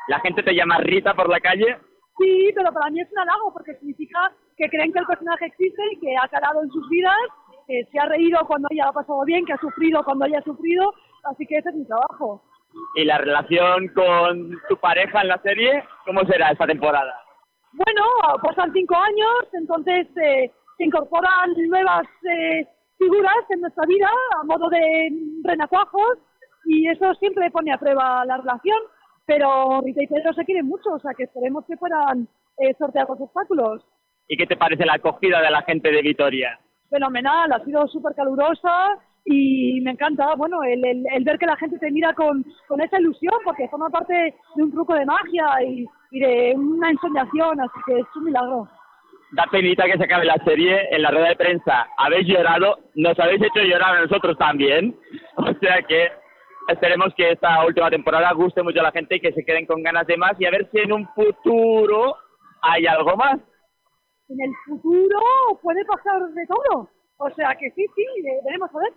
¿La 0.09 0.21
gente 0.21 0.43
te 0.43 0.55
llama 0.55 0.79
Rita 0.79 1.15
por 1.15 1.29
la 1.29 1.41
calle? 1.41 1.79
Sí, 2.19 2.51
pero 2.55 2.73
para 2.73 2.91
mí 2.91 3.01
es 3.01 3.11
un 3.13 3.19
halago 3.19 3.53
porque 3.53 3.75
significa 3.75 4.33
que 4.59 4.69
creen 4.69 4.93
que 4.93 4.99
el 4.99 5.07
personaje 5.07 5.47
existe 5.47 5.83
y 5.93 6.01
que 6.01 6.17
ha 6.17 6.29
calado 6.29 6.63
en 6.63 6.71
sus 6.71 6.87
vidas, 6.89 7.17
que 7.67 7.85
se 7.91 7.99
ha 7.99 8.07
reído 8.07 8.39
cuando 8.47 8.67
ella 8.71 8.85
lo 8.85 8.91
ha 8.91 8.95
pasado 8.95 9.25
bien, 9.25 9.45
que 9.47 9.53
ha 9.53 9.59
sufrido 9.59 10.03
cuando 10.05 10.27
ella 10.27 10.41
ha 10.41 10.43
sufrido, 10.43 10.93
así 11.25 11.47
que 11.47 11.57
ese 11.57 11.69
es 11.71 11.77
mi 11.77 11.87
trabajo. 11.87 12.43
¿Y 12.97 13.05
la 13.05 13.19
relación 13.19 13.89
con 13.89 14.59
tu 14.69 14.77
pareja 14.77 15.23
en 15.23 15.29
la 15.29 15.39
serie, 15.43 15.85
cómo 16.05 16.21
será 16.27 16.51
esta 16.51 16.67
temporada? 16.67 17.15
Bueno, 17.73 18.03
pasan 18.43 18.73
cinco 18.73 18.97
años, 18.97 19.49
entonces 19.53 20.09
eh, 20.17 20.51
se 20.77 20.85
incorporan 20.85 21.53
nuevas 21.69 22.07
eh, 22.25 22.67
figuras 22.99 23.45
en 23.51 23.61
nuestra 23.61 23.87
vida 23.87 24.09
a 24.41 24.45
modo 24.45 24.69
de 24.69 25.11
renacuajos 25.45 26.19
y 26.65 26.89
eso 26.89 27.15
siempre 27.15 27.51
pone 27.51 27.73
a 27.73 27.79
prueba 27.79 28.25
la 28.25 28.39
relación, 28.39 28.79
pero 29.25 29.81
Rita 29.83 30.03
y 30.03 30.07
Pedro 30.09 30.33
se 30.33 30.45
quieren 30.45 30.67
mucho, 30.67 30.91
o 30.91 30.99
sea 30.99 31.13
que 31.15 31.25
esperemos 31.25 31.65
que 31.67 31.77
puedan 31.77 32.29
eh, 32.59 32.75
sortear 32.79 33.09
los 33.09 33.21
obstáculos. 33.21 33.85
¿Y 34.29 34.37
qué 34.37 34.47
te 34.47 34.57
parece 34.57 34.85
la 34.85 34.95
acogida 34.95 35.41
de 35.41 35.51
la 35.51 35.63
gente 35.63 35.91
de 35.91 36.03
Vitoria? 36.03 36.59
Fenomenal, 36.91 37.53
ha 37.53 37.65
sido 37.65 37.87
súper 37.89 38.15
calurosa 38.15 38.99
y 39.25 39.81
me 39.83 39.91
encanta, 39.93 40.35
bueno, 40.37 40.63
el, 40.63 40.85
el, 40.85 41.05
el, 41.13 41.25
ver 41.25 41.39
que 41.39 41.47
la 41.47 41.57
gente 41.57 41.79
te 41.79 41.91
mira 41.91 42.15
con, 42.15 42.45
con 42.67 42.81
esa 42.81 42.99
ilusión, 42.99 43.35
porque 43.45 43.69
forma 43.69 43.91
parte 43.91 44.35
de 44.57 44.63
un 44.63 44.71
truco 44.71 44.95
de 44.95 45.05
magia 45.05 45.63
y, 45.67 45.87
y 46.11 46.21
de 46.21 46.55
una 46.57 46.91
ensoñación, 46.91 47.61
así 47.61 47.81
que 47.87 47.99
es 48.01 48.07
un 48.17 48.25
milagro 48.25 48.69
da 49.33 49.45
penita 49.51 49.85
que 49.85 49.99
se 49.99 50.05
acabe 50.05 50.25
la 50.25 50.43
serie. 50.45 50.89
En 50.91 51.03
la 51.03 51.11
rueda 51.11 51.29
de 51.29 51.37
prensa 51.37 51.89
habéis 51.97 52.27
llorado, 52.27 52.79
nos 52.95 53.19
habéis 53.19 53.43
hecho 53.43 53.63
llorar 53.63 53.97
a 53.97 54.01
nosotros 54.03 54.37
también. 54.39 54.97
O 55.37 55.55
sea 55.61 55.83
que 55.83 56.09
esperemos 56.69 57.15
que 57.17 57.31
esta 57.31 57.65
última 57.65 57.91
temporada 57.91 58.33
guste 58.33 58.63
mucho 58.63 58.81
a 58.81 58.85
la 58.85 58.93
gente 58.93 59.17
y 59.17 59.21
que 59.21 59.33
se 59.33 59.45
queden 59.45 59.67
con 59.67 59.83
ganas 59.83 60.07
de 60.07 60.17
más 60.17 60.33
y 60.39 60.47
a 60.47 60.51
ver 60.51 60.69
si 60.71 60.79
en 60.79 60.93
un 60.93 61.09
futuro 61.15 62.17
hay 62.61 62.87
algo 62.87 63.17
más. 63.17 63.39
En 64.29 64.41
el 64.41 64.51
futuro 64.67 65.19
puede 65.63 65.85
pasar 65.85 66.21
de 66.35 66.47
todo. 66.47 66.89
O 67.19 67.31
sea 67.31 67.55
que 67.59 67.71
sí, 67.71 67.85
sí, 67.97 68.05
veremos 68.45 68.71
a 68.75 68.79
ver. 68.79 68.93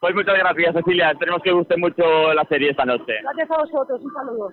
Pues 0.00 0.14
muchas 0.14 0.36
gracias, 0.38 0.74
Cecilia. 0.74 1.10
Esperemos 1.10 1.42
que 1.42 1.52
guste 1.52 1.76
mucho 1.76 2.32
la 2.34 2.44
serie 2.44 2.70
esta 2.70 2.84
noche. 2.84 3.12
Gracias 3.22 3.50
a 3.50 3.56
vosotros. 3.58 4.00
Un 4.02 4.12
saludo. 4.12 4.50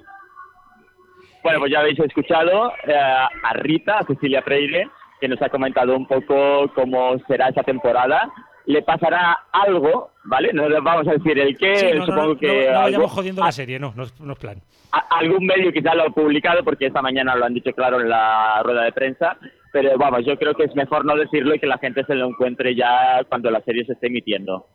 Bueno, 1.43 1.59
pues 1.59 1.71
ya 1.71 1.79
habéis 1.79 1.99
escuchado 1.99 2.71
eh, 2.85 2.93
a 2.95 3.53
Rita, 3.53 3.99
a 3.99 4.05
Cecilia 4.05 4.41
Freire, 4.43 4.87
que 5.19 5.27
nos 5.27 5.41
ha 5.41 5.49
comentado 5.49 5.95
un 5.95 6.07
poco 6.07 6.71
cómo 6.75 7.17
será 7.27 7.49
esa 7.49 7.63
temporada. 7.63 8.31
Le 8.65 8.83
pasará 8.83 9.39
algo, 9.51 10.11
¿vale? 10.25 10.53
No 10.53 10.69
les 10.69 10.83
vamos 10.83 11.07
a 11.07 11.13
decir 11.13 11.37
el 11.39 11.57
qué, 11.57 11.75
Sí, 11.77 11.87
no, 11.95 12.05
supongo 12.05 12.21
no, 12.27 12.33
no, 12.33 12.39
que. 12.39 12.47
no, 12.47 12.53
no 12.53 12.67
algo- 12.69 12.81
vayamos 12.83 13.11
jodiendo 13.11 13.41
a- 13.41 13.45
la 13.47 13.51
serie, 13.51 13.79
no, 13.79 13.91
no, 13.95 14.03
es- 14.03 14.21
no 14.21 14.33
es 14.33 14.39
plan. 14.39 14.61
a- 14.91 15.17
algún 15.17 15.45
medio 15.47 15.71
quizá 15.71 15.95
lo 15.95 16.03
ha 16.03 16.09
publicado 16.11 16.63
porque 16.63 16.85
esta 16.85 17.01
mañana 17.01 17.35
lo 17.35 17.45
han 17.45 17.53
dicho 17.55 17.71
claro 17.73 17.99
en 17.99 18.09
la 18.09 18.61
rueda 18.63 18.83
de 18.83 18.91
prensa, 18.91 19.35
pero 19.71 19.97
vamos, 19.97 20.25
yo 20.25 20.37
creo 20.37 20.53
que 20.53 20.65
es 20.65 20.75
mejor 20.75 21.05
no 21.05 21.15
decirlo 21.15 21.55
y 21.55 21.59
que 21.59 21.67
la 21.67 21.77
gente 21.77 22.03
se 22.03 22.15
lo 22.15 22.27
encuentre 22.27 22.75
ya 22.75 23.23
cuando 23.27 23.49
la 23.49 23.61
serie 23.61 23.85
se 23.85 23.93
esté 23.93 24.07
emitiendo. 24.07 24.67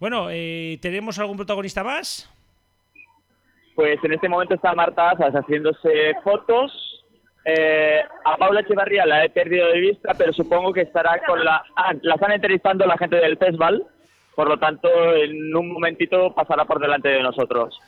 Bueno, 0.00 0.28
eh, 0.30 0.78
¿tenemos 0.80 1.18
algún 1.18 1.36
protagonista 1.36 1.84
más? 1.84 2.28
Pues 3.74 3.98
en 4.02 4.12
este 4.12 4.28
momento 4.28 4.54
está 4.54 4.74
Marta 4.74 5.10
Azas 5.10 5.32
haciéndose 5.32 6.14
fotos. 6.24 7.04
Eh, 7.44 8.00
a 8.24 8.36
Paula 8.36 8.60
Echevarría 8.60 9.06
la 9.06 9.24
he 9.24 9.30
perdido 9.30 9.68
de 9.68 9.80
vista, 9.80 10.14
pero 10.16 10.32
supongo 10.32 10.72
que 10.72 10.82
estará 10.82 11.20
con 11.26 11.44
la... 11.44 11.62
Ah, 11.76 11.92
la 12.02 12.14
están 12.14 12.32
entrevistando 12.32 12.86
la 12.86 12.96
gente 12.96 13.16
del 13.16 13.36
festival, 13.38 13.84
por 14.34 14.48
lo 14.48 14.58
tanto 14.58 14.88
en 15.14 15.54
un 15.54 15.72
momentito 15.72 16.34
pasará 16.34 16.64
por 16.64 16.80
delante 16.80 17.08
de 17.08 17.22
nosotros. 17.22 17.78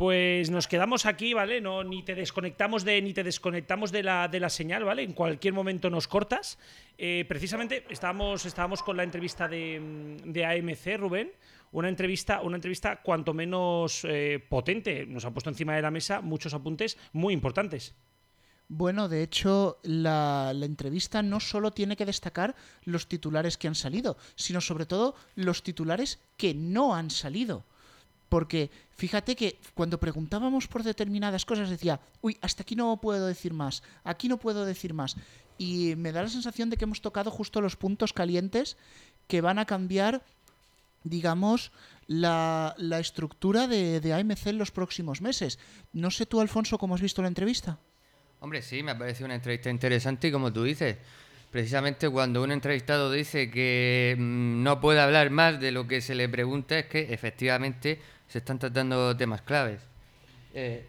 Pues 0.00 0.48
nos 0.48 0.66
quedamos 0.66 1.04
aquí, 1.04 1.34
¿vale? 1.34 1.60
No, 1.60 1.84
ni 1.84 2.02
te 2.02 2.14
desconectamos 2.14 2.84
de, 2.86 3.02
ni 3.02 3.12
te 3.12 3.22
desconectamos 3.22 3.92
de 3.92 4.02
la, 4.02 4.28
de 4.28 4.40
la 4.40 4.48
señal, 4.48 4.82
¿vale? 4.82 5.02
En 5.02 5.12
cualquier 5.12 5.52
momento 5.52 5.90
nos 5.90 6.08
cortas. 6.08 6.58
Eh, 6.96 7.26
precisamente 7.28 7.84
estábamos, 7.90 8.46
estábamos 8.46 8.82
con 8.82 8.96
la 8.96 9.02
entrevista 9.02 9.46
de, 9.46 10.16
de 10.24 10.46
AMC, 10.46 10.98
Rubén. 10.98 11.30
Una 11.72 11.90
entrevista, 11.90 12.40
una 12.40 12.56
entrevista 12.56 13.02
cuanto 13.02 13.34
menos 13.34 14.00
eh, 14.08 14.42
potente. 14.48 15.04
Nos 15.04 15.26
ha 15.26 15.32
puesto 15.32 15.50
encima 15.50 15.76
de 15.76 15.82
la 15.82 15.90
mesa 15.90 16.22
muchos 16.22 16.54
apuntes 16.54 16.96
muy 17.12 17.34
importantes. 17.34 17.94
Bueno, 18.68 19.06
de 19.06 19.22
hecho, 19.22 19.80
la, 19.82 20.52
la 20.54 20.64
entrevista 20.64 21.20
no 21.20 21.40
solo 21.40 21.72
tiene 21.72 21.96
que 21.96 22.06
destacar 22.06 22.54
los 22.84 23.06
titulares 23.06 23.58
que 23.58 23.68
han 23.68 23.74
salido, 23.74 24.16
sino 24.34 24.62
sobre 24.62 24.86
todo 24.86 25.14
los 25.34 25.62
titulares 25.62 26.20
que 26.38 26.54
no 26.54 26.94
han 26.94 27.10
salido. 27.10 27.66
Porque 28.30 28.70
fíjate 28.96 29.36
que 29.36 29.58
cuando 29.74 30.00
preguntábamos 30.00 30.68
por 30.68 30.82
determinadas 30.84 31.44
cosas 31.44 31.68
decía, 31.68 32.00
uy, 32.22 32.38
hasta 32.40 32.62
aquí 32.62 32.76
no 32.76 32.98
puedo 32.98 33.26
decir 33.26 33.52
más, 33.52 33.82
aquí 34.04 34.28
no 34.28 34.38
puedo 34.38 34.64
decir 34.64 34.94
más. 34.94 35.16
Y 35.58 35.94
me 35.96 36.12
da 36.12 36.22
la 36.22 36.28
sensación 36.30 36.70
de 36.70 36.78
que 36.78 36.84
hemos 36.84 37.02
tocado 37.02 37.30
justo 37.30 37.60
los 37.60 37.76
puntos 37.76 38.14
calientes 38.14 38.78
que 39.26 39.42
van 39.42 39.58
a 39.58 39.66
cambiar, 39.66 40.22
digamos, 41.02 41.72
la, 42.06 42.74
la 42.78 43.00
estructura 43.00 43.66
de, 43.66 44.00
de 44.00 44.14
AMC 44.14 44.46
en 44.46 44.58
los 44.58 44.70
próximos 44.70 45.20
meses. 45.20 45.58
No 45.92 46.10
sé 46.10 46.24
tú, 46.24 46.40
Alfonso, 46.40 46.78
cómo 46.78 46.94
has 46.94 47.02
visto 47.02 47.20
la 47.20 47.28
entrevista. 47.28 47.78
Hombre, 48.38 48.62
sí, 48.62 48.82
me 48.82 48.92
ha 48.92 48.98
parecido 48.98 49.26
una 49.26 49.34
entrevista 49.34 49.70
interesante 49.70 50.28
y 50.28 50.32
como 50.32 50.52
tú 50.52 50.62
dices, 50.62 50.96
precisamente 51.50 52.08
cuando 52.08 52.42
un 52.42 52.52
entrevistado 52.52 53.10
dice 53.10 53.50
que 53.50 54.16
mm, 54.16 54.62
no 54.62 54.80
puede 54.80 55.00
hablar 55.00 55.30
más 55.30 55.60
de 55.60 55.72
lo 55.72 55.86
que 55.86 56.00
se 56.00 56.14
le 56.14 56.28
pregunta 56.28 56.78
es 56.78 56.86
que 56.86 57.12
efectivamente 57.12 58.00
se 58.30 58.38
están 58.38 58.58
tratando 58.58 59.14
temas 59.16 59.42
claves. 59.42 59.80
Eh, 60.54 60.86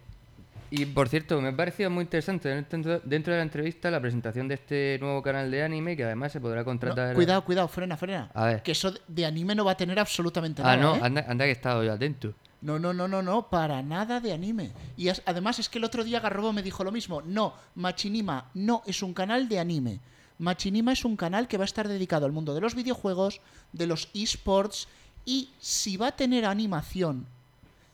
y 0.70 0.86
por 0.86 1.08
cierto, 1.10 1.38
me 1.42 1.48
ha 1.48 1.56
parecido 1.56 1.90
muy 1.90 2.02
interesante 2.04 2.48
dentro, 2.48 3.00
dentro 3.00 3.32
de 3.34 3.38
la 3.38 3.42
entrevista 3.42 3.90
la 3.90 4.00
presentación 4.00 4.48
de 4.48 4.54
este 4.54 4.96
nuevo 5.00 5.22
canal 5.22 5.50
de 5.50 5.62
anime 5.62 5.96
que 5.96 6.04
además 6.04 6.32
se 6.32 6.40
podrá 6.40 6.60
No, 6.60 6.64
contratar. 6.64 7.14
cuidado, 7.14 7.44
cuidado, 7.44 7.68
frena, 7.68 7.96
frena. 7.98 8.30
A 8.32 8.46
ver. 8.46 8.62
Que 8.62 8.72
eso 8.72 8.94
de 9.06 9.26
anime 9.26 9.54
no 9.54 9.64
va 9.66 9.72
a 9.72 9.76
tener 9.76 9.98
absolutamente 9.98 10.62
Ah, 10.62 10.76
nada. 10.76 10.76
no, 10.78 10.96
¿eh? 10.96 11.00
anda, 11.02 11.26
anda 11.28 11.44
que 11.44 11.50
he 11.50 11.52
estado 11.52 11.84
yo 11.84 11.92
atento. 11.92 12.32
No, 12.62 12.78
no, 12.78 12.94
no, 12.94 13.06
no, 13.08 13.22
no, 13.22 13.50
para 13.50 13.82
nada 13.82 14.20
de 14.20 14.32
anime. 14.32 14.70
Y 14.96 15.08
as- 15.08 15.20
además 15.26 15.58
es 15.58 15.68
que 15.68 15.78
el 15.78 15.84
otro 15.84 16.04
día 16.04 16.20
Garrobo 16.20 16.52
me 16.52 16.62
dijo 16.62 16.84
lo 16.84 16.92
mismo. 16.92 17.20
No, 17.20 17.52
Machinima 17.74 18.46
no 18.54 18.82
es 18.86 19.02
un 19.02 19.12
canal 19.12 19.48
de 19.48 19.58
anime. 19.58 19.98
Machinima 20.38 20.92
es 20.92 21.04
un 21.04 21.16
canal 21.16 21.48
que 21.48 21.58
va 21.58 21.64
a 21.64 21.66
estar 21.66 21.86
dedicado 21.86 22.24
al 22.24 22.32
mundo 22.32 22.54
de 22.54 22.60
los 22.62 22.74
videojuegos, 22.74 23.40
de 23.72 23.86
los 23.86 24.08
esports 24.14 24.88
y 25.24 25.50
si 25.58 25.96
va 25.96 26.08
a 26.08 26.16
tener 26.16 26.44
animación 26.44 27.26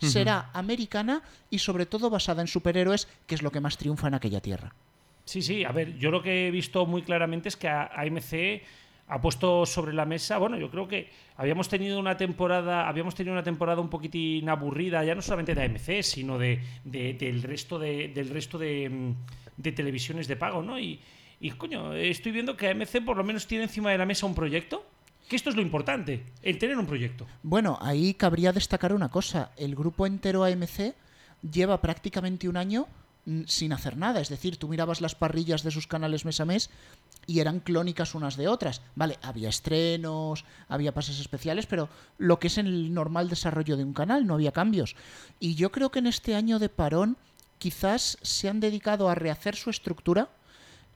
será 0.00 0.48
americana 0.52 1.22
y 1.50 1.58
sobre 1.58 1.84
todo 1.84 2.08
basada 2.08 2.40
en 2.40 2.46
superhéroes, 2.46 3.08
que 3.26 3.34
es 3.34 3.42
lo 3.42 3.50
que 3.50 3.60
más 3.60 3.76
triunfa 3.76 4.06
en 4.06 4.14
aquella 4.14 4.40
tierra. 4.40 4.72
Sí, 5.24 5.42
sí, 5.42 5.64
a 5.64 5.72
ver, 5.72 5.98
yo 5.98 6.10
lo 6.12 6.22
que 6.22 6.46
he 6.46 6.50
visto 6.52 6.86
muy 6.86 7.02
claramente 7.02 7.48
es 7.48 7.56
que 7.56 7.66
a- 7.68 7.90
AMC 7.96 8.62
ha 9.08 9.20
puesto 9.20 9.66
sobre 9.66 9.92
la 9.92 10.04
mesa, 10.04 10.38
bueno, 10.38 10.56
yo 10.56 10.70
creo 10.70 10.86
que 10.86 11.10
habíamos 11.36 11.68
tenido 11.68 11.98
una 11.98 12.16
temporada, 12.16 12.88
habíamos 12.88 13.14
tenido 13.16 13.32
una 13.32 13.42
temporada 13.42 13.80
un 13.80 13.88
poquitín 13.90 14.48
aburrida, 14.48 15.02
ya 15.04 15.14
no 15.16 15.22
solamente 15.22 15.54
de 15.54 15.64
AMC, 15.64 16.02
sino 16.04 16.38
de, 16.38 16.60
de- 16.84 17.14
del 17.14 17.42
resto 17.42 17.78
de, 17.78 18.08
del 18.08 18.28
resto 18.28 18.56
de, 18.58 18.88
mm, 18.88 19.14
de 19.56 19.72
televisiones 19.72 20.28
de 20.28 20.36
pago, 20.36 20.62
¿no? 20.62 20.78
Y, 20.78 21.00
y 21.40 21.50
coño, 21.52 21.92
estoy 21.94 22.30
viendo 22.32 22.56
que 22.56 22.68
AMC 22.68 23.04
por 23.04 23.16
lo 23.16 23.24
menos 23.24 23.46
tiene 23.48 23.64
encima 23.64 23.90
de 23.90 23.98
la 23.98 24.06
mesa 24.06 24.26
un 24.26 24.34
proyecto, 24.34 24.86
que 25.28 25.36
esto 25.36 25.50
es 25.50 25.56
lo 25.56 25.62
importante, 25.62 26.24
el 26.42 26.58
tener 26.58 26.78
un 26.78 26.86
proyecto. 26.86 27.26
Bueno, 27.42 27.78
ahí 27.80 28.14
cabría 28.14 28.52
destacar 28.52 28.92
una 28.92 29.10
cosa. 29.10 29.52
El 29.56 29.76
grupo 29.76 30.06
entero 30.06 30.44
AMC 30.44 30.94
lleva 31.42 31.80
prácticamente 31.80 32.48
un 32.48 32.56
año 32.56 32.88
mm, 33.26 33.42
sin 33.46 33.72
hacer 33.72 33.96
nada. 33.96 34.20
Es 34.20 34.30
decir, 34.30 34.56
tú 34.56 34.68
mirabas 34.68 35.00
las 35.00 35.14
parrillas 35.14 35.62
de 35.62 35.70
sus 35.70 35.86
canales 35.86 36.24
mes 36.24 36.40
a 36.40 36.44
mes 36.44 36.70
y 37.26 37.40
eran 37.40 37.60
clónicas 37.60 38.14
unas 38.14 38.36
de 38.36 38.48
otras. 38.48 38.80
Vale, 38.94 39.18
había 39.22 39.50
estrenos, 39.50 40.44
había 40.68 40.94
pases 40.94 41.20
especiales, 41.20 41.66
pero 41.66 41.88
lo 42.16 42.38
que 42.38 42.46
es 42.46 42.58
el 42.58 42.94
normal 42.94 43.28
desarrollo 43.28 43.76
de 43.76 43.84
un 43.84 43.92
canal, 43.92 44.26
no 44.26 44.34
había 44.34 44.52
cambios. 44.52 44.96
Y 45.38 45.54
yo 45.54 45.70
creo 45.70 45.90
que 45.90 45.98
en 45.98 46.06
este 46.06 46.34
año 46.34 46.58
de 46.58 46.70
parón 46.70 47.18
quizás 47.58 48.18
se 48.22 48.48
han 48.48 48.60
dedicado 48.60 49.08
a 49.08 49.14
rehacer 49.14 49.56
su 49.56 49.68
estructura 49.68 50.30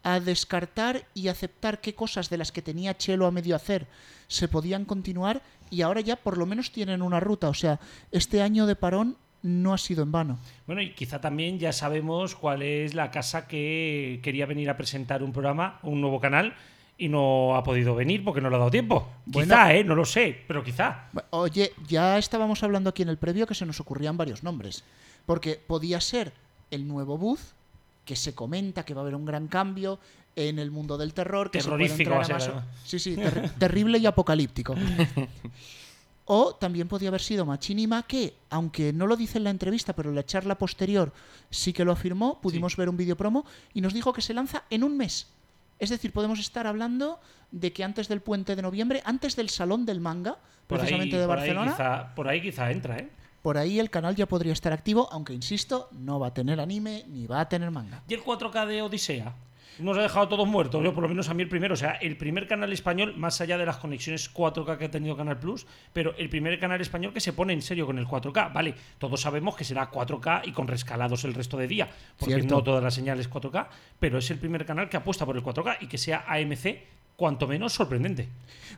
a 0.02 0.20
descartar 0.20 1.04
y 1.14 1.28
aceptar 1.28 1.80
qué 1.80 1.94
cosas 1.94 2.30
de 2.30 2.38
las 2.38 2.52
que 2.52 2.62
tenía 2.62 2.96
Chelo 2.96 3.26
a 3.26 3.30
medio 3.30 3.56
hacer 3.56 3.86
se 4.28 4.48
podían 4.48 4.84
continuar 4.84 5.42
y 5.70 5.82
ahora 5.82 6.00
ya 6.00 6.16
por 6.16 6.38
lo 6.38 6.46
menos 6.46 6.72
tienen 6.72 7.02
una 7.02 7.20
ruta. 7.20 7.48
O 7.48 7.54
sea, 7.54 7.80
este 8.10 8.42
año 8.42 8.66
de 8.66 8.76
parón 8.76 9.16
no 9.42 9.74
ha 9.74 9.78
sido 9.78 10.02
en 10.02 10.12
vano. 10.12 10.38
Bueno, 10.66 10.82
y 10.82 10.94
quizá 10.94 11.20
también 11.20 11.58
ya 11.58 11.72
sabemos 11.72 12.34
cuál 12.34 12.62
es 12.62 12.94
la 12.94 13.10
casa 13.10 13.46
que 13.46 14.20
quería 14.22 14.46
venir 14.46 14.70
a 14.70 14.76
presentar 14.76 15.22
un 15.22 15.32
programa, 15.32 15.80
un 15.82 16.00
nuevo 16.00 16.20
canal, 16.20 16.54
y 16.96 17.08
no 17.08 17.56
ha 17.56 17.62
podido 17.62 17.94
venir 17.94 18.24
porque 18.24 18.40
no 18.40 18.48
le 18.48 18.56
ha 18.56 18.58
dado 18.58 18.70
tiempo. 18.70 19.08
Bueno. 19.26 19.54
quizá, 19.54 19.74
¿eh? 19.74 19.84
No 19.84 19.94
lo 19.94 20.04
sé, 20.04 20.38
pero 20.46 20.62
quizá. 20.62 21.08
Oye, 21.30 21.72
ya 21.86 22.18
estábamos 22.18 22.62
hablando 22.62 22.90
aquí 22.90 23.02
en 23.02 23.08
el 23.08 23.18
previo 23.18 23.46
que 23.46 23.54
se 23.54 23.66
nos 23.66 23.80
ocurrían 23.80 24.16
varios 24.16 24.42
nombres. 24.42 24.84
Porque 25.26 25.60
podía 25.66 26.00
ser 26.00 26.32
el 26.70 26.86
nuevo 26.86 27.18
Booth, 27.18 27.54
que 28.04 28.16
se 28.16 28.34
comenta 28.34 28.84
que 28.84 28.94
va 28.94 29.00
a 29.00 29.04
haber 29.04 29.14
un 29.14 29.24
gran 29.24 29.48
cambio 29.48 29.98
en 30.34 30.58
el 30.58 30.70
mundo 30.70 30.96
del 30.98 31.12
terror. 31.14 31.50
Que 31.50 31.60
se 31.60 31.68
puede 31.68 31.88
Terrorífico 31.88 32.10
va 32.10 32.24
a 32.24 32.28
más-. 32.28 32.50
Sí, 32.84 32.98
sí, 32.98 33.16
ter- 33.16 33.50
terrible 33.58 33.98
y 33.98 34.06
apocalíptico. 34.06 34.74
O 36.24 36.54
también 36.54 36.86
podía 36.88 37.08
haber 37.08 37.20
sido 37.20 37.44
Machinima, 37.44 38.04
que, 38.04 38.34
aunque 38.50 38.92
no 38.92 39.06
lo 39.06 39.16
dice 39.16 39.38
en 39.38 39.44
la 39.44 39.50
entrevista, 39.50 39.92
pero 39.92 40.10
en 40.10 40.14
la 40.14 40.24
charla 40.24 40.56
posterior 40.56 41.12
sí 41.50 41.72
que 41.72 41.84
lo 41.84 41.92
afirmó, 41.92 42.40
pudimos 42.40 42.76
ver 42.76 42.88
un 42.88 42.96
vídeo 42.96 43.16
promo 43.16 43.44
y 43.74 43.80
nos 43.80 43.92
dijo 43.92 44.12
que 44.12 44.22
se 44.22 44.32
lanza 44.32 44.62
en 44.70 44.84
un 44.84 44.96
mes. 44.96 45.26
Es 45.80 45.90
decir, 45.90 46.12
podemos 46.12 46.38
estar 46.38 46.66
hablando 46.68 47.18
de 47.50 47.72
que 47.72 47.82
antes 47.82 48.06
del 48.08 48.20
puente 48.20 48.54
de 48.54 48.62
noviembre, 48.62 49.02
antes 49.04 49.34
del 49.34 49.50
Salón 49.50 49.84
del 49.84 50.00
Manga, 50.00 50.38
Por 50.68 50.78
ahí, 50.78 50.84
precisamente 50.86 51.18
de 51.18 51.26
por 51.26 51.38
ahí 51.38 51.48
Barcelona, 51.48 51.72
quizá- 51.72 52.14
por 52.14 52.28
ahí 52.28 52.40
quizá 52.40 52.70
entra, 52.70 52.98
¿eh? 52.98 53.10
Por 53.42 53.58
ahí 53.58 53.78
el 53.80 53.90
canal 53.90 54.14
ya 54.14 54.26
podría 54.26 54.52
estar 54.52 54.72
activo, 54.72 55.08
aunque 55.12 55.34
insisto, 55.34 55.88
no 55.92 56.18
va 56.20 56.28
a 56.28 56.34
tener 56.34 56.60
anime 56.60 57.04
ni 57.08 57.26
va 57.26 57.40
a 57.40 57.48
tener 57.48 57.70
manga. 57.70 58.02
¿Y 58.08 58.14
el 58.14 58.22
4K 58.22 58.66
de 58.66 58.82
Odisea? 58.82 59.34
Nos 59.78 59.96
ha 59.96 60.02
dejado 60.02 60.28
todos 60.28 60.46
muertos, 60.46 60.84
yo 60.84 60.92
por 60.94 61.02
lo 61.02 61.08
menos 61.08 61.28
a 61.30 61.34
mí 61.34 61.42
el 61.42 61.48
primero. 61.48 61.74
O 61.74 61.76
sea, 61.76 61.92
el 61.92 62.16
primer 62.16 62.46
canal 62.46 62.72
español, 62.72 63.14
más 63.16 63.40
allá 63.40 63.56
de 63.56 63.64
las 63.64 63.78
conexiones 63.78 64.32
4K 64.32 64.76
que 64.76 64.84
ha 64.84 64.90
tenido 64.90 65.16
Canal 65.16 65.38
Plus, 65.38 65.66
pero 65.92 66.14
el 66.18 66.28
primer 66.28 66.60
canal 66.60 66.80
español 66.80 67.12
que 67.12 67.20
se 67.20 67.32
pone 67.32 67.54
en 67.54 67.62
serio 67.62 67.86
con 67.86 67.98
el 67.98 68.06
4K. 68.06 68.52
Vale, 68.52 68.74
todos 68.98 69.20
sabemos 69.22 69.56
que 69.56 69.64
será 69.64 69.90
4K 69.90 70.42
y 70.44 70.52
con 70.52 70.68
rescalados 70.68 71.24
el 71.24 71.32
resto 71.34 71.56
de 71.56 71.66
día, 71.66 71.90
porque 72.18 72.34
Cierto. 72.34 72.56
no 72.56 72.62
todas 72.62 72.84
las 72.84 72.94
señales 72.94 73.30
4K, 73.30 73.66
pero 73.98 74.18
es 74.18 74.30
el 74.30 74.38
primer 74.38 74.66
canal 74.66 74.88
que 74.90 74.98
apuesta 74.98 75.24
por 75.24 75.36
el 75.36 75.42
4K 75.42 75.78
y 75.80 75.86
que 75.86 75.96
sea 75.98 76.26
AMC, 76.28 76.76
cuanto 77.16 77.48
menos 77.48 77.72
sorprendente. 77.72 78.28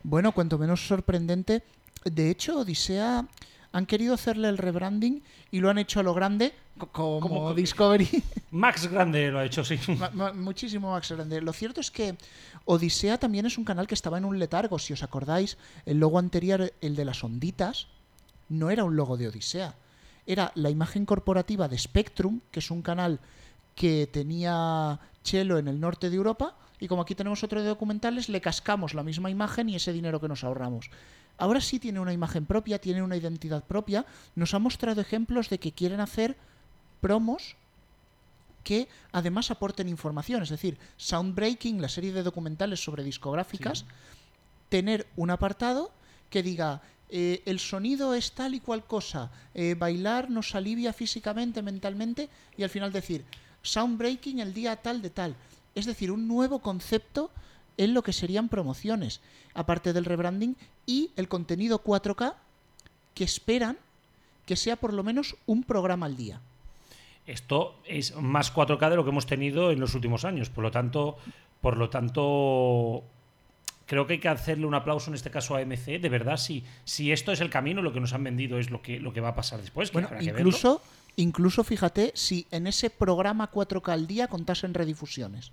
Bueno, 0.05 0.31
cuanto 0.33 0.59
menos 0.59 0.87
sorprendente. 0.87 1.65
De 2.05 2.31
hecho, 2.31 2.61
Odisea 2.61 3.27
han 3.75 3.87
querido 3.87 4.15
hacerle 4.15 4.49
el 4.49 4.57
rebranding 4.57 5.23
y 5.51 5.59
lo 5.61 5.69
han 5.69 5.79
hecho 5.79 5.99
a 5.99 6.03
lo 6.05 6.15
grande, 6.15 6.55
co- 6.79 6.87
como, 6.91 7.21
Como- 7.21 7.55
Discovery. 7.55 8.09
Max 8.53 8.87
Grande 8.89 9.31
lo 9.33 9.41
ha 9.41 9.45
hecho, 9.45 9.65
sí. 9.65 9.79
Ma- 9.99 10.11
ma- 10.15 10.33
muchísimo 10.33 10.93
Max 10.93 11.11
Grande. 11.11 11.41
Lo 11.41 11.53
cierto 11.53 11.81
es 11.81 11.91
que 11.91 12.17
Odisea 12.67 13.19
también 13.19 13.47
es 13.47 13.59
un 13.59 13.65
canal 13.65 13.87
que 13.89 13.95
estaba 13.95 14.17
en 14.19 14.25
un 14.25 14.39
letargo. 14.39 14.79
Si 14.79 14.93
os 14.93 15.03
acordáis, 15.03 15.59
el 15.87 15.99
logo 15.99 16.19
anterior, 16.21 16.73
el 16.81 16.95
de 16.95 17.05
las 17.05 17.25
onditas, 17.25 17.89
no 18.49 18.71
era 18.71 18.85
un 18.85 18.95
logo 18.95 19.17
de 19.17 19.29
Odisea. 19.29 19.75
Era 20.27 20.53
la 20.55 20.71
imagen 20.71 21.05
corporativa 21.05 21.67
de 21.69 21.77
Spectrum, 21.77 22.41
que 22.53 22.61
es 22.61 22.71
un 22.71 22.81
canal 22.81 23.19
que 23.75 24.07
tenía 24.11 25.01
Chelo 25.25 25.59
en 25.59 25.67
el 25.69 25.81
norte 25.81 26.11
de 26.11 26.17
Europa. 26.17 26.57
Y 26.85 26.87
como 26.87 27.01
aquí 27.01 27.15
tenemos 27.15 27.43
otro 27.43 27.63
de 27.63 27.69
documentales, 27.69 28.29
le 28.29 28.43
cascamos 28.43 28.93
la 28.93 29.03
misma 29.03 29.31
imagen 29.31 29.71
y 29.71 29.77
ese 29.77 29.91
dinero 29.91 30.21
que 30.21 30.29
nos 30.29 30.45
ahorramos. 30.45 30.91
Ahora 31.39 31.63
sí 31.63 31.79
tiene 31.79 31.99
una 31.99 32.13
imagen 32.13 32.45
propia, 32.45 32.79
tiene 32.79 33.03
una 33.03 33.17
identidad 33.17 33.65
propia. 33.65 34.05
Nos 34.35 34.53
ha 34.53 34.59
mostrado 34.59 35.01
ejemplos 35.01 35.49
de 35.49 35.59
que 35.59 35.73
quieren 35.73 36.01
hacer 36.01 36.37
promos 37.01 37.57
que 38.65 38.87
además 39.13 39.51
aporten 39.51 39.89
información, 39.89 40.43
es 40.43 40.51
decir, 40.51 40.77
Soundbreaking, 40.99 41.81
la 41.81 41.89
serie 41.89 42.13
de 42.13 42.23
documentales 42.23 42.85
sobre 42.85 43.03
discográficas, 43.03 43.87
tener 44.69 45.07
un 45.17 45.31
apartado 45.31 45.91
que 46.29 46.43
diga 46.43 46.83
eh, 47.09 47.41
el 47.47 47.61
sonido 47.61 48.13
es 48.13 48.33
tal 48.33 48.55
y 48.55 48.61
cual 48.61 48.85
cosa, 48.85 49.31
eh, 49.55 49.75
bailar 49.75 50.29
nos 50.29 50.55
alivia 50.55 50.93
físicamente, 50.93 51.63
mentalmente, 51.63 52.29
y 52.59 52.63
al 52.63 52.69
final 52.69 52.93
decir 52.93 53.25
Soundbreaking 53.63 54.41
el 54.41 54.53
día 54.53 54.77
tal 54.77 55.01
de 55.01 55.09
tal. 55.09 55.35
Es 55.75 55.87
decir, 55.87 56.11
un 56.11 56.29
nuevo 56.29 56.61
concepto 56.61 57.31
en 57.77 57.95
lo 57.95 58.03
que 58.03 58.13
serían 58.13 58.49
promociones, 58.49 59.21
aparte 59.55 59.93
del 59.93 60.05
rebranding 60.05 60.57
y 60.87 61.11
el 61.17 61.29
contenido 61.29 61.83
4K 61.83 62.35
que 63.15 63.25
esperan 63.25 63.79
que 64.47 64.57
sea 64.57 64.77
por 64.77 64.93
lo 64.93 65.03
menos 65.03 65.37
un 65.47 65.65
programa 65.65 66.07
al 66.07 66.17
día. 66.17 66.41
Esto 67.27 67.77
es 67.87 68.15
más 68.17 68.55
4K 68.55 68.91
de 68.91 68.97
lo 68.97 69.05
que 69.05 69.11
hemos 69.11 69.27
tenido 69.27 69.71
en 69.71 69.81
los 69.81 69.95
últimos 69.95 70.25
años. 70.25 70.51
Por 70.51 70.63
lo 70.63 70.71
tanto, 70.71 71.17
por 71.63 71.79
lo 71.79 71.89
tanto, 71.89 73.03
creo 73.87 74.07
que 74.07 74.15
hay 74.15 74.19
que 74.21 74.29
hacerle 74.29 74.67
un 74.67 74.75
aplauso 74.75 75.11
en 75.11 75.15
este 75.15 75.31
caso 75.31 75.57
a 75.57 75.61
AMC. 75.61 76.01
De 76.01 76.09
verdad, 76.11 76.37
si, 76.37 76.65
si 76.85 77.13
esto 77.13 77.33
es 77.33 77.41
el 77.41 77.49
camino, 77.49 77.81
lo 77.81 77.95
que 77.95 78.01
nos 78.01 78.13
han 78.13 78.25
vendido 78.25 78.59
es 78.59 78.71
lo 78.71 78.83
que, 78.83 79.01
lo 79.01 79.15
que 79.15 79.23
va 79.23 79.29
a 79.31 79.35
pasar 79.35 79.61
después. 79.61 79.91
Bueno, 79.91 80.11
que 80.11 80.23
incluso, 80.23 80.83
incluso 81.17 81.65
fíjate 81.65 82.13
si 82.15 82.47
en 82.51 82.67
ese 82.67 82.91
programa 82.91 83.51
4K 83.51 83.89
al 83.91 84.07
día 84.07 84.29
contasen 84.29 84.75
redifusiones. 84.75 85.51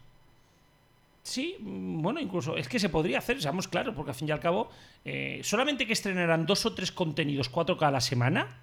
Sí, 1.23 1.55
mm, 1.59 2.01
bueno, 2.01 2.19
incluso 2.19 2.57
es 2.57 2.67
que 2.67 2.79
se 2.79 2.89
podría 2.89 3.19
hacer, 3.19 3.41
seamos 3.41 3.67
claros, 3.67 3.93
porque 3.95 4.11
al 4.11 4.15
fin 4.15 4.27
y 4.27 4.31
al 4.31 4.39
cabo, 4.39 4.69
eh, 5.05 5.41
solamente 5.43 5.85
que 5.85 5.93
estrenaran 5.93 6.45
dos 6.45 6.65
o 6.65 6.73
tres 6.73 6.91
contenidos 6.91 7.51
4K 7.51 7.87
a 7.87 7.91
la 7.91 8.01
semana, 8.01 8.57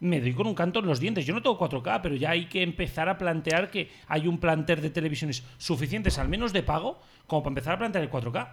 me 0.00 0.20
doy 0.20 0.32
con 0.32 0.48
un 0.48 0.54
canto 0.54 0.80
en 0.80 0.86
los 0.86 0.98
dientes. 0.98 1.24
Yo 1.24 1.32
no 1.32 1.42
tengo 1.42 1.58
4K, 1.58 2.00
pero 2.02 2.16
ya 2.16 2.30
hay 2.30 2.46
que 2.46 2.62
empezar 2.62 3.08
a 3.08 3.16
plantear 3.18 3.70
que 3.70 3.88
hay 4.08 4.26
un 4.26 4.38
planter 4.38 4.80
de 4.80 4.90
televisiones 4.90 5.44
suficientes, 5.58 6.18
al 6.18 6.28
menos 6.28 6.52
de 6.52 6.62
pago, 6.64 7.00
como 7.26 7.42
para 7.42 7.52
empezar 7.52 7.74
a 7.74 7.78
plantear 7.78 8.02
el 8.02 8.10
4K. 8.10 8.48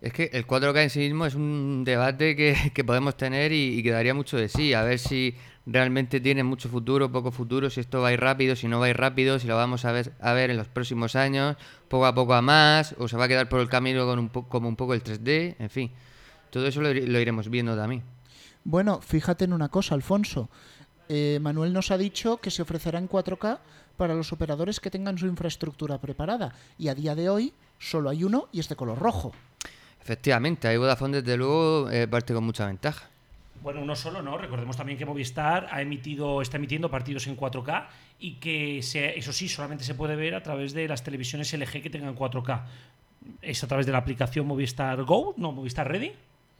Es 0.00 0.12
que 0.12 0.30
el 0.32 0.44
4K 0.44 0.82
en 0.82 0.90
sí 0.90 0.98
mismo 0.98 1.26
es 1.26 1.36
un 1.36 1.84
debate 1.84 2.34
que, 2.34 2.56
que 2.74 2.82
podemos 2.82 3.16
tener 3.16 3.52
y, 3.52 3.78
y 3.78 3.82
que 3.84 3.92
daría 3.92 4.14
mucho 4.14 4.36
de 4.36 4.48
sí. 4.48 4.74
A 4.74 4.82
ver 4.82 4.98
si 4.98 5.36
realmente 5.66 6.20
tiene 6.20 6.42
mucho 6.42 6.68
futuro, 6.68 7.10
poco 7.12 7.30
futuro, 7.30 7.70
si 7.70 7.80
esto 7.80 8.00
va 8.00 8.08
a 8.08 8.12
ir 8.12 8.20
rápido, 8.20 8.56
si 8.56 8.66
no 8.68 8.80
va 8.80 8.86
a 8.86 8.90
ir 8.90 8.96
rápido, 8.96 9.38
si 9.38 9.46
lo 9.46 9.56
vamos 9.56 9.84
a 9.84 9.92
ver, 9.92 10.12
a 10.20 10.32
ver 10.32 10.50
en 10.50 10.56
los 10.56 10.68
próximos 10.68 11.14
años, 11.16 11.56
poco 11.88 12.06
a 12.06 12.14
poco 12.14 12.34
a 12.34 12.42
más, 12.42 12.94
o 12.98 13.06
se 13.08 13.16
va 13.16 13.24
a 13.24 13.28
quedar 13.28 13.48
por 13.48 13.60
el 13.60 13.68
camino 13.68 14.04
con 14.06 14.18
un 14.18 14.28
po- 14.28 14.48
como 14.48 14.68
un 14.68 14.76
poco 14.76 14.94
el 14.94 15.02
3D, 15.04 15.56
en 15.58 15.70
fin. 15.70 15.90
Todo 16.50 16.66
eso 16.66 16.80
lo 16.82 16.90
iremos 16.90 17.48
viendo 17.48 17.76
también. 17.76 18.02
Bueno, 18.64 19.00
fíjate 19.00 19.44
en 19.44 19.52
una 19.52 19.68
cosa, 19.68 19.94
Alfonso. 19.94 20.48
Eh, 21.08 21.38
Manuel 21.40 21.72
nos 21.72 21.90
ha 21.90 21.98
dicho 21.98 22.36
que 22.38 22.50
se 22.50 22.62
ofrecerá 22.62 22.98
en 22.98 23.08
4K 23.08 23.58
para 23.96 24.14
los 24.14 24.32
operadores 24.32 24.80
que 24.80 24.90
tengan 24.90 25.18
su 25.18 25.26
infraestructura 25.26 25.98
preparada. 25.98 26.54
Y 26.78 26.88
a 26.88 26.94
día 26.94 27.14
de 27.14 27.28
hoy 27.28 27.52
solo 27.78 28.10
hay 28.10 28.24
uno 28.24 28.48
y 28.52 28.60
es 28.60 28.68
de 28.68 28.76
color 28.76 28.98
rojo. 28.98 29.32
Efectivamente, 30.00 30.68
ahí 30.68 30.76
Vodafone 30.76 31.20
desde 31.22 31.36
luego 31.36 31.88
eh, 31.90 32.06
parte 32.08 32.34
con 32.34 32.44
mucha 32.44 32.66
ventaja. 32.66 33.08
Bueno, 33.62 33.80
uno 33.80 33.94
solo, 33.94 34.22
¿no? 34.22 34.36
Recordemos 34.36 34.76
también 34.76 34.98
que 34.98 35.06
Movistar 35.06 35.68
ha 35.70 35.80
emitido, 35.80 36.42
está 36.42 36.56
emitiendo 36.56 36.90
partidos 36.90 37.28
en 37.28 37.36
4K 37.36 37.86
y 38.18 38.34
que 38.34 38.78
eso 38.78 39.32
sí, 39.32 39.48
solamente 39.48 39.84
se 39.84 39.94
puede 39.94 40.16
ver 40.16 40.34
a 40.34 40.42
través 40.42 40.72
de 40.72 40.88
las 40.88 41.04
televisiones 41.04 41.52
LG 41.52 41.80
que 41.80 41.88
tengan 41.88 42.16
4K. 42.16 42.64
Es 43.40 43.62
a 43.62 43.68
través 43.68 43.86
de 43.86 43.92
la 43.92 43.98
aplicación 43.98 44.48
Movistar 44.48 45.04
Go, 45.04 45.34
no, 45.36 45.52
Movistar 45.52 45.88
Ready, 45.88 46.12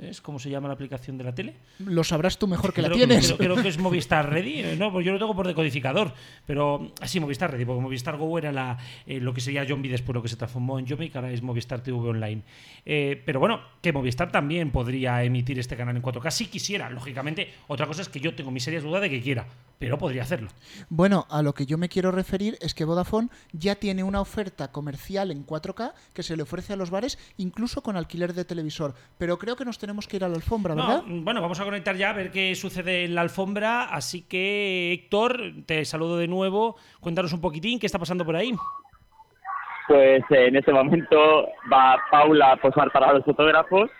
¿es 0.09 0.21
como 0.21 0.39
se 0.39 0.51
llama 0.51 0.69
la 0.69 0.75
aplicación 0.75 1.17
de 1.19 1.25
la 1.25 1.35
tele? 1.35 1.55
Lo 1.79 2.05
sabrás 2.05 2.39
tú 2.39 2.47
mejor 2.47 2.73
que 2.73 2.83
la 2.83 2.91
tienes. 2.91 3.33
Creo, 3.33 3.39
creo 3.53 3.63
que 3.63 3.69
es 3.69 3.79
Movistar 3.79 4.29
Ready. 4.31 4.61
eh, 4.61 4.77
No, 4.79 4.93
pues 4.93 5.05
yo 5.07 5.13
lo 5.13 5.19
tengo 5.19 5.35
por 5.35 5.47
decodificador. 5.47 6.13
Pero 6.47 6.93
así, 7.01 7.21
Movistar 7.21 7.51
Ready, 7.51 7.65
porque 7.65 7.81
Movistar 7.83 8.17
Go 8.17 8.39
era 8.39 8.53
la, 8.53 8.79
eh, 9.07 9.21
lo 9.21 9.33
que 9.33 9.41
sería 9.41 9.67
Zombie 9.67 9.91
después, 9.91 10.15
lo 10.15 10.23
que 10.23 10.29
se 10.29 10.37
transformó 10.37 10.79
en 10.79 10.87
Zombie, 10.87 11.11
que 11.11 11.19
ahora 11.19 11.31
es 11.33 11.43
Movistar 11.43 11.83
TV 11.83 11.97
Online. 11.99 12.43
Eh, 12.85 13.23
pero 13.25 13.41
bueno, 13.41 13.61
que 13.81 13.93
Movistar 13.93 14.31
también 14.33 14.71
podría 14.71 15.23
emitir 15.25 15.59
este 15.59 15.77
canal 15.77 15.97
en 15.97 16.03
4K 16.03 16.31
si 16.31 16.47
quisiera. 16.47 16.91
Lógicamente, 16.91 17.53
otra 17.69 17.87
cosa 17.87 18.03
es 18.03 18.09
que 18.09 18.21
yo 18.21 18.35
tengo 18.35 18.51
mis 18.51 18.65
serias 18.65 18.83
dudas 18.83 19.03
de 19.03 19.11
que 19.11 19.21
quiera, 19.23 19.47
pero 19.79 19.99
podría 19.99 20.23
hacerlo. 20.23 20.49
Bueno, 20.89 21.27
a 21.31 21.43
lo 21.43 21.55
que 21.55 21.67
yo 21.67 21.79
me 21.79 21.89
quiero 21.89 22.11
referir 22.11 22.59
es 22.61 22.75
que 22.75 22.85
Vodafone 22.85 23.29
ya 23.53 23.77
tiene 23.77 24.03
una 24.03 24.21
oferta 24.21 24.71
comercial 24.73 25.31
en 25.31 25.47
4K 25.47 25.93
que 26.13 26.23
se 26.23 26.37
le 26.37 26.43
ofrece 26.43 26.73
a 26.73 26.77
los 26.77 26.91
bares, 26.91 27.19
incluso 27.37 27.83
con 27.83 27.97
alquiler 27.97 28.33
de 28.35 28.45
televisor. 28.45 28.95
Pero 29.19 29.39
creo 29.39 29.57
que 29.57 29.65
nos 29.65 29.79
tenemos 29.79 29.92
que 30.09 30.17
ir 30.17 30.25
a 30.25 30.29
la 30.29 30.35
alfombra, 30.37 30.75
No, 30.75 30.87
¿verdad? 30.87 31.03
bueno, 31.07 31.41
vamos 31.43 31.61
a 31.61 31.65
conectar 31.65 31.95
ya 31.97 32.11
a 32.11 32.15
ver 32.15 32.31
qué 32.31 32.55
sucede 32.55 33.05
en 33.05 33.15
la 33.15 33.21
alfombra. 33.21 33.85
Así 33.85 34.27
que, 34.29 34.93
Héctor, 34.93 35.41
te 35.67 35.85
saludo 35.85 36.19
de 36.19 36.29
nuevo. 36.29 36.77
Cuéntanos 37.01 37.33
un 37.33 37.41
poquitín 37.41 37.79
qué 37.79 37.87
está 37.87 37.99
pasando 37.99 38.25
por 38.25 38.37
ahí. 38.37 38.53
Pues 39.89 40.23
eh, 40.31 40.47
en 40.47 40.57
este 40.57 40.73
momento 40.73 41.49
va 41.73 41.99
Paula 42.11 42.53
a 42.53 42.57
posar 42.57 42.91
para 42.93 43.13
los 43.13 43.25
fotógrafos. 43.25 43.91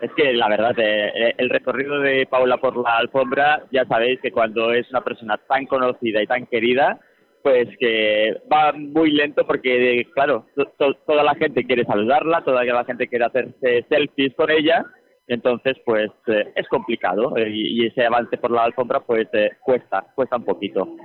Es 0.00 0.10
que 0.16 0.32
la 0.32 0.48
verdad, 0.48 0.78
eh, 0.78 1.12
eh, 1.14 1.34
el 1.38 1.50
recorrido 1.50 1.98
de 2.00 2.26
Paula 2.26 2.56
por 2.58 2.76
la 2.76 2.98
alfombra, 2.98 3.64
ya 3.72 3.84
sabéis 3.86 4.20
que 4.20 4.30
cuando 4.30 4.72
es 4.72 4.88
una 4.90 5.00
persona 5.02 5.36
tan 5.48 5.66
conocida 5.66 6.22
y 6.22 6.26
tan 6.26 6.46
querida, 6.46 7.00
pues 7.42 7.68
que 7.78 8.36
va 8.52 8.72
muy 8.72 9.10
lento 9.10 9.44
porque, 9.46 10.06
claro, 10.14 10.46
to- 10.56 10.72
to- 10.78 10.94
toda 11.06 11.22
la 11.24 11.34
gente 11.34 11.64
quiere 11.64 11.84
saludarla, 11.84 12.42
toda 12.44 12.64
la 12.64 12.84
gente 12.84 13.08
quiere 13.08 13.24
hacerse 13.24 13.84
selfies 13.88 14.34
con 14.34 14.50
ella, 14.50 14.84
entonces 15.28 15.76
pues 15.84 16.10
eh, 16.26 16.52
es 16.56 16.66
complicado 16.68 17.36
eh, 17.36 17.50
y, 17.50 17.86
ese 17.86 18.06
avance 18.06 18.36
por 18.38 18.50
la 18.50 18.64
alfombra 18.64 19.00
pues 19.00 19.28
eh, 19.32 19.50
cuesta, 19.62 20.06
cuesta 20.14 20.36
un 20.36 20.44
poquito. 20.44 20.96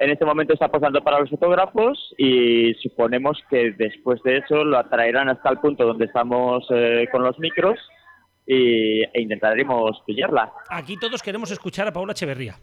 En 0.00 0.10
este 0.10 0.24
momento 0.24 0.54
está 0.54 0.68
posando 0.68 1.02
para 1.02 1.20
los 1.20 1.30
fotógrafos 1.30 2.14
y 2.18 2.74
suponemos 2.82 3.38
que 3.48 3.72
después 3.78 4.20
de 4.24 4.38
eso 4.38 4.64
lo 4.64 4.76
atraerán 4.76 5.28
hasta 5.28 5.50
el 5.50 5.58
punto 5.58 5.86
donde 5.86 6.06
estamos 6.06 6.66
eh, 6.70 7.06
con 7.12 7.22
los 7.22 7.38
micros 7.38 7.78
y, 8.44 9.02
e 9.02 9.22
intentaremos 9.22 10.02
pillarla. 10.04 10.52
Aquí 10.68 10.98
todos 10.98 11.22
queremos 11.22 11.50
escuchar 11.52 11.86
a 11.86 11.92
Paula 11.92 12.12
Echeverría. 12.12 12.56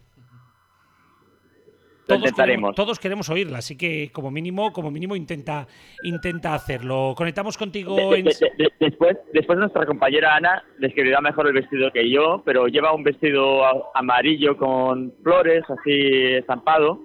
Todos 2.15 2.19
intentaremos. 2.29 2.61
queremos, 2.61 2.75
todos 2.75 2.99
queremos 2.99 3.29
oírla, 3.29 3.57
así 3.59 3.77
que 3.77 4.09
como 4.11 4.31
mínimo, 4.31 4.71
como 4.71 4.91
mínimo 4.91 5.15
intenta, 5.15 5.67
intenta 6.03 6.53
hacerlo. 6.53 7.13
Conectamos 7.17 7.57
contigo 7.57 7.95
De- 7.95 8.19
en... 8.19 8.25
de- 8.25 8.35
de- 8.39 8.63
de- 8.63 8.73
después, 8.79 9.17
después 9.33 9.57
nuestra 9.59 9.85
compañera 9.85 10.35
Ana 10.35 10.63
describirá 10.79 11.21
mejor 11.21 11.47
el 11.47 11.53
vestido 11.53 11.91
que 11.91 12.09
yo, 12.09 12.41
pero 12.45 12.67
lleva 12.67 12.93
un 12.93 13.03
vestido 13.03 13.61
amarillo 13.95 14.57
con 14.57 15.13
flores, 15.23 15.63
así 15.69 16.33
estampado, 16.35 16.99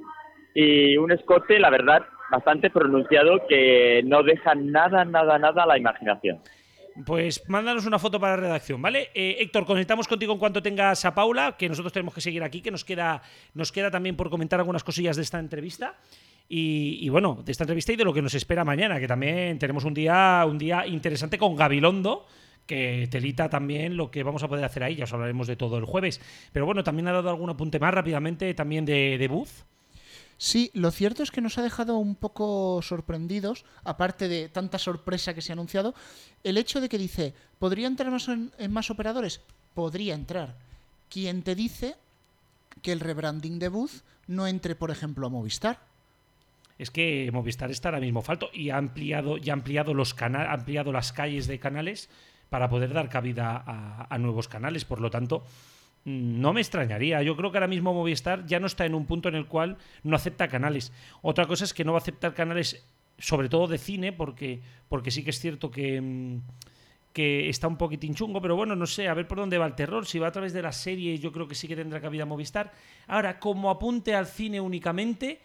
y 0.55 0.97
un 0.97 1.13
escote, 1.13 1.59
la 1.59 1.71
verdad, 1.71 2.03
bastante 2.31 2.71
pronunciado 2.71 3.47
que 3.49 4.03
no 4.05 4.23
deja 4.23 4.55
nada, 4.55 5.05
nada, 5.05 5.39
nada 5.39 5.63
a 5.63 5.67
la 5.67 5.79
imaginación. 5.79 6.39
Pues 7.05 7.43
mándanos 7.49 7.85
una 7.85 7.99
foto 7.99 8.19
para 8.19 8.37
redacción, 8.37 8.81
¿vale? 8.81 9.11
Eh, 9.15 9.37
Héctor, 9.41 9.67
conectamos 9.67 10.09
contigo 10.09 10.33
en 10.33 10.39
cuanto 10.39 10.63
tengas 10.63 11.05
a 11.05 11.15
Paula, 11.15 11.57
que 11.59 11.69
nosotros 11.69 11.93
tenemos 11.93 12.15
que 12.15 12.21
seguir 12.21 12.43
aquí, 12.43 12.63
que 12.63 12.71
nos 12.71 12.85
queda, 12.85 13.21
nos 13.53 13.71
queda 13.71 13.91
también 13.91 14.17
por 14.17 14.31
comentar 14.31 14.59
algunas 14.61 14.83
cosillas 14.83 15.17
de 15.17 15.23
esta 15.23 15.39
entrevista. 15.39 15.97
Y, 16.49 17.09
bueno, 17.09 17.43
de 17.45 17.51
esta 17.51 17.65
entrevista 17.65 17.93
y 17.93 17.97
de 17.97 18.05
lo 18.05 18.15
que 18.15 18.23
nos 18.23 18.35
espera 18.35 18.65
mañana, 18.65 19.01
que 19.01 19.09
también 19.09 19.59
tenemos 19.59 19.85
un 19.85 19.95
día, 19.95 20.45
un 20.49 20.59
día 20.59 20.87
interesante 20.87 21.39
con 21.39 21.57
Gabilondo, 21.57 22.25
que 22.67 23.09
telita 23.11 23.51
también 23.51 23.97
lo 23.97 24.13
que 24.13 24.23
vamos 24.23 24.45
a 24.45 24.49
poder 24.49 24.65
hacer 24.65 24.85
ahí, 24.85 24.95
ya 24.95 25.05
os 25.05 25.13
hablaremos 25.13 25.49
de 25.49 25.57
todo 25.57 25.77
el 25.77 25.85
jueves. 25.85 26.21
Pero 26.53 26.65
bueno, 26.65 26.85
también 26.85 27.09
ha 27.09 27.13
dado 27.13 27.31
algún 27.31 27.51
apunte 27.51 27.81
más 27.81 27.93
rápidamente 27.93 28.55
también 28.55 28.85
de, 28.85 29.19
de 29.19 29.29
Buzz. 29.29 29.67
Sí, 30.39 30.71
lo 30.75 30.91
cierto 30.91 31.23
es 31.23 31.31
que 31.31 31.41
nos 31.41 31.57
ha 31.57 31.63
dejado 31.63 31.97
un 31.97 32.15
poco 32.15 32.81
sorprendidos, 32.83 33.65
aparte 33.85 34.29
de 34.29 34.49
tanta 34.49 34.79
sorpresa 34.79 35.33
que 35.35 35.41
se 35.41 35.53
ha 35.53 35.55
anunciado, 35.55 35.95
el 36.45 36.59
hecho 36.59 36.81
de 36.81 36.89
que 36.89 36.99
dice, 36.99 37.35
¿podría 37.59 37.87
entrar 37.87 38.11
más 38.11 38.29
en, 38.29 38.53
más 38.71 38.91
operadores? 38.91 39.41
Podría 39.75 40.15
entrar. 40.15 40.57
¿Quién 41.09 41.43
te 41.43 41.55
dice 41.55 41.95
que 42.83 42.93
el 42.93 43.01
rebranding 43.01 43.59
de 43.59 43.69
Booth 43.69 44.03
no 44.27 44.47
entre, 44.47 44.75
por 44.75 44.91
ejemplo, 44.91 45.27
a 45.27 45.31
Movistar? 45.31 45.81
Es 46.79 46.91
que 46.91 47.31
Movistar 47.33 47.71
está 47.71 47.89
ahora 47.89 48.01
mismo 48.01 48.21
falto 48.21 48.51
y 48.53 48.69
ha 48.69 48.77
ampliado, 48.77 49.39
y 49.39 49.49
ha 49.49 49.55
ampliado 49.55 49.95
los 49.95 50.15
ha 50.21 50.53
ampliado 50.53 50.93
las 50.93 51.13
calles 51.13 51.47
de 51.47 51.59
canales 51.59 52.11
para 52.51 52.69
poder 52.69 52.93
dar 52.93 53.09
cabida 53.09 53.65
a, 54.09 54.19
nuevos 54.19 54.49
canales. 54.49 54.85
Por 54.85 55.01
lo 55.01 55.11
tanto, 55.11 55.45
no 56.07 56.53
me 56.53 56.61
extrañaría. 56.61 57.21
Yo 57.23 57.37
creo 57.37 57.51
que 57.51 57.59
ahora 57.59 57.67
mismo 57.67 57.93
Movistar 57.93 58.47
ya 58.47 58.61
no 58.61 58.69
está 58.69 58.87
en 58.87 58.95
un 58.95 59.07
punto 59.07 59.29
en 59.29 59.35
el 59.35 59.47
cual 59.47 59.77
no 60.05 60.15
acepta 60.15 60.47
canales. 60.47 60.93
Otra 61.21 61.47
cosa 61.47 61.65
es 61.65 61.75
que 61.75 61.85
no 61.85 61.93
va 61.93 61.99
a 61.99 62.01
aceptar 62.03 62.33
canales, 62.33 62.87
sobre 63.19 63.49
todo 63.49 63.67
de 63.67 63.77
cine, 63.77 64.13
porque, 64.13 64.63
porque 64.89 65.11
sí 65.11 65.25
que 65.25 65.31
es 65.31 65.41
cierto 65.41 65.71
que. 65.71 66.01
mm, 66.01 66.41
que 67.13 67.49
está 67.49 67.67
un 67.67 67.79
poquitín 67.79 68.15
chungo, 68.15 68.43
pero 68.43 68.57
bueno, 68.57 68.77
no 68.77 68.87
sé, 68.87 69.09
a 69.09 69.15
ver 69.15 69.27
por 69.27 69.39
dónde 69.39 69.57
va 69.57 69.65
el 69.67 69.75
terror. 69.75 70.05
Si 70.05 70.19
va 70.19 70.29
a 70.29 70.33
través 70.33 70.53
de 70.53 70.61
la 70.61 70.71
serie, 70.71 71.19
yo 71.19 71.33
creo 71.33 71.49
que 71.49 71.55
sí 71.55 71.67
que 71.67 71.75
tendrá 71.75 71.99
cabida 71.99 72.27
Movistar. 72.27 72.73
Ahora, 73.07 73.39
como 73.41 73.71
apunte 73.71 74.15
al 74.15 74.27
cine 74.27 74.61
únicamente, 74.61 75.41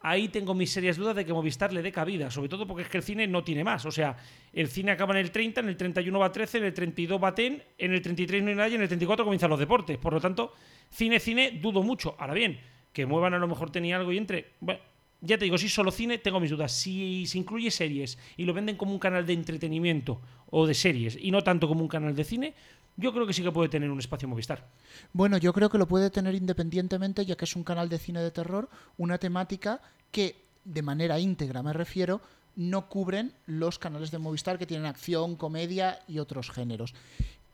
ahí 0.00 0.28
tengo 0.28 0.54
mis 0.54 0.72
serias 0.72 0.96
dudas 0.96 1.14
de 1.14 1.24
que 1.24 1.32
Movistar 1.32 1.72
le 1.72 1.82
dé 1.82 1.92
cabida, 1.92 2.30
sobre 2.30 2.48
todo 2.48 2.66
porque 2.66 2.82
es 2.82 2.88
que 2.88 2.98
el 2.98 3.02
cine 3.02 3.26
no 3.26 3.44
tiene 3.44 3.62
más. 3.62 3.84
O 3.84 3.90
sea, 3.90 4.16
el 4.52 4.68
cine 4.68 4.92
acaba 4.92 5.12
en 5.14 5.20
el 5.20 5.30
30, 5.30 5.60
en 5.60 5.68
el 5.68 5.76
31 5.76 6.18
va 6.18 6.32
13, 6.32 6.58
en 6.58 6.64
el 6.64 6.74
32 6.74 7.22
va 7.22 7.32
10, 7.32 7.62
en 7.78 7.92
el 7.92 8.02
33 8.02 8.42
no 8.42 8.48
hay 8.48 8.54
nadie, 8.54 8.74
en 8.76 8.82
el 8.82 8.88
34 8.88 9.24
comienzan 9.24 9.50
los 9.50 9.58
deportes. 9.58 9.98
Por 9.98 10.12
lo 10.12 10.20
tanto, 10.20 10.52
cine, 10.88 11.20
cine, 11.20 11.52
dudo 11.52 11.82
mucho. 11.82 12.16
Ahora 12.18 12.34
bien, 12.34 12.58
que 12.92 13.06
muevan 13.06 13.34
a 13.34 13.38
lo 13.38 13.46
mejor 13.46 13.70
tenía 13.70 13.96
algo 13.96 14.12
y 14.12 14.16
entre. 14.16 14.52
Bueno, 14.60 14.80
ya 15.20 15.36
te 15.36 15.44
digo, 15.44 15.58
si 15.58 15.68
solo 15.68 15.90
cine, 15.90 16.18
tengo 16.18 16.40
mis 16.40 16.50
dudas. 16.50 16.72
Si 16.72 17.26
se 17.26 17.38
incluye 17.38 17.70
series 17.70 18.18
y 18.36 18.44
lo 18.44 18.54
venden 18.54 18.76
como 18.76 18.92
un 18.92 18.98
canal 18.98 19.26
de 19.26 19.34
entretenimiento 19.34 20.20
o 20.50 20.66
de 20.66 20.74
series 20.74 21.18
y 21.20 21.30
no 21.30 21.42
tanto 21.42 21.68
como 21.68 21.82
un 21.82 21.88
canal 21.88 22.16
de 22.16 22.24
cine, 22.24 22.54
yo 23.00 23.12
creo 23.12 23.26
que 23.26 23.32
sí 23.32 23.42
que 23.42 23.50
puede 23.50 23.68
tener 23.68 23.90
un 23.90 23.98
espacio 23.98 24.28
Movistar. 24.28 24.66
Bueno, 25.12 25.38
yo 25.38 25.52
creo 25.52 25.70
que 25.70 25.78
lo 25.78 25.88
puede 25.88 26.10
tener 26.10 26.34
independientemente, 26.34 27.24
ya 27.24 27.36
que 27.36 27.46
es 27.46 27.56
un 27.56 27.64
canal 27.64 27.88
de 27.88 27.98
cine 27.98 28.20
de 28.20 28.30
terror, 28.30 28.68
una 28.98 29.18
temática 29.18 29.80
que, 30.12 30.36
de 30.64 30.82
manera 30.82 31.18
íntegra 31.18 31.62
me 31.62 31.72
refiero, 31.72 32.20
no 32.56 32.88
cubren 32.88 33.32
los 33.46 33.78
canales 33.78 34.10
de 34.10 34.18
Movistar 34.18 34.58
que 34.58 34.66
tienen 34.66 34.86
acción, 34.86 35.36
comedia 35.36 36.00
y 36.06 36.18
otros 36.18 36.50
géneros. 36.50 36.94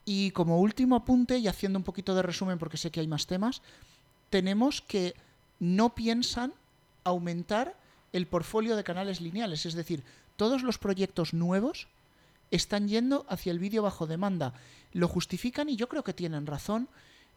Y 0.04 0.30
como 0.32 0.60
último 0.60 0.96
apunte, 0.96 1.38
y 1.38 1.48
haciendo 1.48 1.78
un 1.78 1.84
poquito 1.84 2.14
de 2.14 2.22
resumen 2.22 2.58
porque 2.58 2.76
sé 2.76 2.90
que 2.90 3.00
hay 3.00 3.08
más 3.08 3.26
temas, 3.26 3.62
tenemos 4.30 4.80
que 4.80 5.14
no 5.60 5.94
piensan 5.94 6.52
aumentar 7.04 7.76
el 8.12 8.26
portfolio 8.26 8.76
de 8.76 8.84
canales 8.84 9.20
lineales, 9.20 9.66
es 9.66 9.74
decir, 9.74 10.02
todos 10.36 10.62
los 10.62 10.78
proyectos 10.78 11.34
nuevos 11.34 11.88
están 12.50 12.88
yendo 12.88 13.26
hacia 13.28 13.52
el 13.52 13.58
vídeo 13.58 13.82
bajo 13.82 14.06
demanda. 14.06 14.54
Lo 14.92 15.08
justifican 15.08 15.68
y 15.68 15.76
yo 15.76 15.88
creo 15.88 16.04
que 16.04 16.12
tienen 16.12 16.46
razón 16.46 16.88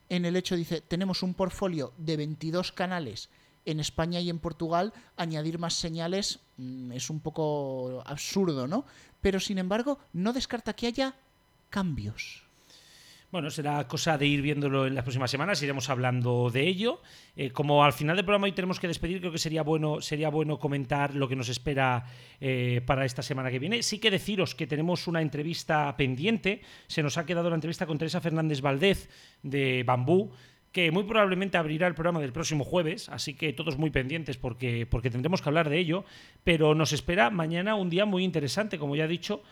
en 0.10 0.26
el 0.26 0.36
hecho, 0.36 0.56
dice, 0.56 0.82
tenemos 0.82 1.24
un 1.24 1.36
portfolio 1.36 1.94
de 1.98 2.18
22 2.18 2.72
canales 2.72 3.30
en 3.66 3.80
España 3.80 4.20
y 4.20 4.30
en 4.30 4.40
Portugal, 4.40 4.94
añadir 5.16 5.60
más 5.60 5.76
señales 5.76 6.40
mm, 6.58 6.92
es 6.94 7.10
un 7.10 7.20
poco 7.20 8.02
absurdo, 8.06 8.68
¿no? 8.68 8.86
Pero 9.22 9.40
sin 9.40 9.60
embargo, 9.60 10.00
no 10.14 10.34
descarta 10.34 10.74
que 10.74 10.88
haya 10.88 11.16
cambios. 11.70 12.49
Bueno, 13.32 13.52
será 13.52 13.88
cosa 13.88 14.18
de 14.18 14.26
ir 14.26 14.42
viéndolo 14.42 14.88
en 14.88 14.96
las 14.96 15.04
próximas 15.04 15.30
semanas, 15.30 15.62
iremos 15.62 15.88
hablando 15.92 16.50
de 16.50 16.66
ello. 16.66 17.00
Eh, 17.36 17.52
como 17.52 17.84
al 17.84 17.94
final 17.94 18.16
del 18.16 18.26
programa 18.26 18.46
hoy 18.46 18.54
tenemos 18.54 18.80
que 18.80 18.88
despedir, 18.88 19.20
creo 19.20 19.32
que 19.32 19.38
sería 19.38 19.62
bueno, 19.62 20.02
sería 20.02 20.30
bueno 20.30 20.58
comentar 20.58 21.14
lo 21.14 21.28
que 21.28 21.36
nos 21.36 21.48
espera 21.48 22.06
eh, 22.42 22.82
para 22.88 23.06
esta 23.06 23.22
semana 23.22 23.52
que 23.52 23.60
viene. 23.60 23.84
Sí 23.84 24.00
que 24.00 24.10
deciros 24.10 24.56
que 24.56 24.66
tenemos 24.66 25.06
una 25.06 25.22
entrevista 25.22 25.96
pendiente, 25.96 26.62
se 26.88 27.04
nos 27.04 27.20
ha 27.20 27.28
quedado 27.28 27.52
la 27.52 27.56
entrevista 27.56 27.86
con 27.86 28.00
Teresa 28.00 28.20
Fernández 28.20 28.62
Valdez 28.62 29.10
de 29.44 29.84
Bambú, 29.84 30.32
que 30.72 30.90
muy 30.90 31.04
probablemente 31.04 31.60
abrirá 31.60 31.86
el 31.86 31.94
programa 31.94 32.22
del 32.22 32.34
próximo 32.34 32.64
jueves, 32.64 33.10
así 33.10 33.36
que 33.36 33.54
todos 33.54 33.78
muy 33.78 33.92
pendientes 33.92 34.38
porque, 34.38 34.88
porque 34.90 35.12
tendremos 35.12 35.44
que 35.44 35.50
hablar 35.50 35.70
de 35.70 35.78
ello, 35.78 36.04
pero 36.44 36.74
nos 36.74 36.94
espera 36.94 37.30
mañana 37.30 37.76
un 37.76 37.92
día 37.92 38.06
muy 38.06 38.24
interesante, 38.24 38.80
como 38.80 38.96
ya 38.96 39.06
he 39.06 39.08
dicho, 39.08 39.44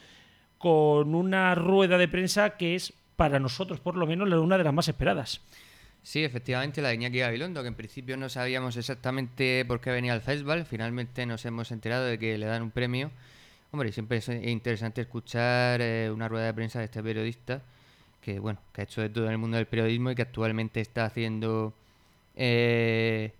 con 0.58 1.14
una 1.14 1.54
rueda 1.54 2.00
de 2.00 2.08
prensa 2.08 2.58
que 2.58 2.74
es 2.74 2.96
para 3.18 3.40
nosotros 3.40 3.82
por 3.82 3.98
lo 3.98 4.08
menos 4.08 4.30
una 4.30 4.58
de 4.58 4.64
las 4.64 4.74
más 4.74 4.88
esperadas. 4.88 5.42
Sí, 6.04 6.24
efectivamente, 6.24 6.82
la 6.82 6.90
de 6.90 6.96
Iñaki 6.96 7.20
Gabilondo, 7.20 7.62
que 7.64 7.68
en 7.68 7.76
principio 7.76 8.16
no 8.16 8.30
sabíamos 8.30 8.78
exactamente 8.78 9.66
por 9.66 9.82
qué 9.82 9.90
venía 9.90 10.14
al 10.14 10.22
festival, 10.22 10.66
finalmente 10.66 11.26
nos 11.26 11.46
hemos 11.46 11.72
enterado 11.72 12.06
de 12.06 12.18
que 12.18 12.38
le 12.38 12.46
dan 12.46 12.62
un 12.62 12.72
premio. 12.72 13.12
Hombre, 13.72 13.92
siempre 13.92 14.20
es 14.20 14.30
interesante 14.30 15.02
escuchar 15.02 15.82
eh, 15.82 16.10
una 16.10 16.30
rueda 16.30 16.46
de 16.46 16.54
prensa 16.54 16.80
de 16.80 16.86
este 16.86 17.04
periodista, 17.04 17.62
que 18.22 18.40
bueno, 18.40 18.60
que 18.72 18.82
ha 18.82 18.84
hecho 18.86 19.02
de 19.02 19.10
todo 19.10 19.26
en 19.26 19.32
el 19.32 19.38
mundo 19.38 19.58
del 19.58 19.66
periodismo 19.66 20.12
y 20.12 20.16
que 20.16 20.22
actualmente 20.22 20.80
está 20.80 21.04
haciendo 21.04 21.74
eh, 22.38 23.34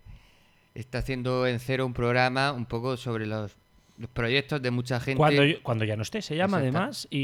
está 0.74 0.98
haciendo 0.98 1.46
en 1.46 1.60
cero 1.60 1.86
un 1.86 1.94
programa 1.94 2.52
un 2.52 2.66
poco 2.66 2.96
sobre 2.96 3.26
los, 3.26 3.56
los 3.98 4.08
proyectos 4.10 4.62
de 4.62 4.70
mucha 4.70 5.00
gente. 5.00 5.16
Cuando, 5.18 5.42
cuando 5.62 5.84
ya 5.84 5.96
no 5.96 6.02
esté, 6.02 6.22
se 6.22 6.36
llama 6.36 6.58
Exacto. 6.58 6.78
además, 6.78 7.08
y, 7.10 7.18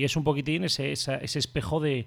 y 0.00 0.04
es 0.04 0.16
un 0.16 0.24
poquitín 0.24 0.64
ese, 0.64 0.92
esa- 0.92 1.16
ese 1.18 1.38
espejo 1.38 1.78
de, 1.80 2.06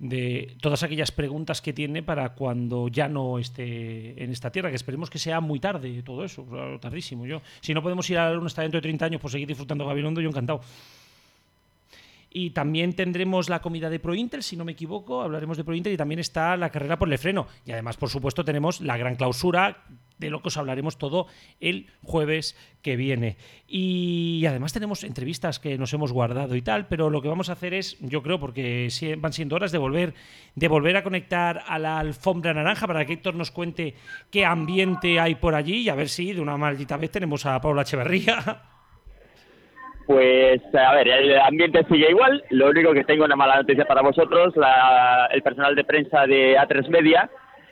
de 0.00 0.56
todas 0.60 0.82
aquellas 0.82 1.12
preguntas 1.12 1.60
que 1.62 1.72
tiene 1.72 2.02
para 2.02 2.30
cuando 2.34 2.88
ya 2.88 3.06
no 3.08 3.38
esté 3.38 4.22
en 4.22 4.30
esta 4.32 4.50
tierra, 4.50 4.70
que 4.70 4.76
esperemos 4.76 5.08
que 5.10 5.18
sea 5.18 5.40
muy 5.40 5.60
tarde 5.60 6.02
todo 6.02 6.24
eso, 6.24 6.44
tardísimo. 6.80 7.26
Yo, 7.26 7.42
si 7.60 7.72
no 7.74 7.82
podemos 7.82 8.08
ir 8.10 8.18
a 8.18 8.28
la 8.28 8.34
luna 8.34 8.46
hasta 8.46 8.62
dentro 8.62 8.78
de 8.78 8.82
30 8.82 9.04
años 9.04 9.20
por 9.20 9.30
seguir 9.30 9.46
disfrutando 9.46 9.84
de 9.84 9.88
Gabilondo, 9.90 10.20
yo 10.20 10.28
encantado. 10.30 10.60
Y 12.30 12.50
también 12.50 12.94
tendremos 12.94 13.48
la 13.48 13.60
comida 13.60 13.90
de 13.90 13.98
ProIntel, 13.98 14.42
si 14.42 14.56
no 14.56 14.64
me 14.64 14.72
equivoco, 14.72 15.22
hablaremos 15.22 15.56
de 15.56 15.64
ProIntel 15.64 15.92
y 15.92 15.96
también 15.96 16.20
está 16.20 16.56
la 16.56 16.70
carrera 16.70 16.98
por 16.98 17.10
el 17.10 17.18
freno. 17.18 17.48
Y 17.66 17.72
además, 17.72 17.96
por 17.96 18.08
supuesto, 18.08 18.44
tenemos 18.44 18.80
la 18.80 18.96
gran 18.96 19.16
clausura, 19.16 19.84
de 20.20 20.30
lo 20.30 20.42
que 20.42 20.48
os 20.48 20.56
hablaremos 20.56 20.98
todo 20.98 21.26
el 21.60 21.86
jueves 22.02 22.56
que 22.82 22.96
viene. 22.96 23.36
Y 23.66 24.44
además 24.46 24.72
tenemos 24.72 25.02
entrevistas 25.02 25.58
que 25.58 25.78
nos 25.78 25.92
hemos 25.94 26.12
guardado 26.12 26.54
y 26.54 26.62
tal, 26.62 26.86
pero 26.86 27.10
lo 27.10 27.22
que 27.22 27.28
vamos 27.28 27.48
a 27.48 27.54
hacer 27.54 27.74
es, 27.74 27.98
yo 28.00 28.22
creo, 28.22 28.38
porque 28.38 28.88
van 29.18 29.32
siendo 29.32 29.56
horas 29.56 29.72
de 29.72 29.78
volver, 29.78 30.14
de 30.54 30.68
volver 30.68 30.96
a 30.98 31.02
conectar 31.02 31.64
a 31.66 31.78
la 31.78 31.98
alfombra 31.98 32.54
naranja 32.54 32.86
para 32.86 33.04
que 33.06 33.14
Héctor 33.14 33.34
nos 33.34 33.50
cuente 33.50 33.94
qué 34.30 34.44
ambiente 34.44 35.18
hay 35.18 35.34
por 35.34 35.54
allí 35.54 35.78
y 35.78 35.88
a 35.88 35.94
ver 35.94 36.08
si 36.08 36.32
de 36.32 36.40
una 36.40 36.56
maldita 36.56 36.98
vez 36.98 37.10
tenemos 37.10 37.46
a 37.46 37.60
Paula 37.60 37.82
Echeverría. 37.82 38.69
Pues, 40.10 40.60
a 40.74 40.92
ver, 40.96 41.06
el 41.06 41.38
ambiente 41.38 41.84
sigue 41.88 42.10
igual. 42.10 42.42
Lo 42.50 42.70
único 42.70 42.92
que 42.92 43.04
tengo 43.04 43.24
una 43.26 43.36
mala 43.36 43.58
noticia 43.58 43.84
para 43.84 44.02
vosotros, 44.02 44.56
la- 44.56 45.28
el 45.32 45.40
personal 45.40 45.76
de 45.76 45.84
prensa 45.84 46.26
de 46.26 46.58
A3 46.58 46.88
Media 46.88 47.30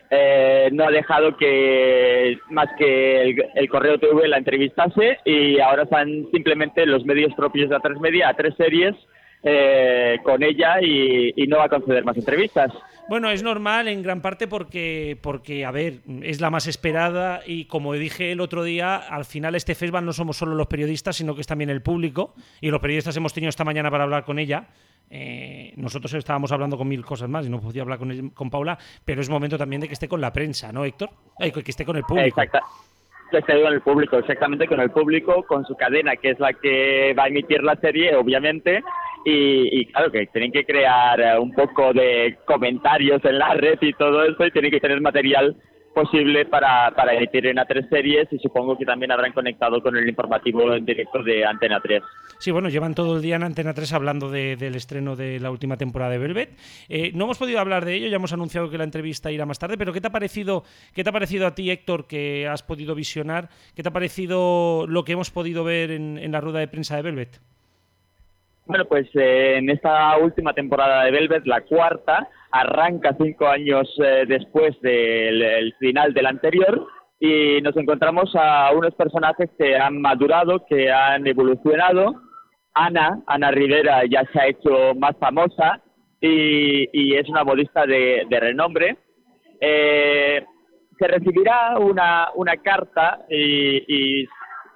eh, 0.09 0.69
no 0.71 0.85
ha 0.85 0.91
dejado 0.93 1.37
que 1.37 2.39
más 2.51 2.69
que 2.79 3.23
el, 3.23 3.45
el 3.57 3.69
Correo 3.69 3.99
TV 3.99 4.29
la 4.29 4.39
entrevistase 4.39 5.19
y 5.25 5.59
ahora 5.59 5.83
están 5.83 6.27
simplemente 6.33 6.87
los 6.87 7.05
medios 7.05 7.35
propios 7.35 7.71
de 7.71 7.77
A3 7.77 7.99
Media, 7.99 8.31
A3 8.31 8.57
Series, 8.57 8.95
eh, 9.43 10.19
con 10.23 10.41
ella 10.45 10.81
y, 10.81 11.33
y 11.35 11.47
no 11.49 11.57
va 11.59 11.65
a 11.65 11.69
conceder 11.69 12.05
más 12.05 12.17
entrevistas. 12.17 12.71
Bueno, 13.09 13.31
es 13.31 13.43
normal 13.43 13.89
en 13.89 14.03
gran 14.03 14.21
parte 14.21 14.47
porque, 14.47 15.17
porque, 15.23 15.65
a 15.65 15.71
ver, 15.71 16.01
es 16.23 16.41
la 16.43 16.51
más 16.51 16.67
esperada 16.67 17.41
y 17.47 17.65
como 17.65 17.95
dije 17.95 18.33
el 18.33 18.41
otro 18.41 18.63
día, 18.65 18.97
al 18.97 19.25
final 19.25 19.55
este 19.55 19.75
festival 19.75 20.05
no 20.05 20.13
somos 20.13 20.37
solo 20.37 20.55
los 20.55 20.67
periodistas, 20.67 21.17
sino 21.17 21.35
que 21.35 21.41
es 21.41 21.47
también 21.47 21.71
el 21.71 21.81
público 21.81 22.35
y 22.61 22.71
los 22.71 22.81
periodistas 22.81 23.17
hemos 23.17 23.33
tenido 23.33 23.49
esta 23.49 23.65
mañana 23.65 23.91
para 23.91 24.05
hablar 24.05 24.25
con 24.25 24.39
ella. 24.39 24.67
Eh, 25.11 25.73
nosotros 25.77 26.13
estábamos 26.13 26.53
hablando 26.53 26.77
con 26.77 26.87
mil 26.87 27.03
cosas 27.03 27.31
más 27.31 27.47
y 27.47 27.49
no 27.49 27.61
podía 27.63 27.81
hablar 27.81 27.99
con, 27.99 28.11
ell- 28.11 28.35
con 28.35 28.51
Paula, 28.51 28.77
pero 29.07 29.23
es 29.23 29.31
momento 29.31 29.57
también 29.57 29.81
de 29.81 29.87
que 29.89 29.95
esté 29.95 30.07
con 30.07 30.21
la 30.21 30.31
prensa, 30.35 30.71
¿no, 30.71 30.85
Héctor? 30.85 31.09
Ay, 31.41 31.51
que 31.51 31.63
esté 31.71 31.87
con 31.87 31.97
el 31.97 32.03
público. 32.03 32.27
Que 33.31 33.41
con 33.43 33.73
el 33.73 33.81
público, 33.83 34.17
exactamente 34.19 34.67
con 34.67 34.81
el 34.81 34.91
público, 34.91 35.43
con 35.45 35.65
su 35.67 35.75
cadena, 35.77 36.17
que 36.17 36.31
es 36.31 36.39
la 36.41 36.53
que 36.55 37.15
va 37.19 37.25
a 37.25 37.29
emitir 37.29 37.63
la 37.63 37.77
serie, 37.77 38.15
obviamente, 38.17 38.83
y, 39.25 39.81
y 39.81 39.87
claro 39.87 40.11
que 40.11 40.27
tienen 40.27 40.53
que 40.53 40.65
crear 40.65 41.21
eh, 41.21 41.39
un 41.39 41.53
poco 41.53 41.93
de 41.93 42.39
comentarios 42.47 43.25
en 43.25 43.39
la 43.39 43.55
red 43.55 43.79
y 43.81 43.93
todo 43.95 44.25
eso, 44.25 44.47
y 44.47 44.51
tienen 44.51 44.71
que 44.71 44.81
tener 44.81 45.01
material 45.01 45.57
posible 45.95 46.45
para, 46.47 46.93
para 46.95 47.13
emitir 47.15 47.47
en 47.47 47.57
A3 47.57 47.89
series 47.89 48.29
y 48.31 48.39
supongo 48.39 48.79
que 48.79 48.85
también 48.85 49.11
habrán 49.11 49.33
conectado 49.33 49.83
con 49.83 49.97
el 49.97 50.09
informativo 50.09 50.73
en 50.73 50.85
directo 50.85 51.25
de 51.25 51.45
Antena 51.45 51.81
3. 51.83 52.03
Sí, 52.39 52.53
bueno, 52.53 52.69
llevan 52.69 52.95
todo 52.95 53.17
el 53.17 53.23
día 53.23 53.35
en 53.35 53.43
Antena 53.43 53.75
3 53.75 53.93
hablando 53.95 54.31
de- 54.31 54.55
del 54.55 54.77
estreno 54.77 55.17
de 55.17 55.41
la 55.41 55.51
última 55.51 55.77
temporada 55.77 56.13
de 56.13 56.19
Velvet. 56.19 56.51
Eh, 56.89 57.11
no 57.15 57.25
hemos 57.25 57.39
podido 57.39 57.59
hablar 57.59 57.85
de 57.85 57.95
ello, 57.95 58.07
ya 58.07 58.15
hemos 58.17 58.33
anunciado 58.33 58.71
que 58.71 58.79
la 58.79 58.85
entrevista 58.85 59.33
irá 59.33 59.45
más 59.45 59.59
tarde, 59.59 59.77
pero 59.77 59.93
¿qué 59.93 60.01
te 60.01 60.07
ha 60.07 60.13
parecido, 60.13 60.63
qué 60.95 61.03
te 61.03 61.11
ha 61.11 61.13
parecido 61.13 61.49
a 61.49 61.55
ti, 61.57 61.69
Héctor, 61.69 62.07
que 62.07 62.47
has 62.47 62.63
podido 62.63 62.95
visionar? 62.95 63.49
¿Qué 63.75 63.83
te 63.83 63.89
ha 63.89 63.93
parecido 63.93 64.87
lo 64.87 65.03
que 65.03 65.13
hemos 65.13 65.33
podido 65.33 65.65
ver 65.65 65.91
en, 65.91 66.17
en 66.19 66.31
la 66.31 66.41
rueda 66.41 66.61
de 66.61 66.69
prensa 66.69 66.95
de 66.95 67.03
Velvet? 67.03 67.41
Bueno, 68.69 68.85
pues 68.85 69.09
eh, 69.15 69.57
en 69.57 69.71
esta 69.71 70.19
última 70.19 70.53
temporada 70.53 71.05
de 71.05 71.11
Velvet, 71.11 71.47
la 71.47 71.63
cuarta, 71.63 72.29
arranca 72.51 73.17
cinco 73.19 73.49
años 73.49 73.89
eh, 74.05 74.27
después 74.29 74.79
del 74.83 75.41
el 75.41 75.75
final 75.77 76.13
del 76.13 76.27
anterior 76.27 76.87
y 77.19 77.63
nos 77.63 77.75
encontramos 77.79 78.31
a 78.35 78.71
unos 78.73 78.95
personajes 78.95 79.49
que 79.59 79.75
han 79.75 80.03
madurado, 80.03 80.67
que 80.69 80.93
han 80.93 81.27
evolucionado. 81.27 82.21
Ana, 82.75 83.23
Ana 83.27 83.51
Rivera 83.51 84.03
ya 84.05 84.23
se 84.35 84.39
ha 84.39 84.49
hecho 84.49 84.95
más 84.97 85.17
famosa 85.19 85.81
y, 86.21 86.91
y 86.93 87.15
es 87.15 87.27
una 87.31 87.45
modista 87.45 87.87
de, 87.87 88.27
de 88.29 88.41
renombre. 88.41 88.99
Eh, 89.63 90.45
se 90.99 91.09
recibirá 91.09 91.79
una, 91.79 92.29
una 92.35 92.59
carta 92.59 93.21
y, 93.31 93.83
y 93.89 94.29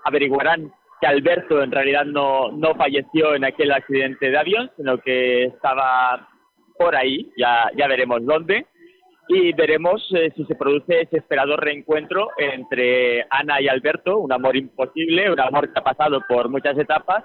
averiguarán 0.04 0.72
que 1.02 1.08
Alberto 1.08 1.60
en 1.60 1.72
realidad 1.72 2.04
no, 2.04 2.52
no 2.52 2.76
falleció 2.76 3.34
en 3.34 3.44
aquel 3.44 3.72
accidente 3.72 4.30
de 4.30 4.38
avión, 4.38 4.70
sino 4.76 4.98
que 4.98 5.46
estaba 5.46 6.28
por 6.78 6.94
ahí, 6.94 7.28
ya, 7.36 7.68
ya 7.76 7.88
veremos 7.88 8.24
dónde, 8.24 8.66
y 9.26 9.52
veremos 9.52 10.00
eh, 10.14 10.30
si 10.36 10.44
se 10.44 10.54
produce 10.54 11.00
ese 11.00 11.16
esperado 11.16 11.56
reencuentro 11.56 12.28
entre 12.38 13.26
Ana 13.30 13.60
y 13.60 13.66
Alberto, 13.66 14.18
un 14.18 14.32
amor 14.32 14.56
imposible, 14.56 15.28
un 15.28 15.40
amor 15.40 15.72
que 15.72 15.80
ha 15.80 15.82
pasado 15.82 16.22
por 16.28 16.48
muchas 16.48 16.78
etapas 16.78 17.24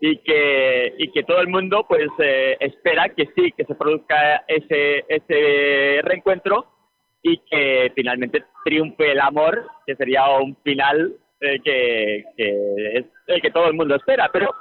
y 0.00 0.16
que, 0.22 0.94
y 0.96 1.12
que 1.12 1.24
todo 1.24 1.42
el 1.42 1.48
mundo 1.48 1.84
pues 1.86 2.08
eh, 2.20 2.56
espera 2.60 3.10
que 3.10 3.28
sí, 3.36 3.52
que 3.52 3.64
se 3.64 3.74
produzca 3.74 4.44
ese, 4.48 5.04
ese 5.06 6.00
reencuentro 6.02 6.64
y 7.22 7.36
que 7.50 7.92
finalmente 7.94 8.42
triunfe 8.64 9.12
el 9.12 9.20
amor, 9.20 9.66
que 9.86 9.96
sería 9.96 10.30
un 10.30 10.56
final 10.62 11.14
eh, 11.40 11.60
que, 11.62 12.24
que 12.36 12.98
es 12.98 13.06
el 13.26 13.40
que 13.40 13.50
todo 13.50 13.68
el 13.68 13.74
mundo 13.74 13.94
espera, 13.94 14.30
pero 14.32 14.54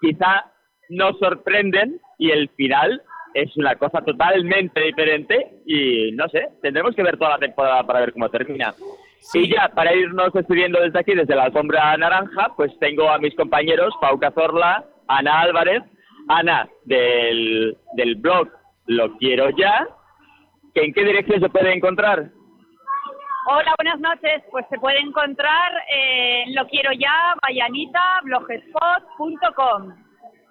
quizá 0.00 0.50
nos 0.88 1.18
sorprenden 1.18 2.00
y 2.18 2.30
el 2.30 2.48
final 2.50 3.02
es 3.34 3.56
una 3.56 3.76
cosa 3.76 4.02
totalmente 4.02 4.80
diferente 4.80 5.52
y 5.66 6.12
no 6.12 6.28
sé, 6.28 6.48
tendremos 6.60 6.94
que 6.94 7.02
ver 7.02 7.16
toda 7.16 7.30
la 7.30 7.38
temporada 7.38 7.82
para 7.84 8.00
ver 8.00 8.12
cómo 8.12 8.28
termina. 8.28 8.74
Y 9.34 9.48
ya, 9.48 9.68
para 9.68 9.94
irnos 9.94 10.32
despidiendo 10.32 10.80
desde 10.80 10.98
aquí, 10.98 11.14
desde 11.14 11.36
la 11.36 11.44
alfombra 11.44 11.96
naranja, 11.96 12.52
pues 12.56 12.76
tengo 12.80 13.08
a 13.08 13.18
mis 13.18 13.34
compañeros 13.34 13.94
Pau 14.00 14.18
Cazorla, 14.18 14.84
Ana 15.06 15.40
Álvarez, 15.40 15.82
Ana 16.28 16.68
del, 16.84 17.76
del 17.94 18.16
blog 18.16 18.48
Lo 18.86 19.16
Quiero 19.18 19.50
Ya, 19.50 19.86
que 20.74 20.82
en 20.82 20.92
qué 20.92 21.04
dirección 21.04 21.40
se 21.40 21.48
puede 21.48 21.72
encontrar. 21.72 22.30
Hola, 23.44 23.74
buenas 23.76 23.98
noches. 23.98 24.42
Pues 24.52 24.64
se 24.70 24.78
puede 24.78 25.00
encontrar 25.00 25.72
en 25.88 26.54
Lo 26.54 26.64
Quiero 26.68 26.92
Ya, 26.92 27.34
Mayanita, 27.42 28.20
blogspot.com. 28.22 29.94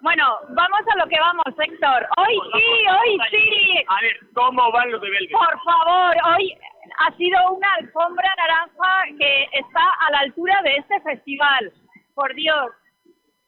Bueno, 0.02 0.24
vamos 0.50 0.80
a 0.92 0.98
lo 0.98 1.08
que 1.08 1.18
vamos, 1.18 1.46
Héctor. 1.58 2.06
Hoy 2.18 2.38
sí, 2.52 2.84
hoy 2.90 3.18
sí. 3.30 3.84
A 3.88 4.02
ver, 4.02 4.16
¿cómo 4.34 4.70
van 4.72 4.92
los 4.92 5.00
de 5.00 5.08
Belgrade? 5.08 5.46
Por 5.46 5.62
favor, 5.62 6.16
hoy 6.34 6.54
ha 6.98 7.16
sido 7.16 7.38
una 7.52 7.72
alfombra 7.80 8.28
naranja 8.36 9.16
que 9.18 9.48
está 9.52 9.84
a 10.06 10.10
la 10.10 10.18
altura 10.18 10.60
de 10.62 10.76
este 10.76 11.00
festival. 11.00 11.72
Por 12.14 12.34
Dios. 12.34 12.72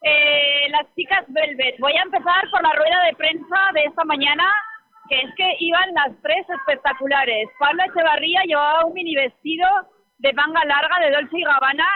Eh, 0.03 0.69
las 0.71 0.87
chicas 0.95 1.25
Velvet. 1.29 1.79
Voy 1.81 1.93
a 1.93 2.03
empezar 2.03 2.49
por 2.51 2.63
la 2.63 2.73
rueda 2.73 3.05
de 3.05 3.17
prensa 3.17 3.71
de 3.75 3.85
esta 3.85 4.05
mañana, 4.05 4.45
que 5.09 5.21
es 5.21 5.35
que 5.37 5.57
iban 5.61 5.93
las 5.95 6.11
tres 6.23 6.47
espectaculares. 6.49 7.49
Pablo 7.59 7.83
Echevarría 7.85 8.43
llevaba 8.45 8.87
un 8.87 8.95
mini 8.95 9.15
vestido 9.15 9.69
de 10.19 10.33
manga 10.33 10.65
larga 10.65 11.01
de 11.01 11.11
Dolce 11.11 11.39
y 11.39 11.45
Gabbana, 11.45 11.87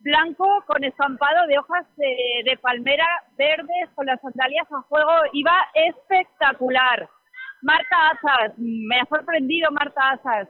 blanco 0.00 0.46
con 0.66 0.84
estampado 0.84 1.46
de 1.46 1.58
hojas 1.58 1.86
de, 1.96 2.56
palmera 2.60 3.06
verdes 3.36 3.90
con 3.94 4.06
las 4.06 4.20
sandalias 4.20 4.66
a 4.70 4.82
fuego. 4.82 5.10
Iba 5.32 5.66
espectacular. 5.74 7.08
Marta 7.62 8.10
Asas, 8.10 8.54
me 8.58 9.00
ha 9.00 9.06
sorprendido 9.06 9.70
Marta 9.70 10.10
Asas. 10.10 10.48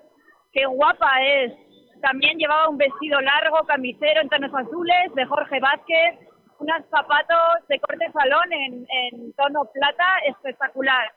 Qué 0.52 0.66
guapa 0.66 1.10
es. 1.22 1.52
También 2.00 2.36
llevaba 2.36 2.68
un 2.68 2.78
vestido 2.78 3.20
largo, 3.20 3.64
camisero 3.66 4.20
en 4.20 4.28
tonos 4.28 4.52
azules 4.54 5.14
de 5.14 5.24
Jorge 5.24 5.60
Vázquez, 5.60 6.18
unos 6.58 6.82
zapatos 6.90 7.68
de 7.68 7.78
corte 7.78 8.10
salón 8.12 8.52
en 8.52 9.32
tono 9.34 9.64
plata, 9.72 10.06
espectacular. 10.26 11.12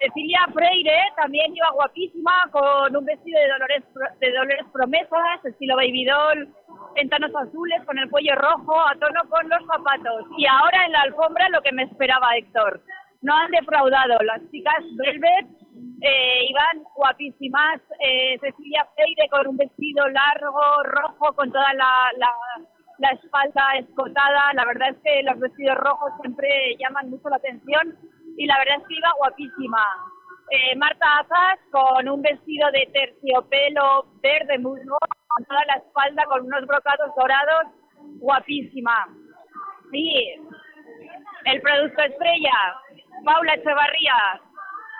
Cecilia 0.00 0.40
Freire 0.52 0.98
también 1.16 1.54
iba 1.56 1.70
guapísima 1.70 2.32
con 2.50 2.96
un 2.96 3.04
vestido 3.04 3.40
de 3.40 3.48
Dolores, 3.48 3.84
de 4.20 4.32
Dolores 4.32 4.66
Promesas, 4.72 5.44
estilo 5.44 5.76
baby 5.76 6.04
doll, 6.04 6.48
azules, 7.36 7.84
con 7.86 7.98
el 7.98 8.10
cuello 8.10 8.34
rojo, 8.36 8.80
a 8.80 8.94
tono 8.96 9.20
con 9.28 9.48
los 9.48 9.64
zapatos. 9.66 10.26
Y 10.36 10.46
ahora 10.46 10.84
en 10.84 10.92
la 10.92 11.02
alfombra 11.02 11.48
lo 11.48 11.62
que 11.62 11.72
me 11.72 11.84
esperaba 11.84 12.36
Héctor. 12.36 12.80
No 13.22 13.34
han 13.34 13.50
defraudado. 13.50 14.18
Las 14.24 14.40
chicas 14.50 14.84
Velvet 14.96 15.46
eh, 16.02 16.46
iban 16.48 16.84
guapísimas. 16.94 17.80
Eh, 18.00 18.38
Cecilia 18.40 18.86
Freire 18.94 19.28
con 19.30 19.46
un 19.46 19.56
vestido 19.56 20.06
largo, 20.08 20.82
rojo, 20.84 21.32
con 21.34 21.50
toda 21.50 21.72
la, 21.74 22.10
la, 22.18 22.30
la 22.98 23.08
espalda 23.10 23.78
escotada. 23.78 24.52
La 24.54 24.66
verdad 24.66 24.90
es 24.90 24.96
que 25.02 25.22
los 25.22 25.38
vestidos 25.38 25.78
rojos 25.78 26.12
siempre 26.20 26.76
llaman 26.78 27.10
mucho 27.10 27.28
la 27.30 27.36
atención 27.36 27.96
y 28.36 28.46
la 28.46 28.58
verdad 28.58 28.76
es 28.80 28.88
que 28.88 28.94
iba 28.94 29.12
guapísima. 29.18 29.84
Eh, 30.50 30.76
Marta 30.76 31.18
Azas 31.18 31.58
con 31.70 32.08
un 32.08 32.22
vestido 32.22 32.70
de 32.70 32.88
terciopelo 32.92 34.06
verde 34.22 34.58
musgo, 34.58 34.98
con 35.28 35.44
toda 35.46 35.64
la 35.66 35.74
espalda 35.74 36.24
con 36.26 36.46
unos 36.46 36.66
brocados 36.66 37.10
dorados, 37.16 37.72
guapísima. 38.20 39.08
Sí, 39.90 40.34
el 41.44 41.60
producto 41.60 42.02
estrella, 42.02 42.52
Paula 43.24 43.54
Echevarría, 43.54 44.40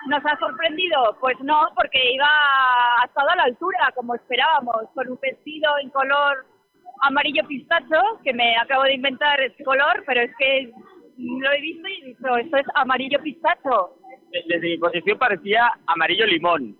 ¿nos 0.07 0.25
ha 0.25 0.37
sorprendido? 0.37 1.17
Pues 1.19 1.39
no, 1.41 1.67
porque 1.75 2.13
iba 2.13 2.27
ha 2.27 3.05
estado 3.05 3.29
a 3.29 3.35
la 3.35 3.43
altura, 3.43 3.91
como 3.95 4.15
esperábamos, 4.15 4.89
con 4.93 5.09
un 5.09 5.19
vestido 5.21 5.71
en 5.81 5.89
color 5.89 6.45
amarillo 7.01 7.45
pistacho, 7.47 8.01
que 8.23 8.33
me 8.33 8.57
acabo 8.57 8.83
de 8.83 8.93
inventar 8.93 9.39
este 9.41 9.63
color, 9.63 10.03
pero 10.05 10.21
es 10.21 10.31
que 10.37 10.71
lo 11.17 11.51
he 11.51 11.61
visto 11.61 11.87
y 11.87 12.01
he 12.01 12.05
dicho, 12.07 12.37
esto 12.37 12.57
es 12.57 12.65
amarillo 12.75 13.19
pistacho. 13.21 13.97
De- 14.31 14.43
Desde 14.47 14.67
mi 14.69 14.77
posición 14.77 15.17
parecía 15.17 15.71
amarillo 15.87 16.25
limón. 16.25 16.77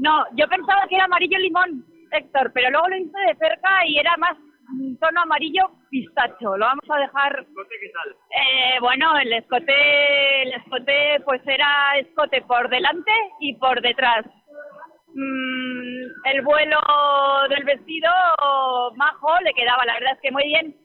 No, 0.00 0.24
yo 0.36 0.46
pensaba 0.48 0.86
que 0.88 0.94
era 0.94 1.04
amarillo 1.04 1.38
limón, 1.38 1.84
Héctor, 2.12 2.52
pero 2.54 2.70
luego 2.70 2.88
lo 2.88 2.96
hice 2.96 3.18
de 3.26 3.34
cerca 3.36 3.84
y 3.86 3.98
era 3.98 4.16
más 4.18 4.36
tono 5.00 5.22
amarillo 5.22 5.62
pistacho. 5.90 6.56
Lo 6.56 6.66
vamos 6.66 6.84
a 6.90 6.98
dejar. 7.00 7.44
¿Qué 7.46 7.90
tal? 7.92 8.16
Eh, 8.30 8.80
bueno, 8.80 9.16
el 9.18 9.32
escote, 9.32 10.42
el 10.42 10.52
escote, 10.54 11.20
pues 11.24 11.40
era 11.46 11.98
escote 11.98 12.42
por 12.42 12.68
delante 12.68 13.10
y 13.40 13.54
por 13.54 13.80
detrás. 13.80 14.24
Mm, 15.14 16.26
el 16.26 16.42
vuelo 16.42 16.78
del 17.48 17.64
vestido 17.64 18.10
majo 18.96 19.28
le 19.42 19.52
quedaba, 19.54 19.84
la 19.86 19.94
verdad 19.94 20.12
es 20.14 20.20
que 20.20 20.30
muy 20.30 20.44
bien. 20.44 20.76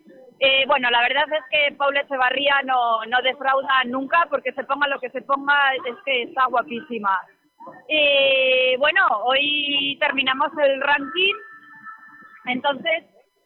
Eh, 0.45 0.65
bueno, 0.67 0.89
la 0.89 0.99
verdad 0.99 1.23
es 1.31 1.43
que 1.49 1.73
Paula 1.77 2.01
Echevarría 2.01 2.61
no, 2.65 3.05
no 3.05 3.21
defrauda 3.21 3.85
nunca 3.85 4.27
porque 4.29 4.51
se 4.51 4.65
ponga 4.65 4.89
lo 4.89 4.99
que 4.99 5.09
se 5.09 5.21
ponga, 5.21 5.55
es 5.73 5.95
que 6.03 6.23
está 6.23 6.47
guapísima. 6.47 7.17
Eh, 7.87 8.75
bueno, 8.77 9.07
hoy 9.23 9.97
terminamos 10.01 10.49
el 10.61 10.81
ranking, 10.81 11.33
entonces 12.47 13.05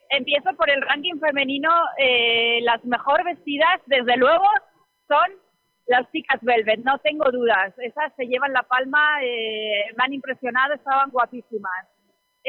empiezo 0.10 0.56
por 0.56 0.72
el 0.72 0.82
ranking 0.82 1.19
femenino. 1.19 1.69
Eh, 1.99 2.61
las 2.64 2.84
mejor 2.84 3.24
vestidas, 3.24 3.80
desde 3.86 4.18
luego, 4.18 4.48
son 5.07 5.38
las 5.86 6.11
chicas 6.11 6.41
Velvet, 6.41 6.80
no 6.84 6.98
tengo 6.98 7.30
dudas. 7.32 7.78
Esas 7.78 8.11
se 8.15 8.26
llevan 8.26 8.53
la 8.53 8.64
palma, 8.64 9.22
eh, 9.22 9.86
me 9.95 10.03
han 10.03 10.14
impresionado, 10.14 10.74
estaban 10.74 11.11
guapísimas. 11.11 11.97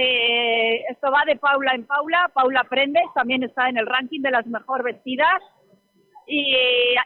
Eh, 0.01 0.85
esto 0.91 1.11
va 1.11 1.25
de 1.27 1.35
Paula 1.35 1.73
en 1.75 1.85
Paula. 1.85 2.31
Paula 2.33 2.63
Prendes 2.71 3.03
también 3.15 3.43
está 3.43 3.69
en 3.69 3.79
el 3.79 3.87
ranking 3.87 4.23
de 4.23 4.31
las 4.31 4.47
mejor 4.47 4.85
vestidas. 4.85 5.43
Y, 6.25 6.55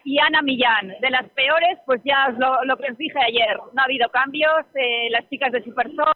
y 0.04 0.18
Ana 0.18 0.42
Millán, 0.42 0.88
de 1.00 1.10
las 1.10 1.26
peores, 1.30 1.78
pues 1.86 2.02
ya 2.04 2.26
es 2.28 2.38
lo, 2.38 2.62
lo 2.64 2.76
que 2.76 2.90
os 2.90 2.98
dije 2.98 3.18
ayer. 3.18 3.56
No 3.72 3.80
ha 3.80 3.84
habido 3.84 4.10
cambios. 4.10 4.66
eh, 4.74 5.08
las 5.10 5.26
chicas 5.30 5.52
de 5.52 5.62
Supersón, 5.64 6.12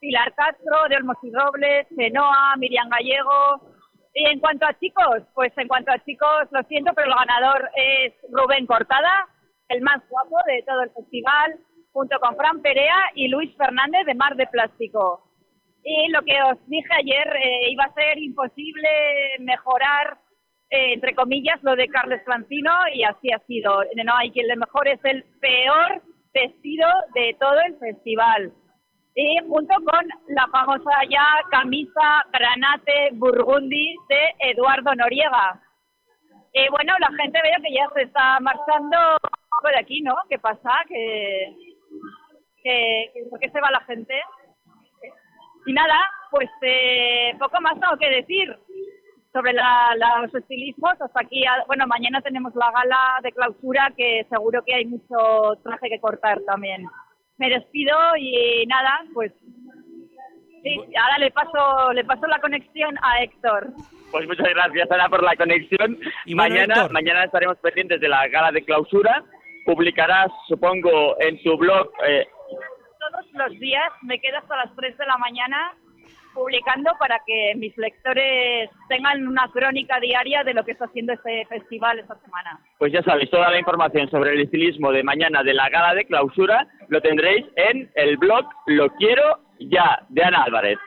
Pilar 0.00 0.32
Castro, 0.34 0.76
de 0.88 0.96
Olmos 0.96 1.16
y 1.24 1.32
Robles, 1.32 1.88
Genoa, 1.96 2.54
Miriam 2.58 2.88
Gallego. 2.90 3.74
Y 4.14 4.24
en 4.26 4.38
cuanto 4.38 4.66
a 4.66 4.78
chicos, 4.78 5.22
pues 5.34 5.52
en 5.56 5.66
cuanto 5.66 5.90
a 5.90 5.98
chicos, 6.04 6.46
lo 6.52 6.62
siento, 6.68 6.92
pero 6.94 7.08
el 7.08 7.14
ganador 7.16 7.68
es 7.74 8.12
Rubén 8.30 8.66
Cortada, 8.66 9.26
el 9.68 9.80
más 9.80 10.00
guapo 10.08 10.36
de 10.46 10.62
todo 10.62 10.82
el 10.82 10.90
festival, 10.90 11.56
junto 11.92 12.20
con 12.20 12.36
Fran 12.36 12.62
Perea 12.62 13.10
y 13.16 13.26
Luis 13.26 13.52
Fernández 13.56 14.06
de 14.06 14.14
Mar 14.14 14.36
de 14.36 14.46
Plástico. 14.46 15.23
Y 15.86 16.08
lo 16.08 16.22
que 16.22 16.42
os 16.42 16.58
dije 16.68 16.88
ayer, 16.98 17.36
eh, 17.36 17.70
iba 17.70 17.84
a 17.84 17.92
ser 17.92 18.18
imposible 18.18 18.88
mejorar, 19.40 20.16
eh, 20.70 20.94
entre 20.94 21.14
comillas, 21.14 21.62
lo 21.62 21.76
de 21.76 21.88
Carles 21.88 22.24
Francino 22.24 22.72
y 22.94 23.04
así 23.04 23.30
ha 23.32 23.38
sido. 23.40 23.82
No 24.04 24.16
hay 24.16 24.30
quien 24.30 24.48
le 24.48 24.56
mejor, 24.56 24.88
es 24.88 25.00
el 25.04 25.22
peor 25.40 26.02
vestido 26.32 26.88
de 27.14 27.36
todo 27.38 27.60
el 27.66 27.76
festival. 27.78 28.52
Y 29.14 29.38
junto 29.46 29.74
con 29.84 30.08
la 30.28 30.46
famosa 30.48 30.90
ya 31.08 31.24
camisa 31.50 32.24
granate 32.32 33.10
burgundi 33.12 33.94
de 34.08 34.50
Eduardo 34.50 34.94
Noriega. 34.94 35.60
Y 36.52 36.68
bueno, 36.70 36.94
la 36.98 37.08
gente 37.22 37.38
veo 37.42 37.62
que 37.62 37.74
ya 37.74 37.88
se 37.94 38.02
está 38.02 38.40
marchando 38.40 38.96
de 39.70 39.78
aquí, 39.78 40.00
¿no? 40.02 40.14
¿Qué 40.28 40.38
pasa? 40.38 40.70
¿Que, 40.88 41.54
que, 42.62 43.10
que- 43.14 43.24
¿Por 43.30 43.38
qué 43.38 43.50
se 43.50 43.60
va 43.60 43.70
la 43.70 43.80
gente? 43.82 44.14
Y 45.66 45.72
nada, 45.72 45.98
pues 46.30 46.48
eh, 46.62 47.32
poco 47.38 47.60
más 47.60 47.74
tengo 47.80 47.96
que 47.98 48.10
decir 48.10 48.54
sobre 49.32 49.52
la- 49.52 49.94
los 50.22 50.34
estilismos. 50.34 50.92
Hasta 51.00 51.20
aquí, 51.20 51.44
a- 51.46 51.64
bueno, 51.66 51.86
mañana 51.86 52.20
tenemos 52.20 52.54
la 52.54 52.70
gala 52.70 53.18
de 53.22 53.32
clausura 53.32 53.92
que 53.96 54.26
seguro 54.30 54.62
que 54.64 54.74
hay 54.74 54.84
mucho 54.86 55.56
traje 55.62 55.88
que 55.88 56.00
cortar 56.00 56.40
también. 56.46 56.86
Me 57.38 57.48
despido 57.50 57.96
y 58.18 58.64
nada, 58.66 59.00
pues 59.12 59.32
sí, 60.62 60.80
ahora 61.00 61.18
le 61.18 61.30
paso, 61.30 61.92
le 61.92 62.04
paso 62.04 62.26
la 62.26 62.40
conexión 62.40 62.96
a 63.02 63.22
Héctor. 63.22 63.68
Pues 64.10 64.26
muchas 64.28 64.48
gracias, 64.50 64.90
Ana, 64.90 65.08
por 65.08 65.22
la 65.22 65.34
conexión. 65.36 65.98
Y 66.26 66.34
bueno, 66.34 66.54
mañana, 66.54 66.74
Héctor. 66.74 66.92
mañana 66.92 67.24
estaremos 67.24 67.56
pendientes 67.58 68.00
de 68.00 68.08
la 68.08 68.28
gala 68.28 68.52
de 68.52 68.64
clausura. 68.64 69.24
Publicarás, 69.66 70.28
supongo, 70.46 71.16
en 71.20 71.42
tu 71.42 71.56
blog. 71.56 71.90
eh, 72.06 72.26
Todos 73.10 73.26
los 73.32 73.60
días 73.60 73.92
me 74.02 74.18
quedo 74.18 74.38
hasta 74.38 74.56
las 74.56 74.74
3 74.76 74.96
de 74.96 75.06
la 75.06 75.18
mañana 75.18 75.74
publicando 76.32 76.90
para 76.98 77.20
que 77.26 77.54
mis 77.56 77.76
lectores 77.76 78.70
tengan 78.88 79.26
una 79.26 79.48
crónica 79.52 80.00
diaria 80.00 80.42
de 80.42 80.54
lo 80.54 80.64
que 80.64 80.72
está 80.72 80.86
haciendo 80.86 81.12
este 81.12 81.46
festival 81.46 81.98
esta 81.98 82.18
semana. 82.20 82.58
pues 82.78 82.92
ya 82.92 83.02
sabéis, 83.02 83.30
toda 83.30 83.50
la 83.50 83.58
información 83.58 84.10
sobre 84.10 84.32
el 84.32 84.40
estilismo 84.40 84.90
de 84.90 85.02
mañana 85.02 85.42
de 85.42 85.54
la 85.54 85.68
gala 85.68 85.94
de 85.94 86.06
clausura 86.06 86.66
lo 86.88 87.00
tendréis 87.00 87.46
en 87.56 87.90
el 87.94 88.16
blog 88.16 88.46
Lo 88.66 88.88
Quiero 88.94 89.40
Ya, 89.60 90.04
de 90.08 90.24
Ana 90.24 90.42
Álvarez. 90.44 90.78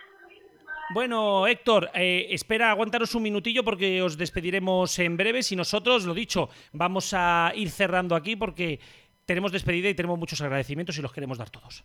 Bueno, 0.93 1.47
Héctor, 1.47 1.89
eh, 1.93 2.27
espera, 2.29 2.71
aguantaros 2.71 3.13
un 3.15 3.23
minutillo 3.23 3.63
porque 3.63 4.01
os 4.01 4.17
despediremos 4.17 4.97
en 4.99 5.17
breves 5.17 5.51
y 5.51 5.55
nosotros, 5.55 6.05
lo 6.05 6.13
dicho, 6.13 6.49
vamos 6.73 7.13
a 7.13 7.51
ir 7.55 7.69
cerrando 7.69 8.15
aquí 8.15 8.35
porque 8.35 8.79
tenemos 9.25 9.51
despedida 9.51 9.89
y 9.89 9.93
tenemos 9.95 10.17
muchos 10.17 10.41
agradecimientos 10.41 10.97
y 10.97 11.01
los 11.01 11.11
queremos 11.11 11.37
dar 11.37 11.49
todos. 11.49 11.83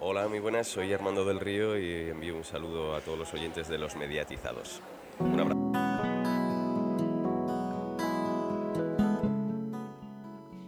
Hola, 0.00 0.28
muy 0.28 0.38
buenas, 0.38 0.68
soy 0.68 0.92
Armando 0.92 1.24
del 1.24 1.40
Río 1.40 1.76
y 1.76 2.10
envío 2.10 2.36
un 2.36 2.44
saludo 2.44 2.94
a 2.94 3.00
todos 3.00 3.18
los 3.18 3.34
oyentes 3.34 3.66
de 3.66 3.78
los 3.78 3.96
mediatizados. 3.96 4.80
Un 5.18 5.40
abrazo. 5.40 5.58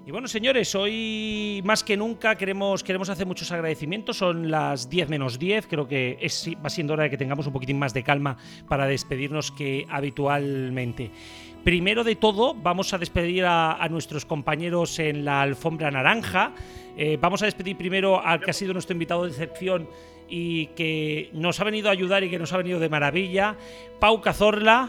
Y 0.05 0.11
bueno, 0.11 0.27
señores, 0.27 0.75
hoy 0.75 1.63
más 1.65 1.85
que 1.85 1.97
nunca 1.97 2.35
queremos, 2.35 2.83
queremos 2.83 3.09
hacer 3.09 3.29
muchos 3.29 3.53
agradecimientos. 3.53 4.17
Son 4.17 4.51
las 4.51 4.91
10 4.91 5.09
menos 5.09 5.39
10. 5.39 5.69
Creo 5.69 5.87
que 5.87 6.19
es, 6.21 6.51
va 6.65 6.69
siendo 6.69 6.95
hora 6.95 7.05
de 7.05 7.11
que 7.11 7.17
tengamos 7.17 7.47
un 7.47 7.53
poquitín 7.53 7.79
más 7.79 7.95
de 7.95 8.03
calma 8.03 8.37
para 8.67 8.89
despedirnos 8.89 9.53
que 9.53 9.87
habitualmente. 9.89 11.13
Primero 11.65 12.05
de 12.05 12.17
todo, 12.17 12.55
vamos 12.55 12.95
a 12.95 12.99
despedir 12.99 13.45
a, 13.47 13.87
nuestros 13.91 14.25
compañeros 14.25 14.99
en 14.99 15.27
la 15.27 15.43
alfombra 15.43 15.91
naranja. 15.91 16.53
Eh, 16.97 17.19
vamos 17.21 17.43
a 17.43 17.45
despedir 17.45 17.77
primero 17.77 18.25
al 18.25 18.41
que 18.41 18.51
ha 18.51 18.55
sido 18.55 18.73
nuestro 18.73 18.95
invitado 18.95 19.25
de 19.25 19.31
excepción 19.31 19.87
y 20.29 20.69
que 20.69 21.29
nos 21.35 21.61
ha 21.61 21.65
venido 21.65 21.89
a 21.89 21.93
ayudar 21.93 22.25
y 22.25 22.31
que 22.31 22.39
nos 22.39 22.55
ha 22.55 22.57
venido 22.57 22.81
de 22.81 22.89
maravilla. 22.89 23.57
Pau 23.99 24.23
Cazorla, 24.23 24.89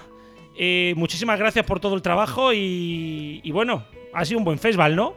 eh, 0.58 0.94
muchísimas 0.96 1.38
gracias 1.38 1.66
por 1.66 1.82
todo 1.82 1.94
el 1.96 2.02
trabajo 2.02 2.54
y, 2.54 3.42
y 3.44 3.52
bueno, 3.52 3.84
ha 4.14 4.24
sido 4.24 4.38
un 4.38 4.46
buen 4.46 4.58
festival, 4.58 4.96
¿no? 4.96 5.14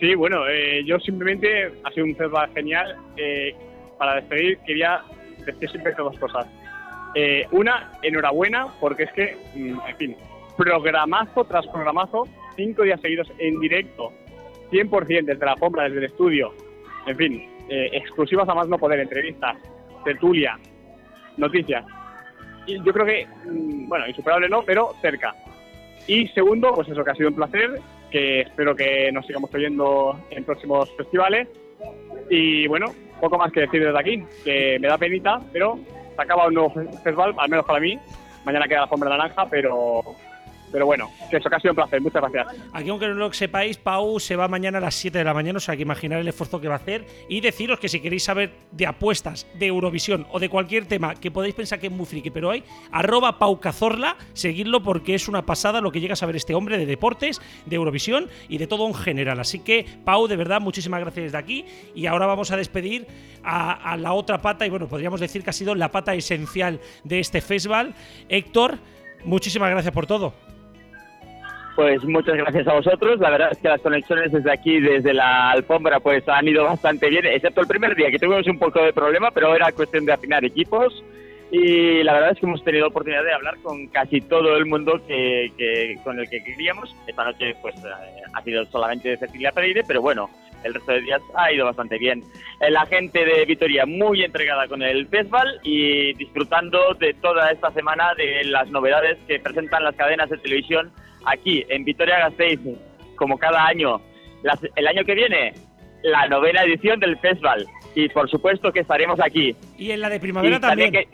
Sí, 0.00 0.14
bueno, 0.16 0.48
eh, 0.48 0.82
yo 0.84 0.98
simplemente 0.98 1.72
ha 1.84 1.90
sido 1.92 2.04
un 2.04 2.16
festival 2.16 2.50
genial. 2.52 2.96
Para 3.96 4.14
despedir 4.16 4.58
quería 4.66 5.02
decir 5.44 5.70
siempre 5.70 5.92
dos 5.96 6.18
cosas. 6.18 6.46
Eh, 7.20 7.48
una, 7.50 7.98
enhorabuena, 8.00 8.68
porque 8.78 9.02
es 9.02 9.12
que, 9.12 9.36
mm, 9.56 9.80
en 9.88 9.96
fin, 9.96 10.16
programazo 10.56 11.42
tras 11.46 11.66
programazo, 11.66 12.28
cinco 12.54 12.84
días 12.84 13.00
seguidos 13.00 13.26
en 13.38 13.58
directo, 13.58 14.12
100% 14.70 15.32
desde 15.32 15.44
la 15.44 15.54
alfombra, 15.54 15.82
desde 15.82 15.98
el 15.98 16.04
estudio, 16.04 16.54
en 17.08 17.16
fin, 17.16 17.50
eh, 17.68 17.90
exclusivas 17.92 18.48
a 18.48 18.54
más 18.54 18.68
no 18.68 18.78
poder, 18.78 19.00
entrevistas, 19.00 19.56
tertulia, 20.04 20.60
noticias. 21.36 21.84
Y 22.66 22.80
yo 22.84 22.92
creo 22.92 23.06
que, 23.06 23.26
mm, 23.46 23.88
bueno, 23.88 24.06
insuperable 24.06 24.48
no, 24.48 24.62
pero 24.62 24.92
cerca. 25.02 25.34
Y 26.06 26.28
segundo, 26.28 26.72
pues 26.72 26.88
eso, 26.88 27.02
que 27.02 27.10
ha 27.10 27.16
sido 27.16 27.30
un 27.30 27.34
placer, 27.34 27.80
que 28.12 28.42
espero 28.42 28.76
que 28.76 29.10
nos 29.10 29.26
sigamos 29.26 29.52
oyendo 29.52 30.16
en 30.30 30.44
próximos 30.44 30.88
festivales. 30.96 31.48
Y 32.30 32.68
bueno, 32.68 32.94
poco 33.20 33.38
más 33.38 33.50
que 33.50 33.62
decir 33.62 33.84
desde 33.84 33.98
aquí, 33.98 34.22
que 34.44 34.78
me 34.78 34.86
da 34.86 34.96
penita, 34.96 35.40
pero 35.52 35.80
se 36.18 36.22
acaba 36.22 36.50
nuevo 36.50 36.70
fe- 36.70 36.88
festival, 37.04 37.32
al 37.38 37.48
menos 37.48 37.64
para 37.64 37.78
mí. 37.78 37.96
Mañana 38.44 38.66
queda 38.66 38.78
la 38.78 38.82
alfombra 38.84 39.10
naranja, 39.10 39.46
pero, 39.46 40.02
pero 40.70 40.86
bueno, 40.86 41.10
eso 41.30 41.48
ha 41.50 41.60
sido 41.60 41.72
un 41.72 41.76
placer. 41.76 42.00
Muchas 42.00 42.22
gracias. 42.22 42.62
Aquí, 42.72 42.88
aunque 42.90 43.08
no 43.08 43.14
lo 43.14 43.32
sepáis, 43.32 43.78
Pau 43.78 44.20
se 44.20 44.36
va 44.36 44.48
mañana 44.48 44.78
a 44.78 44.80
las 44.80 44.94
7 44.94 45.18
de 45.18 45.24
la 45.24 45.34
mañana, 45.34 45.56
o 45.56 45.60
sea 45.60 45.76
que 45.76 45.82
imaginar 45.82 46.20
el 46.20 46.28
esfuerzo 46.28 46.60
que 46.60 46.68
va 46.68 46.74
a 46.74 46.78
hacer. 46.78 47.06
Y 47.28 47.40
deciros 47.40 47.78
que 47.78 47.88
si 47.88 48.00
queréis 48.00 48.24
saber 48.24 48.52
de 48.72 48.86
apuestas, 48.86 49.46
de 49.54 49.66
Eurovisión 49.66 50.26
o 50.30 50.38
de 50.38 50.48
cualquier 50.48 50.86
tema 50.86 51.14
que 51.14 51.30
podéis 51.30 51.54
pensar 51.54 51.78
que 51.78 51.86
es 51.88 51.92
muy 51.92 52.06
friki, 52.06 52.30
pero 52.30 52.50
hay, 52.50 52.64
arroba 52.92 53.38
Pau 53.38 53.60
Cazorla, 53.60 54.16
seguidlo 54.32 54.82
porque 54.82 55.14
es 55.14 55.28
una 55.28 55.44
pasada 55.46 55.80
lo 55.80 55.92
que 55.92 56.00
llega 56.00 56.14
a 56.14 56.16
saber 56.16 56.36
este 56.36 56.54
hombre 56.54 56.78
de 56.78 56.86
deportes, 56.86 57.40
de 57.66 57.76
Eurovisión 57.76 58.28
y 58.48 58.58
de 58.58 58.66
todo 58.66 58.86
en 58.86 58.94
general. 58.94 59.40
Así 59.40 59.60
que, 59.60 59.86
Pau, 60.04 60.26
de 60.26 60.36
verdad, 60.36 60.60
muchísimas 60.60 61.00
gracias 61.00 61.24
desde 61.24 61.38
aquí. 61.38 61.64
Y 61.94 62.06
ahora 62.06 62.26
vamos 62.26 62.50
a 62.50 62.56
despedir 62.56 63.06
a, 63.42 63.92
a 63.92 63.96
la 63.96 64.12
otra 64.12 64.40
pata, 64.40 64.66
y 64.66 64.70
bueno, 64.70 64.88
podríamos 64.88 65.20
decir 65.20 65.42
que 65.42 65.50
ha 65.50 65.52
sido 65.52 65.74
la 65.74 65.90
pata 65.90 66.14
esencial 66.14 66.80
de 67.04 67.20
este 67.20 67.40
festival. 67.40 67.94
Héctor, 68.28 68.78
muchísimas 69.24 69.70
gracias 69.70 69.92
por 69.92 70.06
todo. 70.06 70.34
Pues 71.78 72.02
muchas 72.02 72.34
gracias 72.36 72.66
a 72.66 72.72
vosotros. 72.72 73.20
La 73.20 73.30
verdad 73.30 73.50
es 73.52 73.58
que 73.58 73.68
las 73.68 73.80
conexiones 73.80 74.32
desde 74.32 74.50
aquí, 74.50 74.80
desde 74.80 75.14
la 75.14 75.52
alfombra, 75.52 76.00
pues 76.00 76.28
han 76.28 76.48
ido 76.48 76.64
bastante 76.64 77.08
bien, 77.08 77.24
excepto 77.26 77.60
el 77.60 77.68
primer 77.68 77.94
día 77.94 78.10
que 78.10 78.18
tuvimos 78.18 78.44
un 78.48 78.58
poco 78.58 78.82
de 78.82 78.92
problema, 78.92 79.30
pero 79.30 79.54
era 79.54 79.70
cuestión 79.70 80.04
de 80.04 80.12
afinar 80.12 80.44
equipos. 80.44 81.04
Y 81.52 82.02
la 82.02 82.14
verdad 82.14 82.32
es 82.32 82.40
que 82.40 82.46
hemos 82.46 82.64
tenido 82.64 82.88
oportunidad 82.88 83.22
de 83.22 83.32
hablar 83.32 83.58
con 83.62 83.86
casi 83.86 84.20
todo 84.20 84.56
el 84.56 84.66
mundo 84.66 85.00
que, 85.06 85.52
que- 85.56 85.98
con 86.02 86.18
el 86.18 86.28
que 86.28 86.42
queríamos. 86.42 86.92
Esta 87.06 87.22
noche 87.22 87.54
pues 87.62 87.76
eh, 87.76 88.22
ha 88.34 88.42
sido 88.42 88.64
solamente 88.66 89.10
de 89.10 89.16
Cecilia 89.16 89.52
Pereire, 89.52 89.84
pero 89.86 90.02
bueno, 90.02 90.28
el 90.64 90.74
resto 90.74 90.90
de 90.90 91.02
días 91.02 91.22
ha 91.36 91.52
ido 91.52 91.64
bastante 91.64 91.96
bien. 91.96 92.24
Eh, 92.60 92.72
La 92.72 92.86
gente 92.86 93.24
de 93.24 93.44
Vitoria 93.44 93.86
muy 93.86 94.24
entregada 94.24 94.66
con 94.66 94.82
el 94.82 95.06
festival 95.06 95.60
y 95.62 96.12
disfrutando 96.14 96.92
de 96.94 97.14
toda 97.14 97.52
esta 97.52 97.70
semana 97.70 98.14
de 98.16 98.42
las 98.46 98.68
novedades 98.68 99.16
que 99.28 99.38
presentan 99.38 99.84
las 99.84 99.94
cadenas 99.94 100.28
de 100.28 100.38
televisión 100.38 100.90
aquí 101.24 101.64
en 101.68 101.84
Vitoria-Gasteiz, 101.84 102.60
como 103.16 103.38
cada 103.38 103.66
año. 103.66 104.00
Las- 104.42 104.60
el 104.76 104.86
año 104.86 105.04
que 105.04 105.14
viene, 105.14 105.52
la 106.02 106.26
novena 106.28 106.62
edición 106.62 107.00
del 107.00 107.18
festival. 107.18 107.66
Y 107.94 108.08
por 108.08 108.30
supuesto 108.30 108.70
que 108.72 108.80
estaremos 108.80 109.18
aquí. 109.20 109.56
Y 109.76 109.90
en 109.90 110.00
la 110.00 110.08
de 110.08 110.20
primavera 110.20 110.56
Y 110.56 110.60
también. 110.60 110.92
que- 110.92 111.08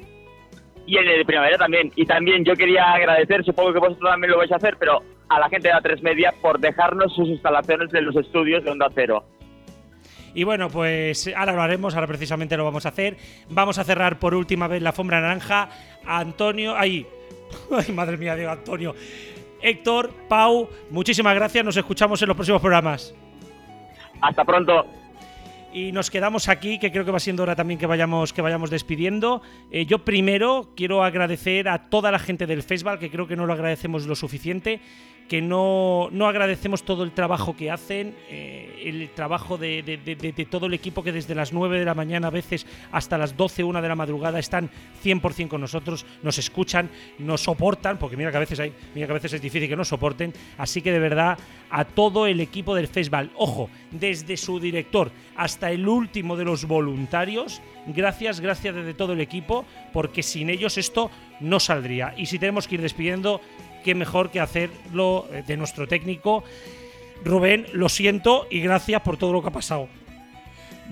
y 0.86 0.98
en 0.98 1.08
el 1.08 1.18
de 1.18 1.24
primavera 1.24 1.56
también. 1.56 1.90
Y 1.96 2.04
también 2.04 2.44
yo 2.44 2.54
quería 2.54 2.92
agradecer, 2.92 3.42
supongo 3.44 3.72
que 3.72 3.78
vosotros 3.78 4.10
también 4.10 4.30
lo 4.32 4.38
vais 4.38 4.52
a 4.52 4.56
hacer, 4.56 4.76
pero 4.78 5.02
a 5.30 5.40
la 5.40 5.48
gente 5.48 5.68
de 5.68 5.74
la 5.74 5.80
3 5.80 6.02
Media 6.02 6.34
por 6.42 6.58
dejarnos 6.60 7.14
sus 7.14 7.28
instalaciones 7.28 7.92
en 7.94 8.04
los 8.04 8.14
estudios 8.16 8.62
de 8.64 8.70
Onda 8.70 8.88
Cero. 8.94 9.24
Y 10.34 10.42
bueno, 10.44 10.68
pues 10.68 11.32
ahora 11.34 11.52
lo 11.52 11.62
haremos, 11.62 11.94
ahora 11.94 12.08
precisamente 12.08 12.56
lo 12.56 12.64
vamos 12.64 12.84
a 12.84 12.90
hacer. 12.90 13.16
Vamos 13.48 13.78
a 13.78 13.84
cerrar 13.84 14.18
por 14.18 14.34
última 14.34 14.66
vez 14.68 14.82
la 14.82 14.90
alfombra 14.90 15.20
naranja. 15.20 15.70
Antonio, 16.04 16.76
ahí. 16.76 17.06
Ay, 17.70 17.92
madre 17.94 18.16
mía, 18.18 18.34
digo 18.36 18.50
Antonio. 18.50 18.94
Héctor, 19.64 20.12
Pau, 20.28 20.68
muchísimas 20.90 21.34
gracias. 21.34 21.64
Nos 21.64 21.76
escuchamos 21.78 22.20
en 22.20 22.28
los 22.28 22.36
próximos 22.36 22.60
programas. 22.60 23.14
Hasta 24.20 24.44
pronto. 24.44 24.86
Y 25.72 25.90
nos 25.90 26.10
quedamos 26.10 26.50
aquí, 26.50 26.78
que 26.78 26.92
creo 26.92 27.06
que 27.06 27.10
va 27.10 27.18
siendo 27.18 27.42
hora 27.42 27.56
también 27.56 27.80
que 27.80 27.86
vayamos, 27.86 28.34
que 28.34 28.42
vayamos 28.42 28.68
despidiendo. 28.68 29.40
Eh, 29.70 29.86
yo 29.86 30.04
primero 30.04 30.68
quiero 30.76 31.02
agradecer 31.02 31.68
a 31.70 31.78
toda 31.78 32.12
la 32.12 32.18
gente 32.18 32.46
del 32.46 32.62
festival, 32.62 32.98
que 32.98 33.10
creo 33.10 33.26
que 33.26 33.36
no 33.36 33.46
lo 33.46 33.54
agradecemos 33.54 34.06
lo 34.06 34.14
suficiente, 34.14 34.80
que 35.28 35.40
no, 35.40 36.08
no 36.12 36.26
agradecemos 36.28 36.82
todo 36.82 37.02
el 37.02 37.12
trabajo 37.12 37.56
que 37.56 37.70
hacen, 37.70 38.14
eh, 38.28 38.82
el 38.84 39.08
trabajo 39.10 39.56
de, 39.56 39.82
de- 39.82 40.44
todo 40.44 40.66
el 40.66 40.74
equipo 40.74 41.02
que 41.02 41.12
desde 41.12 41.34
las 41.34 41.52
9 41.52 41.78
de 41.78 41.84
la 41.86 41.94
mañana 41.94 42.26
a 42.28 42.30
veces 42.30 42.66
hasta 42.92 43.16
las 43.16 43.34
12, 43.36 43.64
1 43.64 43.80
de 43.80 43.88
la 43.88 43.94
madrugada 43.96 44.38
están 44.38 44.68
100% 45.02 45.48
con 45.48 45.62
nosotros, 45.62 46.04
nos 46.22 46.36
escuchan, 46.38 46.90
nos 47.18 47.40
soportan, 47.42 47.98
porque 47.98 48.16
mira 48.18 48.30
que 48.30 48.36
a 48.36 48.40
veces 48.40 48.60
hay, 48.60 48.72
mira 48.94 49.06
que 49.06 49.12
a 49.12 49.14
veces 49.14 49.32
es 49.32 49.40
difícil 49.42 49.68
que 49.68 49.76
nos 49.76 49.88
soporten, 49.88 50.32
así 50.58 50.82
que 50.82 50.92
de 50.92 50.98
verdad 50.98 51.38
a 51.70 51.84
todo 51.86 52.26
el 52.26 52.40
equipo 52.40 52.74
del 52.74 52.88
festival, 52.88 53.30
ojo, 53.36 53.70
desde 53.90 54.36
su 54.36 54.60
director 54.60 55.10
hasta 55.36 55.70
el 55.70 55.88
último 55.88 56.36
de 56.36 56.44
los 56.44 56.66
voluntarios, 56.66 57.62
gracias, 57.86 58.40
gracias 58.40 58.74
desde 58.74 58.94
todo 58.94 59.14
el 59.14 59.20
equipo, 59.20 59.64
porque 59.92 60.22
sin 60.22 60.50
ellos 60.50 60.76
esto 60.78 61.10
no 61.40 61.58
saldría. 61.58 62.14
Y 62.16 62.26
si 62.26 62.38
tenemos 62.38 62.68
que 62.68 62.76
ir 62.76 62.82
despidiendo, 62.82 63.40
qué 63.84 63.94
mejor 63.94 64.30
que 64.30 64.40
hacerlo 64.40 65.28
eh, 65.30 65.44
de 65.46 65.56
nuestro 65.56 65.86
técnico. 65.86 66.42
Rubén, 67.24 67.66
lo 67.72 67.88
siento 67.88 68.46
y 68.50 68.60
gracias 68.60 69.02
por 69.02 69.16
todo 69.16 69.32
lo 69.32 69.42
que 69.42 69.48
ha 69.48 69.52
pasado. 69.52 69.88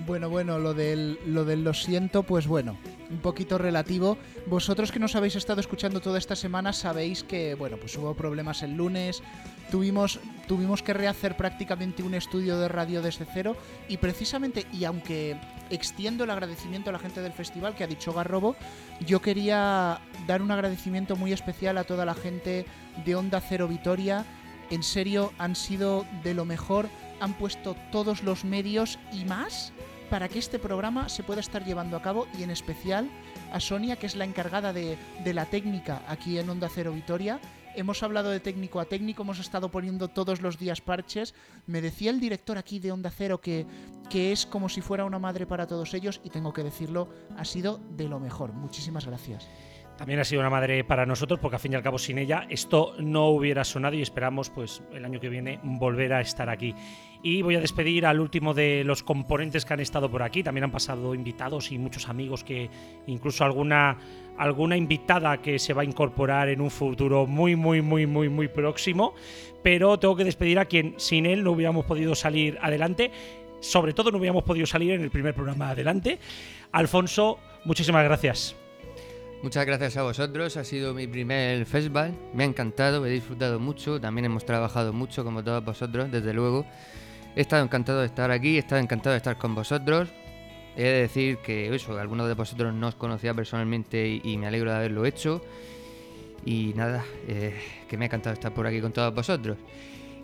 Bueno, 0.05 0.29
bueno, 0.29 0.57
lo 0.57 0.73
del, 0.73 1.19
lo 1.27 1.45
del 1.45 1.63
lo 1.63 1.73
siento, 1.73 2.23
pues 2.23 2.47
bueno, 2.47 2.77
un 3.11 3.19
poquito 3.19 3.57
relativo. 3.57 4.17
Vosotros 4.47 4.91
que 4.91 4.99
nos 4.99 5.15
habéis 5.15 5.35
estado 5.35 5.61
escuchando 5.61 6.01
toda 6.01 6.17
esta 6.17 6.35
semana 6.35 6.73
sabéis 6.73 7.23
que, 7.23 7.53
bueno, 7.55 7.77
pues 7.77 7.95
hubo 7.97 8.15
problemas 8.15 8.63
el 8.63 8.75
lunes, 8.75 9.21
tuvimos, 9.73 10.19
tuvimos 10.47 10.83
que 10.83 10.93
rehacer 10.93 11.35
prácticamente 11.35 12.03
un 12.03 12.13
estudio 12.13 12.59
de 12.59 12.67
radio 12.67 13.01
desde 13.01 13.25
cero 13.25 13.57
y 13.87 13.97
precisamente, 13.97 14.67
y 14.71 14.85
aunque 14.85 15.35
extiendo 15.71 16.25
el 16.25 16.29
agradecimiento 16.29 16.91
a 16.91 16.93
la 16.93 16.99
gente 16.99 17.23
del 17.23 17.33
festival 17.33 17.73
que 17.73 17.83
ha 17.83 17.87
dicho 17.87 18.13
Garrobo, 18.13 18.55
yo 19.03 19.19
quería 19.19 19.99
dar 20.27 20.43
un 20.43 20.51
agradecimiento 20.51 21.15
muy 21.15 21.33
especial 21.33 21.79
a 21.79 21.85
toda 21.85 22.05
la 22.05 22.13
gente 22.13 22.67
de 23.03 23.15
Onda 23.15 23.41
Cero 23.41 23.67
Vitoria. 23.67 24.27
En 24.69 24.83
serio, 24.83 25.33
han 25.39 25.55
sido 25.55 26.05
de 26.23 26.35
lo 26.35 26.45
mejor, 26.45 26.87
han 27.19 27.33
puesto 27.33 27.75
todos 27.91 28.21
los 28.21 28.45
medios 28.45 28.99
y 29.11 29.25
más 29.25 29.73
para 30.11 30.29
que 30.29 30.37
este 30.37 30.59
programa 30.59 31.09
se 31.09 31.23
pueda 31.23 31.39
estar 31.39 31.65
llevando 31.65 31.97
a 31.97 32.03
cabo 32.03 32.27
y 32.37 32.43
en 32.43 32.51
especial 32.51 33.09
a 33.51 33.59
Sonia, 33.59 33.95
que 33.95 34.05
es 34.05 34.15
la 34.15 34.25
encargada 34.25 34.71
de, 34.71 34.99
de 35.23 35.33
la 35.33 35.47
técnica 35.47 36.03
aquí 36.07 36.37
en 36.37 36.47
Onda 36.47 36.69
Cero 36.71 36.91
Vitoria. 36.91 37.39
Hemos 37.75 38.03
hablado 38.03 38.29
de 38.29 38.39
técnico 38.39 38.79
a 38.79 38.85
técnico, 38.85 39.23
hemos 39.23 39.39
estado 39.39 39.69
poniendo 39.69 40.07
todos 40.07 40.41
los 40.41 40.59
días 40.59 40.81
parches. 40.81 41.33
Me 41.65 41.81
decía 41.81 42.11
el 42.11 42.19
director 42.19 42.57
aquí 42.57 42.79
de 42.79 42.91
Onda 42.91 43.09
Cero 43.09 43.41
que, 43.41 43.65
que 44.09 44.31
es 44.31 44.45
como 44.45 44.69
si 44.69 44.81
fuera 44.81 45.05
una 45.05 45.19
madre 45.19 45.47
para 45.47 45.65
todos 45.65 45.93
ellos 45.93 46.21
y 46.23 46.29
tengo 46.29 46.53
que 46.53 46.63
decirlo, 46.63 47.09
ha 47.37 47.45
sido 47.45 47.79
de 47.97 48.07
lo 48.07 48.19
mejor. 48.19 48.53
Muchísimas 48.53 49.07
gracias. 49.07 49.49
También 49.97 50.19
ha 50.19 50.23
sido 50.23 50.41
una 50.41 50.49
madre 50.49 50.83
para 50.83 51.05
nosotros, 51.05 51.39
porque 51.39 51.55
al 51.55 51.61
fin 51.61 51.73
y 51.73 51.75
al 51.75 51.83
cabo 51.83 51.99
sin 51.99 52.17
ella 52.17 52.47
esto 52.49 52.95
no 52.99 53.27
hubiera 53.27 53.63
sonado 53.63 53.95
y 53.95 54.01
esperamos 54.01 54.49
pues 54.49 54.81
el 54.91 55.05
año 55.05 55.19
que 55.19 55.29
viene 55.29 55.59
volver 55.63 56.13
a 56.13 56.21
estar 56.21 56.49
aquí. 56.49 56.73
Y 57.23 57.41
voy 57.41 57.55
a 57.55 57.61
despedir 57.61 58.05
al 58.05 58.19
último 58.19 58.53
de 58.53 58.83
los 58.83 59.01
componentes 59.01 59.63
que 59.63 59.73
han 59.73 59.79
estado 59.79 60.11
por 60.11 60.21
aquí. 60.21 60.43
También 60.43 60.65
han 60.65 60.71
pasado 60.71 61.15
invitados 61.15 61.71
y 61.71 61.77
muchos 61.77 62.09
amigos 62.09 62.43
que 62.43 62.69
incluso 63.07 63.45
alguna 63.45 63.97
alguna 64.37 64.75
invitada 64.75 65.37
que 65.41 65.57
se 65.57 65.73
va 65.73 65.83
a 65.83 65.85
incorporar 65.85 66.49
en 66.49 66.59
un 66.59 66.71
futuro 66.71 67.25
muy 67.25 67.55
muy 67.55 67.81
muy 67.81 68.05
muy 68.05 68.29
muy 68.29 68.47
próximo, 68.47 69.13
pero 69.61 69.97
tengo 69.99 70.15
que 70.15 70.25
despedir 70.25 70.59
a 70.59 70.65
quien 70.65 70.95
sin 70.97 71.25
él 71.25 71.43
no 71.43 71.51
hubiéramos 71.51 71.85
podido 71.85 72.13
salir 72.13 72.57
adelante. 72.61 73.11
Sobre 73.61 73.93
todo 73.93 74.11
no 74.11 74.17
hubiéramos 74.17 74.43
podido 74.43 74.65
salir 74.65 74.91
en 74.91 75.01
el 75.01 75.09
primer 75.09 75.33
programa 75.33 75.69
adelante. 75.69 76.19
Alfonso, 76.73 77.39
muchísimas 77.63 78.03
gracias. 78.03 78.55
Muchas 79.43 79.65
gracias 79.65 79.97
a 79.97 80.03
vosotros, 80.03 80.55
ha 80.55 80.63
sido 80.63 80.93
mi 80.93 81.05
primer 81.05 81.65
festival, 81.65 82.13
me 82.33 82.43
ha 82.43 82.47
encantado, 82.47 83.05
he 83.05 83.09
disfrutado 83.09 83.59
mucho, 83.59 83.99
también 83.99 84.23
hemos 84.23 84.45
trabajado 84.45 84.93
mucho 84.93 85.25
como 85.25 85.43
todos 85.43 85.63
vosotros, 85.65 86.09
desde 86.09 86.33
luego. 86.33 86.65
He 87.35 87.41
estado 87.41 87.63
encantado 87.63 88.01
de 88.01 88.05
estar 88.05 88.29
aquí, 88.31 88.55
he 88.55 88.59
estado 88.59 88.81
encantado 88.81 89.11
de 89.11 89.17
estar 89.17 89.37
con 89.37 89.55
vosotros. 89.55 90.09
He 90.75 90.83
de 90.83 91.01
decir 91.01 91.37
que 91.37 91.73
eso, 91.73 91.97
algunos 91.97 92.27
de 92.27 92.33
vosotros 92.33 92.73
no 92.73 92.87
os 92.87 92.95
conocía 92.95 93.33
personalmente 93.33 94.21
y, 94.23 94.37
me 94.37 94.47
alegro 94.47 94.71
de 94.71 94.77
haberlo 94.77 95.05
hecho. 95.05 95.41
Y 96.45 96.73
nada, 96.75 97.03
eh, 97.27 97.55
que 97.87 97.97
me 97.97 98.05
ha 98.05 98.07
encantado 98.07 98.33
estar 98.33 98.53
por 98.53 98.67
aquí 98.67 98.81
con 98.81 98.91
todos 98.91 99.13
vosotros. 99.13 99.57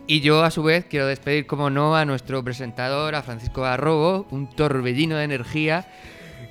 Y 0.06 0.20
yo 0.20 0.42
a 0.42 0.50
su 0.50 0.62
vez 0.62 0.86
quiero 0.86 1.06
despedir, 1.06 1.46
como 1.46 1.70
no, 1.70 1.94
a 1.94 2.04
nuestro 2.04 2.42
presentador, 2.42 3.14
a 3.14 3.22
Francisco 3.22 3.64
Arrobo, 3.64 4.26
un 4.30 4.50
torbellino 4.50 5.16
de 5.16 5.24
energía 5.24 5.86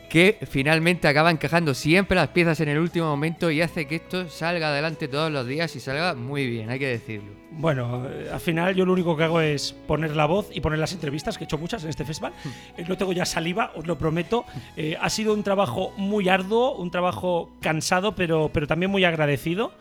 que 0.09 0.39
finalmente 0.49 1.07
acaba 1.07 1.29
encajando 1.29 1.73
siempre 1.73 2.15
las 2.15 2.29
piezas 2.29 2.59
en 2.61 2.69
el 2.69 2.79
último 2.79 3.05
momento 3.05 3.51
y 3.51 3.61
hace 3.61 3.87
que 3.87 3.95
esto 3.95 4.27
salga 4.27 4.69
adelante 4.69 5.07
todos 5.07 5.31
los 5.31 5.45
días 5.45 5.75
y 5.75 5.79
salga 5.79 6.15
muy 6.15 6.47
bien, 6.47 6.69
hay 6.69 6.79
que 6.79 6.87
decirlo. 6.87 7.29
Bueno, 7.51 8.07
eh, 8.09 8.29
al 8.31 8.39
final 8.39 8.75
yo 8.75 8.85
lo 8.85 8.93
único 8.93 9.15
que 9.15 9.23
hago 9.23 9.39
es 9.39 9.73
poner 9.87 10.15
la 10.15 10.25
voz 10.25 10.49
y 10.51 10.61
poner 10.61 10.79
las 10.79 10.93
entrevistas, 10.93 11.37
que 11.37 11.43
he 11.43 11.45
hecho 11.45 11.57
muchas 11.57 11.83
en 11.83 11.89
este 11.89 12.05
festival. 12.05 12.33
Eh, 12.75 12.85
no 12.87 12.97
tengo 12.97 13.13
ya 13.13 13.25
saliva, 13.25 13.71
os 13.75 13.85
lo 13.85 13.97
prometo. 13.97 14.45
Eh, 14.75 14.97
ha 14.99 15.09
sido 15.09 15.33
un 15.33 15.43
trabajo 15.43 15.93
muy 15.97 16.27
arduo, 16.27 16.75
un 16.75 16.89
trabajo 16.89 17.51
cansado, 17.61 18.15
pero, 18.15 18.49
pero 18.51 18.65
también 18.65 18.91
muy 18.91 19.03
agradecido. 19.03 19.71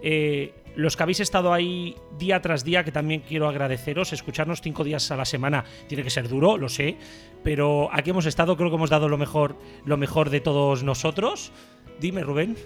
Eh, 0.00 0.54
los 0.76 0.96
que 0.96 1.02
habéis 1.02 1.20
estado 1.20 1.52
ahí 1.52 1.96
día 2.18 2.40
tras 2.40 2.64
día, 2.64 2.84
que 2.84 2.92
también 2.92 3.22
quiero 3.26 3.48
agradeceros, 3.48 4.12
escucharnos 4.12 4.60
cinco 4.60 4.84
días 4.84 5.10
a 5.10 5.16
la 5.16 5.24
semana 5.24 5.64
tiene 5.86 6.02
que 6.02 6.10
ser 6.10 6.28
duro, 6.28 6.56
lo 6.56 6.68
sé, 6.68 6.96
pero 7.42 7.88
aquí 7.92 8.10
hemos 8.10 8.26
estado, 8.26 8.56
creo 8.56 8.70
que 8.70 8.76
hemos 8.76 8.90
dado 8.90 9.08
lo 9.08 9.18
mejor, 9.18 9.56
lo 9.84 9.96
mejor 9.96 10.30
de 10.30 10.40
todos 10.40 10.82
nosotros. 10.82 11.52
Dime, 12.00 12.22
Rubén. 12.22 12.56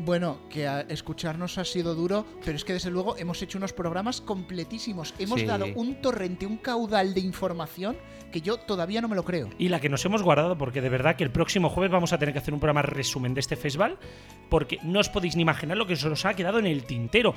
Bueno, 0.00 0.38
que 0.48 0.68
a 0.68 0.82
escucharnos 0.82 1.58
ha 1.58 1.64
sido 1.64 1.94
duro, 1.96 2.24
pero 2.44 2.56
es 2.56 2.64
que 2.64 2.72
desde 2.72 2.90
luego 2.90 3.16
hemos 3.18 3.42
hecho 3.42 3.58
unos 3.58 3.72
programas 3.72 4.20
completísimos. 4.20 5.12
Hemos 5.18 5.40
Sí. 5.40 5.46
dado 5.46 5.66
un 5.74 6.00
torrente, 6.00 6.46
un 6.46 6.56
caudal 6.56 7.14
de 7.14 7.20
información 7.20 7.96
que 8.30 8.40
yo 8.40 8.58
todavía 8.58 9.00
no 9.00 9.08
me 9.08 9.16
lo 9.16 9.24
creo. 9.24 9.50
Y 9.58 9.68
la 9.68 9.80
que 9.80 9.88
nos 9.88 10.04
hemos 10.04 10.22
guardado, 10.22 10.56
porque 10.56 10.80
de 10.80 10.88
verdad 10.88 11.16
que 11.16 11.24
el 11.24 11.30
próximo 11.30 11.68
jueves 11.68 11.90
vamos 11.90 12.12
a 12.12 12.18
tener 12.18 12.32
que 12.32 12.38
hacer 12.38 12.54
un 12.54 12.60
programa 12.60 12.82
resumen 12.82 13.34
de 13.34 13.40
este 13.40 13.56
festival, 13.56 13.98
porque 14.48 14.78
no 14.84 15.00
os 15.00 15.08
podéis 15.08 15.34
ni 15.34 15.42
imaginar 15.42 15.76
lo 15.76 15.86
que 15.86 15.96
se 15.96 16.08
nos 16.08 16.24
ha 16.24 16.34
quedado 16.34 16.60
en 16.60 16.66
el 16.66 16.84
tintero. 16.84 17.34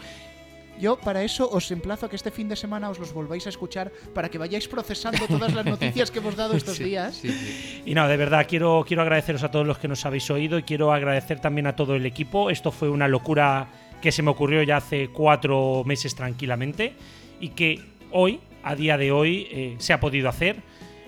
Yo 0.80 0.98
para 0.98 1.23
eso 1.23 1.48
os 1.52 1.69
emplazo 1.69 2.07
a 2.07 2.10
que 2.10 2.15
este 2.15 2.31
fin 2.31 2.49
de 2.49 2.56
semana 2.56 2.89
os 2.89 2.98
los 2.98 3.14
volváis 3.14 3.45
a 3.45 3.49
escuchar 3.49 3.91
para 4.15 4.30
que 4.30 4.38
vayáis 4.39 4.68
procesando 4.68 5.27
todas 5.27 5.53
las 5.53 5.65
noticias 5.65 6.10
que 6.10 6.19
hemos 6.19 6.35
dado 6.35 6.56
estos 6.56 6.77
Sí, 6.77 6.85
días. 6.85 7.15
sí, 7.15 7.30
sí. 7.31 7.84
Y 7.85 7.93
nada, 7.93 8.07
de 8.07 8.18
verdad, 8.18 8.48
quiero, 8.49 8.84
quiero 8.88 9.03
agradeceros 9.03 9.43
a 9.43 9.52
todos 9.52 9.68
los 9.68 9.77
que 9.77 9.88
nos 9.88 10.06
habéis 10.06 10.30
oído 10.31 10.57
y 10.57 10.64
quiero 10.64 10.91
agradecer 10.91 11.39
también 11.39 11.68
a 11.68 11.76
todo 11.76 11.95
el 11.95 12.06
equipo. 12.07 12.49
Esto 12.49 12.72
fue 12.72 12.89
una 12.89 13.07
locura 13.07 13.68
que 14.02 14.11
se 14.11 14.23
me 14.23 14.31
ocurrió 14.31 14.64
ya 14.64 14.77
hace 14.77 15.10
cuatro 15.10 15.84
meses 15.85 16.15
tranquilamente 16.15 16.93
y 17.39 17.49
que 17.49 17.80
hoy, 18.11 18.39
a 18.64 18.73
día 18.76 18.98
de 18.98 19.11
hoy, 19.11 19.48
eh, 19.52 19.76
se 19.77 19.93
ha 19.93 19.99
podido 19.99 20.30
hacer. 20.30 20.64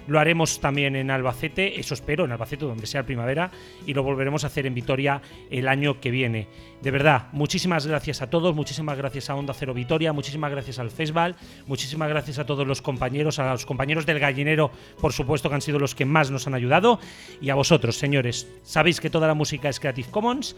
Lo 0.08 0.20
haremos 0.20 0.60
también 0.60 0.96
en 0.96 1.12
Albacete, 1.12 1.80
eso 1.80 1.94
espero, 1.94 2.26
en 2.26 2.32
Albacete, 2.32 2.66
donde 2.66 2.88
sea 2.88 3.06
primavera, 3.06 3.52
y 3.86 3.94
lo 3.94 4.04
volveremos 4.04 4.44
a 4.44 4.48
hacer 4.48 4.66
en 4.66 4.74
Vitoria 4.74 5.22
el 5.50 5.68
año 5.68 6.00
que 6.00 6.12
viene. 6.12 6.48
De 6.82 6.92
verdad, 6.92 7.28
muchísimas 7.32 7.88
gracias 7.88 8.22
a 8.22 8.30
todos, 8.30 8.56
muchísimas 8.56 8.98
gracias 8.98 9.30
a 9.30 9.36
Onda 9.36 9.54
Cero 9.54 9.74
Vitoria, 9.74 10.12
muchísimas 10.12 10.52
gracias 10.52 10.80
al 10.80 10.92
Festival, 10.92 11.36
muchísimas 11.68 12.10
gracias 12.10 12.40
a 12.40 12.46
todos 12.46 12.68
los 12.68 12.82
compañeros, 12.82 13.40
a 13.40 13.52
los 13.52 13.66
compañeros 13.66 14.06
del 14.06 14.20
gallinero, 14.20 14.72
por 15.00 15.14
supuesto, 15.14 15.50
que 15.50 15.56
han 15.56 15.62
sido 15.62 15.80
los 15.80 15.96
que 15.96 16.06
más 16.06 16.32
nos 16.32 16.48
han 16.48 16.54
ayudado, 16.54 17.00
y 17.42 17.50
a 17.50 17.56
vosotros, 17.56 17.96
señores. 17.96 18.48
Sabéis 18.64 19.00
que 19.00 19.10
toda 19.10 19.28
la 19.28 19.34
música 19.34 19.70
es 19.70 19.80
Creative 19.80 20.10
Commons. 20.12 20.56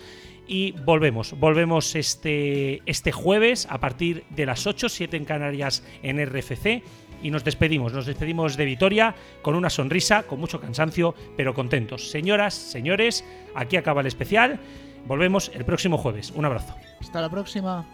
Y 0.47 0.73
volvemos, 0.73 1.33
volvemos 1.39 1.95
este, 1.95 2.81
este 2.85 3.11
jueves 3.11 3.67
a 3.67 3.79
partir 3.79 4.25
de 4.29 4.45
las 4.45 4.67
8, 4.67 4.89
7 4.89 5.17
en 5.17 5.25
Canarias 5.25 5.83
en 6.03 6.23
RFC 6.23 6.83
y 7.21 7.31
nos 7.31 7.43
despedimos, 7.43 7.93
nos 7.93 8.05
despedimos 8.05 8.57
de 8.57 8.65
Vitoria 8.65 9.15
con 9.41 9.55
una 9.55 9.69
sonrisa, 9.69 10.23
con 10.23 10.39
mucho 10.39 10.59
cansancio, 10.59 11.15
pero 11.35 11.53
contentos. 11.53 12.09
Señoras, 12.09 12.53
señores, 12.53 13.23
aquí 13.55 13.77
acaba 13.77 14.01
el 14.01 14.07
especial. 14.07 14.59
Volvemos 15.05 15.51
el 15.53 15.65
próximo 15.65 15.97
jueves. 15.97 16.31
Un 16.31 16.45
abrazo. 16.45 16.75
Hasta 16.99 17.21
la 17.21 17.29
próxima. 17.29 17.85